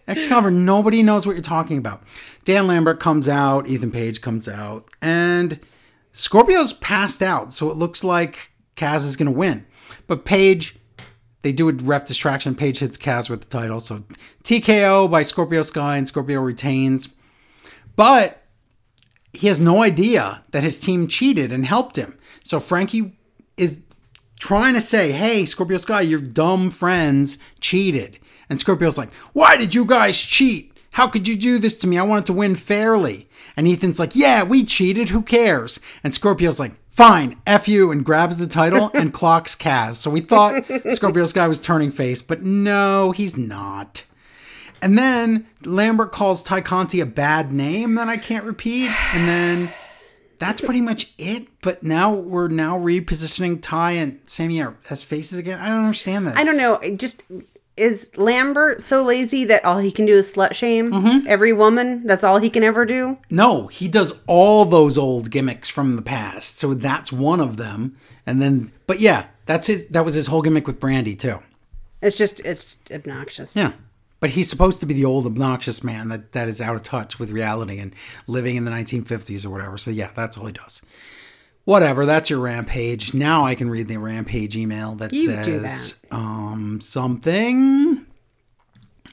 Excalibur, 0.09 0.51
nobody 0.51 1.03
knows 1.03 1.27
what 1.27 1.33
you're 1.33 1.43
talking 1.43 1.79
about. 1.79 2.03
Dan 2.45 2.67
Lambert 2.67 2.99
comes 2.99 3.29
out, 3.29 3.69
Ethan 3.69 3.91
Page 3.93 4.21
comes 4.21 4.49
out, 4.49 4.89
and 5.01 5.61
Scorpio's 6.13 6.73
passed 6.73 7.23
out, 7.23 7.53
so 7.53 7.71
it 7.71 7.77
looks 7.77 8.03
like 8.03 8.53
Kaz 8.77 9.05
is 9.05 9.17
gonna 9.17 9.31
win. 9.31 9.67
But 10.07 10.25
Page 10.25 10.77
they 11.43 11.53
do 11.53 11.69
a 11.69 11.73
ref 11.73 12.07
distraction. 12.07 12.55
Page 12.55 12.79
hits 12.79 12.97
Kaz 12.97 13.29
with 13.29 13.43
the 13.43 13.49
title. 13.49 13.81
So 13.81 14.05
TKO 14.45 15.11
by 15.11 15.23
Scorpio 15.23 15.63
Sky 15.63 15.97
and 15.97 16.07
Scorpio 16.07 16.41
retains. 16.41 17.09
But 17.97 18.42
he 19.33 19.47
has 19.49 19.61
no 19.61 19.83
idea 19.83 20.43
that 20.51 20.63
his 20.63 20.81
team 20.81 21.07
cheated 21.07 21.53
and 21.53 21.65
helped 21.65 21.97
him. 21.97 22.19
So 22.45 22.61
Frankie 22.61 23.17
is 23.57 23.81
trying 24.39 24.75
to 24.75 24.81
say, 24.81 25.13
hey, 25.13 25.47
Scorpio 25.47 25.79
Sky, 25.79 26.01
your 26.03 26.21
dumb 26.21 26.71
friends 26.71 27.39
cheated. 27.61 28.19
And 28.51 28.61
Scorpio's 28.61 28.99
like, 28.99 29.13
why 29.33 29.57
did 29.57 29.75
you 29.75 29.85
guys 29.85 30.21
cheat? 30.21 30.73
How 30.93 31.07
could 31.07 31.27
you 31.27 31.37
do 31.37 31.59
this 31.59 31.77
to 31.77 31.87
me? 31.87 31.97
I 31.97 32.03
wanted 32.03 32.27
to 32.27 32.33
win 32.35 32.55
fairly. 32.55 33.29
And 33.57 33.67
Ethan's 33.67 33.99
like, 33.99 34.15
yeah, 34.15 34.43
we 34.43 34.65
cheated. 34.65 35.09
Who 35.09 35.23
cares? 35.23 35.81
And 36.05 36.13
Scorpio's 36.13 36.61
like, 36.61 36.73
fine, 36.91 37.41
F 37.47 37.69
you, 37.69 37.91
and 37.91 38.05
grabs 38.05 38.37
the 38.37 38.47
title 38.47 38.91
and 38.95 39.13
clocks 39.15 39.57
Kaz. 39.57 39.95
So 39.95 40.11
we 40.11 40.21
thought 40.21 40.63
Scorpio 40.91 41.25
Sky 41.25 41.49
was 41.49 41.61
turning 41.61 41.91
face, 41.91 42.21
but 42.21 42.43
no, 42.43 43.13
he's 43.13 43.37
not. 43.39 44.05
And 44.83 44.99
then 44.99 45.47
Lambert 45.65 46.13
calls 46.13 46.43
Ty 46.43 46.61
Conti 46.63 47.01
a 47.01 47.07
bad 47.07 47.53
name 47.53 47.95
that 47.95 48.09
I 48.09 48.17
can't 48.19 48.45
repeat. 48.45 48.91
And 49.15 49.29
then 49.29 49.73
that's 50.39 50.65
pretty 50.65 50.81
much 50.81 51.13
it. 51.19 51.47
But 51.63 51.83
now 51.85 52.13
we're 52.13 52.49
now 52.49 52.79
repositioning 52.79 53.63
Ty 53.63 53.93
and 53.93 54.19
Sammy 54.27 54.61
as 54.91 55.03
faces 55.05 55.39
again. 55.39 55.61
I 55.61 55.69
don't 55.69 55.85
understand 55.85 56.27
this. 56.27 56.35
I 56.37 56.45
don't 56.45 56.57
know. 56.57 56.75
it 56.75 56.99
Just 56.99 57.23
is 57.77 58.11
Lambert 58.19 58.83
so 58.83 59.03
lazy 59.05 59.45
that 59.47 59.65
all 59.65 59.79
he 59.79 59.91
can 59.93 60.05
do 60.05 60.15
is 60.15 60.31
slut 60.33 60.53
shame 60.55 60.91
Mm-hmm. 60.91 61.27
every 61.29 61.53
woman? 61.53 62.05
That's 62.07 62.25
all 62.25 62.39
he 62.39 62.51
can 62.51 62.65
ever 62.65 62.85
do. 62.85 63.19
No, 63.31 63.69
he 63.69 63.87
does 63.89 64.21
all 64.27 64.65
those 64.65 64.99
old 64.99 65.31
gimmicks 65.31 65.69
from 65.71 65.93
the 65.95 66.03
past. 66.03 66.59
So 66.59 66.75
that's 66.75 67.11
one 67.13 67.41
of 67.41 67.57
them. 67.57 67.97
And 68.27 68.41
then, 68.41 68.73
but 68.87 69.01
yeah, 69.01 69.27
that's 69.47 69.69
his. 69.69 69.87
That 69.89 70.05
was 70.05 70.15
his 70.15 70.27
whole 70.27 70.43
gimmick 70.43 70.67
with 70.67 70.79
Brandy 70.81 71.15
too. 71.17 71.39
It's 72.03 72.19
just 72.19 72.41
it's 72.41 72.77
obnoxious. 72.91 73.57
Yeah. 73.57 73.73
But 74.23 74.31
he's 74.31 74.49
supposed 74.49 74.79
to 74.79 74.87
be 74.87 74.95
the 74.95 75.05
old 75.05 75.27
obnoxious 75.27 75.83
man 75.83 76.09
that, 76.11 76.31
that 76.31 76.47
is 76.47 76.61
out 76.61 76.77
of 76.77 76.85
touch 76.85 77.19
with 77.19 77.33
reality 77.33 77.81
and 77.81 77.93
living 78.29 78.55
in 78.55 78.65
the 78.65 78.71
1950s 78.71 79.45
or 79.45 79.51
whatever. 79.51 79.77
So 79.77 79.91
yeah, 79.91 80.13
that's 80.15 80.39
all 80.39 80.47
he 80.47 80.53
does. 80.53 80.81
Whatever, 81.65 82.07
that's 82.07 82.31
your 82.31 82.39
rampage. 82.39 83.15
Now 83.15 83.45
I 83.45 83.57
can 83.57 83.69
read 83.69 83.89
the 83.89 83.97
rampage 83.97 84.57
email 84.57 84.95
that 84.95 85.13
You 85.13 85.25
says 85.25 85.99
um 86.13 86.81
something. 86.81 88.07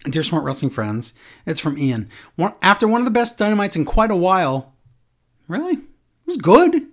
Dear 0.03 0.22
Smart 0.22 0.43
Wrestling 0.43 0.70
Friends, 0.70 1.14
it's 1.43 1.60
from 1.60 1.80
Ian. 1.80 2.07
One, 2.36 2.53
after 2.62 2.88
one 2.88 3.01
of 3.01 3.05
the 3.05 3.12
best 3.12 3.39
dynamites 3.39 3.76
in 3.76 3.86
quite 3.86 4.12
a 4.12 4.16
while, 4.16 4.76
really? 5.47 5.74
It 5.74 6.28
was 6.28 6.38
good. 6.38 6.76
It 6.76 6.86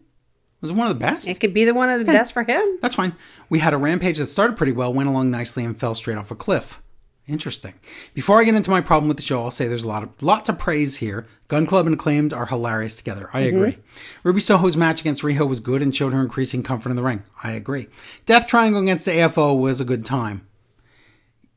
was 0.62 0.72
one 0.72 0.90
of 0.90 0.98
the 0.98 1.04
best. 1.04 1.28
It 1.28 1.38
could 1.38 1.52
be 1.52 1.66
the 1.66 1.74
one 1.74 1.90
of 1.90 1.98
the 1.98 2.06
best 2.06 2.32
for 2.32 2.44
him. 2.44 2.78
That's 2.80 2.94
fine. 2.94 3.12
We 3.50 3.58
had 3.58 3.74
a 3.74 3.78
rampage 3.78 4.16
that 4.16 4.28
started 4.28 4.56
pretty 4.56 4.72
well, 4.72 4.90
went 4.90 5.10
along 5.10 5.30
nicely, 5.30 5.66
and 5.66 5.78
fell 5.78 5.94
straight 5.94 6.16
off 6.16 6.30
a 6.30 6.34
cliff. 6.34 6.82
Interesting. 7.28 7.74
Before 8.14 8.40
I 8.40 8.44
get 8.44 8.54
into 8.54 8.70
my 8.70 8.80
problem 8.80 9.08
with 9.08 9.16
the 9.16 9.22
show, 9.22 9.42
I'll 9.42 9.50
say 9.50 9.66
there's 9.66 9.82
a 9.82 9.88
lot 9.88 10.04
of 10.04 10.22
lot 10.22 10.44
to 10.44 10.52
praise 10.52 10.96
here. 10.96 11.26
Gun 11.48 11.66
Club 11.66 11.86
and 11.86 11.94
Acclaimed 11.94 12.32
are 12.32 12.46
hilarious 12.46 12.96
together. 12.96 13.30
I 13.32 13.40
agree. 13.40 13.78
Ruby 14.22 14.40
Soho's 14.40 14.76
match 14.76 15.00
against 15.00 15.22
Riho 15.22 15.48
was 15.48 15.58
good 15.58 15.82
and 15.82 15.94
showed 15.94 16.12
her 16.12 16.20
increasing 16.20 16.62
comfort 16.62 16.90
in 16.90 16.96
the 16.96 17.02
ring. 17.02 17.24
I 17.42 17.52
agree. 17.52 17.88
Death 18.26 18.46
Triangle 18.46 18.80
against 18.80 19.06
the 19.06 19.12
AFO 19.12 19.58
was 19.58 19.80
a 19.80 19.84
good 19.84 20.04
time. 20.04 20.46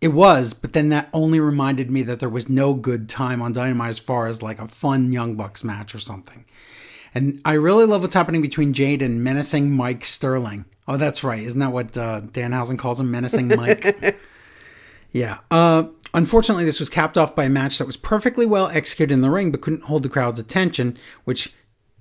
It 0.01 0.13
was, 0.13 0.53
but 0.53 0.74
then 0.74 0.89
that 0.89 1.09
only 1.13 1.39
reminded 1.39 1.91
me 1.91 2.01
that 2.03 2.20
there 2.20 2.30
was 2.30 2.49
no 2.49 2.74
good 2.74 3.07
time 3.07 3.41
on 3.41 3.51
Dynamite 3.51 3.89
as 3.89 3.99
far 3.99 4.28
as 4.28 4.41
like 4.41 4.59
a 4.59 4.67
fun 4.67 5.11
Young 5.11 5.36
Bucks 5.36 5.63
match 5.63 5.93
or 5.93 5.99
something. 5.99 6.45
And 7.13 7.41
I 7.45 7.53
really 7.53 7.86
love 7.86 8.01
what's 8.01 8.13
happening 8.13 8.41
between 8.41 8.74
Jade 8.74 9.01
and 9.01 9.24
menacing 9.24 9.72
Mike 9.72 10.05
Sterling. 10.05 10.65
Oh, 10.88 10.97
that's 10.97 11.24
right. 11.24 11.43
Isn't 11.43 11.59
that 11.59 11.74
what 11.74 11.95
uh, 11.97 12.22
Danhausen 12.22 12.80
calls 12.80 12.99
him? 12.99 13.11
Menacing 13.11 13.49
Mike? 13.49 14.17
yeah. 15.12 15.39
Uh, 15.49 15.86
unfortunately, 16.14 16.66
this 16.66 16.80
was 16.80 16.89
capped 16.89 17.18
off 17.18 17.36
by 17.36 17.45
a 17.45 17.49
match 17.49 17.78
that 17.78 17.88
was 17.88 17.97
perfectly 17.97 18.45
well 18.45 18.68
executed 18.68 19.14
in 19.14 19.22
the 19.22 19.30
ring, 19.30 19.51
but 19.51 19.62
couldn't 19.62 19.84
hold 19.84 20.03
the 20.03 20.10
crowd's 20.10 20.39
attention, 20.39 20.97
which 21.24 21.53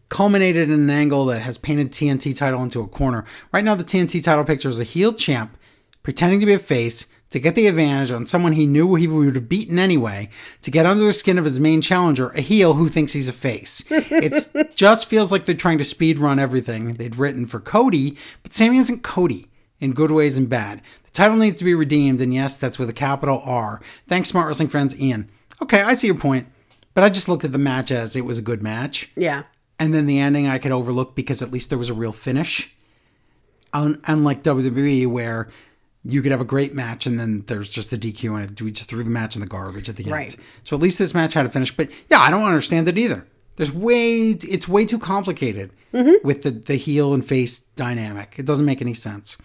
culminated 0.08 0.70
in 0.70 0.80
an 0.80 0.90
angle 0.90 1.26
that 1.26 1.40
has 1.40 1.58
painted 1.58 1.90
TNT 1.90 2.36
title 2.36 2.62
into 2.62 2.80
a 2.80 2.88
corner. 2.88 3.24
Right 3.52 3.64
now, 3.64 3.74
the 3.74 3.84
TNT 3.84 4.22
title 4.22 4.44
picture 4.44 4.68
is 4.68 4.80
a 4.80 4.84
heel 4.84 5.12
champ 5.12 5.56
pretending 6.02 6.40
to 6.40 6.46
be 6.46 6.54
a 6.54 6.58
face 6.58 7.06
to 7.30 7.38
get 7.38 7.54
the 7.54 7.66
advantage 7.66 8.10
on 8.10 8.26
someone 8.26 8.52
he 8.52 8.66
knew 8.66 8.94
he 8.94 9.06
would 9.06 9.34
have 9.34 9.48
beaten 9.48 9.78
anyway, 9.78 10.30
to 10.62 10.70
get 10.70 10.86
under 10.86 11.04
the 11.04 11.12
skin 11.12 11.36
of 11.36 11.44
his 11.44 11.60
main 11.60 11.82
challenger, 11.82 12.30
a 12.30 12.40
heel 12.40 12.74
who 12.74 12.88
thinks 12.88 13.12
he's 13.12 13.28
a 13.28 13.32
face. 13.32 13.84
It 13.90 14.74
just 14.74 15.06
feels 15.06 15.30
like 15.30 15.44
they're 15.44 15.54
trying 15.54 15.78
to 15.78 15.84
speed 15.84 16.18
run 16.18 16.38
everything 16.38 16.94
they'd 16.94 17.16
written 17.16 17.44
for 17.44 17.60
Cody, 17.60 18.16
but 18.42 18.54
Sammy 18.54 18.78
isn't 18.78 19.02
Cody 19.02 19.50
in 19.80 19.92
good 19.92 20.10
ways 20.10 20.36
and 20.36 20.48
bad. 20.48 20.80
Title 21.18 21.36
needs 21.36 21.58
to 21.58 21.64
be 21.64 21.74
redeemed, 21.74 22.20
and 22.20 22.32
yes, 22.32 22.56
that's 22.56 22.78
with 22.78 22.88
a 22.88 22.92
capital 22.92 23.42
R. 23.44 23.80
Thanks, 24.06 24.28
Smart 24.28 24.46
Wrestling 24.46 24.68
friends, 24.68 24.96
Ian. 25.00 25.28
Okay, 25.60 25.82
I 25.82 25.94
see 25.94 26.06
your 26.06 26.16
point, 26.16 26.46
but 26.94 27.02
I 27.02 27.08
just 27.08 27.28
looked 27.28 27.44
at 27.44 27.50
the 27.50 27.58
match 27.58 27.90
as 27.90 28.14
it 28.14 28.24
was 28.24 28.38
a 28.38 28.42
good 28.42 28.62
match. 28.62 29.10
Yeah. 29.16 29.42
And 29.80 29.92
then 29.92 30.06
the 30.06 30.20
ending 30.20 30.46
I 30.46 30.58
could 30.58 30.70
overlook 30.70 31.16
because 31.16 31.42
at 31.42 31.50
least 31.50 31.70
there 31.70 31.78
was 31.78 31.90
a 31.90 31.94
real 31.94 32.12
finish. 32.12 32.72
Un- 33.72 34.00
unlike 34.04 34.44
WWE, 34.44 35.08
where 35.08 35.50
you 36.04 36.22
could 36.22 36.30
have 36.30 36.40
a 36.40 36.44
great 36.44 36.72
match 36.72 37.04
and 37.04 37.18
then 37.18 37.42
there's 37.48 37.68
just 37.68 37.92
a 37.92 37.98
DQ 37.98 38.40
and 38.40 38.52
it, 38.52 38.62
we 38.62 38.70
just 38.70 38.88
threw 38.88 39.02
the 39.02 39.10
match 39.10 39.34
in 39.34 39.40
the 39.40 39.48
garbage 39.48 39.88
at 39.88 39.96
the 39.96 40.04
end. 40.04 40.12
Right. 40.12 40.36
So 40.62 40.76
at 40.76 40.82
least 40.82 41.00
this 41.00 41.14
match 41.14 41.34
had 41.34 41.46
a 41.46 41.48
finish. 41.48 41.76
But 41.76 41.90
yeah, 42.08 42.20
I 42.20 42.30
don't 42.30 42.44
understand 42.44 42.86
it 42.86 42.96
either. 42.96 43.26
There's 43.56 43.72
way 43.72 44.28
it's 44.28 44.68
way 44.68 44.86
too 44.86 45.00
complicated 45.00 45.72
mm-hmm. 45.92 46.24
with 46.24 46.44
the 46.44 46.52
the 46.52 46.76
heel 46.76 47.12
and 47.12 47.26
face 47.26 47.58
dynamic. 47.58 48.36
It 48.38 48.46
doesn't 48.46 48.64
make 48.64 48.80
any 48.80 48.94
sense. 48.94 49.36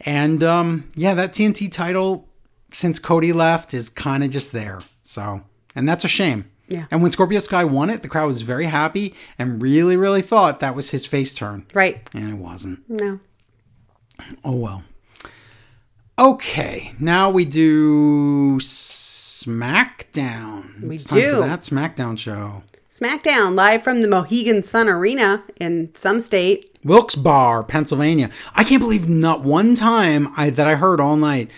And 0.00 0.42
um, 0.42 0.88
yeah, 0.94 1.14
that 1.14 1.32
TNT 1.32 1.70
title 1.72 2.28
since 2.72 2.98
Cody 2.98 3.32
left 3.32 3.72
is 3.72 3.88
kind 3.88 4.22
of 4.24 4.30
just 4.30 4.52
there. 4.52 4.80
So 5.02 5.42
and 5.74 5.88
that's 5.88 6.04
a 6.04 6.08
shame. 6.08 6.50
Yeah. 6.68 6.86
And 6.90 7.00
when 7.00 7.12
Scorpio 7.12 7.38
Sky 7.40 7.64
won 7.64 7.90
it, 7.90 8.02
the 8.02 8.08
crowd 8.08 8.26
was 8.26 8.42
very 8.42 8.64
happy 8.64 9.14
and 9.38 9.62
really, 9.62 9.96
really 9.96 10.20
thought 10.22 10.58
that 10.60 10.74
was 10.74 10.90
his 10.90 11.06
face 11.06 11.34
turn. 11.34 11.64
Right. 11.72 12.06
And 12.12 12.28
it 12.28 12.38
wasn't. 12.38 12.80
No. 12.88 13.20
Oh 14.44 14.56
well. 14.56 14.82
Okay, 16.18 16.94
now 16.98 17.28
we 17.30 17.44
do 17.44 18.58
SmackDown. 19.56 20.80
We 20.82 20.94
It's 20.96 21.04
time 21.04 21.20
do. 21.20 21.30
for 21.34 21.40
that 21.40 21.60
SmackDown 21.60 22.18
show. 22.18 22.62
SmackDown 23.00 23.54
live 23.54 23.82
from 23.82 24.02
the 24.02 24.08
Mohegan 24.08 24.62
Sun 24.62 24.88
Arena 24.88 25.44
in 25.60 25.94
some 25.94 26.20
state. 26.20 26.70
Wilkes 26.84 27.14
Bar, 27.14 27.64
Pennsylvania. 27.64 28.30
I 28.54 28.64
can't 28.64 28.80
believe 28.80 29.08
not 29.08 29.42
one 29.42 29.74
time 29.74 30.32
I 30.36 30.50
that 30.50 30.66
I 30.66 30.76
heard 30.76 31.00
all 31.00 31.16
night 31.16 31.50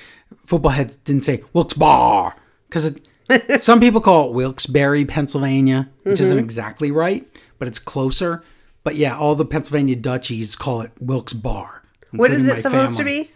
football 0.44 0.72
heads 0.72 0.96
didn't 0.96 1.22
say 1.24 1.44
Wilkes 1.52 1.74
Bar 1.74 2.34
because 2.68 2.98
some 3.62 3.78
people 3.78 4.00
call 4.00 4.28
it 4.30 4.34
Wilkes-Barre, 4.34 5.04
Pennsylvania, 5.04 5.88
which 6.02 6.14
Mm-hmm. 6.14 6.22
isn't 6.24 6.38
exactly 6.38 6.90
right, 6.90 7.26
but 7.58 7.68
it's 7.68 7.78
closer. 7.78 8.42
But 8.82 8.96
yeah, 8.96 9.16
all 9.16 9.34
the 9.34 9.44
Pennsylvania 9.44 9.96
Dutchies 9.96 10.56
call 10.56 10.80
it 10.80 10.92
Wilkes 10.98 11.34
Bar. 11.34 11.82
What 12.12 12.30
is 12.30 12.46
it 12.46 12.62
supposed 12.62 12.96
family. 12.96 13.24
to 13.24 13.26
be? 13.26 13.30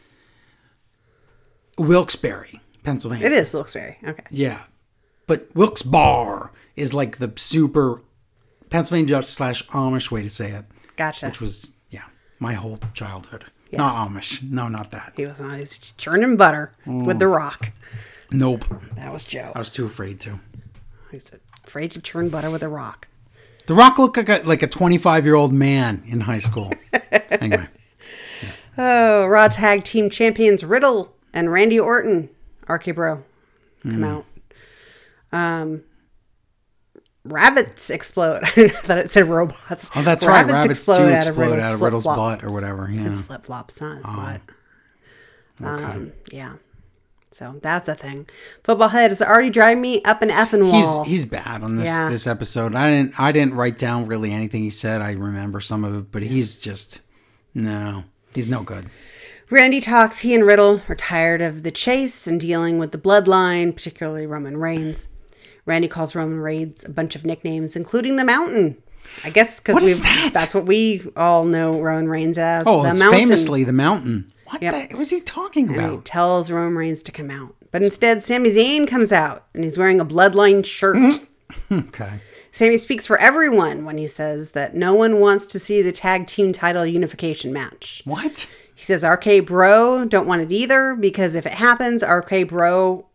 Wilkes-Barre, 1.85 2.61
Pennsylvania. 2.85 3.27
It 3.27 3.33
is 3.33 3.53
Wilkes-Barre. 3.55 3.99
Okay. 4.07 4.25
Yeah. 4.31 4.63
But 5.27 5.49
Wilkes 5.55 5.83
Bar 5.83 6.53
is 6.77 6.93
like 6.95 7.19
the 7.19 7.33
super 7.37 8.03
Pennsylvania 8.71 9.09
Dutch 9.17 9.27
slash 9.27 9.67
Amish 9.69 10.11
way 10.11 10.23
to 10.23 10.31
say 10.31 10.51
it, 10.51 10.65
Gotcha. 10.97 11.27
which 11.27 11.41
was, 11.41 11.73
yeah, 11.91 12.05
my 12.39 12.55
whole 12.55 12.79
childhood. 12.95 13.45
Not 13.73 14.09
Amish. 14.11 14.43
No, 14.43 14.69
not 14.69 14.91
that. 14.91 15.15
he 15.17 15.25
was 15.27 15.41
on. 15.41 15.59
He's 15.59 15.79
churning 15.79 16.37
butter 16.37 16.73
with 16.87 17.17
Mm. 17.17 17.19
the 17.19 17.27
rock. 17.29 17.71
Nope. 18.31 18.65
That 18.97 19.13
was 19.13 19.25
Joe. 19.25 19.51
I 19.55 19.59
was 19.59 19.73
too 19.73 19.87
afraid 19.87 20.21
to. 20.21 20.41
He's 21.11 21.33
afraid 21.65 21.91
to 21.93 22.01
churn 22.01 22.29
butter 22.29 22.51
with 22.51 22.63
a 22.63 22.69
rock. 22.69 23.09
The 23.67 23.75
Rock 23.75 23.99
looked 23.99 24.17
like 24.17 24.29
a, 24.29 24.43
like 24.47 24.63
a 24.63 24.67
25 24.67 25.25
year 25.25 25.35
old 25.35 25.53
man 25.55 26.03
in 26.07 26.21
high 26.23 26.39
school. 26.41 26.73
anyway. 27.31 27.69
Oh, 28.77 29.27
Raw 29.27 29.49
Tag 29.49 29.85
Team 29.85 30.11
Champions 30.11 30.65
Riddle 30.65 31.15
and 31.33 31.51
Randy 31.53 31.79
Orton, 31.79 32.29
RK 32.69 32.95
Bro, 32.95 33.23
come 33.83 33.93
Hmm. 33.93 34.05
out. 34.05 34.25
Um, 35.33 35.83
rabbits 37.25 37.91
explode. 37.91 38.43
I 38.57 38.69
thought 38.69 38.99
it 38.99 39.11
said 39.11 39.27
robots. 39.29 39.91
Oh, 39.95 40.03
that's 40.03 40.25
right. 40.25 40.47
Rabbits 40.47 40.85
do 40.87 41.09
explode 41.09 41.59
out 41.59 41.75
of 41.75 41.81
Riddle's 41.81 42.05
butt 42.05 42.45
or 42.45 42.51
whatever. 42.53 42.89
Yeah. 42.91 43.07
It's 43.07 43.21
flip 43.23 43.45
flops, 43.45 43.81
not 43.81 43.97
his 43.97 44.05
butt. 44.05 44.41
Okay. 45.61 45.85
Um, 45.85 46.13
yeah. 46.33 46.55
So 47.31 47.59
that's 47.63 47.89
a 47.89 47.95
thing. 47.95 48.29
Football 48.63 48.89
head 48.89 49.11
is 49.11 49.23
already 49.23 49.49
driving 49.49 49.81
me 49.81 50.03
up 50.03 50.21
an 50.21 50.29
effing 50.29 50.65
He's 50.71 50.85
wall. 50.85 51.05
he's 51.05 51.25
bad 51.25 51.63
on 51.63 51.77
this 51.77 51.87
Yeah. 51.87 52.11
this 52.11 52.27
episode. 52.27 52.75
I 52.75 52.91
didn't 52.91 53.19
I 53.19 53.33
didn't 53.33 53.55
write 53.55 53.79
down 53.79 54.07
really 54.07 54.33
anything 54.33 54.63
he 54.63 54.71
said. 54.71 55.01
I 55.01 55.13
remember 55.13 55.61
some 55.61 55.83
of 55.85 55.95
it, 55.95 56.13
but 56.13 56.23
he's 56.23 56.59
just 56.59 57.01
no. 57.55 58.05
He's 58.35 58.49
no 58.49 58.63
good. 58.63 58.87
Randy 59.51 59.81
talks 59.81 60.21
he 60.21 60.35
and 60.35 60.45
Riddle 60.47 60.81
are 60.89 60.95
tired 60.95 61.41
of 61.43 61.63
the 61.63 61.71
chase 61.71 62.27
and 62.27 62.41
dealing 62.41 62.79
with 62.79 62.93
the 62.93 62.99
bloodline, 62.99 63.75
particularly 63.75 64.27
Roman 64.27 64.57
Reigns. 64.57 65.09
Randy 65.67 65.89
calls 65.89 66.15
Roman 66.15 66.39
Reigns 66.41 66.85
a 66.85 66.91
bunch 66.91 67.15
of 67.17 67.25
nicknames, 67.25 67.77
including 67.77 68.17
the 68.17 68.25
Mountain. 68.25 68.77
I 69.25 69.31
guess 69.31 69.61
because 69.61 69.81
we 69.81 69.93
that? 69.93 70.31
that's 70.33 70.55
what 70.55 70.65
we 70.65 71.03
all 71.17 71.45
know 71.45 71.81
Roman 71.81 72.09
Reigns 72.09 72.39
as. 72.39 72.63
Oh, 72.67 72.83
the 72.83 72.95
Mountain. 72.95 73.19
famously 73.21 73.65
the 73.65 73.73
mountain. 73.73 74.27
What 74.47 74.63
Yep. 74.63 74.91
the 74.91 74.97
was 74.97 75.11
he 75.11 75.21
talking 75.21 75.69
And 75.69 75.77
he 75.81 75.85
about? 75.87 76.05
tells 76.05 76.51
Roman 76.51 76.77
Reigns 76.77 77.03
to 77.05 77.13
come 77.13 77.31
out. 77.31 77.55
But 77.71 77.83
instead, 77.83 78.23
Sami 78.23 78.51
Zayn 78.51 78.87
comes 78.87 79.13
out 79.13 79.47
and 79.55 79.65
he's 79.65 79.77
wearing 79.79 80.01
a 80.01 80.05
bloodline 80.05 80.65
shirt. 80.65 80.97
Mm-hmm. 80.97 81.25
Okay. 81.89 82.21
Sami 82.51 82.77
speaks 82.77 83.07
for 83.07 83.19
everyone 83.19 83.85
when 83.85 83.97
he 83.99 84.07
says 84.07 84.53
that 84.53 84.75
no 84.75 84.95
one 84.95 85.21
wants 85.21 85.47
to 85.47 85.59
see 85.59 85.81
the 85.83 85.93
tag 85.93 86.27
team 86.27 86.53
title 86.53 86.85
unification 86.87 87.53
match. 87.53 88.03
What? 88.05 88.47
He 88.75 88.85
says 88.85 89.05
RK 89.05 89.47
Bro 89.47 90.07
don't 90.07 90.27
want 90.27 90.43
it 90.43 90.53
either 90.53 90.95
because 90.95 91.35
if 91.35 91.47
it 91.47 91.55
happens, 91.55 92.03
RK 92.03 92.49
Bro 92.49 93.07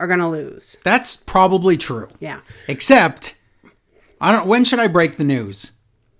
are 0.00 0.06
gonna 0.06 0.30
lose. 0.30 0.76
That's 0.84 1.16
probably 1.16 1.76
true. 1.76 2.08
Yeah. 2.20 2.40
Except, 2.68 3.36
I 4.20 4.32
don't. 4.32 4.46
When 4.46 4.64
should 4.64 4.78
I 4.80 4.86
break 4.88 5.16
the 5.16 5.24
news? 5.24 5.72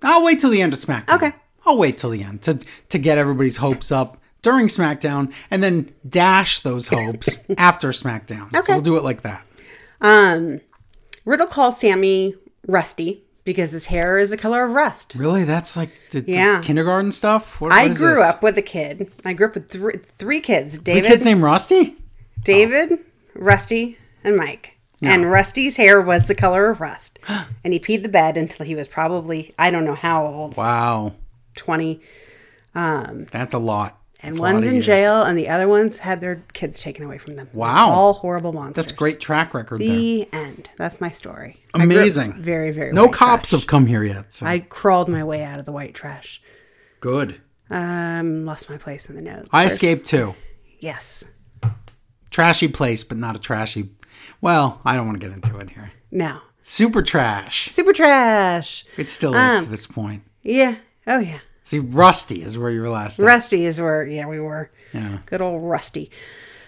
I'll 0.03 0.25
wait 0.25 0.41
till 0.41 0.51
the 0.51 0.63
end 0.63 0.73
of 0.73 0.79
SmackDown. 0.79 1.17
Okay. 1.17 1.33
I'll 1.67 1.79
wait 1.79 1.99
till 1.99 2.11
the 2.11 2.23
end 2.23 2.43
to 2.43 2.59
to 2.91 2.99
get 2.99 3.19
everybody's 3.19 3.57
hopes 3.57 3.91
up 3.91 4.19
during 4.43 4.67
SmackDown, 4.67 5.33
and 5.51 5.63
then 5.63 5.91
dash 6.07 6.61
those 6.61 6.89
hopes 6.89 7.39
after 7.59 7.89
SmackDown. 7.91 8.53
So 8.53 8.59
Okay. 8.61 8.73
we'll 8.75 8.83
do 8.83 8.97
it 8.97 9.03
like 9.05 9.23
that. 9.23 9.47
Um, 10.03 10.61
Riddle 11.25 11.47
calls 11.47 11.81
Sami 11.81 12.35
Rusty 12.69 13.25
because 13.45 13.73
his 13.73 13.87
hair 13.87 14.19
is 14.19 14.31
the 14.31 14.37
color 14.37 14.65
of 14.67 14.73
rust. 14.73 15.15
Really, 15.17 15.45
that's 15.45 15.77
like 15.79 15.89
the, 16.11 16.21
the 16.21 16.33
Yeah. 16.33 16.61
kindergarten 16.63 17.11
stuff. 17.13 17.59
What, 17.61 17.73
I 17.73 17.89
what 17.89 17.97
grew 17.97 18.15
this? 18.17 18.25
up 18.25 18.43
with 18.43 18.59
a 18.59 18.63
kid. 18.63 19.11
I 19.25 19.33
grew 19.33 19.47
up 19.47 19.55
with 19.55 19.71
three, 19.71 19.95
three 20.03 20.41
kids: 20.41 20.77
David, 20.79 21.09
kid's 21.09 21.25
name 21.25 21.43
Rusty. 21.43 21.97
David, 22.43 22.99
Rusty, 23.35 23.99
and 24.23 24.37
Mike. 24.37 24.79
And 25.03 25.31
Rusty's 25.31 25.77
hair 25.77 26.01
was 26.01 26.29
the 26.29 26.35
color 26.35 26.71
of 26.71 26.81
rust, 26.81 27.19
and 27.65 27.73
he 27.75 27.79
peed 27.79 28.03
the 28.03 28.09
bed 28.09 28.37
until 28.39 28.65
he 28.65 28.75
was 28.75 28.89
probably 28.89 29.55
I 29.59 29.71
don't 29.71 29.85
know 29.85 29.95
how 29.95 30.25
old, 30.25 30.57
Wow, 30.57 31.15
twenty. 31.57 32.01
that's 32.73 33.55
a 33.55 33.59
lot. 33.59 34.01
And 34.21 34.33
That's 34.33 34.39
a 34.39 34.43
one's 34.43 34.65
in 34.65 34.75
years. 34.75 34.87
jail, 34.87 35.23
and 35.23 35.37
the 35.37 35.51
other 35.51 35.69
ones 35.69 35.99
had 35.99 36.23
their 36.23 36.43
kids 36.55 36.79
taken 36.79 37.05
away 37.05 37.19
from 37.19 37.37
them. 37.37 37.49
They're 37.53 37.61
Wow. 37.61 37.91
all 37.91 38.13
horrible 38.15 38.55
monsters. 38.55 38.83
That's 38.83 38.93
great 38.93 39.21
track 39.21 39.53
record 39.53 39.83
there. 39.83 39.89
The 39.89 40.27
end. 40.33 40.71
That's 40.79 40.99
my 40.99 41.11
story. 41.11 41.63
I 41.75 41.85
grew 41.85 41.97
up 41.97 42.01
Amazing. 42.01 42.33
Very, 42.43 42.71
very. 42.71 42.93
No 42.93 43.09
cops 43.09 43.51
trash. 43.51 43.61
have 43.61 43.67
come 43.67 43.85
here 43.85 44.03
yet. 44.03 44.33
So 44.33 44.47
I 44.47 44.61
crawled 44.61 45.11
my 45.11 45.23
way 45.23 45.45
out 45.45 45.59
of 45.59 45.67
the 45.67 45.73
white 45.73 45.93
trash. 45.95 46.41
good. 47.01 47.39
Um, 47.69 48.47
lost 48.47 48.71
my 48.71 48.79
place 48.79 49.11
in 49.11 49.17
the 49.17 49.21
notes. 49.23 49.49
I 49.53 49.67
escaped 49.67 50.07
too. 50.07 50.35
Yes. 50.79 51.25
Trashy 52.35 52.67
place, 52.67 53.05
but 53.05 53.17
not 53.17 53.37
a 53.37 53.39
trashy. 53.39 53.91
Well, 54.41 54.81
I 54.85 54.97
don't 54.97 55.07
want 55.07 55.21
to 55.21 55.25
get 55.25 55.33
into 55.37 55.57
it 55.61 55.71
here. 55.71 55.93
No. 56.11 56.41
Super 56.63 57.01
trash. 57.01 57.69
Super 57.71 57.93
trash. 57.93 58.85
It 58.97 59.09
still 59.09 59.35
is 59.37 59.55
Um, 59.55 59.65
to 59.67 59.71
this 59.71 59.87
point. 59.87 60.25
Yeah. 60.43 60.75
Oh, 61.07 61.21
yeah. 61.21 61.39
See, 61.63 61.79
Rusty 61.79 62.43
is 62.43 62.59
where 62.59 62.71
you 62.73 62.83
were 62.83 62.89
last. 62.91 63.21
at. 63.21 63.25
Rusty 63.25 63.65
is 63.67 63.81
where, 63.81 64.05
yeah, 64.05 64.27
we 64.27 64.41
were. 64.41 64.73
Yeah. 64.93 65.19
Good 65.27 65.41
old 65.43 65.63
Rusty. 65.63 66.11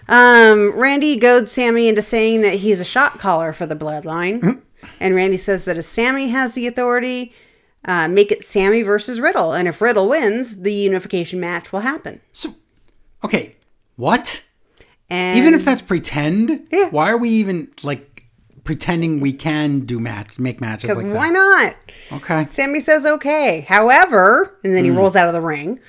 Um, 0.07 0.71
Randy 0.71 1.17
goads 1.17 1.51
Sami 1.51 1.89
into 1.89 2.01
saying 2.01 2.43
that 2.43 2.59
he's 2.59 2.79
a 2.79 2.85
shot 2.85 3.19
caller 3.19 3.51
for 3.51 3.65
the 3.65 3.75
bloodline. 3.75 4.61
and 5.01 5.15
Randy 5.15 5.35
says 5.37 5.65
that 5.65 5.77
if 5.77 5.83
Sami 5.83 6.29
has 6.29 6.55
the 6.55 6.65
authority, 6.65 7.33
uh, 7.83 8.07
make 8.07 8.31
it 8.31 8.45
Sami 8.45 8.83
versus 8.83 9.19
Riddle. 9.19 9.51
And 9.53 9.67
if 9.67 9.81
Riddle 9.81 10.07
wins, 10.07 10.61
the 10.61 10.71
unification 10.73 11.41
match 11.41 11.73
will 11.73 11.81
happen. 11.81 12.21
So, 12.31 12.51
okay, 13.21 13.57
what? 13.97 14.43
And 15.09 15.37
Even 15.37 15.53
if 15.53 15.63
that's 15.65 15.81
pretend, 15.81 16.67
Yeah. 16.71 16.89
why 16.89 17.09
are 17.09 17.17
we 17.17 17.29
even 17.29 17.69
like 17.83 18.23
pretending 18.63 19.19
we 19.21 19.31
can 19.31 19.81
do 19.81 19.99
match, 19.99 20.37
make 20.37 20.59
matches 20.59 20.89
like 20.89 21.05
why 21.05 21.31
that? 21.31 21.75
not? 22.11 22.21
Okay. 22.21 22.47
Sami 22.49 22.79
says 22.81 23.05
okay. 23.05 23.61
However, 23.61 24.57
and 24.63 24.73
then 24.75 24.83
he 24.83 24.89
Hmm. 24.89 24.97
rolls 24.97 25.15
out 25.15 25.27
of 25.27 25.33
the 25.33 25.39
ring. 25.41 25.79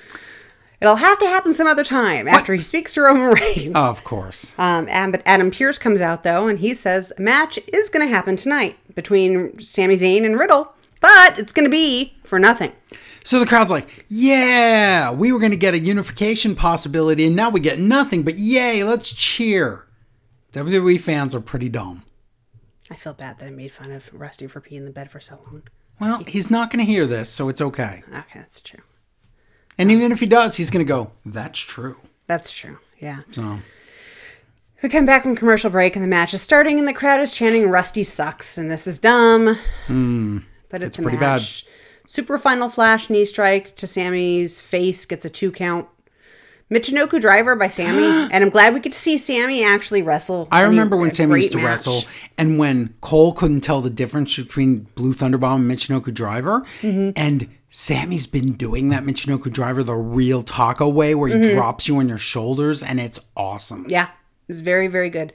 It'll 0.81 0.95
have 0.95 1.19
to 1.19 1.25
happen 1.25 1.53
some 1.53 1.67
other 1.67 1.83
time 1.83 2.25
after 2.29 2.53
he 2.53 2.61
speaks 2.61 2.93
to 2.93 3.01
Roman 3.01 3.33
Reigns. 3.33 3.73
Oh, 3.75 3.89
of 3.89 4.05
course. 4.05 4.55
Um, 4.57 4.87
and, 4.89 5.11
but 5.11 5.21
Adam 5.25 5.51
Pearce 5.51 5.77
comes 5.77 5.99
out 5.99 6.23
though, 6.23 6.47
and 6.47 6.59
he 6.59 6.73
says 6.73 7.11
a 7.17 7.21
match 7.21 7.59
is 7.73 7.89
going 7.89 8.07
to 8.07 8.13
happen 8.15 8.37
tonight 8.37 8.77
between 8.95 9.59
Sami 9.59 9.97
Zayn 9.97 10.23
and 10.25 10.39
Riddle, 10.39 10.73
but 11.01 11.37
it's 11.37 11.51
going 11.51 11.65
to 11.65 11.69
be 11.69 12.13
for 12.23 12.39
nothing. 12.39 12.71
So 13.29 13.39
the 13.39 13.45
crowd's 13.45 13.69
like, 13.69 14.07
"Yeah, 14.09 15.11
we 15.11 15.31
were 15.31 15.37
going 15.37 15.51
to 15.51 15.55
get 15.57 15.75
a 15.75 15.79
unification 15.79 16.55
possibility, 16.55 17.27
and 17.27 17.35
now 17.35 17.51
we 17.51 17.59
get 17.59 17.77
nothing. 17.77 18.23
But 18.23 18.39
yay, 18.39 18.83
let's 18.83 19.13
cheer." 19.13 19.85
WWE 20.53 20.99
fans 20.99 21.35
are 21.35 21.39
pretty 21.39 21.69
dumb. 21.69 22.01
I 22.89 22.95
feel 22.95 23.13
bad 23.13 23.37
that 23.37 23.45
I 23.45 23.51
made 23.51 23.71
fun 23.71 23.91
of 23.91 24.09
Rusty 24.11 24.47
for 24.47 24.59
peeing 24.59 24.77
in 24.77 24.85
the 24.85 24.91
bed 24.91 25.11
for 25.11 25.19
so 25.19 25.39
long. 25.45 25.61
Well, 25.99 26.23
he's 26.25 26.49
not 26.49 26.71
going 26.71 26.83
to 26.83 26.91
hear 26.91 27.05
this, 27.05 27.29
so 27.29 27.49
it's 27.49 27.61
okay. 27.61 28.01
Okay, 28.11 28.39
that's 28.39 28.61
true. 28.61 28.79
And 29.77 29.91
even 29.91 30.11
if 30.11 30.21
he 30.21 30.25
does, 30.25 30.55
he's 30.55 30.71
going 30.71 30.83
to 30.83 30.91
go, 30.91 31.11
"That's 31.23 31.59
true." 31.59 31.97
That's 32.25 32.51
true. 32.51 32.79
Yeah. 32.97 33.19
So 33.29 33.59
We 34.81 34.89
come 34.89 35.05
back 35.05 35.21
from 35.21 35.35
commercial 35.35 35.69
break, 35.69 35.95
and 35.95 36.01
the 36.03 36.09
match 36.09 36.33
is 36.33 36.41
starting, 36.41 36.79
and 36.79 36.87
the 36.87 36.93
crowd 36.93 37.21
is 37.21 37.35
chanting 37.35 37.69
"Rusty 37.69 38.03
sucks," 38.03 38.57
and 38.57 38.71
this 38.71 38.87
is 38.87 38.97
dumb. 38.97 39.45
but 39.45 40.81
it's, 40.83 40.97
Hmm. 40.97 41.03
pretty 41.03 41.19
match. 41.19 41.63
Super 42.09 42.39
final 42.39 42.69
flash 42.69 43.07
knee 43.11 43.23
strike 43.23 43.75
to 43.75 43.85
Sami's 43.85 44.59
face 44.59 45.05
gets 45.05 45.25
a 45.25 45.29
two 45.29 45.51
count. 45.51 45.87
Michinoku 46.71 47.21
driver 47.21 47.55
by 47.55 47.67
Sami, 47.67 48.03
and 48.33 48.43
I'm 48.43 48.49
glad 48.49 48.73
we 48.73 48.79
get 48.79 48.93
to 48.93 48.99
see 48.99 49.15
Sami 49.15 49.63
actually 49.63 50.01
wrestle. 50.01 50.47
I 50.51 50.61
mean, 50.61 50.71
remember 50.71 50.97
when 50.97 51.11
Sami 51.11 51.35
used 51.35 51.51
to 51.51 51.57
match. 51.59 51.65
wrestle, 51.65 52.01
and 52.35 52.57
when 52.57 52.95
Cole 53.01 53.33
couldn't 53.33 53.61
tell 53.61 53.81
the 53.81 53.91
difference 53.91 54.35
between 54.35 54.87
Blue 54.95 55.13
Thunderbomb 55.13 55.57
and 55.57 55.69
Michinoku 55.71 56.11
Driver, 56.11 56.61
Mm-hmm. 56.81 57.11
and 57.15 57.47
Sami's 57.69 58.25
been 58.25 58.53
doing 58.53 58.89
that 58.89 59.03
Michinoku 59.03 59.51
Driver 59.53 59.83
the 59.83 59.93
real 59.95 60.41
taco 60.41 60.89
way, 60.89 61.13
where 61.13 61.29
he 61.29 61.53
drops 61.53 61.87
you 61.87 61.97
on 61.97 62.09
your 62.09 62.17
shoulders, 62.17 62.81
and 62.81 62.99
it's 62.99 63.19
awesome. 63.37 63.81
Mm-hmm. 63.81 63.91
Yeah, 63.91 64.09
it's 64.47 64.61
very, 64.61 64.87
very 64.87 65.11
good. 65.11 65.31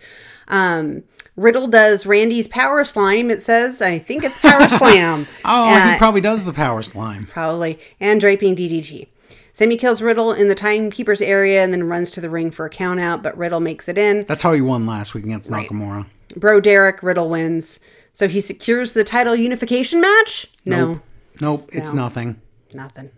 Um, 0.48 1.04
Riddle 1.37 1.66
does 1.66 2.07
Randy's 2.07 2.47
power 2.49 2.85
slime. 2.85 3.30
It 3.30 3.43
says, 3.43 3.82
I 3.82 3.99
think 3.99 4.22
it's 4.24 4.41
power 4.41 4.68
slam. 4.68 5.26
Oh, 5.45 5.68
Uh, 5.68 5.93
he 5.93 5.99
probably 5.99 6.20
does 6.20 6.45
the 6.45 6.53
power 6.53 6.82
slime. 6.82 7.24
probably, 7.24 7.78
and 8.01 8.20
draping 8.20 8.55
DDT. 8.55 9.09
Sami 9.53 9.76
kills 9.76 10.03
Riddle 10.03 10.32
in 10.32 10.49
the 10.49 10.55
timekeeper's 10.55 11.22
area 11.22 11.62
and 11.62 11.72
then 11.72 11.85
runs 11.85 12.11
to 12.12 12.20
the 12.20 12.30
ring 12.30 12.51
for 12.51 12.66
a 12.66 12.70
count 12.70 12.99
out, 13.01 13.22
but 13.22 13.37
Riddle 13.37 13.61
makes 13.61 13.89
it 13.89 13.97
in. 13.99 14.24
That's 14.24 14.43
how 14.43 14.53
he 14.53 14.61
won 14.61 14.87
last 14.87 15.14
week 15.14 15.24
against 15.24 15.51
Nakamura. 15.51 16.07
Bro 16.37 16.61
Derek, 16.62 17.03
Riddle 17.03 17.28
wins. 17.28 17.78
So 18.12 18.26
he 18.28 18.41
secures 18.41 18.93
the 18.95 19.05
title 19.05 19.35
unification 19.37 20.01
match? 20.01 20.47
No, 20.64 21.01
Nope, 21.41 21.61
it's 21.72 21.93
No. 21.93 22.03
nothing. 22.03 22.41
nothing. 22.72 23.11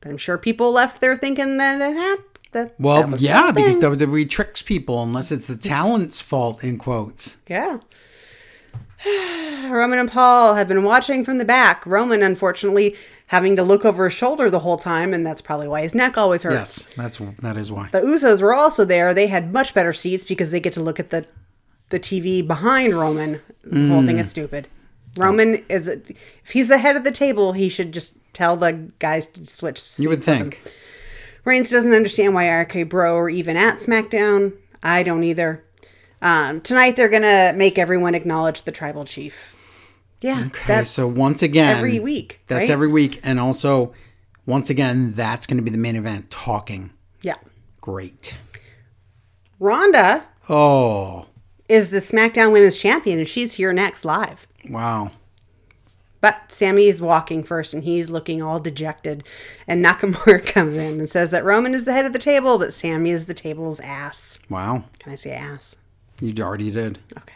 But 0.00 0.10
I'm 0.10 0.18
sure 0.18 0.36
people 0.38 0.72
left 0.72 1.00
there 1.00 1.14
thinking 1.16 1.58
that 1.58 1.80
it 1.80 1.96
happened. 1.96 2.31
That, 2.52 2.74
Well, 2.78 3.06
that 3.08 3.20
yeah, 3.20 3.50
because. 3.52 3.78
WWE 3.80 4.28
tricks 4.28 4.62
people 4.62 5.02
unless 5.02 5.32
it's 5.32 5.46
the 5.46 5.56
talent's 5.56 6.20
fault, 6.20 6.62
in 6.62 6.78
quotes. 6.78 7.38
Yeah. 7.48 7.78
Roman 9.68 9.98
and 9.98 10.10
Paul 10.10 10.54
have 10.54 10.68
been 10.68 10.84
watching 10.84 11.24
from 11.24 11.38
the 11.38 11.44
back. 11.44 11.84
Roman, 11.86 12.22
unfortunately, 12.22 12.94
having 13.28 13.56
to 13.56 13.62
look 13.62 13.84
over 13.84 14.04
his 14.04 14.12
shoulder 14.14 14.48
the 14.50 14.60
whole 14.60 14.76
time, 14.76 15.12
and 15.12 15.26
that's 15.26 15.40
probably 15.42 15.66
why 15.66 15.82
his 15.82 15.94
neck 15.94 16.16
always 16.16 16.42
hurts. 16.44 16.86
Yes, 16.86 16.94
that's 16.96 17.18
that 17.40 17.56
is 17.56 17.72
why. 17.72 17.88
The 17.90 18.00
Usos 18.00 18.40
were 18.42 18.54
also 18.54 18.84
there. 18.84 19.12
They 19.14 19.26
had 19.26 19.52
much 19.52 19.74
better 19.74 19.92
seats 19.92 20.24
because 20.24 20.50
they 20.50 20.60
get 20.60 20.72
to 20.74 20.82
look 20.82 21.00
at 21.00 21.10
the 21.10 21.26
the 21.88 21.98
TV 22.00 22.46
behind 22.46 22.94
Roman. 22.94 23.40
The 23.64 23.88
whole 23.88 24.02
Mm. 24.02 24.06
thing 24.06 24.18
is 24.18 24.30
stupid. 24.30 24.68
Roman 25.18 25.56
is 25.68 25.88
if 25.88 26.50
he's 26.52 26.68
the 26.68 26.78
head 26.78 26.96
of 26.96 27.04
the 27.04 27.10
table, 27.10 27.52
he 27.52 27.68
should 27.68 27.92
just 27.92 28.16
tell 28.32 28.56
the 28.56 28.90
guys 28.98 29.26
to 29.26 29.44
switch. 29.44 29.80
Seats 29.80 30.00
You 30.00 30.08
would 30.10 30.24
him. 30.24 30.52
Reigns 31.44 31.70
doesn't 31.70 31.92
understand 31.92 32.34
why 32.34 32.48
RK 32.48 32.88
Bro 32.88 33.16
are 33.16 33.28
even 33.30 33.56
at 33.56 33.78
SmackDown. 33.78 34.54
I 34.82 35.02
don't 35.02 35.24
either. 35.24 35.64
Um, 36.20 36.60
tonight 36.60 36.94
they're 36.96 37.08
gonna 37.08 37.52
make 37.56 37.78
everyone 37.78 38.14
acknowledge 38.14 38.62
the 38.62 38.72
tribal 38.72 39.04
chief. 39.04 39.56
Yeah, 40.20 40.44
Okay, 40.46 40.84
so 40.84 41.08
once 41.08 41.42
again, 41.42 41.76
every 41.76 41.98
week, 41.98 42.42
That's 42.46 42.60
right? 42.68 42.70
every 42.70 42.86
week, 42.86 43.18
and 43.24 43.40
also, 43.40 43.92
once 44.46 44.70
again, 44.70 45.10
that's 45.14 45.46
going 45.48 45.56
to 45.56 45.64
be 45.64 45.70
the 45.72 45.78
main 45.78 45.96
event. 45.96 46.30
Talking, 46.30 46.90
yeah. 47.22 47.34
great. 47.80 48.36
Ronda 49.58 50.22
Oh, 50.48 51.26
is 51.68 51.90
the 51.90 51.98
SmackDown 51.98 52.52
Women's 52.52 52.78
Champion, 52.80 53.18
and 53.18 53.28
she's 53.28 53.54
here 53.54 53.72
next 53.72 54.04
live. 54.04 54.46
wow. 54.70 55.10
But 56.22 56.52
Sami 56.52 56.86
is 56.86 57.02
walking 57.02 57.42
first 57.42 57.74
and 57.74 57.82
he's 57.82 58.08
looking 58.08 58.40
all 58.40 58.60
dejected. 58.60 59.24
And 59.66 59.84
Nakamura 59.84 60.46
comes 60.46 60.76
in 60.76 61.00
and 61.00 61.10
says 61.10 61.30
that 61.32 61.44
Roman 61.44 61.74
is 61.74 61.84
the 61.84 61.92
head 61.92 62.06
of 62.06 62.14
the 62.14 62.18
table, 62.18 62.58
but 62.58 62.72
Sami 62.72 63.10
is 63.10 63.26
the 63.26 63.34
table's 63.34 63.80
ass. 63.80 64.38
Wow. 64.48 64.84
Can 65.00 65.12
I 65.12 65.16
say 65.16 65.32
ass? 65.32 65.76
You 66.20 66.32
already 66.42 66.70
did. 66.70 67.00
Okay. 67.18 67.34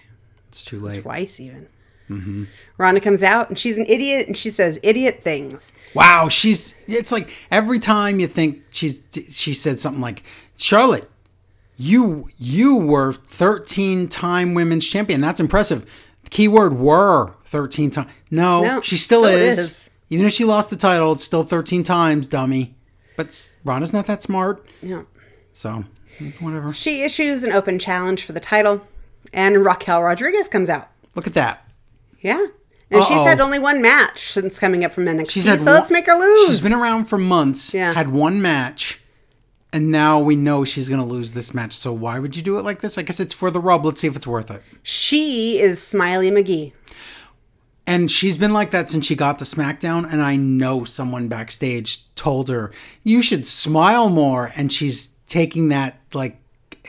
It's 0.48 0.64
too 0.64 0.78
late. 0.78 1.02
Twice 1.02 1.40
even. 1.40 1.66
Mm-hmm. 2.08 2.44
Ronda 2.78 3.00
comes 3.00 3.24
out 3.24 3.48
and 3.48 3.58
she's 3.58 3.76
an 3.76 3.86
idiot 3.88 4.28
and 4.28 4.36
she 4.36 4.50
says 4.50 4.78
idiot 4.84 5.22
things. 5.24 5.72
Wow, 5.92 6.28
she's. 6.28 6.84
It's 6.88 7.10
like 7.10 7.30
every 7.50 7.80
time 7.80 8.20
you 8.20 8.28
think 8.28 8.62
she's. 8.70 9.02
She 9.30 9.52
said 9.52 9.80
something 9.80 10.00
like, 10.00 10.22
"Charlotte, 10.54 11.10
you 11.76 12.28
you 12.38 12.76
were 12.76 13.12
thirteen 13.12 14.06
time 14.06 14.54
women's 14.54 14.86
champion. 14.86 15.20
That's 15.20 15.40
impressive." 15.40 16.05
Keyword 16.30 16.74
were 16.78 17.34
thirteen 17.44 17.90
times. 17.90 18.10
No, 18.30 18.62
No, 18.62 18.80
she 18.82 18.96
still, 18.96 19.24
still 19.24 19.34
is. 19.34 19.58
is. 19.58 19.90
Even 20.10 20.26
if 20.26 20.32
she 20.32 20.44
lost 20.44 20.70
the 20.70 20.76
title, 20.76 21.12
it's 21.12 21.24
still 21.24 21.44
thirteen 21.44 21.82
times, 21.82 22.26
dummy. 22.26 22.74
But 23.16 23.56
Ronda's 23.64 23.92
not 23.92 24.06
that 24.06 24.22
smart, 24.22 24.66
Yeah. 24.82 25.02
so 25.52 25.84
whatever. 26.40 26.72
She 26.74 27.02
issues 27.02 27.44
an 27.44 27.52
open 27.52 27.78
challenge 27.78 28.24
for 28.24 28.32
the 28.32 28.40
title 28.40 28.86
and 29.32 29.64
Raquel 29.64 30.02
Rodriguez 30.02 30.48
comes 30.48 30.68
out. 30.70 30.88
Look 31.14 31.26
at 31.26 31.34
that. 31.34 31.68
Yeah. 32.20 32.44
And 32.90 33.02
she's 33.04 33.16
Uh-oh. 33.16 33.24
had 33.24 33.40
only 33.40 33.58
one 33.58 33.82
match 33.82 34.30
since 34.32 34.58
coming 34.58 34.84
up 34.84 34.92
from 34.92 35.06
NXT. 35.06 35.30
She's 35.30 35.44
had 35.44 35.58
so 35.60 35.66
one- 35.72 35.74
let's 35.80 35.90
make 35.90 36.06
her 36.06 36.14
lose. 36.14 36.50
She's 36.50 36.60
been 36.62 36.72
around 36.74 37.06
for 37.06 37.18
months. 37.18 37.74
Yeah. 37.74 37.92
Had 37.94 38.10
one 38.12 38.40
match, 38.40 39.00
and 39.72 39.90
now 39.90 40.18
we 40.20 40.36
know 40.36 40.64
she's 40.64 40.88
going 40.88 41.00
to 41.00 41.06
lose 41.06 41.32
this 41.32 41.52
match. 41.52 41.72
So 41.74 41.92
why 41.92 42.18
would 42.18 42.36
you 42.36 42.42
do 42.42 42.58
it 42.58 42.64
like 42.64 42.80
this? 42.80 42.96
I 42.98 43.02
guess 43.02 43.20
it's 43.20 43.34
for 43.34 43.50
the 43.50 43.60
rub. 43.60 43.84
Let's 43.84 44.00
see 44.00 44.06
if 44.06 44.16
it's 44.16 44.26
worth 44.26 44.50
it. 44.50 44.62
she 44.82 45.58
is 45.58 45.82
Smiley 45.82 46.30
McGee. 46.30 46.72
And 47.88 48.10
she's 48.10 48.36
been 48.36 48.52
like 48.52 48.72
that 48.72 48.88
since 48.88 49.06
she 49.06 49.14
got 49.14 49.38
to 49.38 49.44
SmackDown. 49.44 50.10
And 50.10 50.20
I 50.20 50.34
know 50.36 50.84
someone 50.84 51.28
backstage 51.28 52.12
told 52.16 52.48
her, 52.48 52.72
you 53.04 53.22
should 53.22 53.46
smile 53.46 54.10
more. 54.10 54.50
And 54.56 54.72
she's 54.72 55.10
taking 55.28 55.68
that, 55.68 56.00
like, 56.12 56.40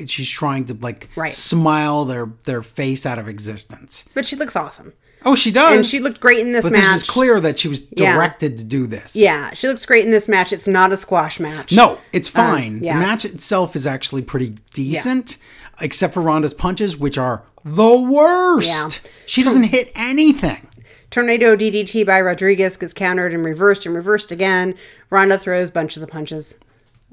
she's 0.05 0.29
trying 0.29 0.65
to, 0.65 0.73
like, 0.75 1.09
Right. 1.15 1.33
smile 1.35 2.05
their, 2.05 2.31
their 2.45 2.63
face 2.63 3.05
out 3.05 3.19
of 3.19 3.27
existence. 3.27 4.05
But 4.15 4.25
she 4.25 4.35
looks 4.35 4.55
awesome. 4.55 4.93
Oh, 5.25 5.35
she 5.35 5.51
does. 5.51 5.75
And 5.77 5.85
she 5.85 5.99
looked 5.99 6.19
great 6.19 6.39
in 6.39 6.51
this 6.53 6.63
But 6.63 6.73
match. 6.73 6.83
this 6.83 6.95
is 6.97 7.09
clear 7.09 7.39
that 7.41 7.59
she 7.59 7.67
was 7.67 7.87
Yeah. 7.91 8.13
directed 8.13 8.57
to 8.59 8.63
do 8.63 8.87
this. 8.87 9.15
Yeah, 9.15 9.51
she 9.53 9.67
looks 9.67 9.85
great 9.85 10.05
in 10.05 10.11
this 10.11 10.27
match. 10.27 10.53
It's 10.53 10.67
not 10.67 10.91
a 10.93 10.97
squash 10.97 11.39
match. 11.39 11.71
No, 11.73 11.99
it's 12.13 12.29
fine. 12.29 12.77
Um, 12.77 12.83
yeah. 12.83 12.93
The 12.93 12.99
match 13.05 13.25
itself 13.25 13.75
is 13.75 13.85
actually 13.87 14.21
pretty 14.21 14.55
decent, 14.73 15.37
except 15.81 16.13
for 16.13 16.21
Ronda's 16.21 16.53
punches, 16.53 16.97
which 16.97 17.17
are 17.17 17.43
the 17.65 17.97
worst. 17.99 19.01
Yeah. 19.03 19.09
She 19.25 19.43
doesn't 19.43 19.63
hit 19.63 19.91
anything. 19.95 20.67
Tornado 21.09 21.55
DDT 21.55 22.05
by 22.05 22.21
Rodriguez 22.21 22.77
gets 22.77 22.93
countered 22.93 23.33
and 23.33 23.43
reversed 23.43 23.85
and 23.85 23.95
reversed 23.95 24.31
again. 24.31 24.75
Ronda 25.09 25.37
throws 25.37 25.71
bunches 25.71 26.03
of 26.03 26.09
punches, 26.09 26.55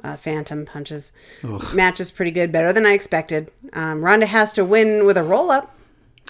uh, 0.03 0.17
phantom 0.17 0.67
punches. 0.67 1.13
Match 1.73 2.01
is 2.01 2.11
pretty 2.11 2.33
good, 2.33 2.53
better 2.53 2.73
than 2.73 2.85
I 2.87 2.93
expected. 2.93 3.51
Um, 3.73 4.05
Ronda 4.05 4.27
has 4.27 4.53
to 4.53 4.65
win 4.65 5.07
with 5.07 5.17
a 5.17 5.23
roll 5.23 5.51
up. 5.51 5.75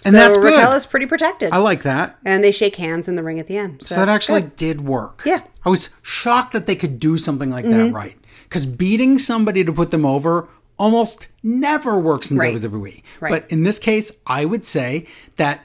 And 0.04 0.12
so 0.12 0.18
that's 0.18 0.36
good. 0.36 0.44
Raquel 0.54 0.72
is 0.72 0.86
pretty 0.86 1.06
protected. 1.06 1.52
I 1.52 1.58
like 1.58 1.82
that. 1.84 2.18
and 2.24 2.42
they 2.44 2.52
shake 2.52 2.76
hands 2.76 3.08
in 3.08 3.16
the 3.16 3.22
ring 3.22 3.38
at 3.40 3.46
the 3.46 3.56
end. 3.56 3.82
So, 3.82 3.94
So 3.94 4.00
that 4.00 4.08
actually 4.08 4.42
good. 4.42 4.56
did 4.56 4.80
work. 4.82 5.22
Yeah. 5.24 5.38
Mm-hmm. 5.38 5.48
I 5.68 5.70
was 5.70 5.88
shocked 6.02 6.52
that 6.52 6.66
they 6.66 6.76
could 6.76 7.00
do 7.00 7.16
something 7.18 7.50
like 7.50 7.64
that 7.64 7.92
right. 7.92 8.16
Because 8.44 8.66
beating 8.66 9.18
somebody 9.18 9.64
to 9.64 9.72
put 9.72 9.90
them 9.90 10.04
over 10.04 10.48
almost 10.78 11.28
never 11.42 11.98
works 11.98 12.30
in 12.30 12.36
Right. 12.36 12.54
WWE. 12.56 13.02
Right. 13.20 13.30
But 13.30 13.50
in 13.50 13.62
this 13.62 13.78
case, 13.78 14.12
I 14.26 14.44
would 14.44 14.64
say 14.64 15.06
that 15.36 15.64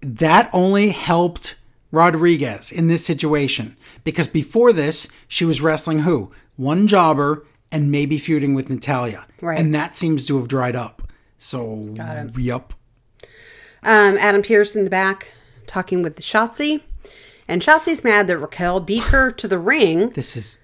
that 0.00 0.50
only 0.52 0.90
helped 0.90 1.56
Rodriguez 1.90 2.70
in 2.70 2.88
this 2.88 3.04
situation 3.04 3.76
because 4.04 4.26
before 4.26 4.72
this, 4.72 5.08
she 5.28 5.44
was 5.44 5.60
wrestling 5.60 6.00
who? 6.00 6.30
One 6.56 6.86
jobber 6.86 7.46
and 7.72 7.90
maybe 7.90 8.18
feuding 8.18 8.54
with 8.54 8.70
Natalya. 8.70 9.26
Right. 9.40 9.58
And 9.58 9.74
that 9.74 9.96
seems 9.96 10.26
to 10.28 10.36
have 10.38 10.46
dried 10.48 10.76
up. 10.76 11.02
So, 11.38 11.94
yup. 12.36 12.74
Um, 13.84 14.16
Adam 14.18 14.42
Pearce 14.42 14.74
in 14.74 14.84
the 14.84 14.90
back 14.90 15.32
talking 15.66 16.02
with 16.02 16.16
the 16.16 16.22
Shotzi. 16.22 16.82
And 17.46 17.60
Shotzi's 17.60 18.02
mad 18.02 18.26
that 18.28 18.38
Raquel 18.38 18.80
beat 18.80 19.04
her 19.04 19.30
to 19.32 19.46
the 19.46 19.58
ring 19.58 20.10
This 20.10 20.36
is 20.36 20.58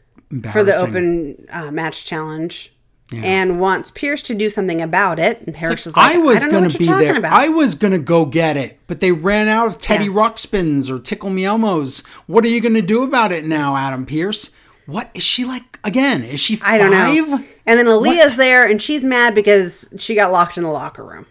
for 0.50 0.64
the 0.64 0.74
open 0.74 1.46
uh, 1.50 1.70
match 1.70 2.04
challenge 2.06 2.72
and 3.12 3.60
wants 3.60 3.90
Pearce 3.90 4.22
to 4.22 4.34
do 4.34 4.48
something 4.48 4.80
about 4.80 5.18
it. 5.18 5.42
And 5.42 5.54
Pearce 5.54 5.84
is 5.86 5.96
like, 5.96 6.14
I 6.14 6.18
was 6.18 6.46
going 6.46 6.70
to 6.70 6.78
be 6.78 6.86
there. 6.86 7.18
about. 7.18 7.32
I 7.32 7.48
was 7.48 7.74
going 7.74 7.92
to 7.92 7.98
go 7.98 8.24
get 8.24 8.56
it, 8.56 8.78
but 8.86 9.00
they 9.00 9.10
ran 9.12 9.48
out 9.48 9.66
of 9.66 9.78
Teddy 9.78 10.04
Yeah. 10.04 10.12
Ruxpins 10.12 10.88
or 10.88 10.98
Tickle 11.00 11.30
Me 11.30 11.42
Elmos. 11.42 12.06
What 12.26 12.44
are 12.44 12.48
you 12.48 12.60
going 12.60 12.74
to 12.74 12.82
do 12.82 13.02
about 13.02 13.32
it 13.32 13.44
now, 13.44 13.76
Adam 13.76 14.06
Pearce? 14.06 14.52
What 14.86 15.10
is 15.12 15.22
she 15.24 15.44
like 15.44 15.78
again? 15.84 16.22
Is 16.22 16.40
she 16.40 16.56
five? 16.56 16.74
I 16.74 16.78
don't 16.78 16.90
know. 16.90 17.44
And 17.66 17.78
then 17.78 17.86
Aliyah's 17.86 18.36
there 18.36 18.66
and 18.66 18.80
she's 18.80 19.04
mad 19.04 19.34
because 19.34 19.92
she 19.98 20.14
got 20.14 20.32
locked 20.32 20.56
in 20.56 20.62
the 20.62 20.70
locker 20.70 21.04
room. 21.04 21.26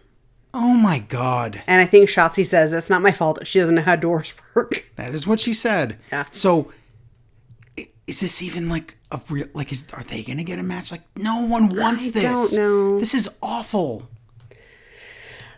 Oh 0.53 0.73
my 0.73 0.99
god. 0.99 1.61
And 1.67 1.81
I 1.81 1.85
think 1.85 2.09
Shotzi 2.09 2.45
says 2.45 2.73
it's 2.73 2.89
not 2.89 3.01
my 3.01 3.11
fault 3.11 3.45
she 3.45 3.59
doesn't 3.59 3.75
know 3.75 3.81
how 3.83 3.95
doors 3.95 4.33
work. 4.55 4.85
That 4.95 5.13
is 5.13 5.27
what 5.27 5.39
she 5.39 5.53
said. 5.53 5.97
Yeah. 6.11 6.25
So 6.31 6.71
is 8.07 8.19
this 8.21 8.41
even 8.41 8.69
like 8.69 8.97
a 9.11 9.21
real 9.29 9.45
like 9.53 9.71
is 9.71 9.87
are 9.93 10.03
they 10.03 10.23
going 10.23 10.37
to 10.39 10.43
get 10.43 10.57
a 10.59 10.63
match? 10.63 10.91
Like 10.91 11.01
no 11.15 11.45
one 11.45 11.75
wants 11.75 12.07
I 12.07 12.11
this. 12.11 12.55
don't 12.55 12.55
know. 12.93 12.99
This 12.99 13.13
is 13.13 13.29
awful. 13.43 14.09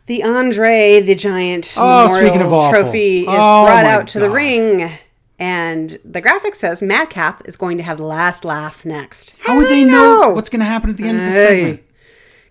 The 0.08 0.24
Andre 0.24 1.00
the 1.00 1.16
Giant 1.16 1.76
Oh, 1.78 2.08
Memorial 2.08 2.48
of 2.48 2.54
awful. 2.54 2.82
Trophy 2.82 3.20
is 3.22 3.28
Oh 3.30 3.66
brought 3.66 3.86
out 3.86 4.08
to 4.10 4.20
the 4.20 4.30
ring. 4.30 4.92
And 5.40 5.98
the 6.06 6.22
graphic 6.22 6.54
says 6.54 6.84
Madcap 6.84 7.48
is 7.48 7.56
going 7.56 7.78
to 7.78 7.84
have 7.84 7.98
the 7.98 8.04
last 8.04 8.46
laugh 8.46 8.86
next. 8.86 9.36
How 9.40 9.56
would 9.56 9.70
they 9.70 9.84
know 9.84 10.34
what's 10.36 10.50
going 10.50 10.60
to 10.60 10.66
happen 10.66 10.90
at 10.92 10.98
the 10.98 11.06
end 11.08 11.20
of 11.20 11.26
the 11.26 11.32
segment? 11.32 11.84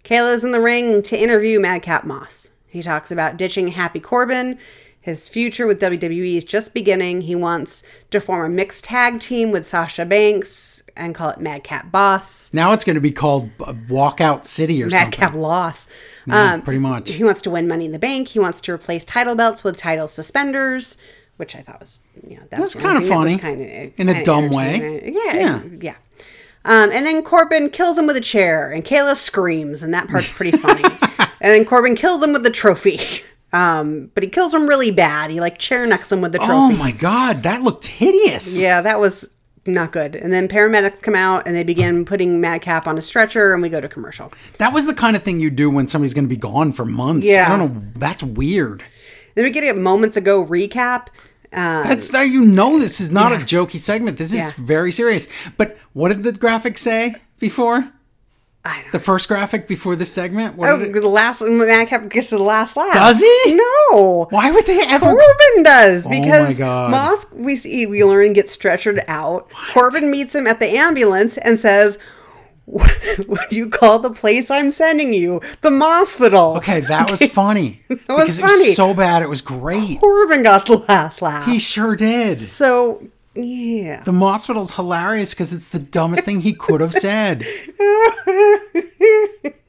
Kayla's 0.04 0.44
in 0.44 0.52
the 0.52 0.60
ring 0.60 1.02
to 1.02 1.16
interview 1.16 1.60
Madcap 1.60 2.04
Moss. 2.04 2.50
He 2.66 2.82
talks 2.82 3.10
about 3.10 3.36
ditching 3.36 3.68
Happy 3.68 4.00
Corbin. 4.00 4.58
His 5.02 5.28
future 5.30 5.66
with 5.66 5.80
WWE 5.80 6.36
is 6.36 6.44
just 6.44 6.74
beginning. 6.74 7.22
He 7.22 7.34
wants 7.34 7.82
to 8.10 8.20
form 8.20 8.44
a 8.52 8.54
mixed 8.54 8.84
tag 8.84 9.18
team 9.18 9.50
with 9.50 9.66
Sasha 9.66 10.04
Banks 10.04 10.82
and 10.94 11.14
call 11.14 11.30
it 11.30 11.40
Madcap 11.40 11.90
Boss. 11.90 12.52
Now 12.52 12.72
it's 12.72 12.84
going 12.84 12.96
to 12.96 13.00
be 13.00 13.10
called 13.10 13.48
uh, 13.60 13.72
Walkout 13.88 14.44
City 14.44 14.82
or 14.82 14.88
Madcap 14.90 15.30
something. 15.30 15.40
Loss. 15.40 15.88
Yeah, 16.26 16.52
Um, 16.54 16.62
pretty 16.62 16.80
much. 16.80 17.12
He 17.12 17.24
wants 17.24 17.40
to 17.42 17.50
win 17.50 17.66
Money 17.66 17.86
in 17.86 17.92
the 17.92 17.98
Bank. 17.98 18.28
He 18.28 18.38
wants 18.38 18.60
to 18.62 18.72
replace 18.72 19.02
title 19.02 19.34
belts 19.34 19.64
with 19.64 19.78
title 19.78 20.06
suspenders, 20.06 20.98
which 21.38 21.56
I 21.56 21.60
thought 21.60 21.80
was, 21.80 22.02
you 22.26 22.36
know, 22.36 22.42
That's 22.50 22.74
one 22.74 22.84
kinda 22.84 23.00
thing 23.00 23.08
that 23.08 23.18
was 23.24 23.36
funny. 23.36 23.56
kinda- 23.56 23.92
In 24.02 24.08
a 24.10 24.22
dumb 24.22 24.50
way. 24.50 25.12
Yeah, 25.14 25.34
Yeah. 25.36 25.62
yeah. 25.80 25.94
Um, 26.64 26.90
and 26.92 27.06
then 27.06 27.22
Corbin 27.22 27.70
kills 27.70 27.98
him 27.98 28.06
with 28.06 28.16
a 28.16 28.20
chair, 28.20 28.70
and 28.70 28.84
Kayla 28.84 29.16
screams, 29.16 29.82
and 29.82 29.94
that 29.94 30.08
part's 30.08 30.34
pretty 30.36 30.56
funny. 30.56 30.84
and 31.18 31.28
then 31.40 31.64
Corbin 31.64 31.96
kills 31.96 32.22
him 32.22 32.32
with 32.32 32.42
the 32.42 32.50
trophy. 32.50 33.00
Um, 33.52 34.10
but 34.14 34.22
he 34.22 34.28
kills 34.28 34.54
him 34.54 34.68
really 34.68 34.90
bad. 34.90 35.30
He 35.30 35.40
like 35.40 35.58
chair 35.58 35.86
necks 35.86 36.12
him 36.12 36.20
with 36.20 36.32
the 36.32 36.38
trophy. 36.38 36.52
Oh 36.52 36.72
my 36.72 36.92
god, 36.92 37.42
that 37.42 37.62
looked 37.62 37.86
hideous. 37.86 38.60
Yeah, 38.60 38.82
that 38.82 39.00
was 39.00 39.34
not 39.66 39.92
good. 39.92 40.14
And 40.14 40.32
then 40.32 40.48
paramedics 40.48 41.02
come 41.02 41.14
out 41.14 41.46
and 41.46 41.56
they 41.56 41.64
begin 41.64 42.04
putting 42.04 42.40
Madcap 42.40 42.86
on 42.86 42.96
a 42.98 43.02
stretcher, 43.02 43.52
and 43.52 43.62
we 43.62 43.68
go 43.68 43.80
to 43.80 43.88
commercial. 43.88 44.32
That 44.58 44.72
was 44.72 44.86
the 44.86 44.94
kind 44.94 45.16
of 45.16 45.22
thing 45.22 45.40
you 45.40 45.50
do 45.50 45.70
when 45.70 45.86
somebody's 45.86 46.14
going 46.14 46.26
to 46.26 46.28
be 46.28 46.36
gone 46.36 46.72
for 46.72 46.84
months. 46.84 47.26
Yeah. 47.26 47.52
I 47.52 47.56
don't 47.56 47.74
know. 47.74 47.82
That's 47.96 48.22
weird. 48.22 48.84
Then 49.34 49.44
we 49.44 49.50
get 49.50 49.64
a 49.64 49.78
moments 49.78 50.16
ago 50.16 50.44
recap. 50.44 51.08
Um, 51.52 51.84
That's 51.84 52.08
that 52.10 52.28
you 52.28 52.44
know 52.44 52.78
this 52.78 53.00
is 53.00 53.10
not 53.10 53.32
a 53.32 53.36
jokey 53.36 53.78
segment. 53.80 54.18
This 54.18 54.32
is 54.32 54.38
Yeah. 54.38 54.50
very 54.58 54.92
serious. 54.92 55.26
But 55.56 55.76
what 55.92 56.08
did 56.10 56.22
the 56.22 56.32
graphic 56.32 56.78
say 56.78 57.16
before? 57.40 57.90
I 58.64 58.82
don't 58.82 58.92
The 58.92 58.98
first 59.00 59.26
graphic 59.26 59.66
before 59.66 59.96
this 59.96 60.12
segment? 60.12 60.54
What 60.56 60.68
Oh, 60.68 60.76
the 60.76 61.08
last 61.08 61.40
Madcap 61.42 62.08
gets 62.10 62.28
to 62.28 62.36
the 62.36 62.42
last 62.42 62.76
laugh. 62.76 62.92
Does 62.92 63.20
he? 63.20 63.54
No. 63.54 64.26
Why 64.30 64.50
would 64.50 64.66
they 64.66 64.80
ever? 64.86 65.06
Corbin 65.06 65.62
does 65.62 66.06
Oh 66.06 66.10
because 66.10 66.58
God. 66.58 66.90
Moss 66.90 67.26
we 67.32 67.56
see 67.56 67.86
we 67.86 68.04
learn 68.04 68.34
gets 68.34 68.54
stretchered 68.54 69.02
out. 69.08 69.48
Corbin 69.72 70.10
meets 70.10 70.34
him 70.34 70.46
at 70.46 70.60
the 70.60 70.68
ambulance 70.76 71.38
and 71.38 71.58
says, 71.58 71.98
"What 73.26 73.50
do 73.50 73.56
you 73.56 73.68
call 73.68 73.98
the 73.98 74.10
place 74.10 74.50
I'm 74.50 74.72
sending 74.72 75.12
you? 75.12 75.40
The 75.60 75.70
hospital." 75.70 76.56
Okay, 76.58 76.80
that 76.80 77.10
was 77.10 77.22
funny. 77.24 77.80
that 77.88 77.98
was 78.08 78.36
because 78.36 78.38
It 78.38 78.42
funny. 78.42 78.66
was 78.68 78.76
so 78.76 78.94
bad. 78.94 79.22
It 79.22 79.28
was 79.28 79.40
great. 79.40 79.98
Corbin 80.00 80.42
got 80.42 80.66
the 80.66 80.78
last 80.88 81.20
laugh. 81.22 81.46
He 81.46 81.58
sure 81.58 81.96
did. 81.96 82.40
so 82.40 83.02
yeah. 83.34 84.02
The 84.02 84.12
hospital's 84.12 84.76
hilarious 84.76 85.34
because 85.34 85.52
it's 85.52 85.68
the 85.68 85.78
dumbest 85.78 86.24
thing 86.24 86.40
he 86.40 86.52
could 86.52 86.80
have 86.80 86.92
said. 86.92 87.44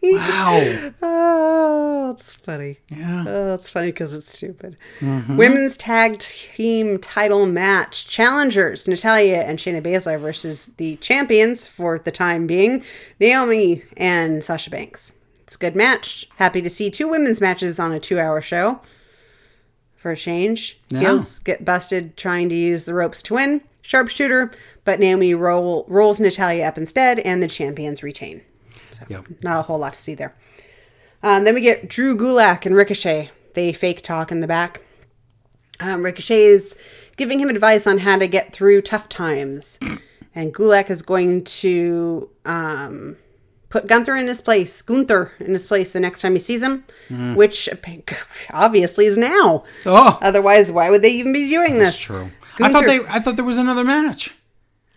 Wow. 0.04 0.92
Oh, 1.04 2.12
it's 2.12 2.34
funny. 2.34 2.80
Yeah. 2.90 3.24
Oh, 3.28 3.54
it's 3.54 3.70
funny 3.70 3.88
because 3.88 4.14
it's 4.14 4.36
stupid. 4.36 4.76
Mm-hmm. 5.00 5.38
Women's 5.38 5.78
tag 5.78 6.20
team 6.20 6.98
title 6.98 7.46
match. 7.46 8.08
Challengers 8.08 8.88
Natalya 8.88 9.42
and 9.42 9.60
Shayna 9.60 9.82
Baszler 9.82 10.20
versus 10.20 10.68
the 10.78 10.96
champions 10.98 11.68
for 11.68 12.00
the 12.00 12.12
time 12.12 12.48
being, 12.48 12.84
Naomi 13.20 13.84
and 13.96 14.44
Sasha 14.44 14.72
Banks. 14.72 15.14
It's 15.44 15.56
a 15.56 15.60
good 15.60 15.76
match. 15.76 16.28
Happy 16.38 16.62
to 16.62 16.70
see 16.70 16.90
two 16.90 17.08
women's 17.08 17.40
matches 17.40 17.80
on 17.80 17.92
a 17.92 18.00
two 18.00 18.20
hour 18.20 18.42
show. 18.42 18.82
For 20.02 20.12
a 20.12 20.16
change. 20.16 20.80
Heels 20.90 21.40
get 21.40 21.64
busted 21.64 22.18
trying 22.18 22.50
to 22.50 22.56
use 22.56 22.86
the 22.86 22.94
ropes 22.94 23.22
to 23.24 23.36
win. 23.36 23.62
Sharpshooter, 23.84 24.52
but 24.84 25.00
Naomi 25.00 25.34
roll, 25.36 25.86
rolls 25.88 26.20
Natalya 26.20 26.66
up 26.66 26.78
instead, 26.78 27.20
and 27.20 27.42
the 27.42 27.48
champions 27.48 28.02
retain. 28.02 28.42
So, 28.92 29.04
Yep. 29.10 29.26
not 29.44 29.60
a 29.60 29.62
whole 29.64 29.78
lot 29.80 29.94
to 29.94 30.00
see 30.02 30.16
there. 30.16 30.34
Um, 31.22 31.44
then 31.44 31.54
we 31.54 31.62
get 31.62 31.88
Drew 31.88 32.16
Gulak 32.18 32.66
and 32.66 32.76
Ricochet. 32.76 33.30
They 33.54 33.74
fake 33.74 34.02
talk 34.02 34.32
in 34.32 34.40
the 34.40 34.48
back. 34.48 34.82
Um, 35.80 36.04
Ricochet 36.04 36.44
is 36.46 36.76
giving 37.18 37.40
him 37.40 37.50
advice 37.50 37.86
on 37.86 38.00
how 38.00 38.18
to 38.18 38.28
get 38.28 38.54
through 38.54 38.82
tough 38.82 39.08
times. 39.10 39.80
And 40.34 40.54
Gulak 40.56 40.90
is 40.90 41.02
going 41.02 41.44
to 41.44 42.30
um, 42.46 43.18
put 43.72 43.88
Gunther 43.88 44.16
in 44.16 44.28
his 44.28 44.42
place, 44.42 44.82
Gunther 44.84 45.32
in 45.40 45.54
his 45.54 45.66
place 45.66 45.94
the 45.94 46.00
next 46.00 46.22
time 46.22 46.34
he 46.34 46.40
sees 46.40 46.62
him, 46.62 46.84
which 47.36 47.68
obviously 48.54 49.06
is 49.06 49.18
now. 49.18 49.64
Oh, 49.88 50.20
Otherwise, 50.22 50.72
why 50.72 50.90
would 50.92 51.02
they 51.02 51.12
even 51.14 51.34
be 51.34 51.50
doing 51.50 51.80
this? 51.80 52.00
true. 52.00 52.30
I 52.60 52.72
thought 52.72 52.86
they. 52.86 53.00
I 53.10 53.20
thought 53.20 53.36
there 53.38 53.46
was 53.46 53.58
another 53.58 53.84
match. 53.84 54.36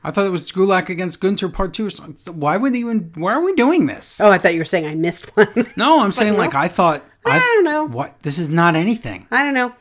I 0.06 0.10
thought 0.10 0.26
it 0.26 0.30
was 0.32 0.52
Gulak 0.52 0.90
against 0.90 1.20
Gunther 1.22 1.48
Part 1.48 1.72
Two. 1.72 1.88
So 1.88 2.04
Why 2.32 2.58
would 2.58 2.74
they 2.74 2.80
even? 2.80 3.10
Why 3.14 3.32
are 3.32 3.42
we 3.42 3.54
doing 3.54 3.86
this? 3.86 4.20
Oh, 4.20 4.30
I 4.30 4.36
thought 4.36 4.52
you 4.52 4.58
were 4.60 4.64
saying 4.66 4.84
I 4.86 4.94
missed 4.94 5.34
one. 5.34 5.48
No, 5.76 6.02
I'm 6.02 6.12
saying 6.12 6.36
like 6.36 6.54
I 6.54 6.68
thought. 6.68 7.02
I 7.24 7.38
don't 7.38 7.64
know. 7.64 7.84
What? 7.86 8.20
This 8.22 8.38
is 8.38 8.50
not 8.50 8.74
anything. 8.76 9.26
I 9.30 9.42
don't 9.42 9.54
know. 9.54 9.72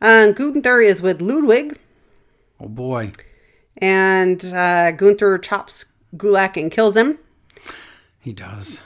Um, 0.00 0.32
Gunther 0.32 0.80
is 0.80 1.02
with 1.02 1.20
Ludwig, 1.20 1.78
Oh 2.58 2.68
boy. 2.68 3.12
and 3.78 4.42
uh, 4.46 4.92
Gunther 4.92 5.36
chops 5.38 5.92
Gulak 6.16 6.56
and 6.56 6.70
kills 6.70 6.96
him. 6.96 7.18
He 8.26 8.32
does. 8.32 8.82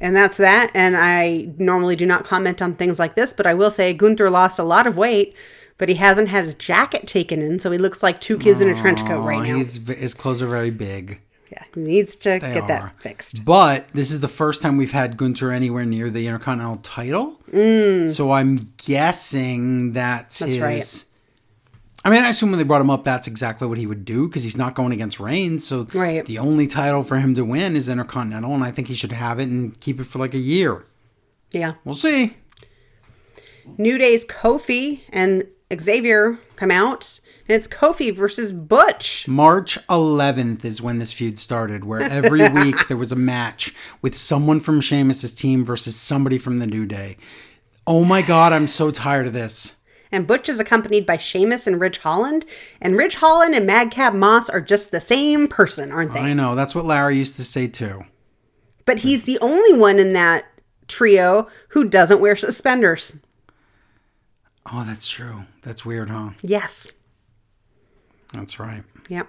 And 0.00 0.16
that's 0.16 0.36
that. 0.38 0.72
And 0.74 0.96
I 0.96 1.48
normally 1.58 1.94
do 1.94 2.04
not 2.04 2.24
comment 2.24 2.60
on 2.60 2.74
things 2.74 2.98
like 2.98 3.14
this, 3.14 3.32
but 3.32 3.46
I 3.46 3.54
will 3.54 3.70
say 3.70 3.94
Gunther 3.94 4.28
lost 4.30 4.58
a 4.58 4.64
lot 4.64 4.88
of 4.88 4.96
weight, 4.96 5.36
but 5.78 5.88
he 5.88 5.94
hasn't 5.94 6.26
had 6.26 6.42
his 6.44 6.54
jacket 6.54 7.06
taken 7.06 7.40
in, 7.40 7.60
so 7.60 7.70
he 7.70 7.78
looks 7.78 8.02
like 8.02 8.20
two 8.20 8.36
kids 8.36 8.60
in 8.60 8.68
a 8.68 8.74
trench 8.74 8.98
coat 9.06 9.20
right 9.22 9.46
now. 9.46 9.58
his 9.58 10.12
clothes 10.14 10.42
are 10.42 10.48
very 10.48 10.70
big. 10.72 11.20
Yeah, 11.52 11.62
he 11.72 11.80
needs 11.80 12.16
to 12.16 12.30
They 12.30 12.40
get 12.40 12.64
are. 12.64 12.66
that 12.68 13.00
fixed. 13.00 13.44
But 13.44 13.86
this 13.94 14.10
is 14.10 14.18
the 14.18 14.26
first 14.28 14.60
time 14.60 14.76
we've 14.76 14.90
had 14.90 15.16
Gunther 15.16 15.52
anywhere 15.52 15.86
near 15.86 16.10
the 16.10 16.26
Intercontinental 16.26 16.78
title. 16.78 17.40
Mm. 17.52 18.10
So 18.10 18.32
I'm 18.32 18.56
guessing 18.76 19.92
that's, 19.92 20.40
his. 20.40 20.60
right. 20.60 21.04
I 22.04 22.08
mean, 22.10 22.22
I 22.22 22.30
assume 22.30 22.50
when 22.50 22.58
they 22.58 22.64
brought 22.64 22.80
him 22.80 22.88
up, 22.90 23.04
that's 23.04 23.26
exactly 23.26 23.66
what 23.68 23.76
he 23.76 23.86
would 23.86 24.04
do 24.06 24.26
because 24.26 24.42
he's 24.42 24.56
not 24.56 24.74
going 24.74 24.92
against 24.92 25.20
Reigns. 25.20 25.66
So 25.66 25.86
Right. 25.92 26.24
the 26.24 26.38
only 26.38 26.66
title 26.66 27.02
for 27.02 27.18
him 27.18 27.34
to 27.34 27.44
win 27.44 27.76
is 27.76 27.88
Intercontinental, 27.90 28.54
and 28.54 28.64
I 28.64 28.70
think 28.70 28.88
he 28.88 28.94
should 28.94 29.12
have 29.12 29.38
it 29.38 29.48
and 29.48 29.78
keep 29.80 30.00
it 30.00 30.06
for 30.06 30.18
like 30.18 30.32
a 30.32 30.38
year. 30.38 30.84
Yeah. 31.52 31.74
We'll 31.84 31.94
see. 31.94 32.36
New 33.76 33.98
Day's 33.98 34.24
Kofi 34.24 35.00
and 35.10 35.44
Xavier 35.78 36.38
come 36.56 36.70
out, 36.70 37.20
and 37.48 37.54
it's 37.56 37.68
Kofi 37.68 38.14
versus 38.14 38.52
Butch. 38.52 39.28
March 39.28 39.78
11th 39.88 40.64
is 40.64 40.80
when 40.82 40.98
this 40.98 41.12
feud 41.12 41.38
started, 41.38 41.84
where 41.84 42.00
every 42.00 42.48
week 42.52 42.88
there 42.88 42.96
was 42.96 43.12
a 43.12 43.16
match 43.16 43.74
with 44.02 44.14
someone 44.16 44.58
from 44.58 44.80
Sheamus' 44.80 45.34
team 45.34 45.64
versus 45.64 45.94
somebody 45.96 46.38
from 46.38 46.58
the 46.58 46.66
New 46.66 46.86
Day. 46.86 47.16
Oh 47.86 48.04
my 48.04 48.22
God, 48.22 48.52
I'm 48.52 48.68
so 48.68 48.90
tired 48.90 49.26
of 49.26 49.32
this. 49.32 49.76
And 50.12 50.26
Butch 50.26 50.48
is 50.48 50.58
accompanied 50.58 51.06
by 51.06 51.16
Sheamus 51.16 51.66
and 51.66 51.80
Ridge 51.80 51.98
Holland. 51.98 52.44
And 52.80 52.96
Ridge 52.96 53.14
Holland 53.16 53.54
and 53.54 53.66
Madcap 53.66 54.12
Moss 54.14 54.48
are 54.50 54.60
just 54.60 54.90
the 54.90 55.00
same 55.00 55.46
person, 55.46 55.92
aren't 55.92 56.12
they? 56.14 56.20
I 56.20 56.32
know. 56.32 56.54
That's 56.54 56.74
what 56.74 56.84
Larry 56.84 57.16
used 57.16 57.36
to 57.36 57.44
say 57.44 57.68
too. 57.68 58.04
But 58.84 59.00
he's 59.00 59.24
the 59.24 59.38
only 59.40 59.78
one 59.78 59.98
in 59.98 60.12
that 60.14 60.46
trio 60.88 61.48
who 61.68 61.88
doesn't 61.88 62.20
wear 62.20 62.34
suspenders. 62.34 63.18
Oh, 64.72 64.84
that's 64.84 65.08
true. 65.08 65.44
That's 65.62 65.84
weird, 65.84 66.10
huh? 66.10 66.30
Yes. 66.42 66.88
That's 68.32 68.58
right. 68.58 68.82
Yep. 69.08 69.28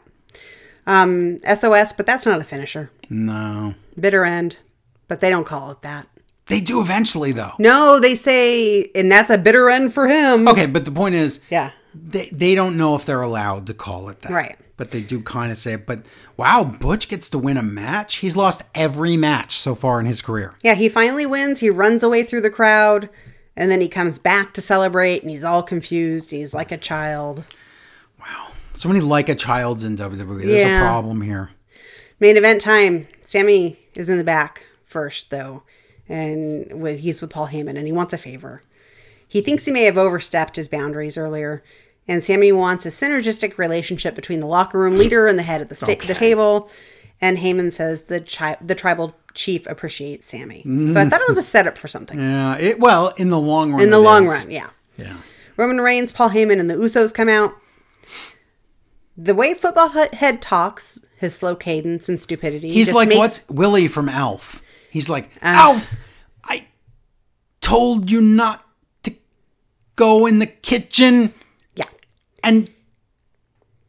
Um, 0.87 1.39
SOS, 1.39 1.93
but 1.93 2.05
that's 2.05 2.25
not 2.25 2.41
a 2.41 2.43
finisher. 2.43 2.91
No. 3.09 3.75
Bitter 3.99 4.25
end, 4.25 4.57
but 5.07 5.21
they 5.21 5.29
don't 5.29 5.45
call 5.45 5.71
it 5.71 5.81
that. 5.83 6.07
They 6.51 6.61
do 6.61 6.81
eventually, 6.81 7.31
though. 7.31 7.53
No, 7.57 7.99
they 7.99 8.13
say, 8.15 8.91
and 8.93 9.11
that's 9.11 9.29
a 9.31 9.37
bitter 9.37 9.69
end 9.69 9.93
for 9.93 10.07
him. 10.07 10.47
Okay, 10.47 10.65
but 10.67 10.85
the 10.85 10.91
point 10.91 11.15
is, 11.15 11.39
Yeah. 11.49 11.71
they, 11.95 12.29
they 12.31 12.53
don't 12.55 12.77
know 12.77 12.95
if 12.95 13.05
they're 13.05 13.21
allowed 13.21 13.65
to 13.67 13.73
call 13.73 14.09
it 14.09 14.21
that. 14.21 14.31
Right. 14.31 14.57
But 14.77 14.91
they 14.91 15.01
do 15.01 15.21
kind 15.21 15.51
of 15.51 15.57
say 15.57 15.73
it. 15.73 15.85
But 15.85 16.05
wow, 16.37 16.63
Butch 16.63 17.07
gets 17.07 17.29
to 17.31 17.37
win 17.37 17.57
a 17.57 17.61
match. 17.63 18.17
He's 18.17 18.35
lost 18.35 18.63
every 18.73 19.15
match 19.17 19.51
so 19.57 19.75
far 19.75 19.99
in 19.99 20.05
his 20.05 20.21
career. 20.21 20.53
Yeah, 20.63 20.73
he 20.75 20.89
finally 20.89 21.25
wins. 21.25 21.59
He 21.59 21.69
runs 21.69 22.03
away 22.03 22.23
through 22.23 22.41
the 22.41 22.49
crowd, 22.49 23.09
and 23.55 23.69
then 23.69 23.79
he 23.81 23.87
comes 23.87 24.17
back 24.19 24.53
to 24.55 24.61
celebrate, 24.61 25.21
and 25.21 25.29
he's 25.29 25.43
all 25.43 25.61
confused. 25.63 26.31
He's 26.31 26.53
like 26.53 26.71
a 26.71 26.77
child. 26.77 27.43
Wow, 28.19 28.47
so 28.73 28.87
many 28.89 29.01
like 29.01 29.29
a 29.29 29.35
child's 29.35 29.83
in 29.83 29.95
WWE. 29.97 30.45
There's 30.45 30.63
Yeah. 30.63 30.81
a 30.81 30.85
problem 30.87 31.21
here. 31.21 31.51
Main 32.19 32.37
event 32.37 32.61
time. 32.61 33.05
Sami 33.21 33.79
is 33.95 34.09
in 34.09 34.17
the 34.17 34.23
back 34.23 34.63
first, 34.85 35.29
though, 35.29 35.63
and 36.11 36.81
with, 36.81 36.99
he's 36.99 37.21
with 37.21 37.29
Paul 37.29 37.47
Heyman, 37.47 37.77
and 37.77 37.85
he 37.85 37.91
wants 37.91 38.13
a 38.13 38.17
favor. 38.17 38.63
He 39.27 39.41
thinks 39.41 39.65
he 39.65 39.71
may 39.71 39.83
have 39.83 39.97
overstepped 39.97 40.55
his 40.57 40.67
boundaries 40.67 41.17
earlier, 41.17 41.63
and 42.07 42.23
Sami 42.23 42.51
wants 42.51 42.85
a 42.85 42.89
synergistic 42.89 43.57
relationship 43.57 44.13
between 44.15 44.39
the 44.41 44.45
locker 44.47 44.77
room 44.79 44.97
leader 44.97 45.27
and 45.27 45.39
the 45.39 45.43
head 45.43 45.61
of 45.61 45.69
the, 45.69 45.75
sta- 45.75 45.95
the 46.05 46.13
table. 46.13 46.69
And 47.21 47.37
Heyman 47.37 47.71
says 47.71 48.03
the 48.03 48.19
chi- 48.19 48.57
the 48.59 48.73
tribal 48.75 49.15
chief 49.35 49.67
appreciates 49.67 50.27
Sami. 50.27 50.63
So 50.91 50.99
I 50.99 51.05
thought 51.07 51.21
it 51.21 51.29
was 51.29 51.37
a 51.37 51.43
setup 51.43 51.77
for 51.77 51.87
something. 51.87 52.19
Yeah. 52.19 52.57
It 52.57 52.79
well 52.79 53.13
in 53.17 53.29
the 53.29 53.39
long 53.39 53.71
run. 53.71 53.81
In 53.83 53.91
the 53.91 53.99
long 53.99 54.23
is. 54.25 54.29
run, 54.29 54.51
yeah. 54.51 54.69
Yeah. 54.97 55.15
Roman 55.55 55.79
Reigns, 55.79 56.11
Paul 56.11 56.31
Heyman, 56.31 56.59
and 56.59 56.69
the 56.69 56.73
Usos 56.73 57.13
come 57.13 57.29
out. 57.29 57.53
The 59.17 59.35
way 59.35 59.53
Football 59.53 59.89
Hut- 59.89 60.15
Head 60.15 60.41
talks, 60.41 61.05
his 61.17 61.35
slow 61.35 61.55
cadence 61.55 62.09
and 62.09 62.19
stupidity. 62.19 62.69
He's 62.69 62.91
like 62.91 63.09
makes- 63.09 63.19
what's 63.19 63.49
Willie 63.49 63.87
from 63.87 64.09
Alf. 64.09 64.61
He's 64.91 65.09
like 65.09 65.29
Ah. 65.41 65.69
Alf. 65.69 65.95
I 66.43 66.67
told 67.61 68.11
you 68.11 68.21
not 68.21 68.63
to 69.03 69.13
go 69.95 70.25
in 70.27 70.39
the 70.39 70.45
kitchen 70.47 71.33
Yeah. 71.75 71.85
and 72.43 72.69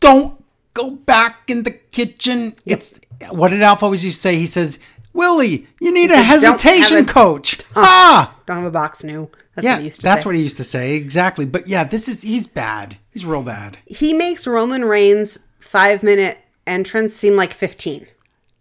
don't 0.00 0.42
go 0.74 0.90
back 0.92 1.48
in 1.48 1.62
the 1.64 1.70
kitchen. 1.70 2.54
It's 2.64 2.98
what 3.30 3.50
did 3.50 3.62
Alf 3.62 3.82
always 3.82 4.04
used 4.04 4.16
to 4.18 4.22
say? 4.22 4.36
He 4.36 4.46
says, 4.46 4.78
Willie, 5.12 5.66
you 5.80 5.92
need 5.92 6.10
a 6.10 6.22
hesitation 6.22 6.98
a- 6.98 7.04
coach. 7.20 7.58
ah, 7.76 8.36
Don't 8.46 8.56
have 8.58 8.66
a 8.66 8.70
box 8.70 9.04
new. 9.04 9.30
That's 9.54 9.64
yeah, 9.66 9.72
what 9.74 9.80
he 9.80 9.84
used 9.86 10.00
to 10.00 10.06
that's 10.06 10.22
say. 10.22 10.28
what 10.28 10.34
he 10.36 10.42
used 10.42 10.56
to 10.56 10.64
say 10.64 10.94
exactly. 10.94 11.44
But 11.44 11.68
yeah, 11.68 11.84
this 11.84 12.08
is 12.08 12.22
he's 12.22 12.46
bad. 12.46 12.96
He's 13.10 13.26
real 13.26 13.42
bad. 13.42 13.76
he 13.86 14.14
makes 14.14 14.46
Roman 14.46 14.84
Reigns' 14.86 15.40
five 15.58 16.02
minute 16.02 16.38
entrance 16.66 17.14
seem 17.14 17.36
like 17.36 17.52
15. 17.52 18.06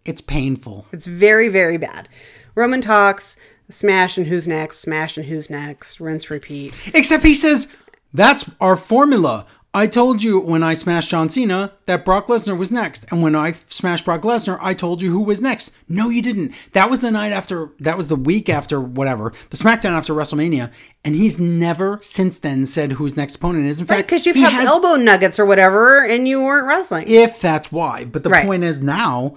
It's 0.04 0.20
painful. 0.20 0.86
It's 0.92 1.06
very, 1.06 1.48
very 1.48 1.76
bad. 1.76 2.08
Roman 2.54 2.80
talks, 2.80 3.36
smash 3.70 4.18
and 4.18 4.26
who's 4.26 4.48
next, 4.48 4.78
smash 4.78 5.16
and 5.16 5.26
who's 5.26 5.48
next, 5.48 6.00
rinse, 6.00 6.30
repeat. 6.30 6.74
Except 6.94 7.24
he 7.24 7.34
says, 7.34 7.68
that's 8.12 8.50
our 8.60 8.76
formula. 8.76 9.46
I 9.74 9.86
told 9.86 10.22
you 10.22 10.38
when 10.38 10.62
I 10.62 10.74
smashed 10.74 11.08
John 11.08 11.30
Cena 11.30 11.72
that 11.86 12.04
Brock 12.04 12.26
Lesnar 12.26 12.58
was 12.58 12.70
next. 12.70 13.06
And 13.10 13.22
when 13.22 13.34
I 13.34 13.52
smashed 13.52 14.04
Brock 14.04 14.20
Lesnar, 14.20 14.58
I 14.60 14.74
told 14.74 15.00
you 15.00 15.10
who 15.10 15.22
was 15.22 15.40
next. 15.40 15.70
No, 15.88 16.10
you 16.10 16.20
didn't. 16.20 16.52
That 16.72 16.90
was 16.90 17.00
the 17.00 17.10
night 17.10 17.32
after, 17.32 17.70
that 17.80 17.96
was 17.96 18.08
the 18.08 18.16
week 18.16 18.50
after 18.50 18.78
whatever, 18.82 19.32
the 19.48 19.56
SmackDown 19.56 19.92
after 19.92 20.12
WrestleMania. 20.12 20.70
And 21.06 21.14
he's 21.14 21.40
never 21.40 21.98
since 22.02 22.38
then 22.38 22.66
said 22.66 22.92
who 22.92 23.04
his 23.04 23.16
next 23.16 23.36
opponent 23.36 23.64
is. 23.64 23.80
In 23.80 23.86
fact, 23.86 24.06
Because 24.10 24.26
you've 24.26 24.36
he 24.36 24.42
had 24.42 24.52
has- 24.52 24.66
elbow 24.66 24.96
nuggets 24.96 25.38
or 25.38 25.46
whatever 25.46 26.04
and 26.04 26.28
you 26.28 26.42
weren't 26.42 26.66
wrestling. 26.66 27.06
if 27.08 27.40
that's 27.40 27.72
why. 27.72 28.04
But 28.04 28.24
the 28.24 28.28
Right. 28.30 28.44
point 28.44 28.64
is 28.64 28.82
now 28.82 29.36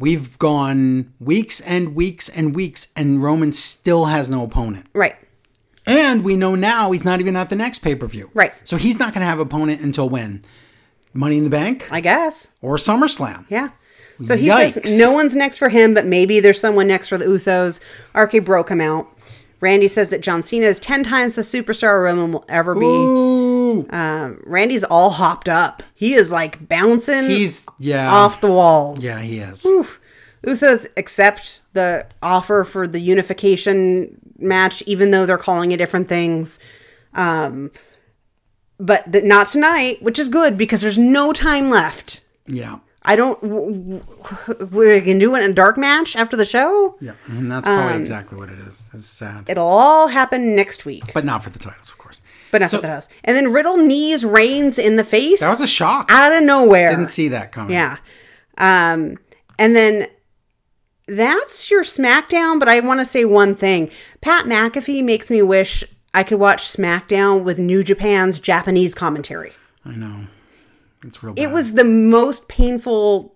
we've 0.00 0.38
gone 0.38 1.12
weeks 1.20 1.60
and 1.60 1.94
weeks 1.94 2.28
and 2.30 2.54
weeks, 2.54 2.88
and 2.96 3.22
Roman 3.22 3.52
still 3.52 4.06
has 4.06 4.28
no 4.30 4.42
opponent. 4.42 4.86
right. 4.94 5.16
And 5.86 6.22
we 6.22 6.36
know 6.36 6.54
now 6.54 6.92
he's 6.92 7.04
not 7.04 7.20
even 7.20 7.34
at 7.36 7.48
the 7.50 7.56
next 7.56 7.78
pay 7.78 7.94
per 7.96 8.06
view. 8.06 8.30
Right. 8.34 8.52
So 8.64 8.76
he's 8.76 8.98
not 8.98 9.12
going 9.14 9.22
to 9.22 9.26
have 9.26 9.40
opponent 9.40 9.80
until 9.80 10.08
when? 10.08 10.44
Money 11.12 11.38
in 11.38 11.44
the 11.44 11.50
Bank 11.50 11.88
I 11.90 12.00
guess. 12.00 12.52
or 12.60 12.76
SummerSlam? 12.76 13.46
Yeah. 13.48 13.70
So 14.22 14.36
he 14.36 14.48
Yikes. 14.48 14.72
says 14.72 14.98
no 15.00 15.10
one's 15.10 15.34
next 15.34 15.56
for 15.56 15.70
him, 15.70 15.94
but 15.94 16.04
maybe 16.04 16.38
there's 16.38 16.60
someone 16.60 16.86
next 16.86 17.08
for 17.08 17.16
the 17.18 17.24
Usos. 17.24 17.80
RK 18.14 18.44
Bro 18.44 18.64
come 18.64 18.80
out. 18.80 19.08
Randy 19.60 19.88
says 19.88 20.10
that 20.10 20.20
John 20.20 20.42
Cena 20.42 20.66
is 20.66 20.78
10 20.78 21.04
times 21.04 21.34
the 21.36 21.42
superstar 21.42 22.02
Roman 22.04 22.32
will 22.32 22.44
ever 22.48 22.74
be. 22.74 22.84
Ooh. 22.86 23.39
Um, 23.90 24.42
Randy's 24.46 24.84
all 24.84 25.10
hopped 25.10 25.48
up. 25.48 25.82
He 25.94 26.14
is 26.14 26.30
like 26.30 26.68
bouncing 26.68 27.24
He's, 27.28 27.66
yeah. 27.78 28.10
off 28.10 28.40
the 28.40 28.48
walls. 28.50 29.04
Yeah, 29.04 29.18
he 29.20 29.38
is. 29.38 29.64
Oof. 29.66 30.00
Usos 30.46 30.86
accept 30.96 31.62
the 31.74 32.06
offer 32.22 32.64
for 32.64 32.86
the 32.88 32.98
unification 33.00 34.18
match, 34.38 34.82
even 34.86 35.10
though 35.10 35.26
they're 35.26 35.36
calling 35.38 35.72
it 35.72 35.76
different 35.76 36.08
things. 36.08 36.58
Um, 37.14 37.70
but 38.78 39.12
th- 39.12 39.24
not 39.24 39.48
tonight, 39.48 40.02
which 40.02 40.18
is 40.18 40.28
good 40.30 40.56
because 40.56 40.80
there's 40.80 40.96
no 40.98 41.32
time 41.32 41.68
left. 41.68 42.22
Yeah. 42.46 42.78
I 43.02 43.16
don't. 43.16 43.40
w- 43.42 44.00
w- 44.00 44.66
We 44.70 45.00
can 45.02 45.18
do 45.18 45.34
it 45.34 45.42
in 45.42 45.50
a 45.50 45.54
dark 45.54 45.76
match 45.78 46.16
after 46.16 46.36
the 46.36 46.44
show. 46.44 46.96
Yeah. 47.00 47.12
And 47.28 47.50
that's 47.50 47.66
probably 47.66 47.98
exactly 48.00 48.36
what 48.38 48.48
it 48.50 48.58
is. 48.60 48.88
That's 48.92 49.06
sad. 49.06 49.44
It'll 49.48 49.66
all 49.66 50.08
happen 50.08 50.54
next 50.54 50.84
week, 50.84 51.12
but 51.14 51.24
not 51.24 51.42
for 51.42 51.48
the 51.50 51.58
titles. 51.58 51.90
But 52.50 52.60
not 52.60 52.70
So- 52.70 52.82
house. 52.82 53.08
And 53.24 53.36
then 53.36 53.52
Riddle 53.52 53.76
knees 53.76 54.24
Reigns 54.24 54.78
in 54.78 54.96
the 54.96 55.04
face. 55.04 55.40
That 55.40 55.50
was 55.50 55.60
a 55.60 55.66
shock. 55.66 56.08
out 56.10 56.32
of 56.32 56.42
nowhere. 56.42 56.90
Didn't 56.90 57.08
see 57.08 57.28
that 57.28 57.52
coming. 57.52 57.72
Yeah. 57.72 57.96
Um, 58.58 59.18
and 59.58 59.74
then 59.76 60.06
that's 61.06 61.70
your 61.70 61.82
SmackDown, 61.82 62.58
but 62.58 62.68
I 62.68 62.80
want 62.80 63.00
to 63.00 63.04
say 63.04 63.24
one 63.24 63.54
thing. 63.54 63.90
Pat 64.20 64.44
McAfee 64.46 65.02
makes 65.04 65.30
me 65.30 65.42
wish 65.42 65.84
I 66.14 66.22
could 66.22 66.38
watch 66.40 66.62
SmackDown 66.64 67.44
with 67.44 67.58
New 67.58 67.82
Japan's 67.82 68.38
Japanese 68.38 68.94
commentary. 68.94 69.52
I 69.84 69.92
know. 69.96 70.26
It's 71.04 71.22
real 71.22 71.32
bad. 71.34 71.42
It 71.42 71.50
was 71.52 71.74
the 71.74 71.84
most 71.84 72.48
painful 72.48 73.34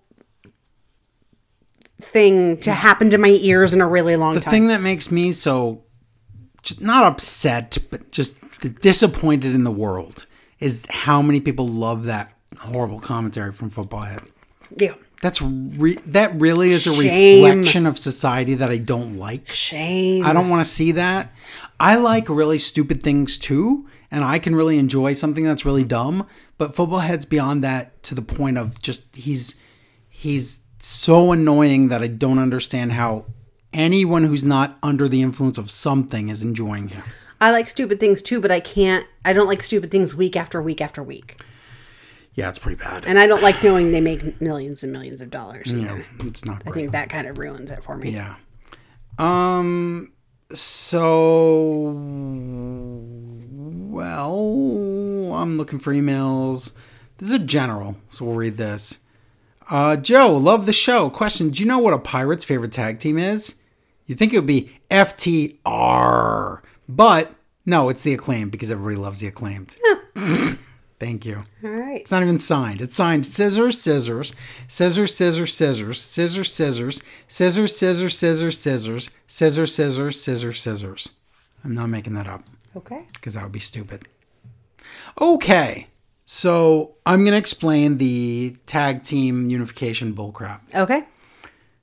thing 2.01 2.57
to 2.57 2.71
happen 2.71 3.09
to 3.09 3.17
my 3.17 3.29
ears 3.41 3.73
in 3.73 3.81
a 3.81 3.87
really 3.87 4.15
long 4.15 4.35
the 4.35 4.41
time. 4.41 4.51
The 4.51 4.55
thing 4.55 4.67
that 4.67 4.81
makes 4.81 5.09
me 5.11 5.31
so 5.31 5.81
not 6.79 7.03
upset, 7.03 7.77
but 7.89 8.11
just 8.11 8.39
disappointed 8.69 9.53
in 9.55 9.63
the 9.63 9.71
world 9.71 10.25
is 10.59 10.85
how 10.89 11.21
many 11.21 11.39
people 11.39 11.67
love 11.67 12.05
that 12.05 12.33
horrible 12.59 12.99
commentary 12.99 13.51
from 13.51 13.69
Football 13.69 14.01
Head. 14.01 14.21
yeah. 14.77 14.93
That's 15.21 15.41
re- 15.41 15.97
that 16.07 16.35
really 16.35 16.69
is 16.71 16.85
a 16.85 16.93
Shame. 16.93 17.43
reflection 17.45 17.85
of 17.87 17.97
society 17.97 18.53
that 18.55 18.69
I 18.69 18.77
don't 18.77 19.17
like. 19.17 19.47
Shame. 19.49 20.23
I 20.23 20.33
don't 20.33 20.49
want 20.49 20.63
to 20.63 20.69
see 20.69 20.91
that. 20.91 21.33
I 21.79 21.95
like 21.95 22.29
really 22.29 22.59
stupid 22.59 23.01
things 23.01 23.39
too, 23.39 23.87
and 24.11 24.23
I 24.23 24.37
can 24.39 24.55
really 24.55 24.77
enjoy 24.77 25.13
something 25.15 25.43
that's 25.43 25.65
really 25.65 25.85
dumb. 25.85 26.27
But 26.59 26.75
football 26.75 26.99
heads 26.99 27.25
beyond 27.25 27.63
that 27.63 28.03
to 28.03 28.13
the 28.13 28.21
point 28.21 28.57
of 28.59 28.79
just 28.83 29.15
he's 29.15 29.55
he's 30.09 30.59
so 30.79 31.31
annoying 31.31 31.87
that 31.87 32.03
I 32.03 32.07
don't 32.07 32.37
understand 32.37 32.91
how 32.91 33.25
anyone 33.73 34.25
who's 34.25 34.45
not 34.45 34.77
under 34.83 35.07
the 35.07 35.21
influence 35.23 35.57
of 35.57 35.71
something 35.71 36.29
is 36.29 36.43
enjoying 36.43 36.89
him. 36.89 37.03
I 37.45 37.51
like 37.51 37.69
stupid 37.69 37.99
things 37.99 38.23
too, 38.23 38.41
but 38.41 38.49
I 38.49 38.59
can't. 38.59 39.05
I 39.23 39.31
don't 39.31 39.45
like 39.45 39.61
stupid 39.61 39.91
things 39.91 40.15
week 40.15 40.35
after 40.35 40.59
week 40.59 40.81
after 40.81 41.03
week. 41.03 41.39
Yeah, 42.33 42.49
it's 42.49 42.57
pretty 42.57 42.79
bad. 42.81 43.05
And 43.05 43.19
I 43.19 43.27
don't 43.27 43.43
like 43.43 43.63
knowing 43.63 43.91
they 43.91 44.01
make 44.01 44.41
millions 44.41 44.81
and 44.81 44.91
millions 44.91 45.21
of 45.21 45.29
dollars 45.29 45.71
either. 45.71 46.03
It's 46.21 46.43
not 46.43 46.63
I 46.65 46.71
think 46.71 46.91
that 46.93 47.09
kind 47.09 47.27
of 47.27 47.37
ruins 47.37 47.69
it 47.71 47.83
for 47.83 47.97
me. 47.97 48.09
Yeah. 48.09 48.37
Um. 49.19 50.11
So, 50.53 51.91
well, 53.91 54.33
I'm 55.35 55.55
looking 55.57 55.77
for 55.77 55.93
emails. 55.93 56.73
This 57.19 57.29
is 57.29 57.35
a 57.35 57.39
general, 57.39 57.97
so 58.09 58.25
we'll 58.25 58.33
read 58.33 58.57
this. 58.57 59.01
Uh, 59.69 59.97
Joe, 59.97 60.35
love 60.35 60.65
the 60.65 60.73
show. 60.73 61.11
Question: 61.11 61.51
Do 61.51 61.61
you 61.61 61.69
know 61.69 61.77
what 61.77 61.93
a 61.93 61.99
pirate's 61.99 62.43
favorite 62.43 62.71
tag 62.71 62.97
team 62.97 63.19
is? 63.19 63.53
You 64.07 64.15
think 64.15 64.33
it 64.33 64.39
would 64.39 64.47
be 64.47 64.71
FTR, 64.89 66.61
but 66.89 67.34
no, 67.65 67.89
it's 67.89 68.03
the 68.03 68.13
acclaimed 68.13 68.51
because 68.51 68.69
everybody 68.71 68.95
loves 68.95 69.19
the 69.19 69.27
acclaimed. 69.27 69.75
Thank 70.97 71.25
you. 71.25 71.43
All 71.63 71.69
right. 71.69 71.99
It's 72.01 72.11
not 72.11 72.23
even 72.23 72.37
signed. 72.39 72.79
It's 72.79 72.95
signed 72.95 73.27
scissors, 73.27 73.81
scissors, 73.81 74.33
scissors, 74.67 75.13
scissors, 75.13 75.53
scissors, 75.53 76.01
scissors, 76.01 76.51
scissors, 76.51 77.01
scissors, 77.27 77.77
scissors, 77.77 78.17
scissors, 78.17 78.57
scissors, 78.57 79.09
scissors, 79.27 79.73
scissors, 79.75 80.21
scissors, 80.21 80.61
scissors. 80.61 81.09
I'm 81.65 81.75
not 81.75 81.87
making 81.89 82.13
that 82.13 82.27
up 82.27 82.43
Okay. 82.75 83.05
because 83.13 83.33
that 83.33 83.43
would 83.43 83.51
be 83.51 83.59
stupid. 83.59 84.07
Okay, 85.19 85.87
so 86.25 86.95
I'm 87.05 87.19
going 87.23 87.31
to 87.33 87.37
explain 87.37 87.97
the 87.97 88.55
tag 88.65 89.03
team 89.03 89.49
unification 89.49 90.13
bullcrap. 90.13 90.59
Okay. 90.73 91.03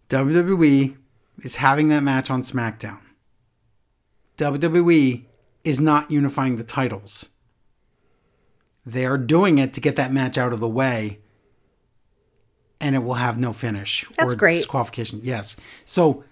WWE 0.09 0.97
is 1.43 1.57
having 1.57 1.89
that 1.89 2.03
match 2.03 2.31
on 2.31 2.43
SmackDown. 2.43 2.99
WWE 4.39 5.25
is 5.65 5.81
not 5.81 6.11
unifying 6.11 6.57
the 6.57 6.65
titles. 6.65 7.31
They 8.85 9.07
are 9.07 9.19
doing 9.19 9.59
it 9.59 9.73
to 9.75 9.81
get 9.81 9.97
that 9.97 10.13
match 10.13 10.37
out 10.37 10.53
of 10.53 10.61
the 10.61 10.69
way, 10.69 11.21
and 12.81 12.97
it 12.97 13.01
will 13.01 13.15
have 13.15 13.39
no 13.39 13.53
finish 13.53 14.05
That's 14.19 14.35
or 14.35 14.37
great. 14.37 14.55
disqualification. 14.55 15.21
Yes. 15.23 15.57
So 15.85 16.25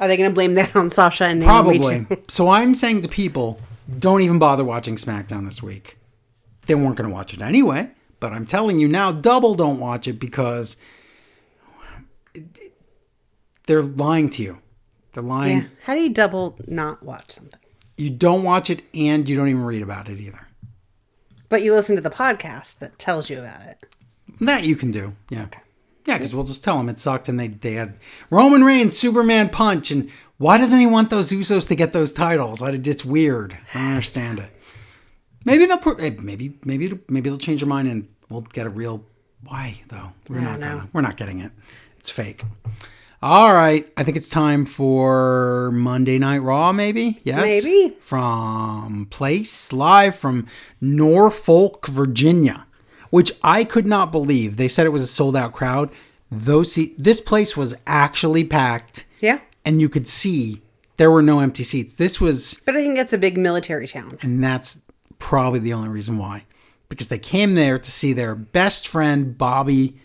Are 0.00 0.08
they 0.08 0.16
going 0.16 0.30
to 0.30 0.34
blame 0.34 0.54
that 0.54 0.74
on 0.74 0.90
Sasha 0.90 1.24
and 1.24 1.42
probably. 1.42 2.06
so 2.28 2.48
I'm 2.48 2.74
saying 2.74 3.02
to 3.02 3.08
people, 3.08 3.60
don't 3.98 4.22
even 4.22 4.38
bother 4.38 4.64
watching 4.64 4.96
SmackDown 4.96 5.44
this 5.46 5.62
week. 5.62 5.98
They 6.66 6.74
weren't 6.74 6.96
going 6.96 7.08
to 7.08 7.14
watch 7.14 7.32
it 7.34 7.40
anyway. 7.40 7.90
But 8.18 8.32
I'm 8.32 8.46
telling 8.46 8.78
you 8.78 8.86
now, 8.86 9.10
double 9.10 9.54
don't 9.56 9.80
watch 9.80 10.06
it 10.06 10.20
because 10.20 10.76
they're 13.66 13.82
lying 13.82 14.30
to 14.30 14.42
you. 14.42 14.58
They're 15.12 15.22
lying. 15.22 15.58
Yeah. 15.58 15.66
How 15.84 15.94
do 15.94 16.00
you 16.00 16.08
double 16.08 16.56
not 16.66 17.02
watch 17.02 17.32
something? 17.32 17.58
You 18.02 18.10
don't 18.10 18.42
watch 18.42 18.68
it 18.68 18.82
and 18.94 19.28
you 19.28 19.36
don't 19.36 19.48
even 19.48 19.62
read 19.64 19.80
about 19.82 20.08
it 20.08 20.18
either. 20.18 20.48
But 21.48 21.62
you 21.62 21.72
listen 21.72 21.94
to 21.96 22.02
the 22.02 22.10
podcast 22.10 22.80
that 22.80 22.98
tells 22.98 23.30
you 23.30 23.38
about 23.38 23.62
it. 23.62 23.78
That 24.40 24.64
you 24.66 24.74
can 24.74 24.90
do. 24.90 25.14
Yeah. 25.30 25.46
Yeah, 26.04 26.14
because 26.18 26.34
we'll 26.34 26.42
just 26.42 26.64
tell 26.64 26.78
them 26.78 26.88
it 26.88 26.98
sucked 26.98 27.28
and 27.28 27.38
they, 27.38 27.46
they 27.48 27.74
had 27.74 27.94
Roman 28.28 28.64
Reigns, 28.64 28.96
Superman 28.98 29.50
punch. 29.50 29.92
And 29.92 30.10
why 30.38 30.58
doesn't 30.58 30.80
he 30.80 30.86
want 30.86 31.10
those 31.10 31.30
Usos 31.30 31.68
to 31.68 31.76
get 31.76 31.92
those 31.92 32.12
titles? 32.12 32.60
I, 32.60 32.70
it's 32.72 33.04
weird. 33.04 33.56
I 33.72 33.78
don't 33.78 33.88
understand 33.90 34.40
it. 34.40 34.50
Maybe 35.44 35.66
they'll 35.66 35.78
put, 35.78 36.00
eh, 36.00 36.16
maybe 36.20 36.58
maybe 36.64 36.86
it'll- 36.86 36.98
maybe 37.08 37.28
they'll 37.30 37.38
change 37.38 37.60
their 37.60 37.68
mind 37.68 37.86
and 37.88 38.08
we'll 38.30 38.40
get 38.40 38.66
a 38.66 38.70
real 38.70 39.04
why 39.44 39.80
though. 39.88 40.12
We're 40.28 40.40
not 40.40 40.58
know. 40.58 40.66
gonna. 40.68 40.88
We're 40.92 41.00
not 41.02 41.16
getting 41.16 41.38
it. 41.40 41.52
It's 41.98 42.10
fake. 42.10 42.42
All 43.22 43.54
right, 43.54 43.88
I 43.96 44.02
think 44.02 44.16
it's 44.16 44.28
time 44.28 44.64
for 44.66 45.70
Monday 45.72 46.18
Night 46.18 46.38
Raw. 46.38 46.72
Maybe 46.72 47.20
yes. 47.22 47.40
Maybe. 47.64 47.94
from 48.00 49.06
place 49.10 49.72
live 49.72 50.16
from 50.16 50.48
Norfolk, 50.80 51.86
Virginia, 51.86 52.66
which 53.10 53.30
I 53.44 53.62
could 53.62 53.86
not 53.86 54.10
believe. 54.10 54.56
They 54.56 54.66
said 54.66 54.86
it 54.86 54.90
was 54.90 55.04
a 55.04 55.06
sold 55.06 55.36
out 55.36 55.52
crowd. 55.52 55.90
Those 56.32 56.72
seat, 56.72 56.96
this 56.98 57.20
place 57.20 57.56
was 57.56 57.76
actually 57.86 58.42
packed, 58.42 59.04
Yeah. 59.20 59.38
and 59.64 59.80
you 59.80 59.88
could 59.88 60.08
see 60.08 60.60
there 60.96 61.10
were 61.10 61.22
no 61.22 61.38
empty 61.38 61.62
seats. 61.62 61.94
This 61.94 62.20
was 62.20 62.60
But 62.66 62.74
I 62.74 62.78
think 62.80 62.96
that's 62.96 63.12
a 63.12 63.18
big 63.18 63.38
military 63.38 63.86
town. 63.86 64.18
and 64.22 64.42
that's 64.42 64.80
probably 65.20 65.60
the 65.60 65.74
only 65.74 65.90
reason 65.90 66.18
why. 66.18 66.44
Because 66.88 67.06
they 67.06 67.18
came 67.18 67.54
there 67.54 67.78
to 67.78 67.90
see 67.92 68.12
their 68.12 68.34
best 68.34 68.88
friend, 68.88 69.38
Bobby 69.38 69.96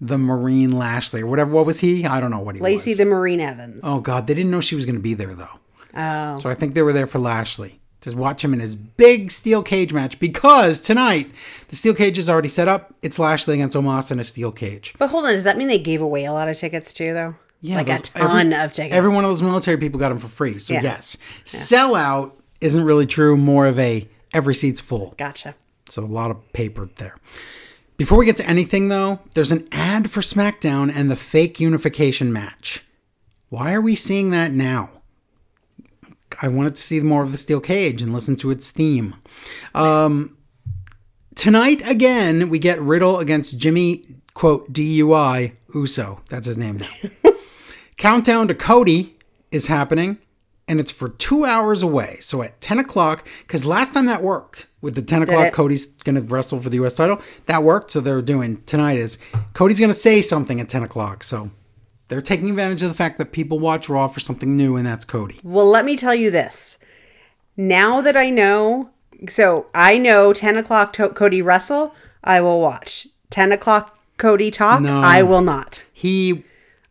the 0.00 0.18
Marine 0.18 0.72
Lashley, 0.72 1.22
or 1.22 1.26
whatever. 1.26 1.50
What 1.50 1.66
was 1.66 1.80
he? 1.80 2.06
I 2.06 2.20
don't 2.20 2.30
know 2.30 2.40
what 2.40 2.54
he 2.56 2.62
was. 2.62 2.72
Lacey 2.72 2.90
was. 2.92 2.98
the 2.98 3.04
Marine 3.04 3.40
Evans. 3.40 3.80
oh, 3.84 4.00
God. 4.00 4.26
They 4.26 4.34
didn't 4.34 4.50
know 4.50 4.60
she 4.60 4.74
was 4.74 4.86
going 4.86 4.96
to 4.96 5.00
be 5.02 5.14
there, 5.14 5.34
though. 5.34 5.58
Oh. 5.94 6.36
So 6.38 6.48
I 6.48 6.54
think 6.54 6.74
they 6.74 6.82
were 6.82 6.92
there 6.92 7.06
for 7.06 7.18
Lashley 7.18 7.80
to 8.02 8.16
watch 8.16 8.42
him 8.42 8.54
in 8.54 8.60
his 8.60 8.74
big 8.76 9.30
steel 9.30 9.62
cage 9.62 9.92
match 9.92 10.18
because 10.18 10.80
tonight 10.80 11.30
the 11.68 11.76
steel 11.76 11.92
cage 11.94 12.16
is 12.16 12.30
already 12.30 12.48
set 12.48 12.66
up. 12.66 12.94
It's 13.02 13.18
Lashley 13.18 13.54
against 13.54 13.76
Omos 13.76 14.10
in 14.10 14.18
a 14.18 14.24
steel 14.24 14.52
cage. 14.52 14.94
But 14.98 15.08
hold 15.10 15.26
on, 15.26 15.32
does 15.34 15.44
that 15.44 15.58
mean 15.58 15.68
they 15.68 15.78
gave 15.78 16.00
away 16.00 16.24
a 16.24 16.32
lot 16.32 16.48
of 16.48 16.56
tickets 16.56 16.94
too, 16.94 17.12
though? 17.12 17.34
Yeah, 17.60 17.76
like 17.76 17.90
a 17.90 17.98
ton 17.98 18.52
every- 18.52 18.64
of 18.64 18.72
tickets. 18.72 18.94
Every 18.96 19.10
one 19.10 19.22
of 19.24 19.30
those 19.30 19.42
military 19.42 19.76
people 19.76 20.00
got 20.00 20.08
them 20.08 20.18
for 20.18 20.28
free. 20.28 20.58
So 20.58 20.72
Yeah. 20.72 20.82
yes, 20.82 21.18
sellout 21.44 22.32
isn't 22.62 22.82
really 22.84 23.04
true. 23.06 23.36
More 23.36 23.66
of 23.66 23.78
a 23.78 24.08
every 24.32 24.54
seat's 24.54 24.80
full. 24.80 25.14
Gotcha. 25.18 25.54
So 25.90 26.02
a 26.02 26.06
lot 26.06 26.30
of 26.30 26.52
paper 26.54 26.88
there. 26.96 27.16
Before 28.00 28.16
we 28.16 28.24
get 28.24 28.38
to 28.38 28.48
anything 28.48 28.88
though, 28.88 29.18
there's 29.34 29.52
an 29.52 29.68
ad 29.72 30.10
for 30.10 30.22
SmackDown 30.22 30.90
and 30.90 31.10
the 31.10 31.16
fake 31.16 31.60
unification 31.60 32.32
match. 32.32 32.82
Why 33.50 33.74
are 33.74 33.80
we 33.82 33.94
seeing 33.94 34.30
that 34.30 34.52
now? 34.52 34.88
I 36.40 36.48
wanted 36.48 36.76
to 36.76 36.80
see 36.80 36.98
more 37.00 37.22
of 37.22 37.30
the 37.30 37.36
steel 37.36 37.60
cage 37.60 38.00
and 38.00 38.14
listen 38.14 38.36
to 38.36 38.50
its 38.50 38.70
theme. 38.70 39.16
Um, 39.74 40.38
tonight 41.34 41.86
again, 41.86 42.48
we 42.48 42.58
get 42.58 42.80
Riddle 42.80 43.18
against 43.18 43.58
Jimmy 43.58 44.02
quote 44.32 44.72
DUI 44.72 45.56
Uso. 45.74 46.22
That's 46.30 46.46
his 46.46 46.56
name 46.56 46.78
now. 46.78 47.32
Countdown 47.98 48.48
to 48.48 48.54
Cody 48.54 49.18
is 49.50 49.66
happening, 49.66 50.16
and 50.68 50.78
it's 50.80 50.90
for 50.90 51.08
two 51.08 51.44
hours 51.44 51.82
away. 51.82 52.18
So 52.20 52.42
at 52.42 52.60
10 52.60 52.78
o'clock, 52.78 53.26
because 53.46 53.64
last 53.66 53.94
time 53.94 54.06
that 54.06 54.22
worked 54.22 54.66
with 54.80 54.94
the 54.94 55.02
10 55.02 55.22
o'clock. 55.22 55.52
Cody's 55.52 55.86
going 55.86 56.14
to 56.16 56.22
wrestle 56.22 56.60
for 56.60 56.68
the 56.68 56.76
U.S. 56.76 56.94
title. 56.94 57.20
That 57.46 57.62
worked. 57.62 57.90
So 57.90 58.00
they're 58.00 58.22
doing 58.22 58.62
tonight 58.64 58.98
is 58.98 59.18
Cody's 59.52 59.78
going 59.78 59.90
to 59.90 59.94
say 59.94 60.22
something 60.22 60.60
at 60.60 60.68
10 60.68 60.82
o'clock. 60.82 61.22
So 61.22 61.50
they're 62.08 62.22
taking 62.22 62.48
advantage 62.50 62.82
of 62.82 62.88
the 62.88 62.94
fact 62.94 63.18
that 63.18 63.32
people 63.32 63.58
watch 63.58 63.88
Raw 63.88 64.08
for 64.08 64.20
something 64.20 64.56
new, 64.56 64.76
and 64.76 64.86
that's 64.86 65.04
Cody. 65.04 65.40
Well, 65.42 65.66
let 65.66 65.84
me 65.84 65.96
tell 65.96 66.14
you 66.14 66.30
this. 66.30 66.78
Now 67.56 68.00
that 68.00 68.16
I 68.16 68.30
know, 68.30 68.90
so 69.28 69.66
I 69.74 69.98
know 69.98 70.32
10 70.32 70.56
o'clock 70.56 70.92
to- 70.94 71.10
Cody 71.10 71.42
wrestle, 71.42 71.94
I 72.24 72.40
will 72.40 72.60
watch. 72.60 73.06
10 73.30 73.52
o'clock 73.52 73.98
Cody 74.16 74.50
talk, 74.50 74.80
No. 74.82 75.00
I 75.02 75.22
will 75.22 75.40
not. 75.42 75.82
He 75.92 76.44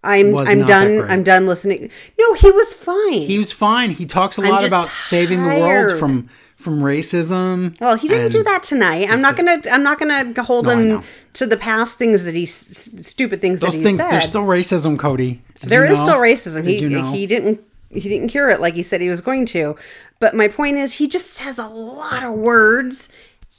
I'm 0.04 0.36
I'm 0.38 0.60
done. 0.66 1.02
I'm 1.10 1.24
done 1.24 1.46
listening. 1.46 1.90
No, 2.18 2.34
he 2.34 2.52
was 2.52 2.74
fine. 2.74 3.22
he 3.22 3.38
was 3.38 3.52
fine. 3.52 3.92
He 3.92 4.06
talks 4.06 4.38
a 4.38 4.42
lot 4.42 4.64
about 4.66 4.88
saving 4.90 5.44
the 5.44 5.50
world 5.50 6.00
from 6.00 6.30
from 6.56 6.80
racism. 6.82 7.80
well, 7.80 7.96
he 7.96 8.08
didn't 8.08 8.32
do 8.32 8.44
that 8.44 8.64
tonight. 8.64 9.08
I'm 9.10 9.22
not 9.22 9.36
gonna. 9.38 9.62
I'm 9.72 9.84
not 9.84 10.00
gonna 10.00 10.42
hold 10.44 10.66
No, 10.66 10.78
him 10.78 11.04
to 11.34 11.46
the 11.46 11.58
past 11.58 11.98
things 11.98 12.24
that 12.26 12.36
he 12.36 12.46
stupid 12.46 13.42
things 13.42 13.60
Those 13.60 13.74
that 13.74 13.78
he 13.80 13.84
things. 13.84 13.98
said. 13.98 14.10
There's 14.12 14.28
still 14.28 14.44
racism, 14.46 14.98
Cody. 14.98 15.42
Did 15.56 15.70
There 15.70 15.86
you 15.86 15.92
is 15.94 16.00
know? 16.00 16.06
still 16.06 16.18
racism. 16.18 16.64
Did 16.64 16.72
he 16.72 16.78
you 16.80 16.90
know? 16.90 17.12
he 17.12 17.26
didn't 17.28 17.62
he 17.90 18.02
didn't 18.02 18.30
cure 18.30 18.50
it 18.50 18.62
like 18.62 18.76
he 18.76 18.84
said 18.84 19.02
he 19.02 19.10
was 19.10 19.20
going 19.22 19.46
to. 19.48 19.76
But 20.20 20.34
my 20.36 20.48
point 20.48 20.78
is, 20.78 20.94
he 20.94 21.08
just 21.08 21.32
says 21.32 21.58
a 21.60 21.68
lot 21.68 22.24
of 22.24 22.34
words, 22.34 23.10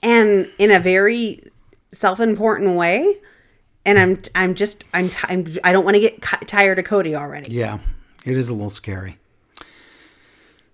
and 0.02 0.50
in 0.58 0.70
a 0.70 0.78
very 0.80 1.40
self-important 1.92 2.76
way. 2.76 3.16
And 3.86 3.98
I'm 3.98 4.22
I'm 4.34 4.54
just 4.54 4.84
I'm, 4.92 5.08
t- 5.08 5.16
I'm 5.28 5.56
I 5.64 5.72
don't 5.72 5.84
want 5.84 5.94
to 5.96 6.00
get 6.00 6.20
ki- 6.22 6.46
tired 6.46 6.78
of 6.78 6.84
Cody 6.84 7.14
already. 7.16 7.50
Yeah, 7.52 7.78
it 8.26 8.36
is 8.36 8.48
a 8.50 8.54
little 8.54 8.70
scary. 8.70 9.16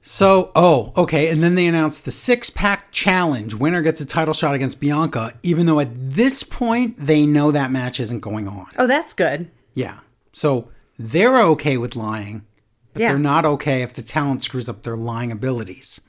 So, 0.02 0.52
oh, 0.54 0.92
okay. 0.96 1.28
And 1.30 1.42
then 1.42 1.56
they 1.56 1.66
announced 1.66 2.04
the 2.04 2.12
six 2.12 2.48
pack 2.48 2.92
challenge. 2.92 3.54
Winner 3.54 3.82
gets 3.82 4.00
a 4.00 4.06
title 4.06 4.34
shot 4.34 4.54
against 4.54 4.78
Bianca, 4.78 5.32
even 5.42 5.66
though 5.66 5.80
at 5.80 5.88
this 5.92 6.44
point 6.44 6.94
they 6.96 7.26
know 7.26 7.50
that 7.50 7.72
match 7.72 7.98
isn't 7.98 8.20
going 8.20 8.46
on. 8.46 8.66
Oh, 8.78 8.86
that's 8.86 9.12
good. 9.12 9.50
Yeah. 9.74 9.98
So 10.32 10.68
they're 10.98 11.40
okay 11.42 11.76
with 11.76 11.96
lying, 11.96 12.44
but 12.92 13.00
Yeah. 13.02 13.08
they're 13.10 13.18
not 13.18 13.44
okay 13.44 13.82
if 13.82 13.94
the 13.94 14.02
talent 14.02 14.42
screws 14.44 14.68
up 14.68 14.82
their 14.82 14.96
lying 14.96 15.32
abilities. 15.32 16.00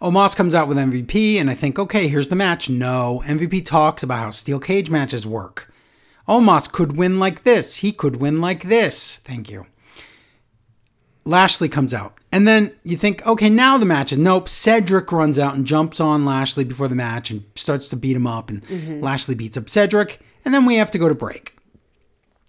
Omos 0.00 0.36
comes 0.36 0.54
out 0.54 0.68
with 0.68 0.76
MVP, 0.76 1.40
and 1.40 1.50
I 1.50 1.54
think, 1.54 1.78
okay, 1.78 2.06
here's 2.06 2.28
the 2.28 2.36
match. 2.36 2.68
No, 2.68 3.22
MVP 3.24 3.64
talks 3.64 4.02
about 4.02 4.18
how 4.18 4.30
steel 4.30 4.60
cage 4.60 4.88
matches 4.90 5.26
work. 5.26 5.72
Omos 6.28 6.70
could 6.70 6.96
win 6.96 7.18
like 7.18 7.42
this. 7.44 7.76
He 7.76 7.92
could 7.92 8.16
win 8.16 8.40
like 8.40 8.64
this. 8.64 9.18
Thank 9.18 9.50
you. 9.50 9.66
Lashley 11.24 11.68
comes 11.68 11.92
out. 11.92 12.18
And 12.32 12.46
then 12.46 12.72
you 12.84 12.96
think, 12.96 13.26
okay, 13.26 13.50
now 13.50 13.78
the 13.78 13.86
match 13.86 14.12
is. 14.12 14.18
Nope. 14.18 14.48
Cedric 14.48 15.10
runs 15.10 15.38
out 15.38 15.54
and 15.54 15.66
jumps 15.66 16.00
on 16.00 16.24
Lashley 16.24 16.64
before 16.64 16.88
the 16.88 16.94
match 16.94 17.30
and 17.30 17.44
starts 17.54 17.88
to 17.88 17.96
beat 17.96 18.16
him 18.16 18.26
up. 18.26 18.48
And 18.48 18.62
mm-hmm. 18.64 19.00
Lashley 19.00 19.34
beats 19.34 19.56
up 19.56 19.68
Cedric. 19.68 20.20
And 20.44 20.54
then 20.54 20.64
we 20.64 20.76
have 20.76 20.90
to 20.92 20.98
go 20.98 21.08
to 21.08 21.14
break. 21.14 21.56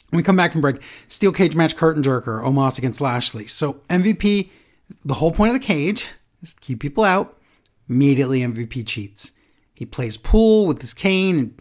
When 0.09 0.17
we 0.17 0.23
come 0.23 0.35
back 0.35 0.51
from 0.51 0.61
break, 0.61 0.81
steel 1.07 1.31
cage 1.31 1.55
match 1.55 1.75
curtain 1.75 2.03
jerker, 2.03 2.43
Omos 2.43 2.77
against 2.77 3.01
Lashley. 3.01 3.47
So 3.47 3.81
MVP, 3.89 4.49
the 5.03 5.15
whole 5.15 5.31
point 5.31 5.53
of 5.53 5.59
the 5.59 5.65
cage 5.65 6.11
is 6.41 6.53
to 6.53 6.61
keep 6.61 6.79
people 6.79 7.03
out. 7.03 7.37
Immediately 7.89 8.41
MVP 8.41 8.85
cheats. 8.85 9.31
He 9.73 9.85
plays 9.85 10.17
pool 10.17 10.65
with 10.65 10.81
his 10.81 10.93
cane 10.93 11.39
and 11.39 11.59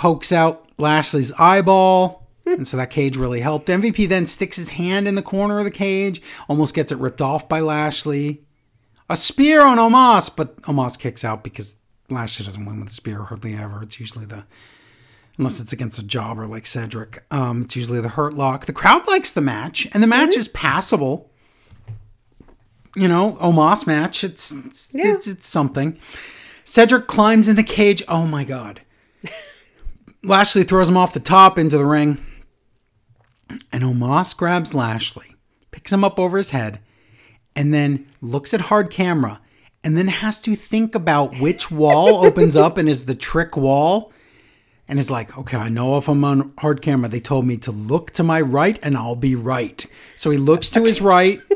pokes 0.00 0.32
out 0.32 0.66
Lashley's 0.78 1.30
eyeball. 1.32 2.26
And 2.46 2.66
so 2.66 2.78
that 2.78 2.88
cage 2.88 3.18
really 3.18 3.40
helped. 3.42 3.68
MVP 3.68 4.08
then 4.08 4.24
sticks 4.24 4.56
his 4.56 4.70
hand 4.70 5.06
in 5.06 5.14
the 5.14 5.20
corner 5.22 5.58
of 5.58 5.64
the 5.66 5.70
cage, 5.70 6.22
almost 6.48 6.74
gets 6.74 6.90
it 6.90 6.96
ripped 6.96 7.20
off 7.20 7.50
by 7.50 7.60
Lashley. 7.60 8.42
A 9.10 9.16
spear 9.16 9.60
on 9.60 9.76
Omos, 9.76 10.34
but 10.34 10.56
Omos 10.62 10.98
kicks 10.98 11.22
out 11.22 11.44
because 11.44 11.76
Lashley 12.08 12.46
doesn't 12.46 12.64
win 12.64 12.80
with 12.80 12.88
a 12.88 12.92
spear 12.92 13.24
hardly 13.24 13.54
ever. 13.54 13.82
It's 13.82 14.00
usually 14.00 14.24
the 14.24 14.46
unless 15.36 15.60
it's 15.60 15.72
against 15.74 15.98
a 15.98 16.02
jobber 16.02 16.46
like 16.46 16.64
Cedric. 16.66 17.22
Um, 17.30 17.62
it's 17.62 17.76
usually 17.76 18.00
the 18.00 18.08
hurt 18.08 18.32
lock. 18.34 18.64
The 18.66 18.72
crowd 18.72 19.06
likes 19.06 19.32
the 19.32 19.40
match, 19.42 19.86
and 19.92 20.02
the 20.02 20.06
match 20.06 20.34
is 20.34 20.48
passable. 20.48 21.30
You 22.96 23.06
know, 23.06 23.32
Omos 23.40 23.86
match. 23.86 24.24
It's 24.24 24.50
it's, 24.50 24.90
Yeah. 24.94 25.12
it's 25.14 25.28
it's 25.28 25.46
something. 25.46 25.98
Cedric 26.64 27.06
climbs 27.06 27.48
in 27.48 27.56
the 27.56 27.62
cage. 27.62 28.02
Oh 28.08 28.26
my 28.26 28.44
god. 28.44 28.80
Lashley 30.22 30.64
throws 30.64 30.88
him 30.88 30.96
off 30.96 31.14
the 31.14 31.20
top 31.20 31.58
into 31.58 31.78
the 31.78 31.86
ring. 31.86 32.24
And 33.72 33.82
Omos 33.82 34.36
grabs 34.36 34.74
Lashley, 34.74 35.34
picks 35.70 35.92
him 35.92 36.04
up 36.04 36.18
over 36.20 36.36
his 36.36 36.50
head, 36.50 36.78
and 37.56 37.74
then 37.74 38.06
looks 38.20 38.54
at 38.54 38.60
hard 38.62 38.90
camera, 38.90 39.40
and 39.82 39.96
then 39.96 40.06
has 40.06 40.40
to 40.42 40.54
think 40.54 40.94
about 40.94 41.40
which 41.40 41.70
wall 41.70 42.24
opens 42.26 42.54
up 42.54 42.78
and 42.78 42.88
is 42.88 43.06
the 43.06 43.14
trick 43.14 43.56
wall. 43.56 44.12
and 44.86 44.98
is 44.98 45.10
like, 45.10 45.36
okay, 45.38 45.56
I 45.56 45.68
know 45.68 45.96
if 45.96 46.08
I'm 46.08 46.24
on 46.24 46.52
hard 46.58 46.82
camera, 46.82 47.08
they 47.08 47.20
told 47.20 47.46
me 47.46 47.56
to 47.58 47.72
look 47.72 48.10
to 48.12 48.22
my 48.22 48.40
right 48.40 48.78
and 48.82 48.96
I'll 48.96 49.16
be 49.16 49.34
right. 49.34 49.84
So 50.16 50.30
he 50.30 50.38
looks 50.38 50.68
to 50.70 50.84
his 50.84 51.00
right. 51.00 51.40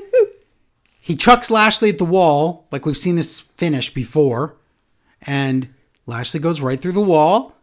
He 1.04 1.16
chucks 1.16 1.50
Lashley 1.50 1.90
at 1.90 1.98
the 1.98 2.06
wall, 2.06 2.66
like 2.72 2.86
we've 2.86 2.96
seen 2.96 3.16
this 3.16 3.38
finish 3.38 3.92
before. 3.92 4.56
And 5.20 5.68
Lashley 6.06 6.40
goes 6.40 6.62
right 6.62 6.80
through 6.80 6.92
the 6.92 7.02
wall. 7.02 7.54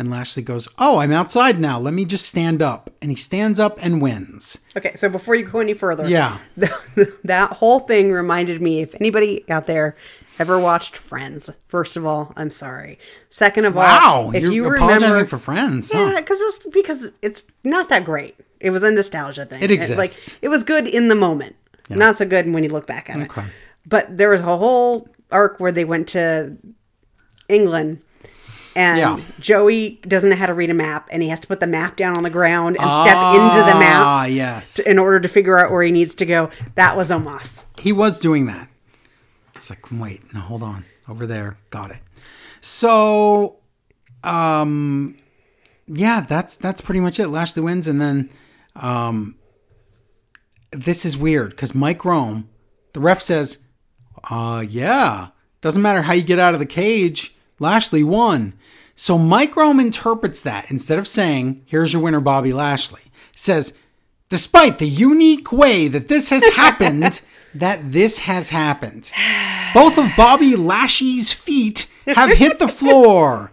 And 0.00 0.10
Lashley 0.10 0.42
goes, 0.42 0.66
Oh, 0.78 0.96
I'm 0.96 1.12
outside 1.12 1.60
now. 1.60 1.78
Let 1.78 1.92
me 1.92 2.06
just 2.06 2.26
stand 2.26 2.62
up. 2.62 2.88
And 3.02 3.10
he 3.10 3.16
stands 3.18 3.60
up 3.60 3.78
and 3.84 4.00
wins. 4.00 4.58
Okay, 4.74 4.94
so 4.96 5.10
before 5.10 5.34
you 5.34 5.44
go 5.44 5.58
any 5.60 5.74
further, 5.74 6.08
Yeah. 6.08 6.38
that 7.24 7.52
whole 7.58 7.80
thing 7.80 8.10
reminded 8.10 8.62
me 8.62 8.80
if 8.80 8.94
anybody 8.94 9.44
out 9.50 9.66
there 9.66 9.94
ever 10.38 10.58
watched 10.58 10.96
Friends, 10.96 11.50
first 11.68 11.98
of 11.98 12.06
all, 12.06 12.32
I'm 12.34 12.50
sorry. 12.50 12.98
Second 13.28 13.66
of 13.66 13.74
Wow. 13.74 14.00
all, 14.02 14.34
if 14.34 14.42
you're 14.42 14.52
you 14.52 14.74
apologizing 14.74 15.08
remember 15.10 15.28
for 15.28 15.36
friends. 15.38 15.90
Yeah, 15.92 16.12
Huh? 16.12 16.20
because 16.22 16.38
it's 16.40 16.66
because 16.72 17.12
it's 17.20 17.44
not 17.62 17.90
that 17.90 18.06
great. 18.06 18.36
It 18.58 18.70
was 18.70 18.82
a 18.82 18.90
nostalgia 18.90 19.44
thing. 19.44 19.62
It 19.62 19.70
exists. 19.70 19.98
like 20.32 20.38
it 20.42 20.48
was 20.48 20.64
good 20.64 20.88
in 20.88 21.08
the 21.08 21.14
moment, 21.14 21.56
not 21.90 22.16
so 22.16 22.24
good 22.24 22.50
when 22.50 22.64
you 22.64 22.70
look 22.70 22.86
back 22.86 23.10
at 23.10 23.18
it. 23.18 23.24
Okay. 23.24 23.44
But 23.86 24.16
there 24.16 24.30
was 24.30 24.40
a 24.40 24.44
whole 24.44 25.10
arc 25.30 25.60
where 25.60 25.72
they 25.72 25.84
went 25.84 26.08
to 26.08 26.56
England, 27.48 28.00
and 28.76 28.98
Yeah. 28.98 29.20
Joey 29.38 30.00
doesn't 30.06 30.30
know 30.30 30.36
how 30.36 30.46
to 30.46 30.54
read 30.54 30.70
a 30.70 30.74
map, 30.74 31.08
and 31.10 31.22
he 31.22 31.28
has 31.28 31.40
to 31.40 31.46
put 31.48 31.60
the 31.60 31.66
map 31.66 31.96
down 31.96 32.16
on 32.16 32.22
the 32.22 32.30
ground 32.30 32.76
and 32.80 32.90
step 32.94 33.16
into 33.34 33.58
the 33.72 33.78
map 33.78 34.06
Ah, 34.06 34.24
yes. 34.26 34.78
in 34.78 34.98
order 34.98 35.20
to 35.20 35.28
figure 35.28 35.58
out 35.58 35.70
where 35.70 35.82
he 35.82 35.90
needs 35.90 36.14
to 36.16 36.26
go. 36.26 36.50
That 36.76 36.96
was 36.96 37.10
Omos. 37.10 37.64
He 37.78 37.92
was 37.92 38.18
doing 38.20 38.46
that. 38.46 38.68
He's 39.56 39.70
like, 39.70 39.86
wait, 39.92 40.32
no, 40.32 40.40
hold 40.40 40.62
on. 40.62 40.84
Over 41.08 41.26
there. 41.26 41.58
Got 41.70 41.90
it. 41.90 41.98
So 42.60 43.56
um 44.24 45.16
yeah, 45.86 46.20
that's 46.20 46.56
that's 46.56 46.80
pretty 46.80 47.00
much 47.00 47.18
it. 47.18 47.28
Lashley 47.28 47.62
wins 47.62 47.88
and 47.88 48.00
then 48.00 48.30
um 48.76 49.34
this 50.72 51.04
is 51.04 51.16
weird 51.16 51.50
because 51.50 51.74
Mike 51.74 52.04
Rome, 52.04 52.48
the 52.92 53.00
ref 53.00 53.20
says, 53.20 53.58
uh 54.30 54.64
yeah. 54.68 55.28
Doesn't 55.62 55.82
matter 55.82 56.02
how 56.02 56.12
you 56.12 56.22
get 56.22 56.38
out 56.38 56.54
of 56.54 56.60
the 56.60 56.66
cage, 56.66 57.34
Lashley 57.58 58.04
won. 58.04 58.54
So 58.94 59.16
Mike 59.16 59.56
Rome 59.56 59.80
interprets 59.80 60.42
that 60.42 60.70
instead 60.70 60.98
of 60.98 61.08
saying, 61.08 61.62
here's 61.66 61.92
your 61.92 62.02
winner, 62.02 62.20
Bobby 62.20 62.52
Lashley, 62.52 63.02
says, 63.34 63.76
despite 64.28 64.78
the 64.78 64.88
unique 64.88 65.52
way 65.52 65.88
that 65.88 66.08
this 66.08 66.30
has 66.30 66.46
happened, 66.54 67.22
that 67.54 67.92
this 67.92 68.20
has 68.20 68.50
happened. 68.50 69.10
Both 69.74 69.98
of 69.98 70.10
Bobby 70.16 70.56
Lashley's 70.56 71.32
feet 71.32 71.88
have 72.06 72.32
hit 72.32 72.58
the 72.58 72.68
floor. 72.68 73.52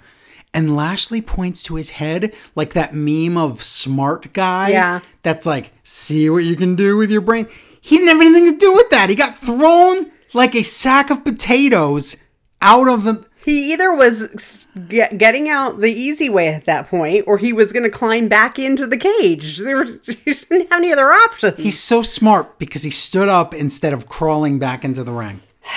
And 0.54 0.76
Lashley 0.76 1.22
points 1.22 1.62
to 1.64 1.76
his 1.76 1.92
head 1.92 2.34
like 2.56 2.74
that 2.74 2.94
meme 2.94 3.38
of 3.38 3.62
smart 3.62 4.34
guy. 4.34 4.70
Yeah. 4.70 5.02
That's 5.22 5.46
like, 5.46 5.72
see 5.84 6.30
what 6.30 6.46
you 6.46 6.56
can 6.56 6.76
do 6.76 6.98
with 6.98 7.12
your 7.12 7.22
brain. 7.22 7.48
He 7.80 7.98
didn't 7.98 8.10
have 8.10 8.22
anything 8.22 8.54
to 8.54 8.58
do 8.58 8.74
with 8.74 8.90
that. 8.90 9.10
He 9.10 9.16
got 9.16 9.36
thrown 9.36 10.12
like 10.34 10.56
a 10.56 10.64
sack 10.64 11.10
of 11.10 11.24
potatoes 11.24 12.18
out 12.62 12.88
of 12.88 13.04
the. 13.04 13.26
He 13.44 13.72
either 13.74 13.96
was 13.96 14.68
get, 14.90 15.18
getting 15.18 15.48
out 15.48 15.80
the 15.80 15.92
easy 15.92 16.30
way 16.30 16.50
at 16.50 16.66
that 16.66 16.90
point, 16.90 17.24
or 17.28 17.38
he 17.38 17.54
was 17.54 17.72
going 17.72 17.84
to 17.84 17.90
climb 17.90 18.28
back 18.28 18.60
into 18.60 18.86
the 18.88 18.98
cage. 18.98 19.58
There 19.58 19.78
was, 19.78 20.06
he 20.06 20.34
didn't 20.34 20.72
have 20.72 20.80
any 20.80 20.92
other 20.92 21.06
options. 21.06 21.58
He's 21.58 21.80
so 21.80 22.02
smart 22.02 22.60
because 22.60 22.84
he 22.84 22.90
stood 22.90 23.30
up 23.30 23.54
instead 23.54 23.94
of 23.94 24.08
crawling 24.08 24.60
back 24.60 24.84
into 24.84 25.04
the 25.04 25.14
ring. 25.14 25.42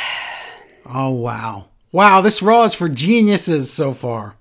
Oh, 0.93 1.11
wow. 1.11 1.69
Wow, 1.93 2.21
this 2.21 2.43
Raw 2.43 2.65
is 2.65 2.75
for 2.75 2.89
geniuses 2.89 3.73
so 3.73 3.93
far. 3.93 4.35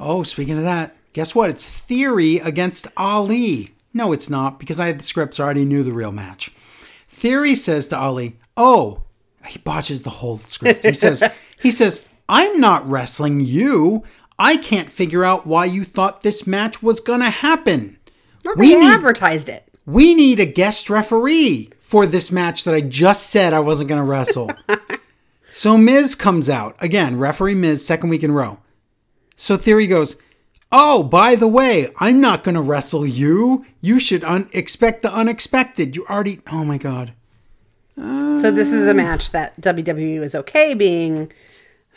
Oh, 0.00 0.24
speaking 0.24 0.56
of 0.56 0.64
that, 0.64 0.96
guess 1.12 1.32
what? 1.32 1.48
It's 1.48 1.64
Theory 1.64 2.38
against 2.38 2.88
Ali. 2.96 3.70
No, 3.94 4.12
it's 4.12 4.28
not 4.28 4.58
because 4.58 4.80
I 4.80 4.86
had 4.86 4.98
the 4.98 5.04
scripts, 5.04 5.36
so 5.36 5.44
I 5.44 5.46
already 5.46 5.64
knew 5.64 5.84
the 5.84 5.92
real 5.92 6.10
match. 6.10 6.50
Theory 7.08 7.54
says 7.54 7.86
to 7.88 7.98
Ali, 7.98 8.36
Oh, 8.56 9.02
he 9.46 9.58
botches 9.58 10.02
the 10.02 10.10
whole 10.10 10.38
script. 10.38 10.84
He 10.84 10.92
says, 10.92 11.22
he 11.60 11.70
says, 11.70 12.06
I'm 12.30 12.60
not 12.60 12.88
wrestling 12.88 13.40
you. 13.40 14.04
I 14.38 14.56
can't 14.56 14.88
figure 14.88 15.24
out 15.24 15.46
why 15.46 15.66
you 15.66 15.84
thought 15.84 16.22
this 16.22 16.46
match 16.46 16.82
was 16.82 17.00
gonna 17.00 17.28
happen. 17.30 17.98
Well, 18.44 18.54
we 18.56 18.76
need- 18.76 18.84
advertised 18.90 19.48
it. 19.48 19.64
We 19.86 20.14
need 20.14 20.38
a 20.38 20.46
guest 20.46 20.88
referee 20.88 21.70
for 21.80 22.06
this 22.06 22.30
match 22.30 22.62
that 22.64 22.74
I 22.74 22.80
just 22.80 23.28
said 23.28 23.52
I 23.52 23.58
wasn't 23.60 23.88
going 23.88 23.98
to 23.98 24.04
wrestle. 24.08 24.50
so 25.50 25.76
Miz 25.76 26.14
comes 26.14 26.48
out. 26.48 26.76
Again, 26.78 27.18
referee 27.18 27.56
Miz, 27.56 27.84
second 27.84 28.08
week 28.10 28.22
in 28.22 28.30
a 28.30 28.34
row. 28.34 28.58
So 29.36 29.56
Theory 29.56 29.88
goes, 29.88 30.16
Oh, 30.70 31.02
by 31.02 31.34
the 31.34 31.48
way, 31.48 31.88
I'm 31.98 32.20
not 32.20 32.44
going 32.44 32.54
to 32.54 32.60
wrestle 32.60 33.04
you. 33.04 33.66
You 33.80 33.98
should 33.98 34.22
un- 34.22 34.48
expect 34.52 35.02
the 35.02 35.12
unexpected. 35.12 35.96
You 35.96 36.06
already. 36.08 36.40
Oh 36.52 36.64
my 36.64 36.78
God. 36.78 37.14
So 37.96 38.50
this 38.52 38.72
is 38.72 38.86
a 38.86 38.94
match 38.94 39.32
that 39.32 39.60
WWE 39.60 40.22
is 40.22 40.34
okay 40.36 40.74
being 40.74 41.32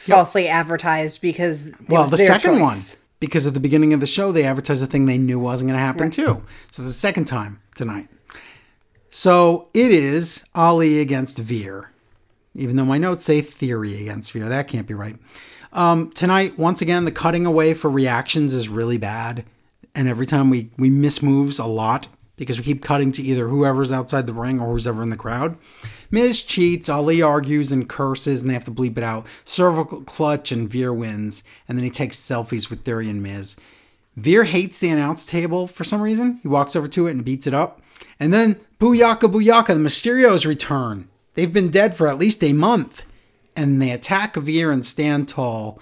falsely 0.04 0.48
advertised 0.48 1.22
because 1.22 1.72
Well, 1.88 2.08
the 2.08 2.18
second 2.18 2.60
one. 2.60 2.78
Because 3.20 3.48
at 3.48 3.54
the 3.54 3.60
beginning 3.60 3.94
of 3.94 4.02
the 4.02 4.08
show, 4.08 4.32
they 4.34 4.44
advertised 4.44 4.84
a 4.84 4.86
thing 4.86 5.06
they 5.06 5.18
knew 5.18 5.40
wasn't 5.40 5.70
going 5.70 5.80
to 5.80 5.86
happen 5.86 6.12
too. 6.12 6.44
So 6.72 6.84
the 6.84 6.90
second 6.90 7.26
time 7.26 7.62
tonight. 7.74 8.10
So 9.10 9.70
it 9.74 9.92
is 9.92 10.44
Ali 10.54 11.00
against 11.00 11.38
Veer. 11.38 11.92
Even 12.54 12.76
though 12.76 12.86
my 12.86 12.98
notes 12.98 13.24
say 13.24 13.42
Theory 13.42 14.02
against 14.02 14.32
Veer. 14.32 14.50
That 14.50 14.68
can't 14.68 14.88
be 14.88 14.94
right. 14.94 15.16
Um, 15.72 16.12
tonight, 16.12 16.60
once 16.60 16.82
again, 16.82 17.06
the 17.06 17.12
cutting 17.12 17.46
away 17.46 17.74
for 17.74 17.90
reactions 17.90 18.54
is 18.54 18.70
really 18.70 18.98
bad. 18.98 19.46
And 19.96 20.08
every 20.08 20.26
time 20.26 20.50
we, 20.50 20.70
we 20.78 20.90
miss 20.90 21.22
moves 21.22 21.60
a 21.60 21.66
lot 21.66 22.08
because 22.36 22.58
we 22.58 22.64
keep 22.64 22.82
cutting 22.82 23.12
to 23.12 23.22
either 23.22 23.48
whoever's 23.48 23.92
outside 23.92 24.28
the 24.28 24.34
ring 24.34 24.60
or 24.60 24.72
who's 24.72 24.88
ever 24.88 25.04
in 25.04 25.10
the 25.10 25.18
crowd. 25.18 25.58
Miz 26.10 26.44
cheats, 26.44 26.90
Ali 26.90 27.22
argues 27.22 27.72
and 27.72 27.88
curses, 27.88 28.42
and 28.42 28.50
they 28.50 28.54
have 28.54 28.66
to 28.66 28.72
bleep 28.72 28.98
it 28.98 29.04
out. 29.04 29.26
Cervical 29.46 30.02
clutch, 30.02 30.52
and 30.52 30.70
Veer 30.70 30.94
wins. 30.94 31.44
And 31.68 31.78
then 31.78 31.86
he 31.86 31.92
takes 31.92 32.20
selfies 32.20 32.70
with 32.70 32.84
Theory 32.84 33.10
and 33.10 33.22
Miz. 33.22 33.56
Veer 34.16 34.44
hates 34.44 34.80
the 34.80 34.90
announce 34.90 35.26
table 35.26 35.68
for 35.68 35.84
some 35.84 36.02
reason. 36.02 36.40
He 36.44 36.48
walks 36.48 36.76
over 36.76 36.88
to 36.88 37.08
it 37.08 37.12
and 37.12 37.26
beats 37.26 37.48
it 37.48 37.54
up. 37.54 37.82
And 38.20 38.34
then, 38.34 38.58
booyaka, 38.80 39.32
booyaka, 39.32 39.68
the 39.68 39.76
Mysterios 39.76 40.46
return. 40.46 41.10
They've 41.34 41.54
been 41.54 41.70
dead 41.70 41.96
for 41.96 42.08
at 42.08 42.20
least 42.20 42.44
a 42.44 42.54
month. 42.54 43.04
And 43.56 43.82
they 43.82 43.92
attack 43.92 44.36
Veer 44.36 44.72
and 44.72 44.86
stand 44.86 45.28
tall. 45.28 45.80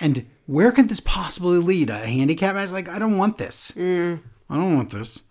And 0.00 0.26
where 0.46 0.72
could 0.72 0.88
this 0.88 1.00
possibly 1.00 1.58
lead? 1.58 1.90
A 1.90 1.98
handicap 1.98 2.54
match? 2.54 2.70
Like, 2.70 2.88
I 2.88 2.98
don't 2.98 3.18
want 3.18 3.38
this. 3.38 3.72
Mm. 3.72 4.20
I 4.48 4.54
don't 4.56 4.76
want 4.76 4.90
this. 4.90 5.22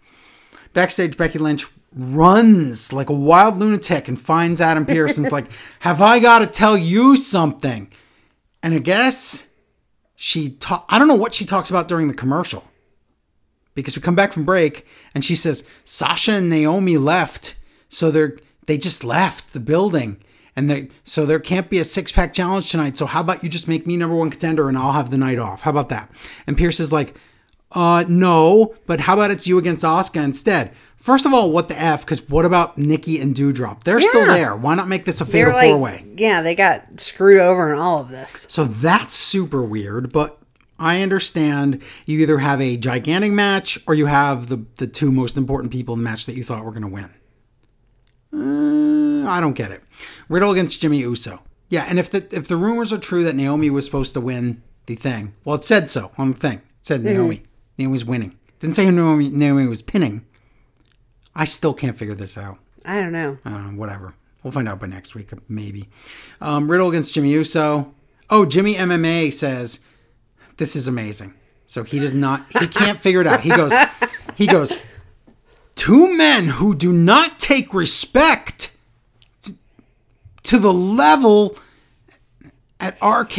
Backstage, 0.76 1.16
Becky 1.16 1.40
Lynch 1.40 1.66
runs 1.96 2.92
like 2.92 3.10
a 3.10 3.14
wild 3.14 3.56
lunatic 3.56 4.10
and 4.10 4.20
finds 4.20 4.60
Adam 4.60 4.86
Pearce 4.86 5.18
and's 5.18 5.32
like, 5.32 5.46
Have 5.80 6.02
I 6.02 6.20
got 6.20 6.40
to 6.40 6.48
tell 6.48 6.78
you 6.78 7.16
something? 7.16 7.90
And 8.62 8.74
I 8.74 8.80
guess 8.80 9.48
she 10.16 10.50
ta- 10.50 10.84
I 10.90 11.00
don't 11.00 11.08
know 11.08 11.16
what 11.16 11.34
she 11.34 11.46
talks 11.46 11.70
about 11.70 11.88
during 11.88 12.10
the 12.10 12.14
commercial. 12.14 12.66
Because 13.74 13.96
we 13.96 14.02
come 14.02 14.16
back 14.16 14.34
from 14.34 14.44
break 14.44 14.86
and 15.14 15.24
she 15.24 15.34
says, 15.34 15.64
Sasha 15.86 16.34
and 16.34 16.50
Naomi 16.50 16.98
left. 16.98 17.56
So 17.88 18.12
they're 18.12 18.38
they 18.66 18.78
just 18.78 19.06
left 19.06 19.54
the 19.54 19.62
building. 19.62 20.22
And 20.58 20.70
they 20.70 20.90
so 21.06 21.26
there 21.26 21.40
can't 21.40 21.70
be 21.70 21.80
a 21.80 21.86
six 21.86 22.12
pack 22.12 22.34
challenge 22.34 22.70
tonight. 22.70 22.98
So 22.98 23.06
how 23.06 23.22
about 23.22 23.44
you 23.44 23.50
just 23.50 23.70
make 23.70 23.88
me 23.88 23.96
number 23.96 24.16
one 24.18 24.30
contender 24.30 24.68
and 24.68 24.78
I'll 24.78 24.92
have 24.92 25.10
the 25.10 25.18
night 25.18 25.40
off? 25.40 25.62
How 25.62 25.72
about 25.72 25.88
that? 25.88 26.12
And 26.46 26.58
Pearce 26.58 26.82
is 26.82 26.92
like, 26.92 27.16
uh 27.76 28.06
no, 28.08 28.76
but 28.86 29.02
how 29.02 29.14
about 29.14 29.32
it's 29.32 29.46
you 29.46 29.58
against 29.58 29.84
Asuka 29.84 30.24
instead? 30.24 30.72
First 30.96 31.26
of 31.26 31.34
all, 31.34 31.52
what 31.52 31.68
the 31.68 31.80
F? 31.80 32.02
Because 32.02 32.28
what 32.30 32.46
about 32.46 32.78
Nikki 32.78 33.20
and 33.20 33.36
Doudrop? 33.36 33.84
They're 33.84 34.00
still 34.00 34.26
there. 34.26 34.56
Why 34.56 34.76
not 34.76 34.88
make 34.88 35.06
this 35.06 35.22
a 35.22 35.26
fatal 35.26 35.54
like, 35.54 35.70
four 35.70 35.78
way? 35.78 36.06
yeah, 36.16 36.42
they 36.42 36.56
got 36.56 37.00
screwed 37.00 37.40
over 37.40 37.72
in 37.72 37.78
all 37.78 38.00
of 38.00 38.10
this. 38.10 38.48
So 38.50 38.64
that's 38.64 39.14
super 39.14 39.62
weird, 39.62 40.12
but 40.12 40.40
I 40.80 41.02
understand 41.02 41.82
you 42.06 42.20
either 42.22 42.40
have 42.40 42.62
a 42.62 42.78
gigantic 42.78 43.32
match 43.32 43.78
or 43.88 43.94
you 43.94 44.08
have 44.08 44.48
the, 44.48 44.66
the 44.78 44.88
two 44.88 45.12
most 45.12 45.38
important 45.38 45.72
people 45.72 45.94
in 45.94 46.00
the 46.00 46.04
match 46.04 46.26
that 46.26 46.36
you 46.36 46.44
thought 46.44 46.64
were 46.66 46.72
going 46.72 46.84
to 46.84 46.88
win. 46.88 47.14
Uh, 48.34 49.30
I 49.30 49.40
don't 49.40 49.54
get 49.54 49.72
it. 49.72 49.84
Riddle 50.28 50.52
against 50.52 50.82
Jimmy 50.82 51.00
Uso. 51.00 51.42
Yeah, 51.70 51.86
and 51.88 51.98
if 51.98 52.10
the 52.12 52.28
if 52.32 52.48
the 52.48 52.58
rumors 52.58 52.94
are 52.94 52.98
true 52.98 53.24
that 53.24 53.36
Naomi 53.36 53.70
was 53.70 53.86
supposed 53.86 54.14
to 54.14 54.22
win 54.22 54.62
the 54.86 54.96
thing, 54.96 55.34
well, 55.44 55.56
it 55.56 55.64
said 55.64 55.90
so 55.90 56.12
on 56.18 56.32
the 56.32 56.38
thing. 56.38 56.58
It 56.58 56.64
said 56.82 57.04
Naomi. 57.04 57.44
Naomi 57.78 57.92
was 57.92 58.06
winning. 58.06 58.38
Didn't 58.60 58.76
say 58.76 58.86
who 58.86 58.92
Naomi, 58.92 59.30
Naomi 59.30 59.68
was 59.68 59.82
pinning. 59.82 60.26
I 61.36 61.46
still 61.46 61.74
can't 61.74 61.98
figure 61.98 62.16
this 62.16 62.38
out. 62.38 62.58
I 62.86 63.00
don't 63.00 63.12
know. 63.12 63.38
I 63.44 63.50
don't 63.50 63.74
know, 63.74 63.80
whatever. 63.80 64.14
We'll 64.44 64.52
find 64.52 64.70
out 64.70 64.80
by 64.80 64.88
next 64.88 65.16
week, 65.16 65.32
maybe. 65.50 65.90
Um, 66.40 66.70
Riddle 66.70 66.90
against 66.90 67.14
Jimmy 67.14 67.32
Uso. 67.32 67.94
Oh, 68.30 68.46
Jimmy 68.46 68.76
MMA 68.76 69.34
says 69.34 69.80
this 70.58 70.76
is 70.76 70.88
amazing. 70.88 71.34
So 71.66 71.84
he 71.84 72.00
does 72.00 72.14
not. 72.14 72.46
He 72.60 72.68
can't 72.68 73.00
figure 73.00 73.22
it 73.22 73.28
out. 73.28 73.42
He 73.42 73.50
goes. 73.50 73.74
He 74.36 74.48
goes. 74.48 74.78
Two 75.76 76.16
men 76.16 76.48
who 76.48 76.76
do 76.76 76.94
not 76.94 77.40
take 77.40 77.74
respect 77.74 78.76
to 80.44 80.58
the 80.58 80.74
level 80.74 81.58
at 82.80 82.98
RK. 83.02 83.36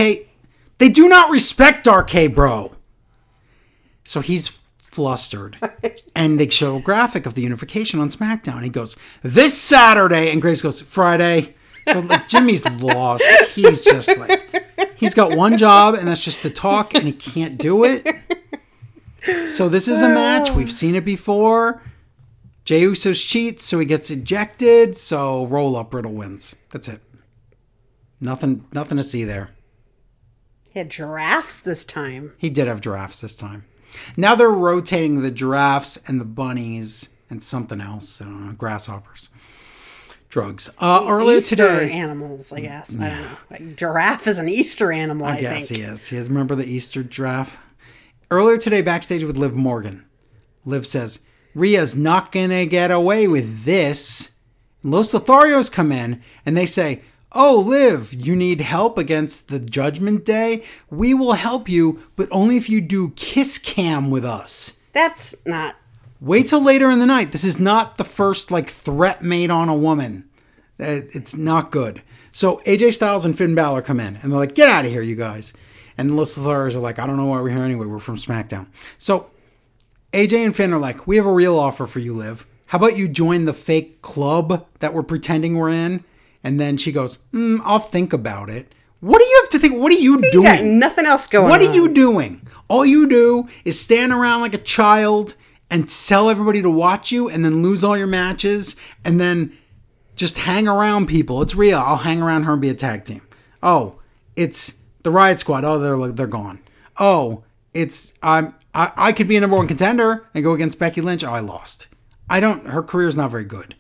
They 0.78 0.88
do 0.88 1.08
not 1.08 1.30
respect 1.30 1.86
RK, 1.86 2.34
bro. 2.34 2.75
So 4.06 4.20
he's 4.20 4.48
flustered. 4.78 5.58
and 6.14 6.40
they 6.40 6.48
show 6.48 6.76
a 6.76 6.80
graphic 6.80 7.26
of 7.26 7.34
the 7.34 7.42
unification 7.42 8.00
on 8.00 8.08
SmackDown. 8.08 8.62
He 8.62 8.68
goes, 8.70 8.96
This 9.22 9.60
Saturday. 9.60 10.30
And 10.30 10.40
Graves 10.40 10.62
goes, 10.62 10.80
Friday. 10.80 11.54
So 11.88 12.00
like 12.00 12.28
Jimmy's 12.28 12.64
lost. 12.80 13.24
He's 13.54 13.84
just 13.84 14.16
like, 14.16 14.94
he's 14.96 15.14
got 15.14 15.36
one 15.36 15.56
job, 15.56 15.94
and 15.94 16.08
that's 16.08 16.24
just 16.24 16.42
to 16.42 16.50
talk, 16.50 16.94
and 16.94 17.04
he 17.04 17.12
can't 17.12 17.58
do 17.58 17.84
it. 17.84 18.06
So 19.48 19.68
this 19.68 19.86
is 19.88 20.02
a 20.02 20.08
match. 20.08 20.50
We've 20.50 20.70
seen 20.72 20.94
it 20.94 21.04
before. 21.04 21.82
Jey 22.64 22.80
Uso's 22.80 23.22
cheats, 23.22 23.64
so 23.64 23.78
he 23.78 23.86
gets 23.86 24.10
ejected. 24.10 24.98
So 24.98 25.46
roll 25.46 25.76
up, 25.76 25.94
Riddle 25.94 26.12
wins. 26.12 26.56
That's 26.70 26.88
it. 26.88 27.00
Nothing, 28.20 28.64
nothing 28.72 28.96
to 28.96 29.02
see 29.04 29.22
there. 29.24 29.50
He 30.70 30.78
had 30.80 30.90
giraffes 30.90 31.60
this 31.60 31.84
time. 31.84 32.32
He 32.38 32.50
did 32.50 32.66
have 32.66 32.80
giraffes 32.80 33.20
this 33.20 33.36
time. 33.36 33.64
Now 34.16 34.34
they're 34.34 34.50
rotating 34.50 35.22
the 35.22 35.30
giraffes 35.30 35.98
and 36.06 36.20
the 36.20 36.24
bunnies 36.24 37.08
and 37.30 37.42
something 37.42 37.80
else. 37.80 38.20
I 38.20 38.24
don't 38.24 38.46
know, 38.46 38.52
grasshoppers. 38.52 39.28
Drugs. 40.28 40.70
Uh, 40.78 41.06
earlier 41.08 41.38
Easter 41.38 41.56
today, 41.56 41.92
animals, 41.92 42.52
I 42.52 42.60
guess. 42.60 42.98
I 42.98 43.08
don't 43.08 43.22
know. 43.22 43.36
Like 43.50 43.76
giraffe 43.76 44.26
is 44.26 44.38
an 44.38 44.48
Easter 44.48 44.92
animal, 44.92 45.26
I, 45.26 45.36
I 45.36 45.40
guess 45.40 45.68
think. 45.68 45.80
he 45.80 45.86
is. 45.86 46.08
He 46.08 46.16
is. 46.16 46.28
Remember 46.28 46.54
the 46.54 46.66
Easter 46.66 47.02
giraffe? 47.02 47.58
Earlier 48.30 48.58
today, 48.58 48.82
backstage 48.82 49.22
with 49.22 49.36
Liv 49.36 49.54
Morgan, 49.54 50.04
Liv 50.64 50.86
says, 50.86 51.20
Rhea's 51.54 51.96
not 51.96 52.32
going 52.32 52.50
to 52.50 52.66
get 52.66 52.90
away 52.90 53.28
with 53.28 53.64
this. 53.64 54.32
Los 54.82 55.12
Lotharios 55.12 55.70
come 55.72 55.92
in 55.92 56.22
and 56.44 56.56
they 56.56 56.66
say, 56.66 57.02
Oh, 57.38 57.58
Liv, 57.60 58.14
you 58.14 58.34
need 58.34 58.62
help 58.62 58.96
against 58.96 59.48
the 59.48 59.58
Judgment 59.58 60.24
Day? 60.24 60.62
We 60.88 61.12
will 61.12 61.34
help 61.34 61.68
you, 61.68 62.00
but 62.16 62.28
only 62.32 62.56
if 62.56 62.70
you 62.70 62.80
do 62.80 63.10
kiss 63.10 63.58
cam 63.58 64.10
with 64.10 64.24
us. 64.24 64.80
That's 64.94 65.36
not. 65.44 65.76
Wait 66.18 66.46
till 66.46 66.64
later 66.64 66.90
in 66.90 66.98
the 66.98 67.04
night. 67.04 67.32
This 67.32 67.44
is 67.44 67.60
not 67.60 67.98
the 67.98 68.04
first 68.04 68.50
like 68.50 68.70
threat 68.70 69.22
made 69.22 69.50
on 69.50 69.68
a 69.68 69.76
woman. 69.76 70.24
Uh, 70.80 71.04
It's 71.14 71.36
not 71.36 71.70
good. 71.70 72.00
So 72.32 72.62
AJ 72.64 72.94
Styles 72.94 73.26
and 73.26 73.36
Finn 73.36 73.54
Balor 73.54 73.82
come 73.82 74.00
in 74.00 74.16
and 74.16 74.32
they're 74.32 74.38
like, 74.40 74.54
"Get 74.54 74.70
out 74.70 74.86
of 74.86 74.90
here, 74.90 75.02
you 75.02 75.14
guys!" 75.14 75.52
And 75.98 76.08
the 76.08 76.14
Los 76.14 76.38
Lotharios 76.38 76.74
are 76.74 76.78
like, 76.80 76.98
"I 76.98 77.06
don't 77.06 77.18
know 77.18 77.26
why 77.26 77.42
we're 77.42 77.50
here 77.50 77.62
anyway. 77.62 77.84
We're 77.84 77.98
from 77.98 78.16
SmackDown." 78.16 78.68
So 78.96 79.26
AJ 80.14 80.42
and 80.42 80.56
Finn 80.56 80.72
are 80.72 80.78
like, 80.80 81.06
"We 81.06 81.16
have 81.16 81.26
a 81.26 81.32
real 81.34 81.58
offer 81.58 81.86
for 81.86 81.98
you, 81.98 82.14
Liv. 82.14 82.46
How 82.66 82.78
about 82.78 82.96
you 82.96 83.08
join 83.08 83.44
the 83.44 83.52
fake 83.52 84.00
club 84.00 84.64
that 84.78 84.94
we're 84.94 85.02
pretending 85.02 85.54
we're 85.58 85.68
in?" 85.68 86.02
And 86.46 86.60
then 86.60 86.76
she 86.76 86.92
goes, 86.92 87.18
mm, 87.34 87.60
"I'll 87.64 87.80
think 87.80 88.12
about 88.12 88.48
it." 88.50 88.72
What 89.00 89.18
do 89.18 89.24
you 89.26 89.40
have 89.42 89.50
to 89.50 89.58
think? 89.58 89.80
What 89.82 89.90
are 89.92 89.96
you 89.96 90.20
doing? 90.30 90.44
got 90.44 90.64
nothing 90.64 91.04
else 91.06 91.26
going 91.26 91.48
What 91.48 91.60
on. 91.60 91.68
are 91.68 91.74
you 91.74 91.88
doing? 91.92 92.46
All 92.68 92.86
you 92.86 93.08
do 93.08 93.48
is 93.64 93.78
stand 93.80 94.12
around 94.12 94.42
like 94.42 94.54
a 94.54 94.58
child 94.58 95.34
and 95.70 95.88
tell 95.88 96.30
everybody 96.30 96.62
to 96.62 96.70
watch 96.70 97.10
you 97.10 97.28
and 97.28 97.44
then 97.44 97.62
lose 97.62 97.82
all 97.82 97.96
your 97.98 98.06
matches 98.06 98.76
and 99.04 99.20
then 99.20 99.52
just 100.14 100.38
hang 100.38 100.68
around 100.68 101.06
people. 101.06 101.42
It's 101.42 101.54
real. 101.56 101.78
I'll 101.78 101.96
hang 102.10 102.22
around 102.22 102.44
her 102.44 102.52
and 102.52 102.62
be 102.62 102.70
a 102.70 102.74
tag 102.74 103.04
team. 103.04 103.22
Oh, 103.62 103.96
it's 104.36 104.74
the 105.02 105.10
Riot 105.10 105.38
Squad. 105.40 105.64
Oh, 105.64 105.78
they're 105.80 106.12
they're 106.12 106.26
gone. 106.28 106.60
Oh, 106.98 107.42
it's 107.74 108.14
I'm 108.22 108.54
I, 108.72 108.92
I 108.96 109.12
could 109.12 109.26
be 109.28 109.36
a 109.36 109.40
number 109.40 109.56
one 109.56 109.66
contender 109.66 110.26
and 110.32 110.44
go 110.44 110.54
against 110.54 110.78
Becky 110.78 111.00
Lynch. 111.00 111.24
Oh, 111.24 111.32
I 111.32 111.40
lost. 111.40 111.88
I 112.30 112.38
don't. 112.40 112.66
Her 112.68 112.82
career's 112.82 113.16
not 113.16 113.30
very 113.30 113.44
good. 113.44 113.74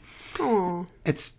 It's 1.04 1.32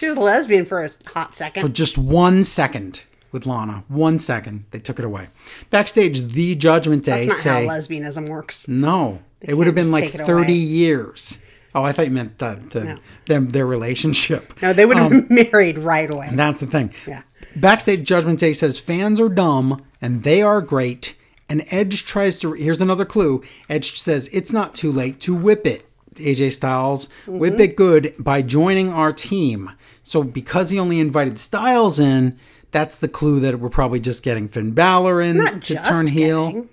She 0.00 0.08
was 0.08 0.16
a 0.16 0.20
lesbian 0.20 0.64
for 0.64 0.82
a 0.82 0.90
hot 1.14 1.34
second. 1.34 1.62
for 1.62 1.68
just 1.68 1.98
one 1.98 2.42
second 2.42 3.02
with 3.32 3.44
Lana. 3.44 3.84
One 3.88 4.18
second, 4.18 4.64
they 4.70 4.78
took 4.78 4.98
it 4.98 5.04
away. 5.04 5.28
Backstage, 5.68 6.32
the 6.32 6.54
Judgment 6.54 7.04
Day 7.04 7.26
That's 7.26 7.26
not 7.28 7.36
say 7.36 7.66
how 7.66 7.72
lesbianism 7.72 8.28
works. 8.28 8.66
no. 8.66 9.20
It 9.42 9.54
would 9.54 9.66
have 9.66 9.74
been 9.74 9.90
like 9.92 10.10
thirty 10.10 10.52
away. 10.52 10.52
years. 10.54 11.38
Oh, 11.74 11.82
I 11.82 11.92
thought 11.92 12.06
you 12.06 12.12
meant 12.12 12.38
the, 12.38 12.60
the 12.70 12.84
No. 12.84 12.98
them 13.28 13.48
their 13.50 13.66
relationship. 13.66 14.54
No, 14.62 14.72
they 14.72 14.84
would 14.86 14.96
have 14.96 15.12
Um, 15.12 15.26
been 15.28 15.48
married 15.52 15.78
right 15.78 16.12
away. 16.12 16.26
And 16.28 16.38
That's 16.38 16.60
the 16.60 16.66
thing. 16.66 16.92
Yeah. 17.06 17.22
Backstage, 17.56 18.04
Judgment 18.04 18.38
Day 18.38 18.52
says 18.54 18.78
fans 18.78 19.20
are 19.20 19.28
dumb 19.28 19.82
and 20.00 20.22
they 20.22 20.40
are 20.42 20.60
great. 20.62 21.14
And 21.48 21.64
Edge 21.70 22.04
tries 22.04 22.38
to. 22.40 22.52
Here's 22.54 22.80
another 22.80 23.04
clue. 23.04 23.42
Edge 23.68 23.98
says 24.00 24.28
it's 24.32 24.52
not 24.52 24.74
too 24.74 24.92
late 24.92 25.20
to 25.20 25.34
whip 25.34 25.66
it. 25.66 25.86
AJ 26.16 26.52
Styles, 26.52 27.08
whip 27.26 27.52
Mm-hmm. 27.54 27.60
it 27.62 27.76
good 27.76 28.14
by 28.18 28.42
joining 28.42 28.88
our 28.90 29.12
team. 29.12 29.70
So 30.02 30.22
because 30.22 30.70
he 30.70 30.78
only 30.78 30.98
invited 31.00 31.38
Styles 31.38 31.98
in, 32.00 32.38
that's 32.70 32.96
the 32.96 33.08
clue 33.08 33.40
that 33.40 33.58
we're 33.60 33.68
probably 33.68 34.00
just 34.00 34.22
getting 34.22 34.48
Finn 34.48 34.72
Balor 34.72 35.20
in 35.20 35.38
Not 35.38 35.62
to 35.64 35.74
turn 35.82 36.06
heel. 36.08 36.46
getting. 36.46 36.68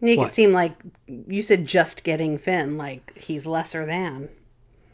Make 0.00 0.18
What? 0.18 0.28
it 0.28 0.32
seem 0.34 0.52
like 0.52 0.76
you 1.06 1.40
said 1.42 1.66
just 1.66 2.04
getting 2.04 2.38
Finn, 2.38 2.76
like 2.76 3.16
he's 3.16 3.46
lesser 3.46 3.86
than. 3.86 4.28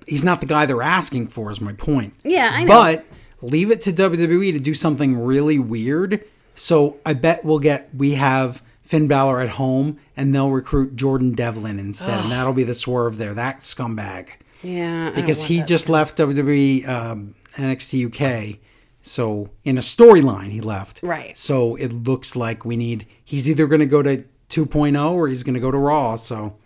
He's 0.06 0.24
not 0.24 0.40
the 0.40 0.46
guy 0.46 0.66
they're 0.66 0.82
asking 0.82 1.28
for. 1.28 1.50
Is 1.50 1.60
my 1.60 1.72
point. 1.72 2.14
Yeah, 2.24 2.50
I 2.52 2.64
know. 2.64 2.68
But 2.68 3.04
leave 3.40 3.70
it 3.70 3.82
to 3.82 3.92
WWE 3.92 4.52
to 4.52 4.60
do 4.60 4.74
something 4.74 5.16
really 5.18 5.58
weird. 5.58 6.24
So 6.54 6.98
I 7.04 7.14
bet 7.14 7.44
we'll 7.44 7.58
get 7.58 7.88
we 7.94 8.12
have 8.12 8.62
Finn 8.82 9.08
Balor 9.08 9.40
at 9.40 9.48
home, 9.50 9.98
and 10.16 10.34
they'll 10.34 10.50
recruit 10.50 10.96
Jordan 10.96 11.32
Devlin 11.32 11.78
instead, 11.78 12.20
and 12.22 12.30
that'll 12.30 12.52
be 12.52 12.64
the 12.64 12.74
swerve 12.74 13.18
there. 13.18 13.34
That 13.34 13.60
scumbag 13.60 14.30
Yeah, 14.62 15.10
because 15.14 15.44
he 15.44 15.62
just 15.62 15.88
left 15.88 16.16
WWE 16.18 16.86
um, 16.88 17.34
NXT 17.56 18.06
UK. 18.54 18.58
So 19.02 19.50
in 19.64 19.76
a 19.76 19.80
storyline, 19.80 20.50
he 20.50 20.60
left. 20.60 21.00
Right. 21.02 21.36
So 21.36 21.74
it 21.76 21.92
looks 21.92 22.36
like 22.36 22.64
we 22.64 22.76
need. 22.76 23.06
He's 23.24 23.50
either 23.50 23.66
going 23.66 23.80
to 23.80 23.86
go 23.86 24.02
to 24.02 24.24
2.0 24.48 25.12
or 25.12 25.28
he's 25.28 25.42
going 25.42 25.54
to 25.54 25.60
go 25.60 25.70
to 25.70 25.78
Raw. 25.78 26.16
So 26.16 26.56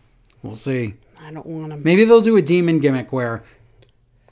we'll 0.43 0.55
see. 0.55 0.95
I 1.19 1.33
don't 1.33 1.47
want 1.47 1.73
him. 1.73 1.83
Maybe 1.83 2.05
they'll 2.05 2.21
do 2.21 2.37
a 2.37 2.43
demon 2.43 2.79
gimmick 2.79 3.13
where 3.13 3.43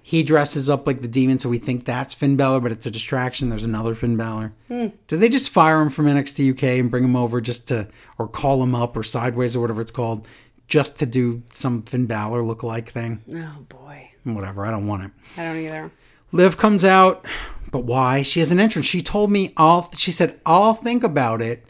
he 0.07 0.23
dresses 0.23 0.69
up 0.69 0.86
like 0.86 1.01
the 1.01 1.09
demon, 1.09 1.39
so 1.39 1.49
we 1.49 1.57
think 1.57 1.86
that's 1.86 2.12
Finn 2.12 2.36
Balor, 2.36 2.61
but 2.61 2.70
it's 2.70 2.85
a 2.85 2.91
distraction. 2.91 3.49
There's 3.49 3.65
another 3.65 3.95
Finn 3.95 4.19
Balor. 4.19 4.53
Hmm. 4.69 4.89
Did 5.07 5.20
they 5.20 5.31
just 5.31 5.49
fire 5.49 5.81
him 5.81 5.89
from 5.89 6.05
NXT 6.05 6.53
UK 6.53 6.62
and 6.78 6.91
bring 6.91 7.05
him 7.05 7.16
over 7.16 7.41
just 7.41 7.69
to, 7.69 7.89
or 8.19 8.28
call 8.28 8.62
him 8.62 8.74
up, 8.74 8.99
or 8.99 9.03
sideways, 9.03 9.57
or 9.57 9.61
whatever 9.61 9.81
it's 9.81 9.91
called, 9.91 10.28
just 10.66 10.99
to 10.99 11.07
do 11.07 11.43
some 11.51 11.82
Finn 11.82 12.07
Balor 12.07 12.43
look-alike 12.43 12.91
thing? 12.91 13.23
Oh 13.32 13.65
boy, 13.69 14.11
Whatever. 14.24 14.65
I 14.65 14.70
don't 14.70 14.86
want 14.86 15.05
it. 15.05 15.11
I 15.36 15.45
don't 15.45 15.57
either. 15.59 15.91
Liv 16.32 16.57
comes 16.57 16.85
out, 16.85 17.27
but 17.70 17.81
why? 17.85 18.23
She 18.23 18.41
has 18.41 18.51
an 18.51 18.59
entrance. 18.59 18.86
She 18.86 19.03
told 19.03 19.31
me 19.31 19.53
I'll. 19.57 19.91
She 19.95 20.11
said 20.11 20.41
I'll 20.47 20.74
think 20.74 21.05
about 21.05 21.41
it, 21.43 21.65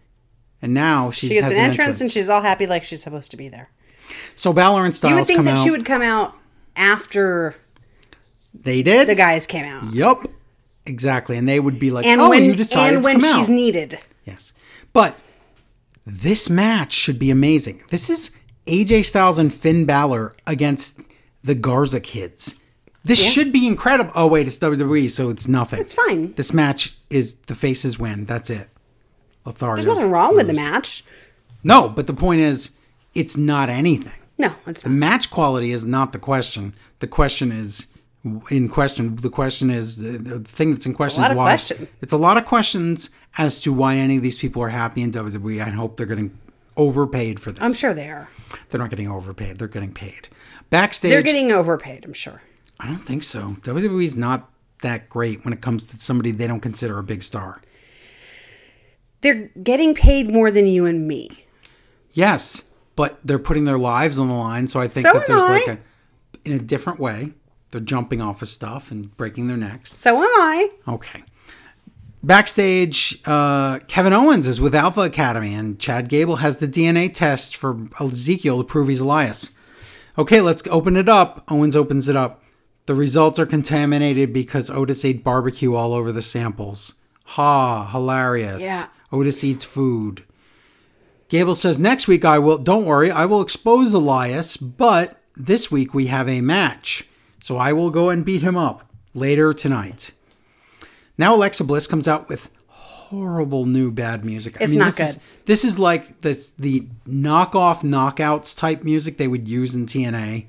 and 0.63 0.73
now 0.73 1.11
she, 1.11 1.29
She 1.29 1.37
has 1.37 1.51
an 1.53 1.59
entrance 1.59 2.01
and 2.01 2.11
she's 2.11 2.29
all 2.29 2.41
happy 2.43 2.67
like 2.67 2.85
she's 2.85 3.03
supposed 3.03 3.31
to 3.33 3.37
be 3.37 3.49
there. 3.49 3.71
so 4.37 4.53
Balor 4.53 4.85
and 4.85 4.95
Styles 4.95 5.11
You 5.11 5.17
would 5.17 5.27
think 5.27 5.45
that 5.45 5.59
out. 5.59 5.65
she 5.65 5.71
would 5.71 5.85
come 5.85 6.03
out 6.03 6.35
after 6.77 7.55
they 8.55 8.83
did. 8.83 9.09
the 9.09 9.15
guys 9.15 9.47
came 9.47 9.65
out, 9.65 9.93
Yup. 9.93 10.29
Exactly. 10.87 11.37
And 11.39 11.49
they 11.49 11.59
would 11.59 11.79
be 11.79 11.91
like, 11.91 12.05
and 12.07 12.21
oh, 12.21 12.29
when 12.29 12.45
you 12.45 12.55
decided 12.55 12.97
and 12.97 13.05
when 13.05 13.21
she's 13.21 13.49
out. 13.49 13.49
needed. 13.49 13.99
yes. 14.25 14.53
But 14.93 15.19
this 16.07 16.51
match 16.51 16.93
should 16.93 17.19
be 17.19 17.31
amazing. 17.31 17.83
This 17.89 18.11
is 18.11 18.31
AJ 18.67 19.05
Styles 19.05 19.39
and 19.39 19.53
Finn 19.53 19.85
Balor 19.85 20.37
against 20.47 21.01
the 21.43 21.55
Garza 21.55 22.01
kids. 22.01 22.57
This 23.05 23.23
should 23.23 23.53
be 23.53 23.67
incredible. 23.67 24.13
Oh, 24.15 24.27
wait, 24.27 24.47
it's 24.47 24.59
WWE, 24.59 25.11
so 25.11 25.29
it's 25.29 25.47
nothing. 25.47 25.81
It's 25.81 25.93
fine. 25.93 26.33
This 26.35 26.55
match 26.55 26.97
is 27.11 27.35
the 27.35 27.55
faces 27.55 27.99
win. 27.99 28.25
That's 28.25 28.49
it. 28.49 28.69
Lotharios 29.45 29.77
There's 29.77 29.87
nothing 29.87 30.11
wrong 30.11 30.35
with 30.35 30.47
the 30.47 30.55
match. 30.55 31.05
No, 31.63 31.89
but 31.91 32.07
the 32.07 32.15
point 32.15 32.41
is, 32.41 32.71
it's 33.15 33.37
not 33.37 33.69
anything. 33.69 34.19
No, 34.39 34.55
it's 34.67 34.83
The 34.83 34.89
match 34.89 35.31
quality 35.31 35.71
is 35.71 35.85
not 35.85 36.13
the 36.13 36.19
question. 36.19 36.75
The 37.01 37.07
question 37.07 37.53
is 37.53 37.89
in 38.51 38.69
question. 38.71 39.17
The 39.17 39.31
question 39.31 39.71
is 39.71 39.99
the, 39.99 40.19
the 40.19 40.41
thing 40.41 40.73
that's 40.73 40.87
in 40.87 40.95
question 40.95 41.23
is 41.25 41.29
why. 41.31 41.35
questions. 41.35 41.89
It's 42.01 42.13
a 42.13 42.17
lot 42.17 42.39
of 42.39 42.47
questions 42.47 43.11
as 43.37 43.61
to 43.61 43.73
why 43.73 43.97
any 43.97 44.17
of 44.17 44.23
these 44.23 44.39
people 44.39 44.63
are 44.63 44.71
happy 44.71 45.03
in 45.03 45.13
WWE. 45.13 45.61
I 45.63 45.69
hope 45.71 45.97
they're 45.97 46.07
getting 46.07 46.37
overpaid 46.77 47.41
for 47.41 47.53
this. 47.53 47.63
I'm 47.63 47.73
sure 47.75 47.95
they 47.95 48.09
are. 48.09 48.29
they're 48.69 48.81
not 48.81 48.91
getting 48.91 49.09
overpaid. 49.09 49.59
They're 49.59 49.69
getting 49.69 49.93
paid. 49.93 50.29
Backstage, 50.71 51.11
They're 51.11 51.23
getting 51.23 51.53
overpaid. 51.53 52.05
I'm 52.05 52.13
sure. 52.15 52.43
I 52.81 52.87
don't 52.87 53.05
think 53.05 53.23
so. 53.23 53.57
WWE's 53.61 54.17
not 54.17 54.51
that 54.83 55.09
great 55.09 55.45
when 55.45 55.53
it 55.55 55.61
comes 55.61 55.85
to 55.87 55.99
somebody 55.99 56.31
they 56.31 56.47
don't 56.47 56.61
consider 56.61 56.99
a 56.99 57.03
big 57.03 57.23
star. 57.23 57.61
They're 59.21 59.51
getting 59.63 59.95
paid 59.95 60.31
more 60.31 60.51
than 60.51 60.67
you 60.67 60.85
and 60.85 61.09
me. 61.09 61.45
Yes, 62.13 62.65
but 62.97 63.19
they're 63.25 63.39
putting 63.39 63.65
their 63.65 63.79
lives 63.79 64.19
on 64.19 64.29
the 64.29 64.35
line. 64.35 64.69
So 64.69 64.81
I 64.81 64.87
think 64.89 65.07
So 65.07 65.13
that 65.15 65.27
there's 65.27 65.43
am 65.43 65.51
like 65.51 65.67
a, 65.69 65.79
in 66.45 66.53
a 66.53 66.59
different 66.59 67.01
way, 67.01 67.33
they're 67.71 67.81
jumping 67.81 68.21
off 68.21 68.43
of 68.43 68.49
stuff 68.49 68.91
and 68.91 69.17
breaking 69.17 69.49
their 69.49 69.57
necks. 69.57 69.99
So 69.99 70.17
am 70.17 70.23
I. 70.23 70.71
Okay. 70.89 71.23
Backstage, 72.25 73.21
uh, 73.27 73.81
Kevin 73.81 74.15
Owens 74.15 74.47
is 74.47 74.59
with 74.59 74.75
Alpha 74.75 75.03
Academy, 75.03 75.53
and 75.53 75.79
Chad 75.79 76.09
Gable 76.09 76.37
has 76.37 76.57
the 76.57 76.67
DNA 76.67 77.13
test 77.13 77.55
for 77.55 77.87
Ezekiel 78.01 78.59
to 78.59 78.65
prove 78.65 78.89
he's 78.89 79.01
Elias. 79.01 79.51
Okay, 80.17 80.41
let's 80.41 80.63
open 80.69 80.97
it 80.97 81.07
up. 81.07 81.45
Owens 81.49 81.77
opens 81.77 82.09
it 82.09 82.17
up. 82.17 82.43
The 82.87 82.95
results 82.95 83.39
are 83.39 83.45
contaminated 83.45 84.33
because 84.33 84.71
Otis 84.71 85.05
ate 85.05 85.23
barbecue 85.23 85.75
all 85.75 85.93
over 85.93 86.13
the 86.13 86.23
samples. 86.23 86.95
Ha, 87.25 87.91
hilarious. 87.93 88.63
Yeah. 88.63 88.87
Otis 89.13 89.45
eats 89.45 89.65
food. 89.65 90.25
Gable 91.29 91.55
says, 91.55 91.79
Next 91.79 92.09
week 92.09 92.25
I 92.25 92.39
will, 92.39 92.57
don't 92.57 92.87
worry, 92.87 93.11
I 93.11 93.27
will 93.27 93.43
expose 93.43 93.93
Elias, 93.93 94.57
but 94.57 95.21
this 95.37 95.71
week 95.71 95.93
we 95.93 96.07
have 96.07 96.29
a 96.31 96.41
match. 96.41 97.07
So 97.43 97.59
I 97.59 97.75
will 97.75 97.91
go 97.91 98.09
and 98.09 98.25
beat 98.25 98.41
him 98.41 98.57
up 98.57 98.91
later 99.13 99.53
tonight. 99.53 100.13
Now 101.17 101.35
Alexa 101.35 101.65
Bliss 101.65 101.87
comes 101.87 102.09
out 102.09 102.29
with 102.29 102.51
horrible 102.69 103.67
new 103.67 103.91
bad 103.91 104.25
music. 104.25 104.57
It's 104.61 104.75
not 104.75 104.97
this 104.97 105.01
Is, 105.01 105.15
good. 105.15 105.23
this 105.47 105.65
is 105.65 105.79
like 105.79 106.21
this 106.21 106.51
the 106.53 106.87
knockoff 107.07 107.83
knockouts 107.83 108.59
type 108.59 108.83
music 108.83 109.17
they 109.17 109.29
would 109.29 109.47
use 109.47 109.75
in 109.75 109.87
TNA 109.87 110.47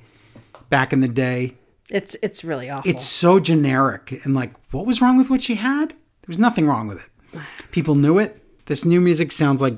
back 0.70 0.94
in 0.94 1.02
the 1.02 1.08
day. 1.08 1.56
It's 1.90 2.16
it's 2.24 2.44
really 2.44 2.70
awful. 2.70 2.90
It's 2.90 3.06
so 3.06 3.40
generic 3.40 4.26
and 4.26 4.34
like 4.34 4.56
what 4.72 4.86
was 4.86 5.02
wrong 5.02 5.18
with 5.18 5.30
what 5.30 5.44
she 5.44 5.56
had? 5.56 5.90
There 5.90 6.28
was 6.28 6.40
nothing 6.40 6.66
wrong 6.66 6.88
with 6.88 7.06
it. 7.06 7.42
People 7.72 7.96
knew 7.96 8.18
it. 8.18 8.42
This 8.66 8.84
new 8.84 9.00
music 9.00 9.32
sounds 9.32 9.62
like 9.62 9.78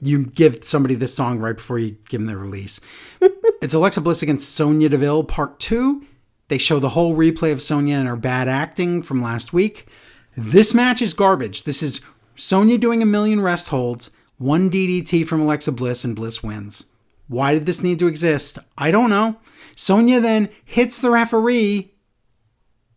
you 0.00 0.26
give 0.26 0.62
somebody 0.62 0.94
this 0.94 1.14
song 1.14 1.38
right 1.38 1.56
before 1.56 1.78
you 1.78 1.96
give 2.08 2.20
them 2.20 2.26
the 2.26 2.36
release. 2.36 2.78
it's 3.20 3.74
Alexa 3.74 4.00
Bliss 4.02 4.22
against 4.22 4.54
Sonya 4.54 4.88
Deville 4.88 5.24
Part 5.24 5.58
2. 5.58 6.04
They 6.48 6.58
show 6.58 6.78
the 6.78 6.90
whole 6.90 7.16
replay 7.16 7.52
of 7.52 7.62
Sonya 7.62 7.96
and 7.96 8.06
her 8.06 8.16
bad 8.16 8.46
acting 8.48 9.02
from 9.02 9.22
last 9.22 9.52
week. 9.52 9.88
This 10.36 10.74
match 10.74 11.00
is 11.00 11.14
garbage. 11.14 11.64
This 11.64 11.82
is 11.82 12.00
Sonya 12.34 12.78
doing 12.78 13.02
a 13.02 13.06
million 13.06 13.40
rest 13.40 13.68
holds, 13.68 14.10
one 14.38 14.70
DDT 14.70 15.26
from 15.26 15.40
Alexa 15.40 15.72
Bliss, 15.72 16.04
and 16.04 16.16
Bliss 16.16 16.42
wins. 16.42 16.86
Why 17.28 17.54
did 17.54 17.66
this 17.66 17.82
need 17.82 17.98
to 18.00 18.06
exist? 18.06 18.58
I 18.76 18.90
don't 18.90 19.10
know. 19.10 19.36
Sonya 19.76 20.20
then 20.20 20.48
hits 20.64 21.00
the 21.00 21.10
referee, 21.10 21.94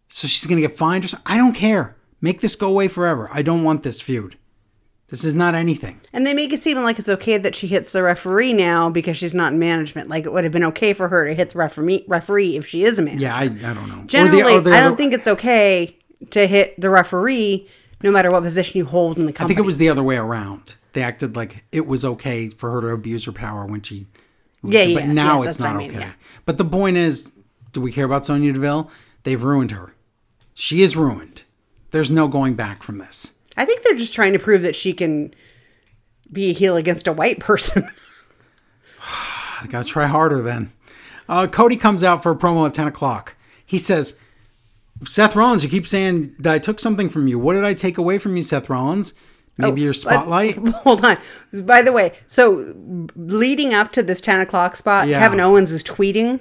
so 0.09 0.27
she's 0.27 0.45
going 0.45 0.61
to 0.61 0.67
get 0.67 0.77
fined 0.77 1.05
or 1.05 1.07
something. 1.09 1.25
I 1.31 1.37
don't 1.37 1.53
care. 1.53 1.95
Make 2.21 2.41
this 2.41 2.55
go 2.55 2.69
away 2.69 2.87
forever. 2.87 3.29
I 3.31 3.41
don't 3.41 3.63
want 3.63 3.83
this 3.83 4.01
feud. 4.01 4.37
This 5.09 5.23
is 5.23 5.33
not 5.35 5.55
anything. 5.55 6.01
and 6.11 6.25
they 6.25 6.33
make 6.33 6.51
it 6.51 6.61
seem 6.61 6.75
like 6.79 6.99
it's 6.99 7.07
okay 7.07 7.37
that 7.37 7.55
she 7.55 7.67
hits 7.67 7.93
the 7.93 8.03
referee 8.03 8.51
now 8.51 8.89
because 8.89 9.15
she's 9.15 9.33
not 9.33 9.53
in 9.53 9.59
management. 9.59 10.09
Like 10.09 10.25
it 10.25 10.33
would 10.33 10.43
have 10.43 10.51
been 10.51 10.65
okay 10.65 10.91
for 10.93 11.07
her 11.07 11.25
to 11.27 11.33
hit 11.33 11.51
the 11.51 11.59
referee 11.59 12.03
referee 12.09 12.57
if 12.57 12.67
she 12.67 12.83
is 12.83 12.99
a 12.99 13.01
manager. 13.01 13.21
Yeah, 13.23 13.35
I, 13.35 13.43
I 13.43 13.47
don't 13.73 13.87
know. 13.87 13.99
Or 13.99 14.01
the- 14.01 14.07
Generally, 14.07 14.55
or 14.55 14.61
the 14.61 14.71
I 14.71 14.81
don't 14.81 14.97
think 14.97 15.13
it's 15.13 15.27
okay 15.27 15.97
to 16.31 16.47
hit 16.47 16.79
the 16.79 16.89
referee 16.89 17.69
no 18.03 18.11
matter 18.11 18.31
what 18.31 18.43
position 18.43 18.77
you 18.77 18.85
hold 18.85 19.17
in 19.17 19.25
the 19.25 19.33
company. 19.33 19.45
I 19.45 19.47
think 19.49 19.59
it 19.59 19.65
was 19.65 19.77
the 19.77 19.89
other 19.89 20.03
way 20.03 20.17
around. 20.17 20.75
They 20.93 21.03
acted 21.03 21.35
like 21.35 21.65
it 21.71 21.85
was 21.87 22.03
okay 22.03 22.49
for 22.49 22.71
her 22.71 22.81
to 22.81 22.87
abuse 22.89 23.25
her 23.25 23.31
power 23.31 23.65
when 23.65 23.81
she. 23.81 24.07
Yeah, 24.63 24.93
But 24.93 25.05
yeah, 25.05 25.11
now 25.13 25.43
yeah, 25.43 25.49
it's 25.49 25.59
not 25.59 25.75
I 25.75 25.77
mean, 25.77 25.91
okay. 25.91 25.99
yeah. 25.99 26.13
But 26.45 26.57
the 26.57 26.65
point 26.65 26.97
is, 26.97 27.31
do 27.71 27.81
we 27.81 27.91
care 27.91 28.05
about 28.05 28.25
Sonya 28.25 28.53
Deville? 28.53 28.89
They've 29.23 29.43
ruined 29.43 29.71
her. 29.71 29.93
She 30.53 30.81
is 30.81 30.97
ruined. 30.97 31.43
There's 31.91 32.09
no 32.09 32.27
going 32.27 32.55
back 32.55 32.81
from 32.81 32.97
this. 32.97 33.33
I 33.55 33.65
think 33.65 33.83
they're 33.83 33.95
just 33.95 34.13
trying 34.13 34.33
to 34.33 34.39
prove 34.39 34.63
that 34.63 34.75
she 34.75 34.93
can 34.93 35.33
be 36.31 36.49
a 36.49 36.53
heel 36.53 36.75
against 36.75 37.07
a 37.07 37.13
white 37.13 37.39
person. 37.39 37.87
I 39.01 39.67
gotta 39.69 39.87
try 39.87 40.07
harder 40.07 40.41
then. 40.41 40.71
Uh, 41.29 41.47
Cody 41.47 41.75
comes 41.75 42.03
out 42.03 42.23
for 42.23 42.31
a 42.31 42.35
promo 42.35 42.67
at 42.67 42.73
10 42.73 42.87
o'clock. 42.87 43.35
He 43.65 43.77
says, 43.77 44.17
Seth 45.03 45.35
Rollins, 45.35 45.63
you 45.63 45.69
keep 45.69 45.87
saying 45.87 46.35
that 46.39 46.53
I 46.53 46.59
took 46.59 46.79
something 46.79 47.09
from 47.09 47.27
you. 47.27 47.37
What 47.39 47.53
did 47.53 47.63
I 47.63 47.73
take 47.73 47.97
away 47.97 48.17
from 48.17 48.35
you, 48.37 48.43
Seth 48.43 48.69
Rollins? 48.69 49.13
Maybe 49.57 49.81
oh, 49.81 49.85
your 49.85 49.93
spotlight? 49.93 50.55
Hold 50.83 51.03
on. 51.03 51.17
By 51.63 51.81
the 51.81 51.91
way, 51.91 52.13
so 52.27 52.73
leading 53.15 53.73
up 53.73 53.91
to 53.93 54.03
this 54.03 54.21
10 54.21 54.41
o'clock 54.41 54.75
spot, 54.75 55.07
Yeah. 55.07 55.19
Kevin 55.19 55.39
Owens 55.39 55.71
is 55.71 55.83
tweeting. 55.83 56.39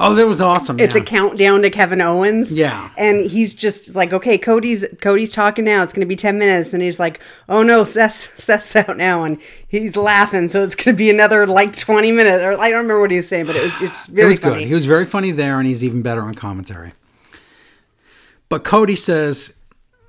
Oh, 0.00 0.14
that 0.14 0.26
was 0.26 0.40
awesome. 0.40 0.80
It's 0.80 0.96
yeah. 0.96 1.02
a 1.02 1.04
countdown 1.04 1.62
to 1.62 1.70
Kevin 1.70 2.00
Owens. 2.00 2.52
Yeah. 2.52 2.90
And 2.96 3.30
he's 3.30 3.54
just 3.54 3.94
like, 3.94 4.12
okay, 4.12 4.36
Cody's 4.38 4.84
Cody's 5.00 5.30
talking 5.30 5.64
now. 5.64 5.82
It's 5.82 5.92
gonna 5.92 6.06
be 6.06 6.16
ten 6.16 6.38
minutes. 6.38 6.72
And 6.72 6.82
he's 6.82 6.98
like, 6.98 7.20
Oh 7.48 7.62
no, 7.62 7.84
Seth 7.84 8.12
Seth's 8.38 8.74
out 8.74 8.96
now 8.96 9.22
and 9.24 9.38
he's 9.68 9.94
laughing, 9.96 10.48
so 10.48 10.62
it's 10.62 10.74
gonna 10.74 10.96
be 10.96 11.10
another 11.10 11.46
like 11.46 11.76
twenty 11.78 12.10
minutes. 12.10 12.42
Or 12.42 12.52
I 12.52 12.70
don't 12.70 12.82
remember 12.82 13.00
what 13.00 13.10
he 13.10 13.18
was 13.18 13.28
saying, 13.28 13.46
but 13.46 13.54
it 13.54 13.62
was 13.62 13.74
just 13.74 14.08
It 14.08 14.24
was 14.24 14.40
funny. 14.40 14.60
good. 14.60 14.68
He 14.68 14.74
was 14.74 14.86
very 14.86 15.04
funny 15.04 15.30
there, 15.30 15.58
and 15.58 15.68
he's 15.68 15.84
even 15.84 16.02
better 16.02 16.22
on 16.22 16.34
commentary. 16.34 16.92
But 18.48 18.64
Cody 18.64 18.96
says 18.96 19.58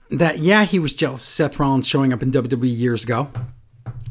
that 0.10 0.40
yeah, 0.40 0.64
he 0.66 0.80
was 0.80 0.94
jealous 0.94 1.22
of 1.22 1.28
Seth 1.28 1.60
Rollins 1.60 1.88
showing 1.88 2.14
up 2.14 2.22
in 2.22 2.32
WWE 2.32 2.78
years 2.78 3.04
ago 3.04 3.30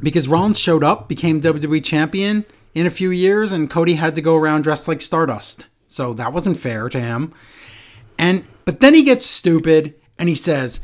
because 0.00 0.28
Rollins 0.28 0.58
showed 0.58 0.84
up, 0.84 1.08
became 1.08 1.40
WWE 1.40 1.82
champion 1.84 2.44
in 2.74 2.86
a 2.86 2.90
few 2.90 3.10
years, 3.10 3.52
and 3.52 3.70
Cody 3.70 3.94
had 3.94 4.14
to 4.14 4.20
go 4.20 4.36
around 4.36 4.62
dressed 4.62 4.88
like 4.88 5.00
Stardust. 5.00 5.68
So 5.88 6.12
that 6.14 6.32
wasn't 6.32 6.58
fair 6.58 6.88
to 6.88 7.00
him. 7.00 7.32
And 8.18 8.46
but 8.64 8.80
then 8.80 8.94
he 8.94 9.02
gets 9.02 9.24
stupid 9.24 9.94
and 10.18 10.28
he 10.28 10.34
says, 10.34 10.80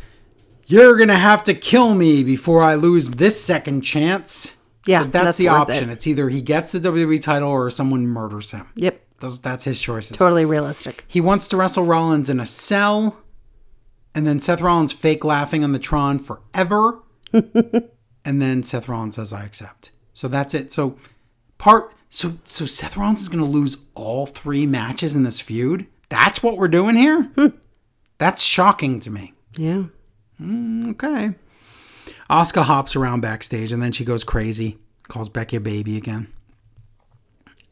"You're 0.66 0.98
gonna 0.98 1.18
have 1.18 1.44
to 1.44 1.54
kill 1.54 1.94
me 1.94 2.22
before 2.22 2.62
I 2.62 2.74
lose 2.76 3.08
this 3.08 3.42
second 3.42 3.82
chance." 3.82 4.56
Yeah, 4.86 5.00
so 5.00 5.04
that's, 5.06 5.24
that's 5.24 5.38
the 5.38 5.48
option. 5.48 5.90
it. 5.90 5.92
It's 5.92 6.06
either 6.06 6.28
he 6.28 6.42
gets 6.42 6.72
the 6.72 6.80
WWE 6.80 7.22
title 7.22 7.50
or 7.50 7.70
someone 7.70 8.06
murders 8.06 8.50
him. 8.50 8.66
Yep. 8.74 9.00
That's, 9.20 9.38
that's 9.38 9.64
his 9.64 9.80
choices. 9.80 10.16
Totally 10.16 10.44
realistic. 10.44 11.04
He 11.06 11.20
wants 11.20 11.46
to 11.48 11.56
wrestle 11.56 11.84
Rollins 11.84 12.28
in 12.28 12.40
a 12.40 12.46
cell, 12.46 13.21
and 14.14 14.26
then 14.26 14.40
Seth 14.40 14.60
Rollins 14.60 14.92
fake 14.92 15.24
laughing 15.24 15.64
on 15.64 15.72
the 15.72 15.78
Tron 15.78 16.18
forever, 16.18 17.02
and 17.32 18.42
then 18.42 18.62
Seth 18.62 18.88
Rollins 18.88 19.16
says, 19.16 19.32
"I 19.32 19.44
accept." 19.44 19.90
So 20.12 20.28
that's 20.28 20.54
it. 20.54 20.72
So 20.72 20.98
part. 21.58 21.94
So 22.10 22.38
so 22.44 22.66
Seth 22.66 22.96
Rollins 22.96 23.22
is 23.22 23.28
going 23.28 23.44
to 23.44 23.50
lose 23.50 23.76
all 23.94 24.26
three 24.26 24.66
matches 24.66 25.16
in 25.16 25.22
this 25.22 25.40
feud. 25.40 25.86
That's 26.08 26.42
what 26.42 26.58
we're 26.58 26.68
doing 26.68 26.96
here. 26.96 27.22
Hmm. 27.36 27.46
That's 28.18 28.42
shocking 28.42 29.00
to 29.00 29.10
me. 29.10 29.32
Yeah. 29.56 29.84
Mm, 30.40 30.90
okay. 30.90 31.34
Asuka 32.30 32.62
hops 32.62 32.96
around 32.96 33.20
backstage 33.20 33.72
and 33.72 33.82
then 33.82 33.92
she 33.92 34.04
goes 34.04 34.24
crazy, 34.24 34.78
calls 35.08 35.28
Becky 35.28 35.56
a 35.56 35.60
baby 35.60 35.96
again. 35.96 36.31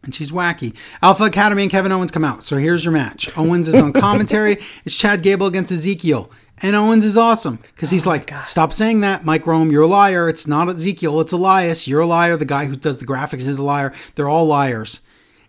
And 0.02 0.14
she's 0.14 0.30
wacky. 0.30 0.74
Alpha 1.02 1.24
Academy 1.24 1.62
and 1.62 1.70
Kevin 1.70 1.92
Owens 1.92 2.10
come 2.10 2.24
out. 2.24 2.42
So 2.42 2.56
here's 2.56 2.84
your 2.84 2.92
match. 2.92 3.36
Owens 3.36 3.68
is 3.68 3.74
on 3.74 3.92
commentary. 4.06 4.58
it's 4.84 4.96
Chad 4.96 5.22
Gable 5.22 5.46
against 5.46 5.70
Ezekiel. 5.70 6.30
And 6.62 6.76
Owens 6.76 7.04
is 7.04 7.16
awesome 7.16 7.56
because 7.74 7.90
he's 7.90 8.06
oh 8.06 8.10
like, 8.10 8.32
stop 8.44 8.72
saying 8.72 9.00
that, 9.00 9.24
Mike 9.24 9.46
Rome. 9.46 9.70
You're 9.70 9.82
a 9.82 9.86
liar. 9.86 10.28
It's 10.28 10.46
not 10.46 10.68
Ezekiel. 10.68 11.20
It's 11.20 11.32
Elias. 11.32 11.88
You're 11.88 12.00
a 12.00 12.06
liar. 12.06 12.36
The 12.36 12.44
guy 12.44 12.66
who 12.66 12.76
does 12.76 12.98
the 12.98 13.06
graphics 13.06 13.46
is 13.46 13.58
a 13.58 13.62
liar. 13.62 13.94
They're 14.14 14.28
all 14.28 14.46
liars. 14.46 15.00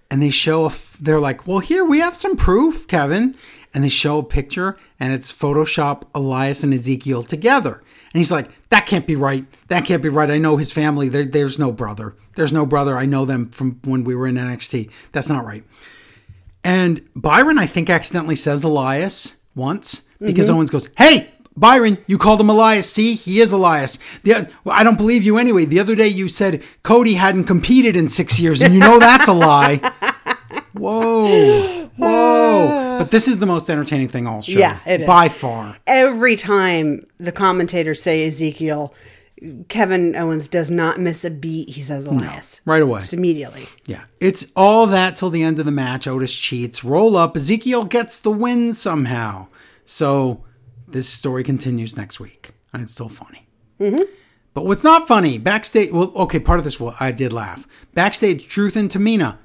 And 0.10 0.22
they 0.22 0.30
show, 0.30 0.64
a 0.64 0.68
f- 0.68 0.98
they're 1.00 1.20
like, 1.20 1.48
well, 1.48 1.60
here, 1.60 1.86
we 1.86 2.00
have 2.00 2.16
some 2.16 2.36
proof, 2.36 2.88
Kevin. 2.88 3.36
And 3.74 3.84
they 3.86 3.90
show 3.90 4.18
a 4.18 4.24
picture 4.24 4.78
and 5.00 5.14
it's 5.14 5.32
Photoshop 5.32 6.04
Elias 6.14 6.62
and 6.64 6.74
Ezekiel 6.74 7.24
together. 7.24 7.82
And 8.14 8.20
he's 8.20 8.32
like, 8.32 8.50
that 8.72 8.86
can't 8.86 9.06
be 9.06 9.16
right. 9.16 9.46
That 9.68 9.86
can't 9.86 10.02
be 10.02 10.10
right. 10.10 10.32
I 10.32 10.38
know 10.38 10.58
his 10.58 10.72
family. 10.72 11.10
There, 11.10 11.26
there's 11.26 11.60
no 11.60 11.72
brother. 11.72 12.16
There's 12.36 12.54
no 12.54 12.66
brother. 12.66 12.98
I 12.98 13.06
know 13.06 13.26
them 13.26 13.50
from 13.52 13.80
when 13.84 14.06
we 14.06 14.16
were 14.16 14.28
in 14.28 14.36
NXT. 14.36 14.90
That's 15.12 15.30
not 15.30 15.46
right. 15.46 15.64
And 16.64 17.02
Byron, 17.16 17.60
I 17.60 17.66
think, 17.66 17.90
accidentally 17.90 18.38
says 18.38 18.64
Elias 18.64 19.38
once 19.56 20.04
because 20.20 20.48
mm-hmm. 20.48 20.56
Owens 20.56 20.70
goes, 20.70 20.90
Hey, 20.98 21.32
Byron, 21.58 21.98
you 22.08 22.18
called 22.18 22.40
him 22.40 22.50
Elias. 22.50 22.90
See, 22.90 23.16
he 23.16 23.42
is 23.42 23.52
Elias. 23.52 24.00
The, 24.24 24.50
well, 24.64 24.78
I 24.78 24.86
don't 24.86 24.98
believe 24.98 25.24
you 25.24 25.38
anyway. 25.38 25.66
The 25.66 25.80
other 25.80 25.96
day 25.96 26.08
you 26.08 26.30
said 26.30 26.64
Cody 26.82 27.16
hadn't 27.16 27.44
competed 27.46 27.98
in 27.98 28.08
six 28.08 28.40
years, 28.40 28.62
and 28.62 28.74
you 28.74 28.80
know 28.80 29.00
that's 29.00 29.28
a 29.28 29.34
lie. 29.34 29.78
Whoa. 30.74 31.81
Whoa. 31.98 32.98
But 33.00 33.12
this 33.12 33.28
is 33.28 33.40
the 33.40 33.46
most 33.46 33.70
entertaining 33.70 34.08
thing 34.08 34.28
all 34.28 34.42
show. 34.42 34.60
Yeah, 34.60 34.80
it 34.86 35.02
is. 35.02 35.08
By 35.08 35.30
far. 35.30 35.78
Every 35.88 36.36
time 36.36 37.06
the 37.20 37.32
commentators 37.32 38.02
say 38.02 38.26
Ezekiel, 38.26 38.94
Kevin 39.70 40.16
Owens 40.16 40.48
does 40.48 40.70
not 40.70 41.00
miss 41.00 41.26
a 41.26 41.32
beat. 41.32 41.70
He 41.70 41.82
says 41.82 42.06
Elias. 42.06 42.62
Right 42.66 42.82
away. 42.82 43.00
Just 43.00 43.14
immediately. 43.14 43.68
Yeah. 43.86 44.04
It's 44.20 44.52
all 44.56 44.86
that 44.88 45.16
till 45.16 45.32
the 45.32 45.42
end 45.42 45.58
of 45.58 45.66
the 45.66 45.72
match. 45.72 46.08
Otis 46.08 46.36
cheats. 46.36 46.84
Roll 46.84 47.18
up. 47.18 47.36
Ezekiel 47.36 47.86
gets 47.86 48.20
the 48.20 48.32
win 48.32 48.72
somehow. 48.74 49.48
So 49.84 50.44
this 50.88 51.10
story 51.10 51.44
continues 51.44 51.98
next 51.98 52.20
week. 52.20 52.52
And 52.72 52.84
it's 52.84 52.94
still 52.94 53.10
funny. 53.10 53.48
Mm-hmm. 53.80 54.04
But 54.54 54.66
what's 54.66 54.84
not 54.84 55.08
funny, 55.08 55.38
backstage, 55.38 55.92
well, 55.92 56.12
okay, 56.14 56.40
part 56.40 56.60
of 56.60 56.66
this, 56.66 56.80
well, 56.80 56.96
I 57.00 57.12
did 57.12 57.32
laugh. 57.34 57.68
Backstage, 57.94 58.48
Truth 58.48 58.76
and 58.76 58.90
Tamina. 58.90 59.38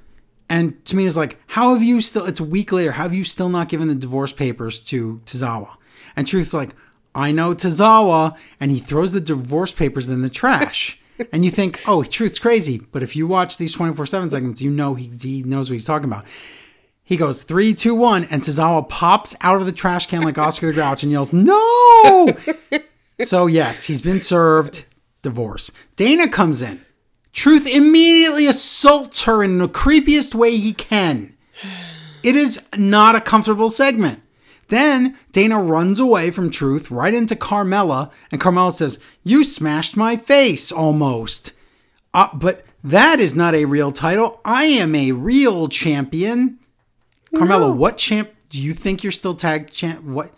And 0.49 0.85
to 0.87 0.97
me, 0.97 1.07
it's 1.07 1.17
like, 1.17 1.41
how 1.49 1.75
have 1.75 1.83
you 1.83 2.01
still, 2.01 2.25
it's 2.27 2.41
a 2.41 2.45
week 2.45 2.73
later, 2.73 2.93
how 2.93 3.05
have 3.05 3.15
you 3.15 3.25
still 3.25 3.49
not 3.49 3.69
given 3.69 3.89
the 3.89 3.95
divorce 3.95 4.33
papers 4.33 4.85
to 4.85 5.21
Tozawa? 5.27 5.77
And 6.15 6.27
Truth's 6.27 6.55
like, 6.55 6.75
I 7.15 7.33
know 7.33 7.55
Tozawa, 7.55 8.37
And 8.61 8.71
he 8.71 8.79
throws 8.79 9.13
the 9.13 9.21
divorce 9.21 9.73
papers 9.73 10.09
in 10.11 10.23
the 10.23 10.31
trash. 10.31 11.01
and 11.33 11.45
you 11.45 11.51
think, 11.51 11.81
oh, 11.87 12.05
Truth's 12.05 12.39
crazy. 12.39 12.79
But 12.79 13.03
if 13.03 13.17
you 13.17 13.27
watch 13.27 13.57
these 13.57 13.73
24 13.73 14.07
7 14.07 14.31
segments, 14.31 14.63
you 14.63 14.71
know 14.71 14.95
he, 14.95 15.11
he 15.21 15.43
knows 15.43 15.69
what 15.71 15.75
he's 15.75 15.87
talking 15.87 16.09
about. 16.09 16.25
He 17.03 17.17
goes 17.17 17.43
three, 17.45 17.73
two, 17.73 17.95
one, 17.95 18.25
and 18.31 18.43
Tozawa 18.43 18.89
pops 18.89 19.37
out 19.41 19.61
of 19.61 19.67
the 19.67 19.73
trash 19.73 20.07
can 20.07 20.23
like 20.23 20.39
Oscar 20.39 20.67
the 20.67 20.73
Grouch 20.73 21.03
and 21.05 21.13
yells, 21.13 21.33
No! 21.33 22.37
so, 23.23 23.47
yes, 23.47 23.85
he's 23.85 24.01
been 24.01 24.21
served 24.21 24.85
divorce. 25.23 25.71
Dana 25.95 26.29
comes 26.29 26.63
in. 26.63 26.85
Truth 27.37 27.67
immediately 27.67 28.47
assaults 28.47 29.25
her 29.25 29.45
in 29.45 29.59
the 29.59 29.69
creepiest 29.69 30.35
way 30.35 30.57
he 30.57 30.73
can. 30.73 31.37
It 32.25 32.35
is 32.35 32.67
not 32.77 33.15
a 33.15 33.21
comfortable 33.21 33.69
segment. 33.69 34.23
Then 34.69 35.17
Dana 35.33 35.63
runs 35.63 36.01
away 36.01 36.31
from 36.31 36.51
Truth 36.51 36.91
right 36.91 37.13
into 37.13 37.37
Carmella, 37.37 38.11
and 38.33 38.41
Carmella 38.41 38.73
says, 38.73 38.99
You 39.23 39.45
smashed 39.45 39.99
my 39.99 40.17
face 40.17 40.73
almost. 40.73 41.53
Uh, 42.15 42.29
but 42.35 42.65
that 42.83 43.21
is 43.21 43.37
not 43.37 43.55
a 43.55 43.67
real 43.67 43.93
title. 43.93 44.41
I 44.43 44.65
am 44.65 44.95
a 44.95 45.13
real 45.13 45.69
champion. 45.69 46.59
Carmella, 47.35 47.77
what 47.77 47.99
champ 47.99 48.31
do 48.49 48.61
you 48.61 48.73
think 48.73 49.03
you're 49.03 49.13
still 49.13 49.35
tag 49.35 49.71
champ? 49.71 50.03
What 50.03 50.33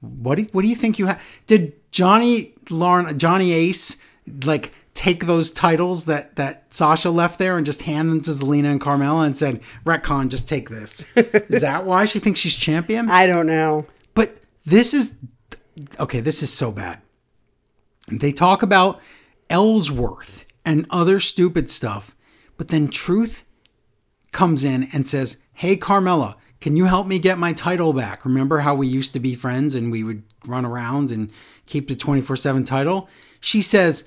what 0.00 0.38
do, 0.38 0.46
what 0.50 0.62
do 0.62 0.68
you 0.68 0.74
think 0.74 0.98
you 0.98 1.06
have? 1.06 1.22
Did 1.46 1.74
Johnny 1.92 2.54
Lauren 2.70 3.16
Johnny 3.18 3.52
Ace 3.52 3.98
like 4.44 4.72
take 5.00 5.24
those 5.24 5.50
titles 5.50 6.04
that 6.04 6.36
that 6.36 6.74
Sasha 6.74 7.08
left 7.08 7.38
there 7.38 7.56
and 7.56 7.64
just 7.64 7.82
hand 7.82 8.10
them 8.10 8.20
to 8.20 8.30
Zelina 8.32 8.70
and 8.70 8.78
Carmella 8.78 9.24
and 9.24 9.34
said, 9.34 9.62
"Retcon, 9.86 10.28
just 10.28 10.46
take 10.46 10.68
this." 10.68 11.10
is 11.16 11.62
that 11.62 11.86
why 11.86 12.04
she 12.04 12.18
thinks 12.18 12.38
she's 12.38 12.54
champion? 12.54 13.08
I 13.08 13.26
don't 13.26 13.46
know. 13.46 13.86
But 14.12 14.36
this 14.66 14.92
is 14.92 15.14
okay, 15.98 16.20
this 16.20 16.42
is 16.42 16.52
so 16.52 16.70
bad. 16.70 17.00
They 18.08 18.30
talk 18.30 18.62
about 18.62 19.00
Ellsworth 19.48 20.44
and 20.66 20.84
other 20.90 21.18
stupid 21.18 21.70
stuff, 21.70 22.14
but 22.58 22.68
then 22.68 22.88
Truth 22.88 23.46
comes 24.32 24.64
in 24.64 24.88
and 24.92 25.06
says, 25.06 25.38
Hey, 25.54 25.78
Carmella, 25.78 26.34
can 26.60 26.76
you 26.76 26.84
help 26.84 27.06
me 27.06 27.18
get 27.18 27.38
my 27.38 27.54
title 27.54 27.94
back? 27.94 28.26
Remember 28.26 28.58
how 28.58 28.74
we 28.74 28.86
used 28.86 29.14
to 29.14 29.18
be 29.18 29.34
friends 29.34 29.74
and 29.74 29.90
we 29.90 30.04
would 30.04 30.24
run 30.46 30.66
around 30.66 31.10
and 31.10 31.30
keep 31.64 31.88
the 31.88 31.96
24 31.96 32.36
7 32.36 32.64
title? 32.64 33.08
She 33.40 33.62
says, 33.62 34.06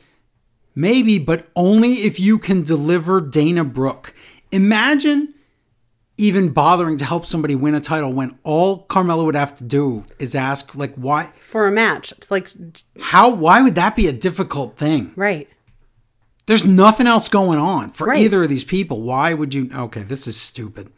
Maybe, 0.76 1.20
but 1.20 1.48
only 1.56 1.94
if 2.02 2.20
you 2.20 2.40
can 2.40 2.64
deliver 2.64 3.22
Dana 3.22 3.64
Brooke. 3.64 4.14
Imagine 4.52 5.34
even 6.18 6.50
bothering 6.50 6.98
to 6.98 7.06
help 7.06 7.26
somebody 7.26 7.56
win 7.56 7.74
a 7.76 7.80
title 7.80 8.14
when 8.14 8.38
all 8.44 8.86
Carmella 8.88 9.26
would 9.26 9.36
have 9.36 9.56
to 9.58 9.64
do 9.64 10.04
is 10.20 10.36
ask, 10.36 10.76
like, 10.76 10.94
why, 10.96 11.32
For 11.40 11.68
a 11.68 11.72
match. 11.72 12.12
It's 12.12 12.30
like, 12.30 12.50
how, 13.00 13.30
why 13.34 13.62
would 13.62 13.76
that 13.76 13.96
be 13.96 14.08
a 14.08 14.12
difficult 14.14 14.78
thing? 14.78 15.12
right. 15.16 15.48
There's 16.46 16.66
nothing 16.66 17.08
else 17.08 17.30
going 17.30 17.58
on 17.58 17.92
for 17.92 18.08
Right. 18.08 18.20
either 18.20 18.44
of 18.44 18.50
these 18.50 18.66
people. 18.66 19.02
Why 19.02 19.34
would 19.34 19.54
you? 19.54 19.70
Okay, 19.74 20.04
this 20.04 20.28
is 20.28 20.36
stupid. 20.40 20.92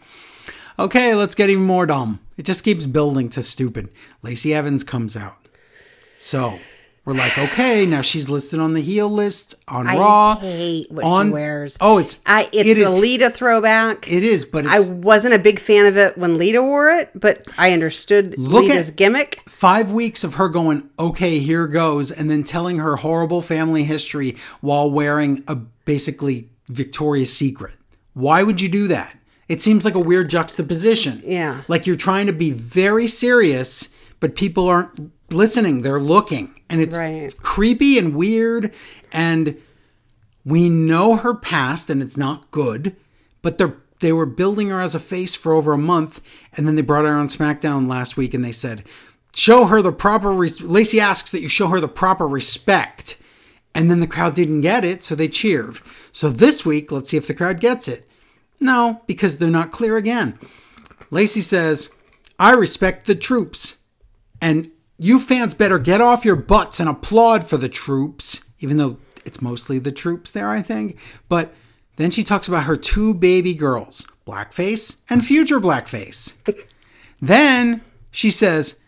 Okay, 0.80 1.14
let's 1.14 1.36
get 1.36 1.52
even 1.52 1.64
more 1.64 1.86
dumb. 1.86 2.20
It 2.36 2.46
just 2.48 2.64
keeps 2.64 2.88
building 2.88 3.30
to 3.30 3.44
stupid. 3.44 3.90
Lacey 4.24 4.56
Evans 4.56 4.84
comes 4.84 5.16
out. 5.16 5.48
So 6.18 6.58
we're 7.06 7.14
like, 7.14 7.38
okay, 7.38 7.86
now 7.86 8.02
she's 8.02 8.28
listed 8.30 8.60
on 8.60 8.74
the 8.74 8.82
heel 8.82 9.08
list 9.10 9.54
on 9.68 9.86
I 9.88 9.96
Raw. 9.98 10.36
hate 10.40 10.92
what 10.92 11.04
on, 11.06 11.28
she 11.28 11.34
wears. 11.34 11.78
Oh, 11.80 12.00
it's 12.00 12.20
I, 12.26 12.50
it's 12.52 12.68
it 12.70 12.78
a 12.78 12.82
is- 12.90 13.00
Lita 13.00 13.30
throwback. 13.30 14.12
It 14.12 14.24
is, 14.24 14.44
but 14.44 14.66
I 14.66 14.80
wasn't 14.92 15.36
a 15.36 15.40
big 15.40 15.60
fan 15.60 15.86
of 15.86 15.98
it 15.98 16.18
when 16.18 16.38
Lita 16.38 16.62
wore 16.64 16.90
it, 16.90 17.12
but 17.14 17.46
I 17.58 17.72
understood 17.74 18.38
Look 18.40 18.64
Lita's 18.66 18.90
at- 18.90 18.96
gimmick. 18.96 19.42
five 19.48 19.92
weeks 19.92 20.24
of 20.24 20.34
her 20.36 20.50
going, 20.50 20.90
okay, 20.98 21.40
here 21.40 21.68
goes, 21.68 22.12
and 22.12 22.30
then 22.30 22.44
telling 22.44 22.80
her 22.80 22.96
horrible 22.98 23.42
family 23.42 23.84
history 23.84 24.36
while 24.62 24.90
wearing 24.90 25.44
a 25.48 25.56
basically 25.56 26.50
Victoria's 26.70 27.32
Secret. 27.32 27.76
Why 28.14 28.42
would 28.42 28.60
you 28.62 28.70
do 28.70 28.88
that? 28.88 29.16
It 29.48 29.62
seems 29.62 29.86
like 29.86 29.94
a 29.94 30.00
weird 30.00 30.32
juxtaposition. 30.32 31.22
Yeah. 31.24 31.62
Like 31.68 31.86
you're 31.86 31.96
trying 31.96 32.26
to 32.26 32.34
be 32.34 32.50
very 32.50 33.06
serious, 33.06 33.90
but 34.20 34.34
people 34.34 34.68
aren't 34.68 35.12
listening, 35.30 35.84
they're 35.84 36.00
looking. 36.00 36.55
And 36.70 36.82
it's 36.82 36.98
Right. 36.98 37.36
creepy 37.42 37.98
and 38.00 38.16
weird. 38.16 38.74
And 39.12 39.58
we 40.44 40.70
know 40.70 41.16
her 41.18 41.34
past 41.34 41.90
and 41.90 42.02
it's 42.02 42.18
not 42.18 42.52
good, 42.52 42.96
but 43.42 43.58
they're 43.58 43.78
they 44.02 44.12
were 44.12 44.26
building 44.26 44.70
her 44.70 44.82
as 44.82 44.94
a 44.94 45.00
face 45.00 45.36
for 45.36 45.54
over 45.54 45.72
a 45.72 45.78
month, 45.78 46.22
and 46.54 46.68
then 46.68 46.76
they 46.76 46.82
brought 46.82 47.06
her 47.06 47.16
on 47.16 47.30
SmackDown 47.30 47.88
last 47.88 48.18
week, 48.18 48.34
and 48.34 48.44
they 48.44 48.52
said, 48.52 48.84
"Show 49.34 49.66
her 49.66 49.82
the 49.82 49.94
proper." 49.94 50.34
Res-. 50.34 50.62
Lacey 50.62 51.00
asks 51.00 51.32
that 51.32 51.42
you 51.42 51.48
show 51.48 51.68
her 51.68 51.80
the 51.80 51.88
proper 51.88 52.28
respect, 52.28 53.18
and 53.74 53.90
then 53.90 54.02
the 54.02 54.06
crowd 54.06 54.36
didn't 54.36 54.62
get 54.62 54.84
it, 54.84 55.04
so 55.04 55.16
they 55.16 55.30
cheered. 55.30 55.80
So 56.12 56.30
this 56.30 56.66
week, 56.66 56.92
let's 56.92 57.10
see 57.10 57.18
if 57.18 57.26
the 57.26 57.34
crowd 57.34 57.62
gets 57.62 57.88
it. 57.88 58.08
No, 58.60 59.02
because 59.08 59.38
they're 59.38 59.50
not 59.50 59.72
clear 59.72 59.96
again. 59.96 60.38
Lacey 61.10 61.42
says, 61.42 61.90
"I 62.38 62.52
respect 62.52 63.08
the 63.08 63.16
troops, 63.16 63.78
and 64.42 64.72
you 64.98 65.20
fans 65.20 65.54
better 65.54 65.80
get 65.80 66.02
off 66.02 66.26
your 66.26 66.36
butts 66.36 66.80
and 66.80 66.90
applaud 66.90 67.44
for 67.44 67.58
the 67.58 67.70
troops, 67.70 68.44
even 68.60 68.78
though 68.78 68.98
it's 69.26 69.42
mostly 69.42 69.80
the 69.80 69.92
troops 69.92 70.32
there, 70.32 70.50
I 70.50 70.62
think. 70.62 70.98
But 71.28 71.54
then 71.98 72.12
she 72.12 72.24
talks 72.24 72.48
about 72.48 72.64
her 72.64 72.78
two 72.78 73.14
baby 73.14 73.54
girls, 73.54 74.06
Blackface 74.26 74.98
and 75.10 75.26
future 75.26 75.60
Blackface. 75.60 76.36
then 77.22 77.82
she 78.12 78.30
says, 78.30 78.80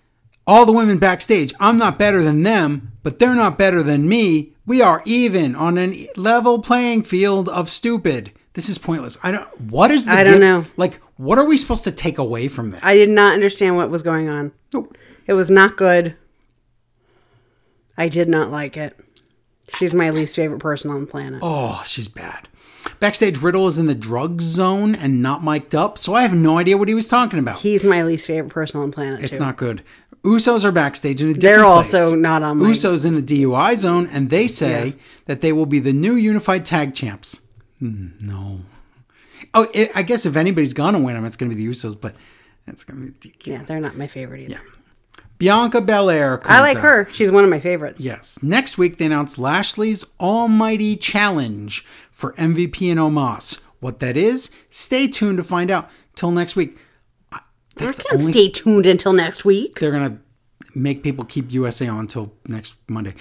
All 0.46 0.66
the 0.66 0.72
women 0.72 0.98
backstage, 0.98 1.54
I'm 1.60 1.78
not 1.78 2.00
better 2.00 2.24
than 2.24 2.44
them, 2.44 2.94
but 3.04 3.20
they're 3.20 3.36
not 3.36 3.58
better 3.58 3.84
than 3.84 4.08
me. 4.08 4.54
We 4.66 4.82
are 4.82 5.02
even 5.06 5.56
on 5.56 5.78
an 5.78 5.96
level 6.16 6.60
playing 6.62 7.04
field 7.04 7.48
of 7.48 7.70
stupid. 7.70 8.34
This 8.54 8.70
is 8.70 8.78
pointless. 8.78 9.18
I 9.24 9.32
don't. 9.32 9.62
What 9.62 9.92
is 9.92 10.06
the? 10.06 10.12
I 10.12 10.24
don't 10.24 10.40
gift- 10.40 10.42
know. 10.42 10.66
Like, 10.78 11.00
what 11.18 11.38
are 11.38 11.46
we 11.48 11.58
supposed 11.58 11.84
to 11.84 11.92
take 11.92 12.18
away 12.18 12.48
from 12.48 12.72
this? 12.72 12.80
I 12.84 12.96
did 12.96 13.10
not 13.10 13.34
understand 13.34 13.76
what 13.76 13.90
was 13.92 14.02
going 14.02 14.28
on. 14.30 14.52
Nope. 14.74 14.98
It 15.28 15.34
was 15.34 15.52
not 15.52 15.76
good. 15.78 16.16
I 17.98 18.08
did 18.10 18.30
not 18.30 18.52
like 18.52 18.78
it. 18.78 18.98
She's 19.78 19.94
my 19.94 20.10
least 20.12 20.36
favorite 20.36 20.60
person 20.60 20.90
on 20.92 21.02
the 21.02 21.08
planet. 21.08 21.40
Oh, 21.44 21.84
she's 21.86 22.08
bad. 22.08 22.48
Backstage, 23.00 23.42
Riddle 23.42 23.68
is 23.68 23.78
in 23.78 23.88
the 23.88 23.96
drug 23.96 24.40
zone 24.42 24.96
and 24.96 25.22
not 25.22 25.44
mic'd 25.44 25.76
up, 25.76 25.98
so 25.98 26.14
I 26.14 26.22
have 26.22 26.34
no 26.34 26.58
idea 26.58 26.78
what 26.78 26.88
he 26.88 26.94
was 26.94 27.10
talking 27.10 27.38
about. 27.40 27.60
He's 27.60 27.84
my 27.84 28.04
least 28.04 28.26
favorite 28.28 28.52
person 28.52 28.80
on 28.80 28.90
the 28.92 28.96
planet. 28.96 29.24
It's 29.24 29.34
too. 29.38 29.44
not 29.44 29.58
good. 29.58 29.84
Usos 30.24 30.64
are 30.64 30.72
backstage 30.72 31.22
in 31.22 31.30
a 31.30 31.34
different 31.34 31.42
They're 31.42 31.64
place. 31.66 31.94
also 31.94 32.16
not 32.16 32.44
on 32.44 32.58
my- 32.60 32.68
Usos 32.70 33.06
in 33.06 33.16
the 33.16 33.22
DUI 33.22 33.76
zone, 33.76 34.08
and 34.12 34.30
they 34.30 34.48
say 34.48 34.88
Yeah. 34.88 34.94
that 35.26 35.42
they 35.42 35.52
will 35.52 35.66
be 35.66 35.80
the 35.80 35.94
new 35.94 36.16
unified 36.16 36.64
tag 36.66 36.94
champs. 36.94 37.42
Hmm, 37.80 38.10
no. 38.22 38.62
Oh, 39.54 39.70
it, 39.74 39.90
I 39.96 40.02
guess 40.02 40.26
if 40.26 40.36
anybody's 40.36 40.74
gonna 40.74 41.00
win 41.00 41.16
them, 41.16 41.26
it's 41.26 41.36
gonna 41.36 41.54
be 41.54 41.56
the 41.56 41.68
Usos, 41.68 42.00
but 42.00 42.16
it's 42.68 42.84
gonna 42.84 43.02
be 43.08 43.12
DQ. 43.12 43.48
Yeah, 43.52 43.64
they're 43.64 43.80
not 43.82 43.98
my 43.98 44.08
favorite 44.08 44.42
either. 44.50 44.62
Bianca 45.38 45.82
Belair. 45.82 46.42
I 46.46 46.62
like 46.62 46.78
her. 46.78 47.08
She's 47.12 47.32
one 47.32 47.44
of 47.44 47.50
my 47.50 47.60
favorites. 47.60 48.04
Yes. 48.04 48.40
Next 48.42 48.78
week, 48.78 48.98
they 48.98 49.06
announced 49.06 49.38
Lashley's 49.38 50.04
Almighty 50.20 50.96
Challenge 50.96 51.86
for 52.12 52.34
MVP 52.34 52.90
and 52.90 53.00
Omos. 53.00 53.60
What 53.80 54.00
that 54.00 54.18
is, 54.18 54.50
stay 54.70 55.08
tuned 55.08 55.38
to 55.38 55.44
find 55.44 55.70
out. 55.70 55.90
Till 56.16 56.32
next 56.32 56.56
week. 56.56 56.78
I 57.32 57.40
That's 57.76 58.00
can't 58.00 58.22
only- 58.22 58.32
stay 58.32 58.50
tuned 58.50 58.88
until 58.88 59.14
next 59.14 59.46
week. 59.46 59.80
They're 59.80 59.92
going 59.92 60.10
to 60.10 60.18
make 60.80 61.04
people 61.04 61.26
keep 61.26 61.52
USA 61.54 61.88
on 61.88 62.00
until 62.00 62.34
next 62.48 62.74
Monday. 62.88 63.14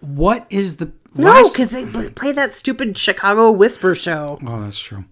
What 0.00 0.46
is 0.48 0.76
the 0.76 0.90
No, 1.14 1.24
last- 1.32 1.52
because 1.52 1.72
they 1.72 1.84
play 2.10 2.32
that 2.32 2.54
stupid 2.54 2.96
Chicago 2.96 3.50
Whisper 3.50 3.94
show. 3.94 4.38
Oh, 4.46 4.62
that's 4.62 4.78
true. 4.78 5.04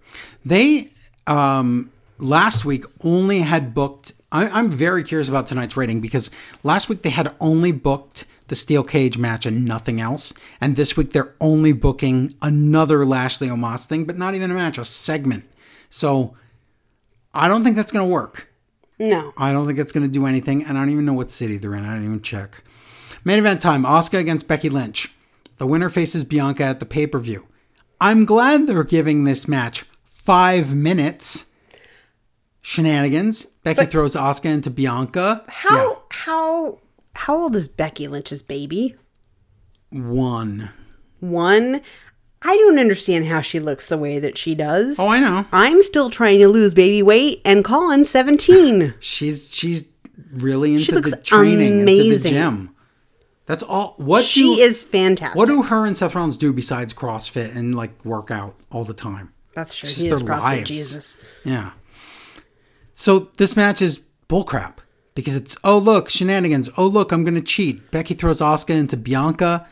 They 0.43 0.87
um, 1.27 1.91
last 2.17 2.65
week 2.65 2.85
only 3.03 3.41
had 3.41 3.75
booked. 3.75 4.13
I, 4.31 4.47
I'm 4.49 4.69
very 4.69 5.03
curious 5.03 5.29
about 5.29 5.47
tonight's 5.47 5.77
rating 5.77 6.01
because 6.01 6.29
last 6.63 6.89
week 6.89 7.01
they 7.01 7.09
had 7.09 7.35
only 7.39 7.71
booked 7.71 8.25
the 8.47 8.55
steel 8.55 8.83
cage 8.83 9.17
match 9.17 9.45
and 9.45 9.65
nothing 9.65 10.01
else, 10.01 10.33
and 10.59 10.75
this 10.75 10.97
week 10.97 11.13
they're 11.13 11.35
only 11.39 11.71
booking 11.71 12.35
another 12.41 13.05
Lashley 13.05 13.47
Omos 13.47 13.85
thing, 13.85 14.05
but 14.05 14.17
not 14.17 14.35
even 14.35 14.51
a 14.51 14.55
match, 14.55 14.77
a 14.77 14.85
segment. 14.85 15.45
So 15.89 16.35
I 17.33 17.47
don't 17.47 17.63
think 17.63 17.75
that's 17.75 17.91
going 17.91 18.07
to 18.07 18.11
work. 18.11 18.51
No. 18.97 19.33
I 19.37 19.53
don't 19.53 19.65
think 19.65 19.79
it's 19.79 19.91
going 19.91 20.05
to 20.05 20.11
do 20.11 20.25
anything, 20.25 20.63
and 20.63 20.77
I 20.77 20.81
don't 20.81 20.89
even 20.89 21.05
know 21.05 21.13
what 21.13 21.31
city 21.31 21.57
they're 21.57 21.75
in. 21.75 21.85
I 21.85 21.93
didn't 21.93 22.05
even 22.05 22.21
check. 22.21 22.63
Main 23.23 23.39
event 23.39 23.61
time: 23.61 23.83
Asuka 23.83 24.19
against 24.19 24.47
Becky 24.47 24.69
Lynch. 24.69 25.13
The 25.57 25.67
winner 25.67 25.89
faces 25.89 26.23
Bianca 26.23 26.63
at 26.63 26.79
the 26.79 26.85
pay 26.85 27.07
per 27.07 27.19
view. 27.19 27.47
I'm 28.01 28.25
glad 28.25 28.67
they're 28.67 28.83
giving 28.83 29.23
this 29.23 29.47
match 29.47 29.83
five 30.03 30.73
minutes. 30.73 31.48
Shenanigans. 32.61 33.45
Becky 33.63 33.85
throws 33.85 34.15
Asuka 34.15 34.45
into 34.45 34.69
Bianca. 34.69 35.43
How 35.47 36.03
how 36.09 36.79
how 37.15 37.41
old 37.41 37.55
is 37.55 37.67
Becky 37.67 38.07
Lynch's 38.07 38.43
baby? 38.43 38.95
One. 39.91 40.69
One. 41.19 41.81
I 42.41 42.55
don't 42.55 42.79
understand 42.79 43.25
how 43.25 43.41
she 43.41 43.59
looks 43.59 43.87
the 43.87 43.97
way 43.97 44.19
that 44.19 44.37
she 44.37 44.55
does. 44.55 44.97
Oh, 44.97 45.09
I 45.09 45.19
know. 45.19 45.45
I'm 45.51 45.81
still 45.81 46.09
trying 46.09 46.39
to 46.39 46.47
lose 46.47 46.73
baby 46.73 47.03
weight, 47.03 47.41
and 47.43 47.65
Colin's 47.65 48.09
17. 48.09 48.93
She's 48.99 49.53
she's 49.53 49.91
really 50.31 50.75
into 50.75 50.95
looks 50.95 51.11
the 51.11 51.21
training, 51.21 51.79
into 51.79 52.17
the 52.17 52.29
gym. 52.29 52.75
That's 53.45 53.63
all. 53.63 53.95
What 53.97 54.23
she 54.23 54.55
do, 54.55 54.61
is 54.61 54.83
fantastic. 54.83 55.35
What 55.35 55.47
do 55.47 55.63
her 55.63 55.85
and 55.85 55.97
Seth 55.97 56.13
Rollins 56.13 56.37
do 56.37 56.53
besides 56.53 56.93
CrossFit 56.93 57.55
and 57.55 57.73
like 57.73 58.05
work 58.05 58.31
out 58.31 58.55
all 58.71 58.83
the 58.85 58.93
time? 58.93 59.33
That's 59.55 59.75
true. 59.75 59.89
It's 59.89 59.97
He 59.97 60.07
just 60.09 60.21
is 60.21 60.29
CrossFit 60.29 60.41
lives. 60.41 60.69
Jesus. 60.69 61.17
Yeah. 61.43 61.71
So 62.99 63.29
this 63.37 63.55
match 63.55 63.81
is 63.81 64.01
bullcrap 64.27 64.79
because 65.15 65.37
it's 65.37 65.55
oh 65.63 65.77
look 65.77 66.09
shenanigans. 66.09 66.69
Oh 66.77 66.85
look, 66.85 67.13
I'm 67.13 67.23
gonna 67.23 67.39
cheat. 67.39 67.91
Becky 67.91 68.13
throws 68.13 68.41
Asuka 68.41 68.71
into 68.71 68.97
Bianca, 68.97 69.65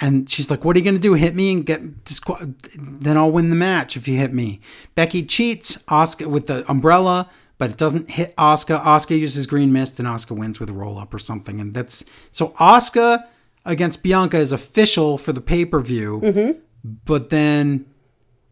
and 0.00 0.28
she's 0.28 0.50
like, 0.50 0.64
"What 0.64 0.74
are 0.74 0.80
you 0.80 0.84
gonna 0.84 0.98
do? 0.98 1.14
Hit 1.14 1.36
me 1.36 1.52
and 1.52 1.64
get 1.64 2.04
disqual- 2.04 2.56
Then 2.76 3.16
I'll 3.16 3.30
win 3.30 3.50
the 3.50 3.56
match 3.56 3.96
if 3.96 4.08
you 4.08 4.18
hit 4.18 4.34
me." 4.34 4.60
Becky 4.96 5.22
cheats 5.22 5.78
Asuka 5.88 6.26
with 6.26 6.48
the 6.48 6.68
umbrella, 6.68 7.30
but 7.56 7.70
it 7.70 7.76
doesn't 7.76 8.10
hit 8.10 8.34
Asuka. 8.36 8.82
Asuka 8.82 9.16
uses 9.16 9.46
green 9.46 9.72
mist, 9.72 10.00
and 10.00 10.08
Asuka 10.08 10.36
wins 10.36 10.58
with 10.58 10.68
a 10.68 10.72
roll 10.72 10.98
up 10.98 11.14
or 11.14 11.20
something. 11.20 11.60
And 11.60 11.72
that's 11.72 12.02
so 12.32 12.48
Asuka 12.58 13.26
against 13.64 14.02
Bianca 14.02 14.38
is 14.38 14.50
official 14.50 15.18
for 15.18 15.32
the 15.32 15.40
pay 15.40 15.64
per 15.64 15.80
view. 15.80 16.20
Mm-hmm. 16.20 16.58
But 17.04 17.30
then 17.30 17.86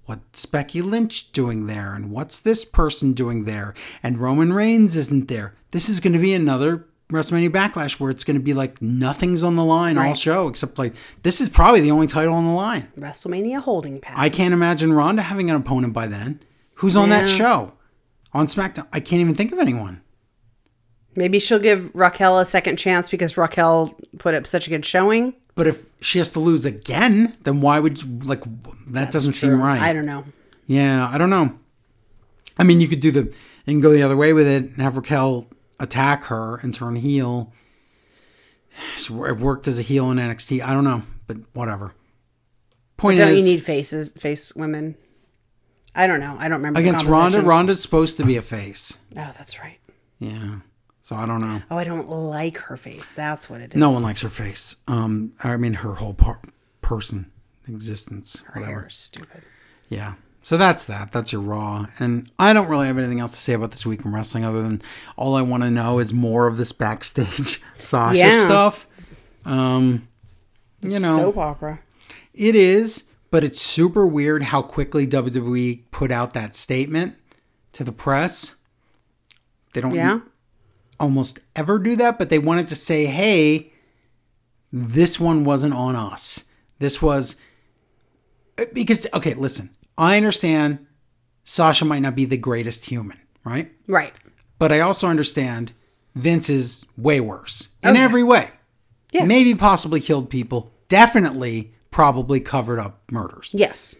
what's 0.06 0.46
Becky 0.46 0.82
Lynch 0.82 1.32
doing 1.32 1.66
there? 1.66 1.94
And 1.94 2.10
what's 2.10 2.38
this 2.40 2.64
person 2.64 3.12
doing 3.12 3.44
there? 3.44 3.74
And 4.02 4.18
Roman 4.18 4.52
Reigns 4.52 4.96
isn't 4.96 5.28
there. 5.28 5.54
This 5.70 5.88
is 5.88 6.00
going 6.00 6.12
to 6.12 6.18
be 6.18 6.34
another 6.34 6.86
WrestleMania 7.12 7.50
Backlash 7.50 8.00
where 8.00 8.10
it's 8.10 8.24
going 8.24 8.36
to 8.38 8.42
be 8.42 8.54
like 8.54 8.80
nothing's 8.80 9.42
on 9.42 9.56
the 9.56 9.64
line 9.64 9.98
all 9.98 10.04
Right. 10.04 10.16
show 10.16 10.48
except 10.48 10.78
like 10.78 10.94
this 11.22 11.40
is 11.40 11.48
probably 11.48 11.80
the 11.80 11.90
only 11.90 12.06
title 12.06 12.34
on 12.34 12.44
the 12.46 12.52
line. 12.52 12.88
WrestleMania 12.98 13.60
holding 13.60 14.00
pattern. 14.00 14.18
I 14.20 14.28
can't 14.30 14.54
imagine 14.54 14.92
Ronda 14.92 15.22
having 15.22 15.50
an 15.50 15.56
opponent 15.56 15.92
by 15.92 16.06
then. 16.06 16.40
Who's 16.76 16.96
on 16.96 17.10
that 17.10 17.28
show? 17.28 17.74
On 18.32 18.46
SmackDown? 18.46 18.86
I 18.92 19.00
can't 19.00 19.20
even 19.20 19.34
think 19.34 19.52
of 19.52 19.58
anyone. 19.58 20.00
Maybe 21.16 21.38
she'll 21.38 21.60
give 21.60 21.94
Raquel 21.94 22.40
a 22.40 22.44
second 22.44 22.76
chance 22.76 23.08
because 23.08 23.36
Raquel 23.36 23.96
put 24.18 24.34
up 24.34 24.46
such 24.46 24.66
a 24.66 24.70
good 24.70 24.84
showing. 24.84 25.34
But 25.54 25.66
if 25.68 25.86
she 26.00 26.18
has 26.18 26.32
to 26.32 26.40
lose 26.40 26.64
again, 26.64 27.36
then 27.42 27.60
why 27.60 27.78
would 27.78 28.02
you, 28.02 28.18
like 28.24 28.42
that 28.88 29.12
doesn't 29.12 29.32
seem 29.34 29.60
right? 29.60 29.80
I 29.80 29.92
don't 29.92 30.06
know. 30.06 30.24
Yeah, 30.66 31.08
I 31.08 31.18
don't 31.18 31.30
know. 31.30 31.58
I 32.58 32.64
mean, 32.64 32.80
you 32.80 32.88
could 32.88 33.00
do 33.00 33.10
the, 33.10 33.34
and 33.66 33.82
go 33.82 33.92
the 33.92 34.02
other 34.02 34.16
way 34.16 34.32
with 34.32 34.46
it 34.46 34.64
and 34.64 34.76
have 34.78 34.96
Raquel 34.96 35.48
attack 35.78 36.24
her 36.24 36.56
and 36.56 36.74
turn 36.74 36.96
heel. 36.96 37.52
So 38.96 39.24
It 39.24 39.38
worked 39.38 39.68
as 39.68 39.78
a 39.78 39.82
heel 39.82 40.10
in 40.10 40.18
NXT. 40.18 40.62
I 40.62 40.72
don't 40.72 40.84
know, 40.84 41.02
but 41.26 41.38
whatever. 41.52 41.94
Point 42.96 43.18
Don't 43.18 43.28
is, 43.28 43.38
you 43.40 43.44
need 43.44 43.62
faces, 43.62 44.10
face 44.12 44.54
women? 44.54 44.96
I 45.94 46.06
don't 46.06 46.20
know. 46.20 46.36
I 46.38 46.48
don't 46.48 46.58
remember 46.58 46.80
against 46.80 47.04
Ronda. 47.04 47.42
Ronda's 47.42 47.80
supposed 47.80 48.16
to 48.16 48.24
be 48.24 48.36
a 48.36 48.42
face. 48.42 48.98
Oh, 49.16 49.32
that's 49.36 49.60
right. 49.60 49.78
Yeah, 50.18 50.56
so 51.04 51.14
I 51.16 51.26
don't 51.26 51.42
know. 51.42 51.60
Oh, 51.70 51.76
I 51.76 51.84
don't 51.84 52.08
like 52.08 52.56
her 52.56 52.78
face. 52.78 53.12
That's 53.12 53.50
what 53.50 53.60
it 53.60 53.72
is. 53.72 53.76
No 53.76 53.90
one 53.90 54.02
likes 54.02 54.22
her 54.22 54.30
face. 54.30 54.76
Um, 54.88 55.32
I 55.44 55.54
mean 55.58 55.74
her 55.74 55.96
whole 55.96 56.14
par- 56.14 56.40
person, 56.80 57.30
existence, 57.68 58.42
her 58.46 58.60
whatever. 58.62 58.88
stupid. 58.88 59.42
Yeah. 59.90 60.14
So 60.42 60.56
that's 60.56 60.84
that. 60.86 61.12
That's 61.12 61.30
your 61.30 61.42
Raw. 61.42 61.86
And 61.98 62.30
I 62.38 62.52
don't 62.54 62.68
really 62.68 62.86
have 62.86 62.96
anything 62.98 63.20
else 63.20 63.32
to 63.32 63.38
say 63.38 63.52
about 63.52 63.70
this 63.70 63.84
week 63.84 64.04
in 64.04 64.12
wrestling 64.12 64.44
other 64.44 64.62
than 64.62 64.80
all 65.16 65.34
I 65.36 65.42
want 65.42 65.62
to 65.62 65.70
know 65.70 65.98
is 65.98 66.12
more 66.14 66.46
of 66.46 66.56
this 66.56 66.72
backstage 66.72 67.62
Sasha 67.78 68.20
Yeah. 68.20 68.44
stuff. 68.46 68.86
Um, 69.44 70.08
you 70.80 70.98
know, 71.00 71.16
Soap 71.16 71.36
opera. 71.38 71.80
it 72.34 72.54
is, 72.54 73.04
but 73.30 73.42
it's 73.44 73.60
super 73.60 74.06
weird 74.06 74.42
how 74.44 74.62
quickly 74.62 75.06
WWE 75.06 75.82
put 75.90 76.10
out 76.10 76.32
that 76.34 76.54
statement 76.54 77.16
to 77.72 77.84
the 77.84 77.92
press. 77.92 78.54
They 79.72 79.80
don't 79.80 79.94
Yeah. 79.94 80.20
Almost 81.00 81.38
ever 81.56 81.78
do 81.78 81.96
that, 81.96 82.18
but 82.18 82.28
they 82.28 82.38
wanted 82.38 82.68
to 82.68 82.76
say, 82.76 83.06
hey, 83.06 83.72
this 84.72 85.18
one 85.20 85.44
wasn't 85.44 85.74
on 85.74 85.96
us. 85.96 86.44
This 86.78 87.00
was 87.02 87.36
because, 88.72 89.06
okay, 89.14 89.34
listen, 89.34 89.70
I 89.98 90.16
understand 90.16 90.86
Sasha 91.44 91.84
might 91.84 92.00
not 92.00 92.14
be 92.16 92.24
the 92.24 92.36
greatest 92.36 92.86
human, 92.86 93.18
right? 93.44 93.72
Right. 93.86 94.14
But 94.58 94.72
I 94.72 94.80
also 94.80 95.08
understand 95.08 95.72
Vince 96.14 96.48
is 96.48 96.84
way 96.96 97.20
worse 97.20 97.68
in 97.82 97.90
Okay. 97.90 98.00
every 98.02 98.22
way. 98.22 98.50
Yeah. 99.12 99.24
Maybe 99.24 99.54
possibly 99.54 100.00
killed 100.00 100.30
people, 100.30 100.72
definitely, 100.88 101.74
probably 101.90 102.40
covered 102.40 102.80
up 102.80 103.02
murders 103.10 103.50
Yes. 103.52 103.96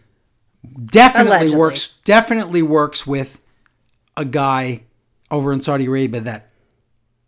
definitely 0.86 1.30
Allegedly. 1.30 1.56
works 1.58 1.98
definitely 2.04 2.62
works 2.62 3.06
with 3.06 3.38
a 4.16 4.24
guy 4.24 4.82
over 5.30 5.52
in 5.52 5.60
Saudi 5.60 5.86
Arabia 5.86 6.20
that 6.22 6.48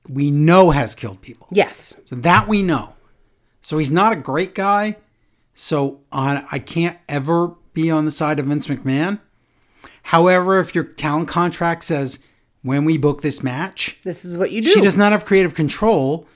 we 0.08 0.30
know 0.30 0.70
has 0.70 0.94
killed 0.94 1.20
people. 1.22 1.48
Yes. 1.50 2.00
So 2.06 2.16
that 2.16 2.48
we 2.48 2.62
know. 2.62 2.94
So 3.62 3.78
he's 3.78 3.92
not 3.92 4.12
a 4.12 4.16
great 4.16 4.54
guy. 4.54 4.96
So 5.54 6.00
on, 6.12 6.44
I 6.52 6.58
can't 6.58 6.98
ever 7.08 7.54
be 7.72 7.90
on 7.90 8.04
the 8.04 8.10
side 8.10 8.38
of 8.38 8.46
Vince 8.46 8.66
McMahon. 8.68 9.20
However, 10.02 10.60
if 10.60 10.74
your 10.74 10.84
talent 10.84 11.28
contract 11.28 11.84
says 11.84 12.18
when 12.62 12.84
we 12.84 12.98
book 12.98 13.22
this 13.22 13.42
match, 13.42 13.98
This 14.04 14.24
is 14.24 14.36
what 14.38 14.50
you 14.52 14.62
do. 14.62 14.68
she 14.68 14.80
does 14.80 14.96
not 14.96 15.12
have 15.12 15.24
creative 15.24 15.54
control 15.54 16.26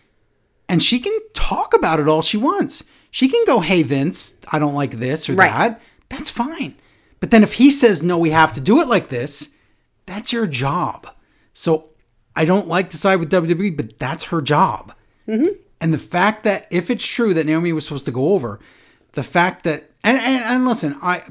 and 0.69 0.83
she 0.83 0.99
can 0.99 1.17
talk 1.35 1.75
about 1.75 2.01
it 2.01 2.09
all 2.09 2.23
she 2.23 2.37
wants. 2.37 2.85
She 3.11 3.29
can 3.29 3.45
go, 3.45 3.61
hey, 3.61 3.83
Vince, 3.83 4.37
I 4.53 4.59
don't 4.59 4.75
like 4.75 4.93
this 4.93 5.29
or 5.29 5.35
Right. 5.35 5.51
that. 5.53 5.81
That's 6.09 6.31
fine. 6.31 6.77
But 7.19 7.31
then 7.31 7.43
if 7.43 7.55
he 7.55 7.71
says, 7.71 8.03
no, 8.03 8.17
we 8.19 8.31
have 8.31 8.53
to 8.55 8.61
do 8.61 8.81
it 8.81 8.89
like 8.89 9.09
this, 9.09 9.51
that's 10.07 10.33
your 10.33 10.47
job. 10.47 11.07
So 11.53 11.90
I 12.36 12.44
don't 12.44 12.69
like 12.69 12.90
to 12.90 12.97
side 12.97 13.16
with 13.16 13.31
WWE, 13.31 13.77
but 13.77 13.98
that's 13.98 14.24
her 14.24 14.40
job. 14.40 14.94
Mm-hmm. 15.27 15.55
And 15.81 15.94
the 15.94 15.98
fact 15.98 16.44
that 16.44 16.66
if 16.70 16.90
it's 16.90 17.05
true 17.05 17.35
that 17.35 17.47
Naomi 17.47 17.73
was 17.73 17.85
supposed 17.85 18.05
to 18.07 18.12
go 18.12 18.32
over, 18.32 18.61
the 19.12 19.23
fact 19.23 19.65
that 19.65 19.90
and 20.05 20.19
and, 20.19 20.44
and 20.44 20.66
listen, 20.66 20.97
I 21.02 21.23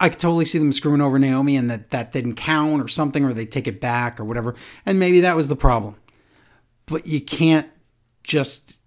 I 0.00 0.08
could 0.08 0.18
totally 0.18 0.44
see 0.44 0.58
them 0.58 0.72
screwing 0.72 1.00
over 1.00 1.18
Naomi 1.18 1.56
and 1.56 1.70
that 1.70 1.90
that 1.90 2.12
didn't 2.12 2.34
count 2.34 2.82
or 2.82 2.88
something, 2.88 3.24
or 3.24 3.32
they 3.32 3.46
take 3.46 3.68
it 3.68 3.80
back 3.80 4.18
or 4.18 4.24
whatever, 4.24 4.54
and 4.84 4.98
maybe 4.98 5.20
that 5.20 5.36
was 5.36 5.48
the 5.48 5.56
problem. 5.56 5.96
But 6.86 7.06
you 7.06 7.20
can't 7.20 7.70
just 8.22 8.80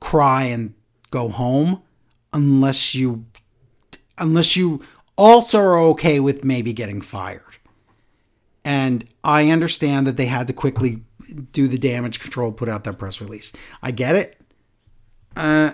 cry 0.00 0.44
and 0.44 0.74
go 1.10 1.28
home 1.28 1.82
unless 2.32 2.94
you 2.94 3.24
unless 4.18 4.56
you 4.56 4.82
also 5.16 5.58
are 5.58 5.78
okay 5.78 6.20
with 6.20 6.44
maybe 6.44 6.72
getting 6.72 7.00
fired. 7.00 7.47
And 8.68 9.06
I 9.24 9.48
understand 9.48 10.06
that 10.06 10.18
they 10.18 10.26
had 10.26 10.46
to 10.48 10.52
quickly 10.52 11.00
do 11.52 11.68
the 11.68 11.78
damage 11.78 12.20
control, 12.20 12.52
put 12.52 12.68
out 12.68 12.84
that 12.84 12.98
press 12.98 13.18
release. 13.18 13.50
I 13.82 13.92
get 13.92 14.14
it. 14.14 14.38
Uh, 15.34 15.72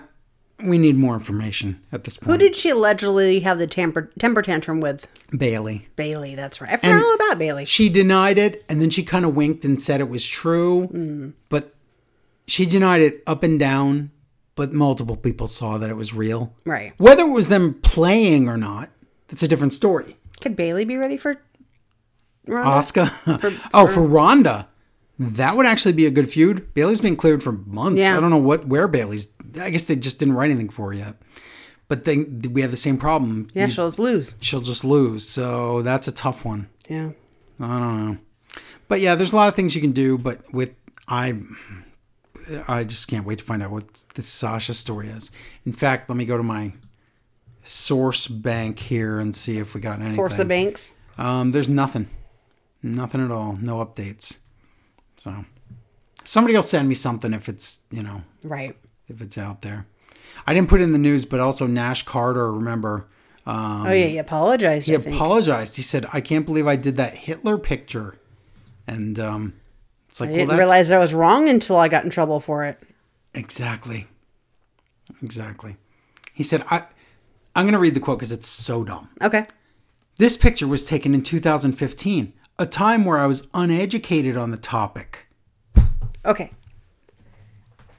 we 0.63 0.77
need 0.77 0.95
more 0.95 1.13
information 1.13 1.83
at 1.91 2.05
this 2.05 2.15
point. 2.15 2.31
Who 2.31 2.37
did 2.37 2.55
she 2.55 2.69
allegedly 2.69 3.41
have 3.41 3.57
the 3.57 3.67
temper, 3.67 4.13
temper 4.17 4.41
tantrum 4.41 4.79
with? 4.79 5.09
Bayley. 5.37 5.89
Bayley. 5.97 6.35
That's 6.35 6.61
right. 6.61 6.71
I 6.71 6.77
forgot 6.77 7.03
all 7.03 7.15
about 7.15 7.37
Bayley. 7.37 7.65
She 7.65 7.89
denied 7.89 8.37
it, 8.37 8.63
and 8.69 8.81
then 8.81 8.89
she 8.89 9.03
kind 9.03 9.25
of 9.25 9.35
winked 9.35 9.65
and 9.65 9.81
said 9.81 9.99
it 9.99 10.07
was 10.07 10.25
true. 10.25 10.87
Mm. 10.87 11.33
But 11.49 11.75
she 12.47 12.65
denied 12.65 13.01
it 13.01 13.23
up 13.27 13.43
and 13.43 13.59
down. 13.59 14.11
But 14.55 14.71
multiple 14.71 15.17
people 15.17 15.47
saw 15.47 15.77
that 15.79 15.89
it 15.89 15.97
was 15.97 16.13
real. 16.13 16.55
Right. 16.63 16.93
Whether 16.97 17.23
it 17.23 17.31
was 17.31 17.49
them 17.49 17.73
playing 17.73 18.47
or 18.47 18.55
not, 18.55 18.89
that's 19.27 19.43
a 19.43 19.49
different 19.49 19.73
story. 19.73 20.15
Could 20.39 20.55
Bayley 20.55 20.85
be 20.85 20.95
ready 20.95 21.17
for 21.17 21.41
Ronda? 22.47 22.69
Asuka. 22.69 23.69
oh, 23.73 23.87
for 23.87 24.01
Ronda, 24.01 24.67
that 25.19 25.55
would 25.57 25.65
actually 25.65 25.93
be 25.93 26.05
a 26.05 26.11
good 26.11 26.29
feud. 26.29 26.73
Bayley's 26.73 27.01
been 27.01 27.15
cleared 27.15 27.41
for 27.43 27.51
months. 27.53 27.99
Yeah. 27.99 28.17
I 28.17 28.21
don't 28.21 28.29
know 28.29 28.37
what 28.37 28.67
where 28.67 28.87
Bayley's. 28.87 29.29
I 29.59 29.69
guess 29.69 29.83
they 29.83 29.95
just 29.95 30.19
didn't 30.19 30.35
write 30.35 30.51
anything 30.51 30.69
for 30.69 30.87
her 30.91 30.93
yet. 30.93 31.15
But 31.87 32.03
then 32.05 32.41
we 32.51 32.61
have 32.61 32.71
the 32.71 32.77
same 32.77 32.97
problem. 32.97 33.47
Yeah, 33.53 33.67
You- 33.67 33.71
she'll 33.71 33.87
just 33.87 33.99
lose. 33.99 34.33
she'll 34.41 34.61
just 34.61 34.83
lose. 34.83 35.27
So 35.27 35.81
that's 35.83 36.07
a 36.07 36.11
tough 36.11 36.43
one. 36.43 36.67
Yeah. 36.89 37.11
I 37.59 37.79
don't 37.79 38.05
know. 38.05 38.17
But 38.87 39.01
yeah, 39.01 39.15
there's 39.15 39.33
a 39.33 39.35
lot 39.35 39.47
of 39.47 39.55
things 39.55 39.75
you 39.75 39.81
can 39.81 39.91
do. 39.91 40.17
But 40.17 40.41
with 40.53 40.75
I, 41.07 41.35
I 42.67 42.83
just 42.83 43.07
can't 43.07 43.25
wait 43.25 43.37
to 43.39 43.45
find 43.45 43.61
out 43.63 43.71
what 43.71 44.05
this 44.15 44.27
Sasha 44.27 44.73
story 44.73 45.07
is. 45.09 45.31
In 45.65 45.73
fact, 45.73 46.09
let 46.09 46.15
me 46.17 46.25
go 46.25 46.37
to 46.37 46.43
my 46.43 46.73
source 47.63 48.27
bank 48.27 48.79
here 48.79 49.19
and 49.19 49.35
see 49.35 49.57
if 49.57 49.73
we 49.73 49.81
got 49.81 49.99
anything. 49.99 50.15
Source 50.15 50.37
of 50.39 50.47
banks. 50.47 50.95
Um, 51.17 51.51
there's 51.51 51.69
nothing, 51.69 52.07
nothing 52.85 53.23
at 53.23 53.31
all. 53.31 53.57
No 53.59 53.83
updates. 53.85 54.37
So 55.17 55.45
somebody 56.23 56.55
will 56.55 56.63
send 56.63 56.87
me 56.87 56.95
something 56.95 57.33
if 57.33 57.49
it's 57.49 57.81
you 57.91 58.03
know 58.03 58.21
Right. 58.43 58.75
if 59.07 59.21
it's 59.21 59.37
out 59.37 59.61
there. 59.61 59.87
I 60.47 60.53
didn't 60.53 60.69
put 60.69 60.81
it 60.81 60.83
in 60.85 60.91
the 60.93 60.99
news, 60.99 61.25
but 61.25 61.39
also 61.39 61.67
Nash 61.67 62.03
Carter. 62.03 62.51
Remember, 62.53 63.07
um, 63.45 63.87
Oh 63.87 63.91
yeah, 63.91 64.07
he 64.07 64.17
apologized. 64.17 64.87
he 64.87 64.93
apologized. 64.95 65.75
He 65.75 65.81
said, 65.81 66.05
"I 66.13 66.21
can't 66.21 66.45
believe 66.45 66.67
I 66.67 66.75
did 66.75 66.97
that 66.97 67.13
Hitler 67.15 67.57
picture," 67.57 68.17
and 68.87 69.19
um, 69.19 69.53
it's 70.09 70.19
like, 70.19 70.29
I 70.29 70.31
well, 70.31 70.39
didn't 70.39 70.49
that's 70.49 70.59
realize 70.59 70.91
I 70.91 70.97
was 70.99 71.13
wrong 71.13 71.47
until 71.49 71.77
I 71.77 71.87
got 71.87 72.03
in 72.03 72.09
trouble 72.09 72.39
for 72.39 72.63
it. 72.65 72.81
exactly, 73.33 74.07
exactly. 75.21 75.77
He 76.33 76.43
said, 76.43 76.63
"I." 76.69 76.85
I'm 77.57 77.63
going 77.63 77.71
to 77.71 77.79
read 77.79 77.93
the 77.93 78.01
quote 78.01 78.19
because 78.19 78.33
it's 78.33 78.49
so 78.49 78.83
dumb. 78.83 79.07
Okay. 79.21 79.47
This 80.17 80.35
picture 80.35 80.67
was 80.67 80.85
taken 80.87 81.13
in 81.15 81.23
2015, 81.23 82.33
a 82.57 82.65
time 82.65 83.05
where 83.05 83.17
I 83.17 83.25
was 83.25 83.47
uneducated 83.53 84.37
on 84.37 84.51
the 84.51 84.57
topic. 84.57 85.27
Okay. 86.25 86.51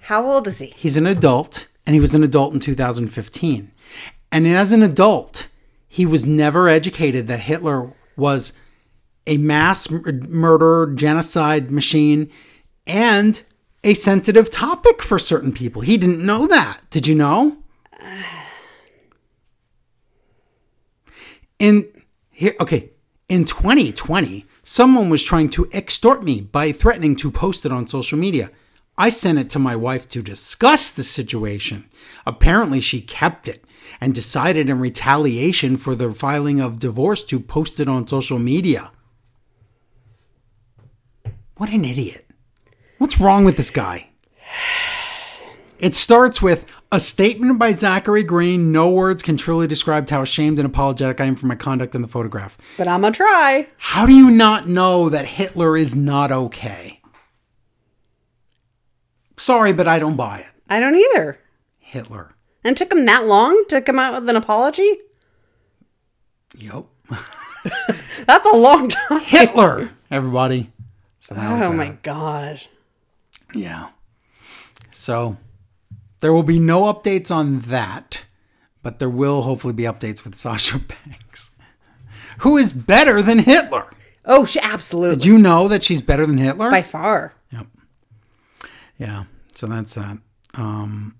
How 0.01 0.31
old 0.31 0.47
is 0.47 0.59
he? 0.59 0.73
He's 0.77 0.97
an 0.97 1.07
adult, 1.07 1.69
and 1.87 1.95
he 1.95 2.01
was 2.01 2.15
an 2.15 2.23
adult 2.23 2.55
in 2.55 2.61
2015. 2.61 3.73
And 4.33 4.47
as 4.47 4.73
an 4.73 4.83
adult, 4.83 5.49
he 5.89 6.07
was 6.07 6.27
never 6.27 6.69
educated 6.69 7.27
that 7.27 7.41
Hitler 7.41 7.93
was 8.17 8.53
a 9.27 9.37
mass 9.39 9.91
murder, 9.91 10.93
genocide 10.95 11.71
machine, 11.71 12.31
and 12.87 13.43
a 13.83 13.95
sensitive 13.95 14.51
topic 14.51 15.03
for 15.03 15.19
certain 15.19 15.53
people. 15.53 15.83
He 15.83 15.97
didn't 15.97 16.25
know 16.25 16.47
that. 16.47 16.81
Did 16.91 17.07
you 17.07 17.15
know? 17.15 17.59
In 21.59 21.89
here, 22.31 22.55
okay, 22.61 22.91
in 23.29 23.45
2020, 23.45 24.47
someone 24.63 25.09
was 25.09 25.23
trying 25.23 25.51
to 25.51 25.69
extort 25.73 26.23
me 26.23 26.41
by 26.41 26.73
threatening 26.73 27.17
to 27.17 27.31
post 27.31 27.67
it 27.67 27.73
on 27.73 27.87
social 27.87 28.19
media. 28.19 28.51
I 28.97 29.09
sent 29.11 29.39
it 29.39 29.51
to 29.51 29.59
my 29.59 29.77
wife 29.77 30.09
to 30.11 30.23
discuss 30.23 30.93
the 30.93 31.03
situation. 31.03 31.91
Apparently, 32.25 32.81
she 32.81 33.01
kept 33.01 33.49
it. 33.49 33.63
and 34.01 34.15
decided 34.15 34.69
in 34.69 34.79
retaliation 34.81 35.77
for 35.77 35.95
the 35.95 36.13
filing 36.13 36.61
of 36.61 36.81
divorce 36.81 37.25
to 37.25 37.41
post 37.41 37.81
it 37.81 37.89
on 37.89 38.07
social 38.07 38.39
media. 38.39 38.91
What 41.57 41.71
an 41.71 41.85
idiot. 41.85 42.29
What's 42.99 43.21
wrong 43.21 43.45
with 43.45 43.57
this 43.57 43.71
guy? 43.71 44.11
It 45.79 45.95
starts 45.95 46.41
with 46.41 46.67
a 46.91 46.99
statement 46.99 47.59
by 47.59 47.73
Zachary 47.73 48.23
Green. 48.23 48.73
No 48.73 48.91
words 48.91 49.23
can 49.23 49.37
truly 49.37 49.67
describe 49.67 50.09
how 50.09 50.23
ashamed 50.23 50.59
and 50.59 50.67
apologetic 50.67 51.21
I 51.21 51.25
am 51.27 51.37
for 51.37 51.47
my 51.47 51.55
conduct 51.55 51.95
in 51.95 52.03
the 52.03 52.09
photograph. 52.09 52.57
But 52.79 52.89
I'm 52.89 53.03
gonna 53.03 53.13
try. 53.13 53.69
How 53.77 54.07
do 54.07 54.15
you 54.15 54.31
not 54.31 54.69
know 54.69 55.09
that 55.11 55.27
Hitler 55.27 55.77
is 55.77 55.95
not 55.95 56.33
okay? 56.33 57.01
Sorry, 59.37 59.73
but 59.73 59.87
I 59.87 59.99
don't 59.99 60.17
buy 60.17 60.39
it. 60.39 60.53
I 60.69 60.81
don't 60.81 60.95
either. 60.97 61.39
Hitler. 61.79 62.35
And 62.65 62.73
it 62.73 62.79
took 62.79 62.93
him 62.93 63.05
that 63.05 63.27
long 63.27 63.65
to 63.69 63.83
come 63.83 63.99
out 63.99 64.21
with 64.21 64.31
an 64.31 64.37
apology? 64.37 64.99
Yep. 66.57 66.87
That's 68.27 68.51
a 68.51 68.57
long 68.57 68.89
time. 68.89 69.21
Hitler, 69.21 69.91
everybody. 70.11 70.73
So 71.21 71.37
Oh 71.39 71.73
my 71.73 71.99
gosh. 72.03 72.69
Yeah. 73.55 73.91
So 74.91 75.37
there 76.21 76.33
will 76.33 76.43
be 76.43 76.59
no 76.59 76.83
updates 76.83 77.31
on 77.31 77.61
that, 77.61 78.25
but 78.83 78.99
there 78.99 79.11
will 79.11 79.43
hopefully 79.43 79.73
be 79.73 79.85
updates 79.85 80.25
with 80.25 80.35
Sasha 80.35 80.79
Banks, 81.07 81.51
who 82.39 82.57
is 82.57 82.73
better 82.73 83.23
than 83.23 83.41
Hitler. 83.41 83.91
Oh, 84.25 84.45
she 84.45 84.59
absolutely. 84.61 85.17
Did 85.17 85.27
you 85.27 85.39
know 85.39 85.69
that 85.69 85.83
she's 85.83 86.03
better 86.03 86.27
than 86.27 86.39
Hitler? 86.39 86.71
By 86.71 86.83
far. 86.83 87.35
Yep. 87.53 87.67
Yeah. 88.99 89.25
So 89.55 89.67
that's 89.67 89.95
that. 89.95 90.19
Um, 90.55 91.17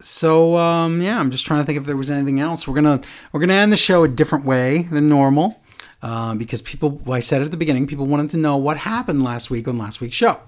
so 0.00 0.56
um, 0.56 1.00
yeah, 1.00 1.18
I'm 1.18 1.30
just 1.30 1.46
trying 1.46 1.62
to 1.62 1.66
think 1.66 1.78
if 1.78 1.86
there 1.86 1.96
was 1.96 2.10
anything 2.10 2.38
else. 2.38 2.68
We're 2.68 2.74
gonna 2.74 3.00
we're 3.32 3.40
gonna 3.40 3.54
end 3.54 3.72
the 3.72 3.76
show 3.76 4.04
a 4.04 4.08
different 4.08 4.44
way 4.44 4.82
than 4.82 5.08
normal 5.08 5.60
uh, 6.02 6.34
because 6.34 6.62
people. 6.62 6.90
Well, 6.90 7.16
I 7.16 7.20
said 7.20 7.42
at 7.42 7.50
the 7.50 7.56
beginning. 7.56 7.86
People 7.86 8.06
wanted 8.06 8.30
to 8.30 8.36
know 8.36 8.56
what 8.56 8.76
happened 8.76 9.24
last 9.24 9.50
week 9.50 9.66
on 9.66 9.78
last 9.78 10.00
week's 10.00 10.14
show. 10.16 10.40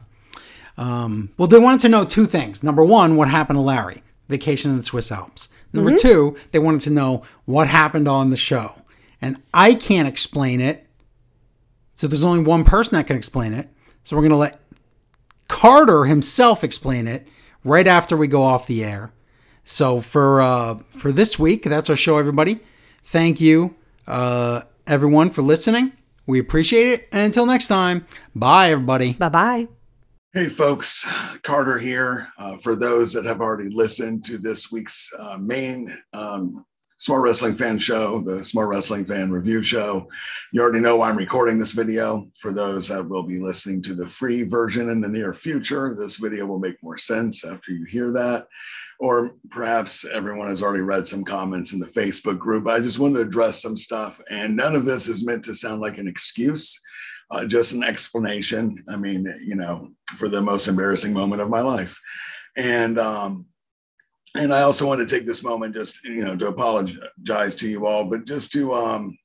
Um, 0.76 1.30
well, 1.38 1.48
they 1.48 1.58
wanted 1.58 1.80
to 1.80 1.88
know 1.88 2.04
two 2.04 2.26
things. 2.26 2.62
Number 2.62 2.84
one, 2.84 3.16
what 3.16 3.28
happened 3.28 3.56
to 3.56 3.62
Larry? 3.62 4.02
Vacation 4.28 4.70
in 4.70 4.78
the 4.78 4.82
Swiss 4.82 5.12
Alps. 5.12 5.48
Number 5.72 5.96
two, 5.96 6.36
they 6.52 6.58
wanted 6.58 6.80
to 6.82 6.90
know 6.90 7.22
what 7.44 7.68
happened 7.68 8.08
on 8.08 8.30
the 8.30 8.36
show. 8.36 8.82
And 9.20 9.36
I 9.52 9.74
can't 9.74 10.08
explain 10.08 10.60
it. 10.60 10.86
So 11.94 12.06
there's 12.06 12.24
only 12.24 12.42
one 12.42 12.64
person 12.64 12.96
that 12.96 13.06
can 13.06 13.16
explain 13.16 13.52
it. 13.52 13.68
So 14.02 14.16
we're 14.16 14.22
going 14.22 14.30
to 14.30 14.36
let 14.36 14.60
Carter 15.48 16.04
himself 16.04 16.64
explain 16.64 17.06
it 17.06 17.26
right 17.64 17.86
after 17.86 18.16
we 18.16 18.26
go 18.26 18.42
off 18.42 18.66
the 18.66 18.84
air. 18.84 19.12
So 19.64 20.00
for 20.00 20.40
uh, 20.40 20.78
for 20.92 21.10
this 21.10 21.38
week, 21.38 21.64
that's 21.64 21.90
our 21.90 21.96
show, 21.96 22.18
everybody. 22.18 22.60
Thank 23.04 23.40
you, 23.40 23.74
uh, 24.06 24.62
everyone, 24.86 25.30
for 25.30 25.42
listening. 25.42 25.92
We 26.26 26.38
appreciate 26.38 26.88
it. 26.88 27.08
And 27.12 27.22
until 27.22 27.46
next 27.46 27.68
time, 27.68 28.06
bye, 28.34 28.70
everybody. 28.70 29.14
Bye 29.14 29.28
bye. 29.28 29.68
Hey, 30.36 30.50
folks, 30.50 31.08
Carter 31.44 31.78
here. 31.78 32.28
Uh, 32.36 32.58
for 32.58 32.76
those 32.76 33.14
that 33.14 33.24
have 33.24 33.40
already 33.40 33.70
listened 33.70 34.22
to 34.26 34.36
this 34.36 34.70
week's 34.70 35.10
uh, 35.18 35.38
main 35.40 35.88
um, 36.12 36.62
Smart 36.98 37.22
Wrestling 37.22 37.54
Fan 37.54 37.78
Show, 37.78 38.20
the 38.20 38.44
Smart 38.44 38.68
Wrestling 38.68 39.06
Fan 39.06 39.30
Review 39.30 39.62
Show, 39.62 40.06
you 40.52 40.60
already 40.60 40.80
know 40.80 41.00
I'm 41.00 41.16
recording 41.16 41.58
this 41.58 41.72
video. 41.72 42.30
For 42.38 42.52
those 42.52 42.86
that 42.88 43.08
will 43.08 43.22
be 43.22 43.38
listening 43.38 43.80
to 43.84 43.94
the 43.94 44.06
free 44.06 44.42
version 44.42 44.90
in 44.90 45.00
the 45.00 45.08
near 45.08 45.32
future, 45.32 45.94
this 45.98 46.16
video 46.16 46.44
will 46.44 46.58
make 46.58 46.76
more 46.82 46.98
sense 46.98 47.42
after 47.42 47.72
you 47.72 47.86
hear 47.86 48.12
that. 48.12 48.46
Or 49.00 49.36
perhaps 49.50 50.04
everyone 50.04 50.50
has 50.50 50.62
already 50.62 50.82
read 50.82 51.08
some 51.08 51.24
comments 51.24 51.72
in 51.72 51.80
the 51.80 51.86
Facebook 51.86 52.38
group. 52.38 52.66
I 52.66 52.80
just 52.80 52.98
wanted 52.98 53.14
to 53.14 53.20
address 53.22 53.62
some 53.62 53.78
stuff, 53.78 54.20
and 54.30 54.54
none 54.54 54.76
of 54.76 54.84
this 54.84 55.08
is 55.08 55.24
meant 55.24 55.44
to 55.44 55.54
sound 55.54 55.80
like 55.80 55.96
an 55.96 56.06
excuse 56.08 56.82
uh, 57.30 57.46
just 57.46 57.72
an 57.74 57.82
explanation. 57.82 58.82
I 58.88 58.96
mean, 58.96 59.32
you 59.44 59.56
know, 59.56 59.90
for 60.16 60.28
the 60.28 60.42
most 60.42 60.68
embarrassing 60.68 61.12
moment 61.12 61.42
of 61.42 61.50
my 61.50 61.60
life, 61.60 62.00
and 62.56 62.98
um, 62.98 63.46
and 64.34 64.52
I 64.52 64.62
also 64.62 64.86
want 64.86 65.06
to 65.06 65.14
take 65.14 65.26
this 65.26 65.42
moment 65.42 65.74
just 65.74 66.04
you 66.04 66.24
know 66.24 66.36
to 66.36 66.48
apologize 66.48 67.56
to 67.56 67.68
you 67.68 67.86
all, 67.86 68.04
but 68.04 68.26
just 68.26 68.52
to 68.52 68.74
um, 68.74 69.16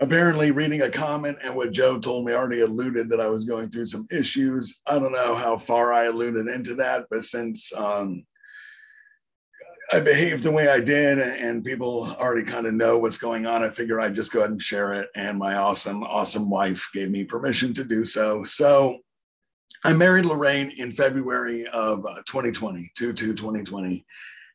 apparently 0.00 0.50
reading 0.50 0.82
a 0.82 0.90
comment 0.90 1.38
and 1.44 1.54
what 1.54 1.72
Joe 1.72 1.98
told 1.98 2.26
me 2.26 2.32
already 2.32 2.60
alluded 2.60 3.08
that 3.10 3.20
I 3.20 3.28
was 3.28 3.44
going 3.44 3.70
through 3.70 3.86
some 3.86 4.06
issues. 4.10 4.80
I 4.86 4.98
don't 4.98 5.12
know 5.12 5.34
how 5.34 5.56
far 5.56 5.92
I 5.92 6.04
alluded 6.04 6.48
into 6.48 6.74
that, 6.74 7.06
but 7.10 7.24
since 7.24 7.72
um, 7.74 8.24
I 9.94 10.00
behaved 10.00 10.42
the 10.42 10.50
way 10.50 10.68
I 10.68 10.80
did, 10.80 11.18
and 11.18 11.62
people 11.62 12.08
already 12.18 12.46
kind 12.46 12.66
of 12.66 12.72
know 12.72 12.98
what's 12.98 13.18
going 13.18 13.44
on. 13.44 13.62
I 13.62 13.68
figure 13.68 14.00
I'd 14.00 14.14
just 14.14 14.32
go 14.32 14.38
ahead 14.38 14.50
and 14.50 14.62
share 14.62 14.94
it. 14.94 15.10
And 15.14 15.38
my 15.38 15.56
awesome, 15.56 16.02
awesome 16.02 16.48
wife 16.48 16.88
gave 16.94 17.10
me 17.10 17.24
permission 17.24 17.74
to 17.74 17.84
do 17.84 18.06
so. 18.06 18.42
So 18.44 19.00
I 19.84 19.92
married 19.92 20.24
Lorraine 20.24 20.72
in 20.78 20.92
February 20.92 21.66
of 21.74 22.06
uh, 22.06 22.22
2020, 22.26 22.90
2 22.94 23.12
2 23.12 23.34
2020. 23.34 24.02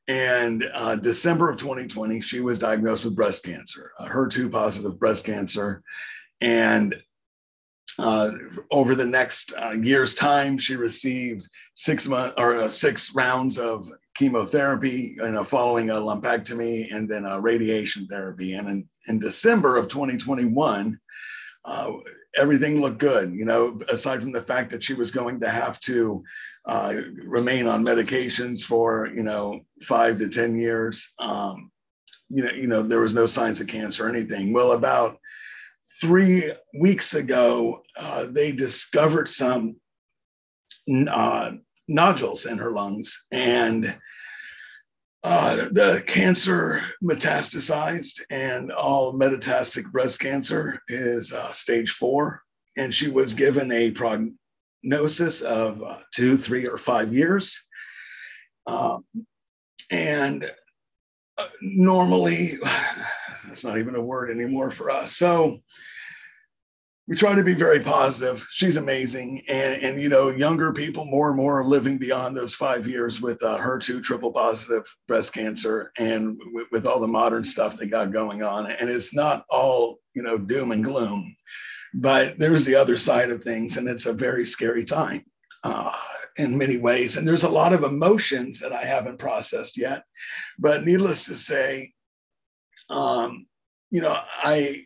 And 0.07 0.67
uh, 0.73 0.95
December 0.95 1.51
of 1.51 1.57
2020, 1.57 2.19
she 2.21 2.39
was 2.39 2.57
diagnosed 2.57 3.05
with 3.05 3.15
breast 3.15 3.45
cancer, 3.45 3.91
uh, 3.99 4.07
HER2 4.07 4.51
positive 4.51 4.97
breast 4.97 5.25
cancer. 5.25 5.83
And 6.41 6.95
uh, 7.99 8.31
over 8.71 8.95
the 8.95 9.05
next 9.05 9.53
uh, 9.55 9.75
year's 9.79 10.15
time, 10.15 10.57
she 10.57 10.75
received 10.75 11.47
six 11.75 12.07
month 12.07 12.33
or 12.37 12.55
uh, 12.55 12.69
six 12.69 13.13
rounds 13.13 13.59
of 13.59 13.87
chemotherapy, 14.17 15.15
you 15.17 15.31
know, 15.31 15.43
following 15.43 15.91
a 15.91 15.93
lumpectomy 15.93 16.91
and 16.91 17.07
then 17.07 17.25
a 17.25 17.39
radiation 17.39 18.07
therapy. 18.07 18.53
And 18.53 18.67
in, 18.67 18.87
in 19.07 19.19
December 19.19 19.77
of 19.77 19.87
2021, 19.89 20.99
uh, 21.65 21.91
everything 22.35 22.81
looked 22.81 22.97
good, 22.97 23.33
you 23.33 23.45
know, 23.45 23.79
aside 23.91 24.21
from 24.21 24.31
the 24.31 24.41
fact 24.41 24.71
that 24.71 24.83
she 24.83 24.95
was 24.95 25.11
going 25.11 25.39
to 25.41 25.49
have 25.49 25.79
to 25.81 26.23
uh, 26.65 26.93
remain 27.25 27.67
on 27.67 27.85
medications 27.85 28.63
for, 28.63 29.07
you 29.13 29.23
know, 29.23 29.61
five 29.83 30.17
to 30.17 30.29
10 30.29 30.57
years. 30.57 31.13
Um, 31.19 31.71
you 32.29 32.43
know, 32.43 32.51
you 32.51 32.67
know, 32.67 32.81
there 32.81 33.01
was 33.01 33.13
no 33.13 33.27
signs 33.27 33.61
of 33.61 33.67
cancer 33.67 34.05
or 34.05 34.09
anything. 34.09 34.51
Well, 34.51 34.71
about 34.71 35.19
three 36.01 36.51
weeks 36.79 37.13
ago, 37.13 37.83
uh, 37.99 38.25
they 38.31 38.51
discovered 38.51 39.29
some 39.29 39.77
uh, 41.09 41.51
nodules 41.87 42.45
in 42.45 42.57
her 42.57 42.71
lungs, 42.71 43.27
and 43.31 43.97
uh, 45.29 45.55
the 45.73 46.01
cancer 46.07 46.79
metastasized, 47.03 48.21
and 48.31 48.71
all 48.71 49.13
metastatic 49.13 49.91
breast 49.91 50.21
cancer 50.21 50.79
is 50.87 51.33
uh, 51.33 51.51
stage 51.51 51.91
four. 51.91 52.43
And 52.77 52.93
she 52.93 53.09
was 53.09 53.33
given 53.33 53.69
a 53.73 53.91
prognosis 53.91 55.41
of 55.41 55.83
uh, 55.83 55.97
two, 56.15 56.37
three, 56.37 56.65
or 56.65 56.77
five 56.77 57.13
years. 57.13 57.61
Um, 58.67 59.03
and 59.91 60.49
uh, 61.37 61.47
normally, 61.61 62.51
that's 63.45 63.65
not 63.65 63.79
even 63.79 63.95
a 63.95 64.01
word 64.01 64.29
anymore 64.29 64.71
for 64.71 64.89
us. 64.89 65.11
So, 65.11 65.59
we 67.07 67.15
try 67.15 67.35
to 67.35 67.43
be 67.43 67.53
very 67.53 67.79
positive. 67.79 68.45
She's 68.49 68.75
amazing, 68.75 69.41
and 69.47 69.81
and 69.81 70.01
you 70.01 70.09
know, 70.09 70.29
younger 70.29 70.73
people 70.73 71.05
more 71.05 71.29
and 71.29 71.37
more 71.37 71.61
are 71.61 71.65
living 71.65 71.97
beyond 71.97 72.35
those 72.35 72.53
five 72.53 72.87
years 72.87 73.21
with 73.21 73.41
uh, 73.43 73.57
HER2 73.57 74.03
triple 74.03 74.33
positive 74.33 74.83
breast 75.07 75.33
cancer, 75.33 75.91
and 75.97 76.37
with, 76.53 76.67
with 76.71 76.85
all 76.85 76.99
the 76.99 77.07
modern 77.07 77.45
stuff 77.45 77.77
they 77.77 77.87
got 77.87 78.11
going 78.11 78.43
on. 78.43 78.69
And 78.69 78.89
it's 78.89 79.15
not 79.15 79.45
all 79.49 79.99
you 80.13 80.21
know 80.21 80.37
doom 80.37 80.71
and 80.71 80.83
gloom, 80.83 81.35
but 81.93 82.37
there's 82.39 82.65
the 82.65 82.75
other 82.75 82.97
side 82.97 83.31
of 83.31 83.41
things, 83.41 83.77
and 83.77 83.87
it's 83.87 84.05
a 84.05 84.13
very 84.13 84.43
scary 84.43 84.83
time 84.83 85.23
uh, 85.63 85.93
in 86.37 86.57
many 86.57 86.77
ways. 86.77 87.15
And 87.15 87.25
there's 87.25 87.45
a 87.45 87.49
lot 87.49 87.71
of 87.71 87.83
emotions 87.83 88.59
that 88.59 88.73
I 88.73 88.83
haven't 88.83 89.19
processed 89.19 89.77
yet, 89.77 90.03
but 90.59 90.83
needless 90.83 91.25
to 91.27 91.35
say, 91.35 91.93
um, 92.89 93.47
you 93.91 94.01
know, 94.01 94.19
I 94.43 94.83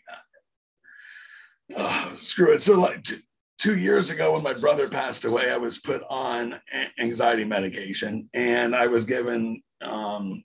oh, 1.77 2.11
screw 2.15 2.53
it. 2.53 2.61
So 2.61 2.79
like 2.79 3.03
t- 3.03 3.17
two 3.59 3.77
years 3.77 4.09
ago 4.09 4.33
when 4.33 4.43
my 4.43 4.53
brother 4.53 4.89
passed 4.89 5.25
away, 5.25 5.51
I 5.51 5.57
was 5.57 5.79
put 5.79 6.01
on 6.09 6.53
a- 6.53 7.01
anxiety 7.01 7.45
medication 7.45 8.29
and 8.33 8.75
I 8.75 8.87
was 8.87 9.05
given, 9.05 9.61
um, 9.81 10.43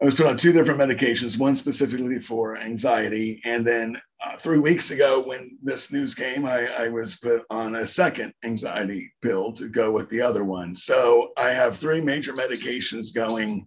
I 0.00 0.04
was 0.04 0.14
put 0.14 0.26
on 0.26 0.36
two 0.36 0.52
different 0.52 0.80
medications, 0.80 1.40
one 1.40 1.56
specifically 1.56 2.20
for 2.20 2.56
anxiety. 2.56 3.40
And 3.44 3.66
then 3.66 3.96
uh, 4.24 4.36
three 4.36 4.60
weeks 4.60 4.92
ago, 4.92 5.22
when 5.26 5.58
this 5.60 5.92
news 5.92 6.14
came, 6.14 6.46
I, 6.46 6.68
I 6.78 6.88
was 6.88 7.18
put 7.18 7.42
on 7.50 7.74
a 7.74 7.86
second 7.86 8.32
anxiety 8.44 9.12
pill 9.22 9.52
to 9.54 9.68
go 9.68 9.90
with 9.90 10.08
the 10.08 10.20
other 10.20 10.44
one. 10.44 10.76
So 10.76 11.30
I 11.36 11.48
have 11.50 11.76
three 11.76 12.00
major 12.00 12.32
medications 12.32 13.12
going. 13.12 13.66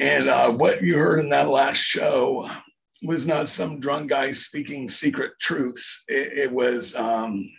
And 0.00 0.28
uh, 0.28 0.50
what 0.52 0.82
you 0.82 0.98
heard 0.98 1.20
in 1.20 1.30
that 1.30 1.48
last 1.48 1.78
show 1.78 2.48
was 3.02 3.26
not 3.26 3.48
some 3.48 3.80
drunk 3.80 4.10
guy 4.10 4.30
speaking 4.32 4.88
secret 4.88 5.32
truths. 5.40 6.04
It, 6.08 6.38
it 6.38 6.52
was 6.52 6.94
um, 6.96 7.50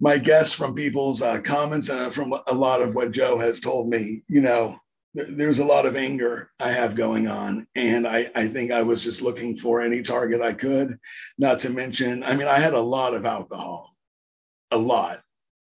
my 0.00 0.18
guess 0.18 0.52
from 0.52 0.74
people's 0.74 1.22
uh, 1.22 1.40
comments 1.40 1.88
and 1.88 2.12
from 2.12 2.34
a 2.46 2.54
lot 2.54 2.80
of 2.80 2.94
what 2.94 3.12
Joe 3.12 3.38
has 3.38 3.60
told 3.60 3.88
me. 3.88 4.22
You 4.28 4.40
know, 4.40 4.78
there's 5.14 5.58
a 5.58 5.64
lot 5.64 5.86
of 5.86 5.96
anger 5.96 6.50
I 6.60 6.70
have 6.70 6.94
going 6.94 7.26
on. 7.26 7.66
And 7.74 8.06
I, 8.06 8.26
I 8.36 8.46
think 8.46 8.70
I 8.70 8.82
was 8.82 9.02
just 9.02 9.22
looking 9.22 9.56
for 9.56 9.80
any 9.80 10.02
target 10.02 10.40
I 10.40 10.52
could, 10.52 10.96
not 11.38 11.58
to 11.60 11.70
mention, 11.70 12.22
I 12.22 12.36
mean, 12.36 12.46
I 12.46 12.58
had 12.58 12.74
a 12.74 12.80
lot 12.80 13.14
of 13.14 13.26
alcohol, 13.26 13.96
a 14.70 14.78
lot. 14.78 15.20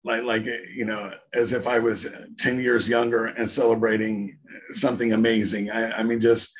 Like, 0.02 0.22
like 0.22 0.46
you 0.74 0.86
know, 0.86 1.12
as 1.34 1.52
if 1.52 1.66
I 1.66 1.78
was 1.78 2.08
10 2.38 2.60
years 2.60 2.88
younger 2.88 3.26
and 3.26 3.50
celebrating 3.50 4.38
something 4.70 5.12
amazing. 5.12 5.70
I, 5.70 5.98
I 5.98 6.02
mean, 6.04 6.20
just, 6.20 6.54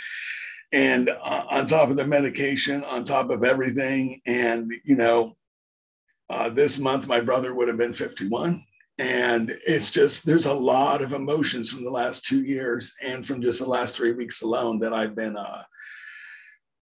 and 0.73 1.09
uh, 1.09 1.45
on 1.51 1.67
top 1.67 1.91
of 1.91 1.97
the 1.97 2.07
medication, 2.07 2.85
on 2.85 3.05
top 3.05 3.31
of 3.31 3.45
everything. 3.45 4.21
And, 4.27 4.73
you 4.85 4.97
know, 4.97 5.37
uh, 6.29 6.49
this 6.49 6.79
month, 6.79 7.09
my 7.09 7.21
brother 7.21 7.55
would 7.55 7.69
have 7.69 7.79
been 7.79 7.93
51 7.93 8.65
and 9.01 9.51
it's 9.67 9.91
just 9.91 10.27
there's 10.27 10.47
a 10.47 10.55
lot 10.55 11.03
of 11.03 11.13
emotions 11.13 11.71
from 11.71 11.85
the 11.85 11.91
last 11.91 12.27
two 12.27 12.43
years 12.43 12.95
and 13.03 13.27
from 13.27 13.41
just 13.41 13.61
the 13.61 13.69
last 13.69 13.97
three 13.97 14.13
weeks 14.13 14.43
alone 14.43 14.79
that 14.79 14.93
i've 14.93 15.15
been 15.15 15.37
uh 15.37 15.63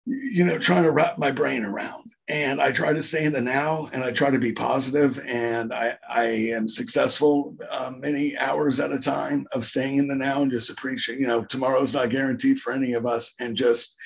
you 0.06 0.44
know 0.44 0.58
trying 0.58 0.82
to 0.82 0.90
wrap 0.90 1.18
my 1.18 1.30
brain 1.30 1.62
around 1.62 2.10
and 2.28 2.60
i 2.60 2.72
try 2.72 2.92
to 2.92 3.02
stay 3.02 3.24
in 3.24 3.32
the 3.32 3.40
now 3.40 3.88
and 3.92 4.02
i 4.02 4.10
try 4.10 4.30
to 4.30 4.38
be 4.38 4.52
positive 4.52 5.20
and 5.26 5.72
i 5.72 5.96
i 6.08 6.24
am 6.24 6.68
successful 6.68 7.56
uh, 7.70 7.92
many 7.98 8.36
hours 8.38 8.80
at 8.80 8.92
a 8.92 8.98
time 8.98 9.46
of 9.52 9.64
staying 9.64 9.98
in 9.98 10.08
the 10.08 10.14
now 10.14 10.42
and 10.42 10.50
just 10.50 10.70
appreciating 10.70 11.22
you 11.22 11.28
know 11.28 11.44
tomorrow's 11.44 11.94
not 11.94 12.10
guaranteed 12.10 12.58
for 12.58 12.72
any 12.72 12.94
of 12.94 13.06
us 13.06 13.34
and 13.40 13.56
just 13.56 13.96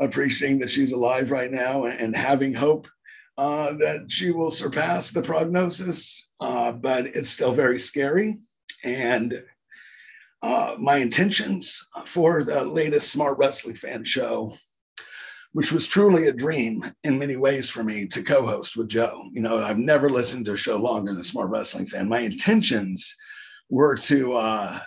appreciating 0.00 0.58
that 0.58 0.70
she's 0.70 0.92
alive 0.92 1.30
right 1.30 1.50
now 1.50 1.84
and, 1.84 2.00
and 2.00 2.16
having 2.16 2.54
hope 2.54 2.86
uh, 3.36 3.72
that 3.74 4.06
she 4.08 4.30
will 4.30 4.50
surpass 4.50 5.10
the 5.10 5.22
prognosis, 5.22 6.30
uh, 6.40 6.72
but 6.72 7.06
it's 7.06 7.30
still 7.30 7.52
very 7.52 7.78
scary. 7.78 8.38
And 8.84 9.42
uh, 10.42 10.76
my 10.78 10.98
intentions 10.98 11.88
for 12.04 12.44
the 12.44 12.64
latest 12.64 13.10
Smart 13.10 13.38
Wrestling 13.38 13.74
Fan 13.74 14.04
show, 14.04 14.56
which 15.54 15.72
was 15.72 15.86
truly 15.86 16.26
a 16.26 16.32
dream 16.32 16.82
in 17.04 17.18
many 17.18 17.36
ways 17.36 17.70
for 17.70 17.84
me 17.84 18.06
to 18.08 18.24
co 18.24 18.44
host 18.44 18.76
with 18.76 18.88
Joe. 18.88 19.24
You 19.32 19.40
know, 19.40 19.58
I've 19.58 19.78
never 19.78 20.10
listened 20.10 20.46
to 20.46 20.54
a 20.54 20.56
show 20.56 20.76
longer 20.78 21.12
than 21.12 21.20
a 21.20 21.24
Smart 21.24 21.48
Wrestling 21.48 21.86
Fan. 21.86 22.08
My 22.08 22.18
intentions 22.18 23.16
were 23.70 23.96
to 23.96 24.34
uh, 24.34 24.78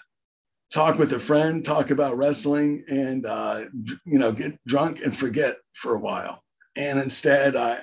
talk 0.73 0.99
with 0.99 1.13
a 1.13 1.19
friend, 1.19 1.63
talk 1.63 1.89
about 1.89 2.17
wrestling, 2.17 2.83
and, 2.89 3.25
uh, 3.25 3.63
you 4.05 4.19
know, 4.19 4.33
get 4.33 4.59
drunk 4.67 4.99
and 5.03 5.15
forget 5.15 5.55
for 5.73 5.95
a 5.95 5.99
while. 6.01 6.43
And 6.75 6.99
instead, 6.99 7.55
I 7.55 7.79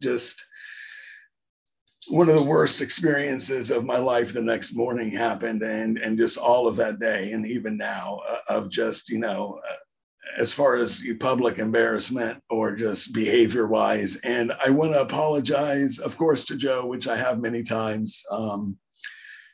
just 0.00 0.44
one 2.10 2.28
of 2.28 2.36
the 2.36 2.44
worst 2.44 2.80
experiences 2.80 3.72
of 3.72 3.84
my 3.84 3.98
life 3.98 4.32
the 4.32 4.40
next 4.40 4.74
morning 4.74 5.10
happened 5.10 5.62
and 5.62 5.98
and 5.98 6.16
just 6.16 6.38
all 6.38 6.66
of 6.66 6.76
that 6.76 7.00
day 7.00 7.32
and 7.32 7.44
even 7.44 7.76
now 7.76 8.20
uh, 8.26 8.38
of 8.48 8.70
just 8.70 9.10
you 9.10 9.18
know 9.18 9.60
uh, 9.68 9.74
as 10.36 10.52
far 10.52 10.76
as 10.76 11.02
public 11.20 11.58
embarrassment 11.58 12.42
or 12.50 12.76
just 12.76 13.14
behavior 13.14 13.66
wise 13.66 14.16
and 14.24 14.52
i 14.64 14.70
want 14.70 14.92
to 14.92 15.00
apologize 15.00 15.98
of 15.98 16.16
course 16.16 16.44
to 16.44 16.56
joe 16.56 16.86
which 16.86 17.08
i 17.08 17.16
have 17.16 17.40
many 17.40 17.62
times 17.62 18.22
um, 18.30 18.76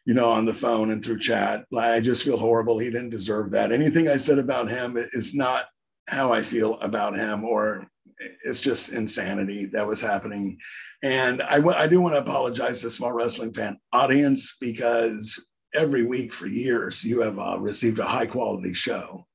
you 0.05 0.15
know 0.15 0.29
on 0.29 0.45
the 0.45 0.53
phone 0.53 0.91
and 0.91 1.05
through 1.05 1.19
chat 1.19 1.65
i 1.79 2.01
just 2.01 2.25
feel 2.25 2.37
horrible 2.37 2.79
he 2.79 2.91
didn't 2.91 3.11
deserve 3.11 3.51
that 3.51 3.73
anything 3.73 4.09
i 4.09 4.17
said 4.17 4.39
about 4.39 4.69
him 4.69 4.97
is 4.97 5.35
not 5.35 5.67
how 6.09 6.33
i 6.33 6.43
feel 6.43 6.79
about 6.81 7.15
him 7.15 7.45
or 7.45 7.89
it's 8.45 8.61
just 8.61 8.93
insanity 8.93 9.67
that 9.67 9.87
was 9.87 10.01
happening. 10.01 10.59
And 11.03 11.43
I, 11.43 11.57
w- 11.57 11.77
I 11.77 11.87
do 11.87 12.01
want 12.01 12.15
to 12.15 12.21
apologize 12.21 12.81
to 12.83 12.91
Smart 12.91 13.15
Wrestling 13.15 13.53
fan 13.53 13.79
audience 13.93 14.57
because 14.61 15.45
every 15.75 16.07
week 16.07 16.33
for 16.33 16.47
years 16.47 17.05
you 17.05 17.21
have 17.21 17.39
uh, 17.39 17.59
received 17.61 17.99
a 17.99 18.05
high 18.05 18.27
quality 18.27 18.73
show. 18.73 19.27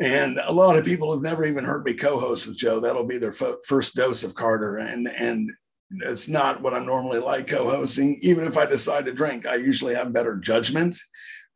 And 0.00 0.38
a 0.46 0.52
lot 0.52 0.78
of 0.78 0.84
people 0.84 1.12
have 1.12 1.22
never 1.22 1.44
even 1.44 1.64
heard 1.64 1.84
me 1.84 1.92
co-host 1.92 2.46
with 2.46 2.56
Joe. 2.56 2.80
That'll 2.80 3.04
be 3.04 3.18
their 3.18 3.32
f- 3.32 3.58
first 3.66 3.94
dose 3.94 4.24
of 4.24 4.34
Carter, 4.34 4.78
and 4.78 5.06
and 5.08 5.50
it's 5.90 6.28
not 6.28 6.62
what 6.62 6.72
I'm 6.72 6.86
normally 6.86 7.18
like 7.18 7.48
co-hosting. 7.48 8.18
Even 8.22 8.44
if 8.44 8.56
I 8.56 8.64
decide 8.64 9.04
to 9.04 9.12
drink, 9.12 9.46
I 9.46 9.56
usually 9.56 9.94
have 9.94 10.12
better 10.12 10.36
judgment. 10.36 10.96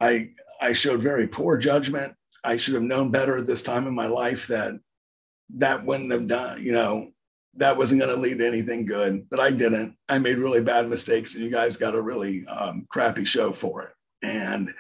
I 0.00 0.30
I 0.60 0.72
showed 0.72 1.00
very 1.00 1.26
poor 1.26 1.56
judgment. 1.56 2.14
I 2.44 2.58
should 2.58 2.74
have 2.74 2.82
known 2.82 3.10
better 3.10 3.38
at 3.38 3.46
this 3.46 3.62
time 3.62 3.86
in 3.86 3.94
my 3.94 4.08
life 4.08 4.48
that 4.48 4.74
that 5.56 5.84
wouldn't 5.86 6.12
have 6.12 6.26
done, 6.26 6.62
you 6.62 6.72
know, 6.72 7.12
that 7.56 7.76
wasn't 7.76 8.00
going 8.00 8.14
to 8.14 8.20
lead 8.20 8.38
to 8.38 8.46
anything 8.46 8.84
good. 8.84 9.26
But 9.30 9.40
I 9.40 9.50
didn't. 9.50 9.96
I 10.08 10.18
made 10.18 10.36
really 10.36 10.62
bad 10.62 10.88
mistakes, 10.88 11.34
and 11.34 11.44
you 11.44 11.50
guys 11.50 11.78
got 11.78 11.94
a 11.94 12.02
really 12.02 12.44
um, 12.46 12.86
crappy 12.90 13.24
show 13.24 13.52
for 13.52 13.84
it. 13.84 13.92
And, 14.22 14.70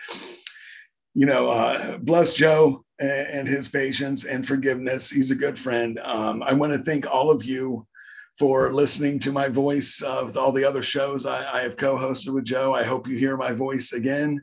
you 1.14 1.26
know, 1.26 1.48
uh, 1.50 1.98
bless 1.98 2.34
Joe 2.34 2.83
and 3.00 3.48
his 3.48 3.68
patience 3.68 4.24
and 4.24 4.46
forgiveness. 4.46 5.10
He's 5.10 5.30
a 5.30 5.36
good 5.36 5.58
friend. 5.58 5.98
Um, 6.04 6.42
I 6.42 6.52
want 6.52 6.72
to 6.72 6.78
thank 6.78 7.06
all 7.06 7.30
of 7.30 7.44
you 7.44 7.86
for 8.38 8.72
listening 8.72 9.18
to 9.20 9.32
my 9.32 9.48
voice 9.48 10.02
with 10.22 10.36
all 10.36 10.52
the 10.52 10.64
other 10.64 10.82
shows 10.82 11.26
I, 11.26 11.60
I 11.60 11.62
have 11.62 11.76
co-hosted 11.76 12.34
with 12.34 12.44
Joe. 12.44 12.74
I 12.74 12.84
hope 12.84 13.06
you 13.06 13.16
hear 13.16 13.36
my 13.36 13.52
voice 13.52 13.92
again 13.92 14.42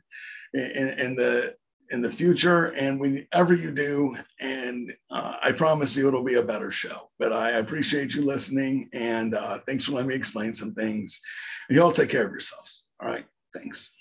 in, 0.54 0.94
in 0.98 1.14
the 1.14 1.54
in 1.90 2.00
the 2.00 2.10
future 2.10 2.72
and 2.72 2.98
whenever 2.98 3.54
you 3.54 3.70
do. 3.70 4.16
And 4.40 4.90
uh, 5.10 5.36
I 5.42 5.52
promise 5.52 5.94
you 5.94 6.08
it'll 6.08 6.24
be 6.24 6.36
a 6.36 6.42
better 6.42 6.70
show. 6.72 7.10
But 7.18 7.34
I 7.34 7.50
appreciate 7.50 8.14
you 8.14 8.22
listening 8.22 8.88
and 8.94 9.34
uh, 9.34 9.58
thanks 9.66 9.84
for 9.84 9.92
letting 9.92 10.08
me 10.08 10.14
explain 10.14 10.54
some 10.54 10.72
things. 10.72 11.20
You 11.68 11.82
all 11.82 11.92
take 11.92 12.08
care 12.08 12.24
of 12.24 12.30
yourselves. 12.30 12.86
All 13.00 13.10
right. 13.10 13.26
Thanks. 13.54 13.92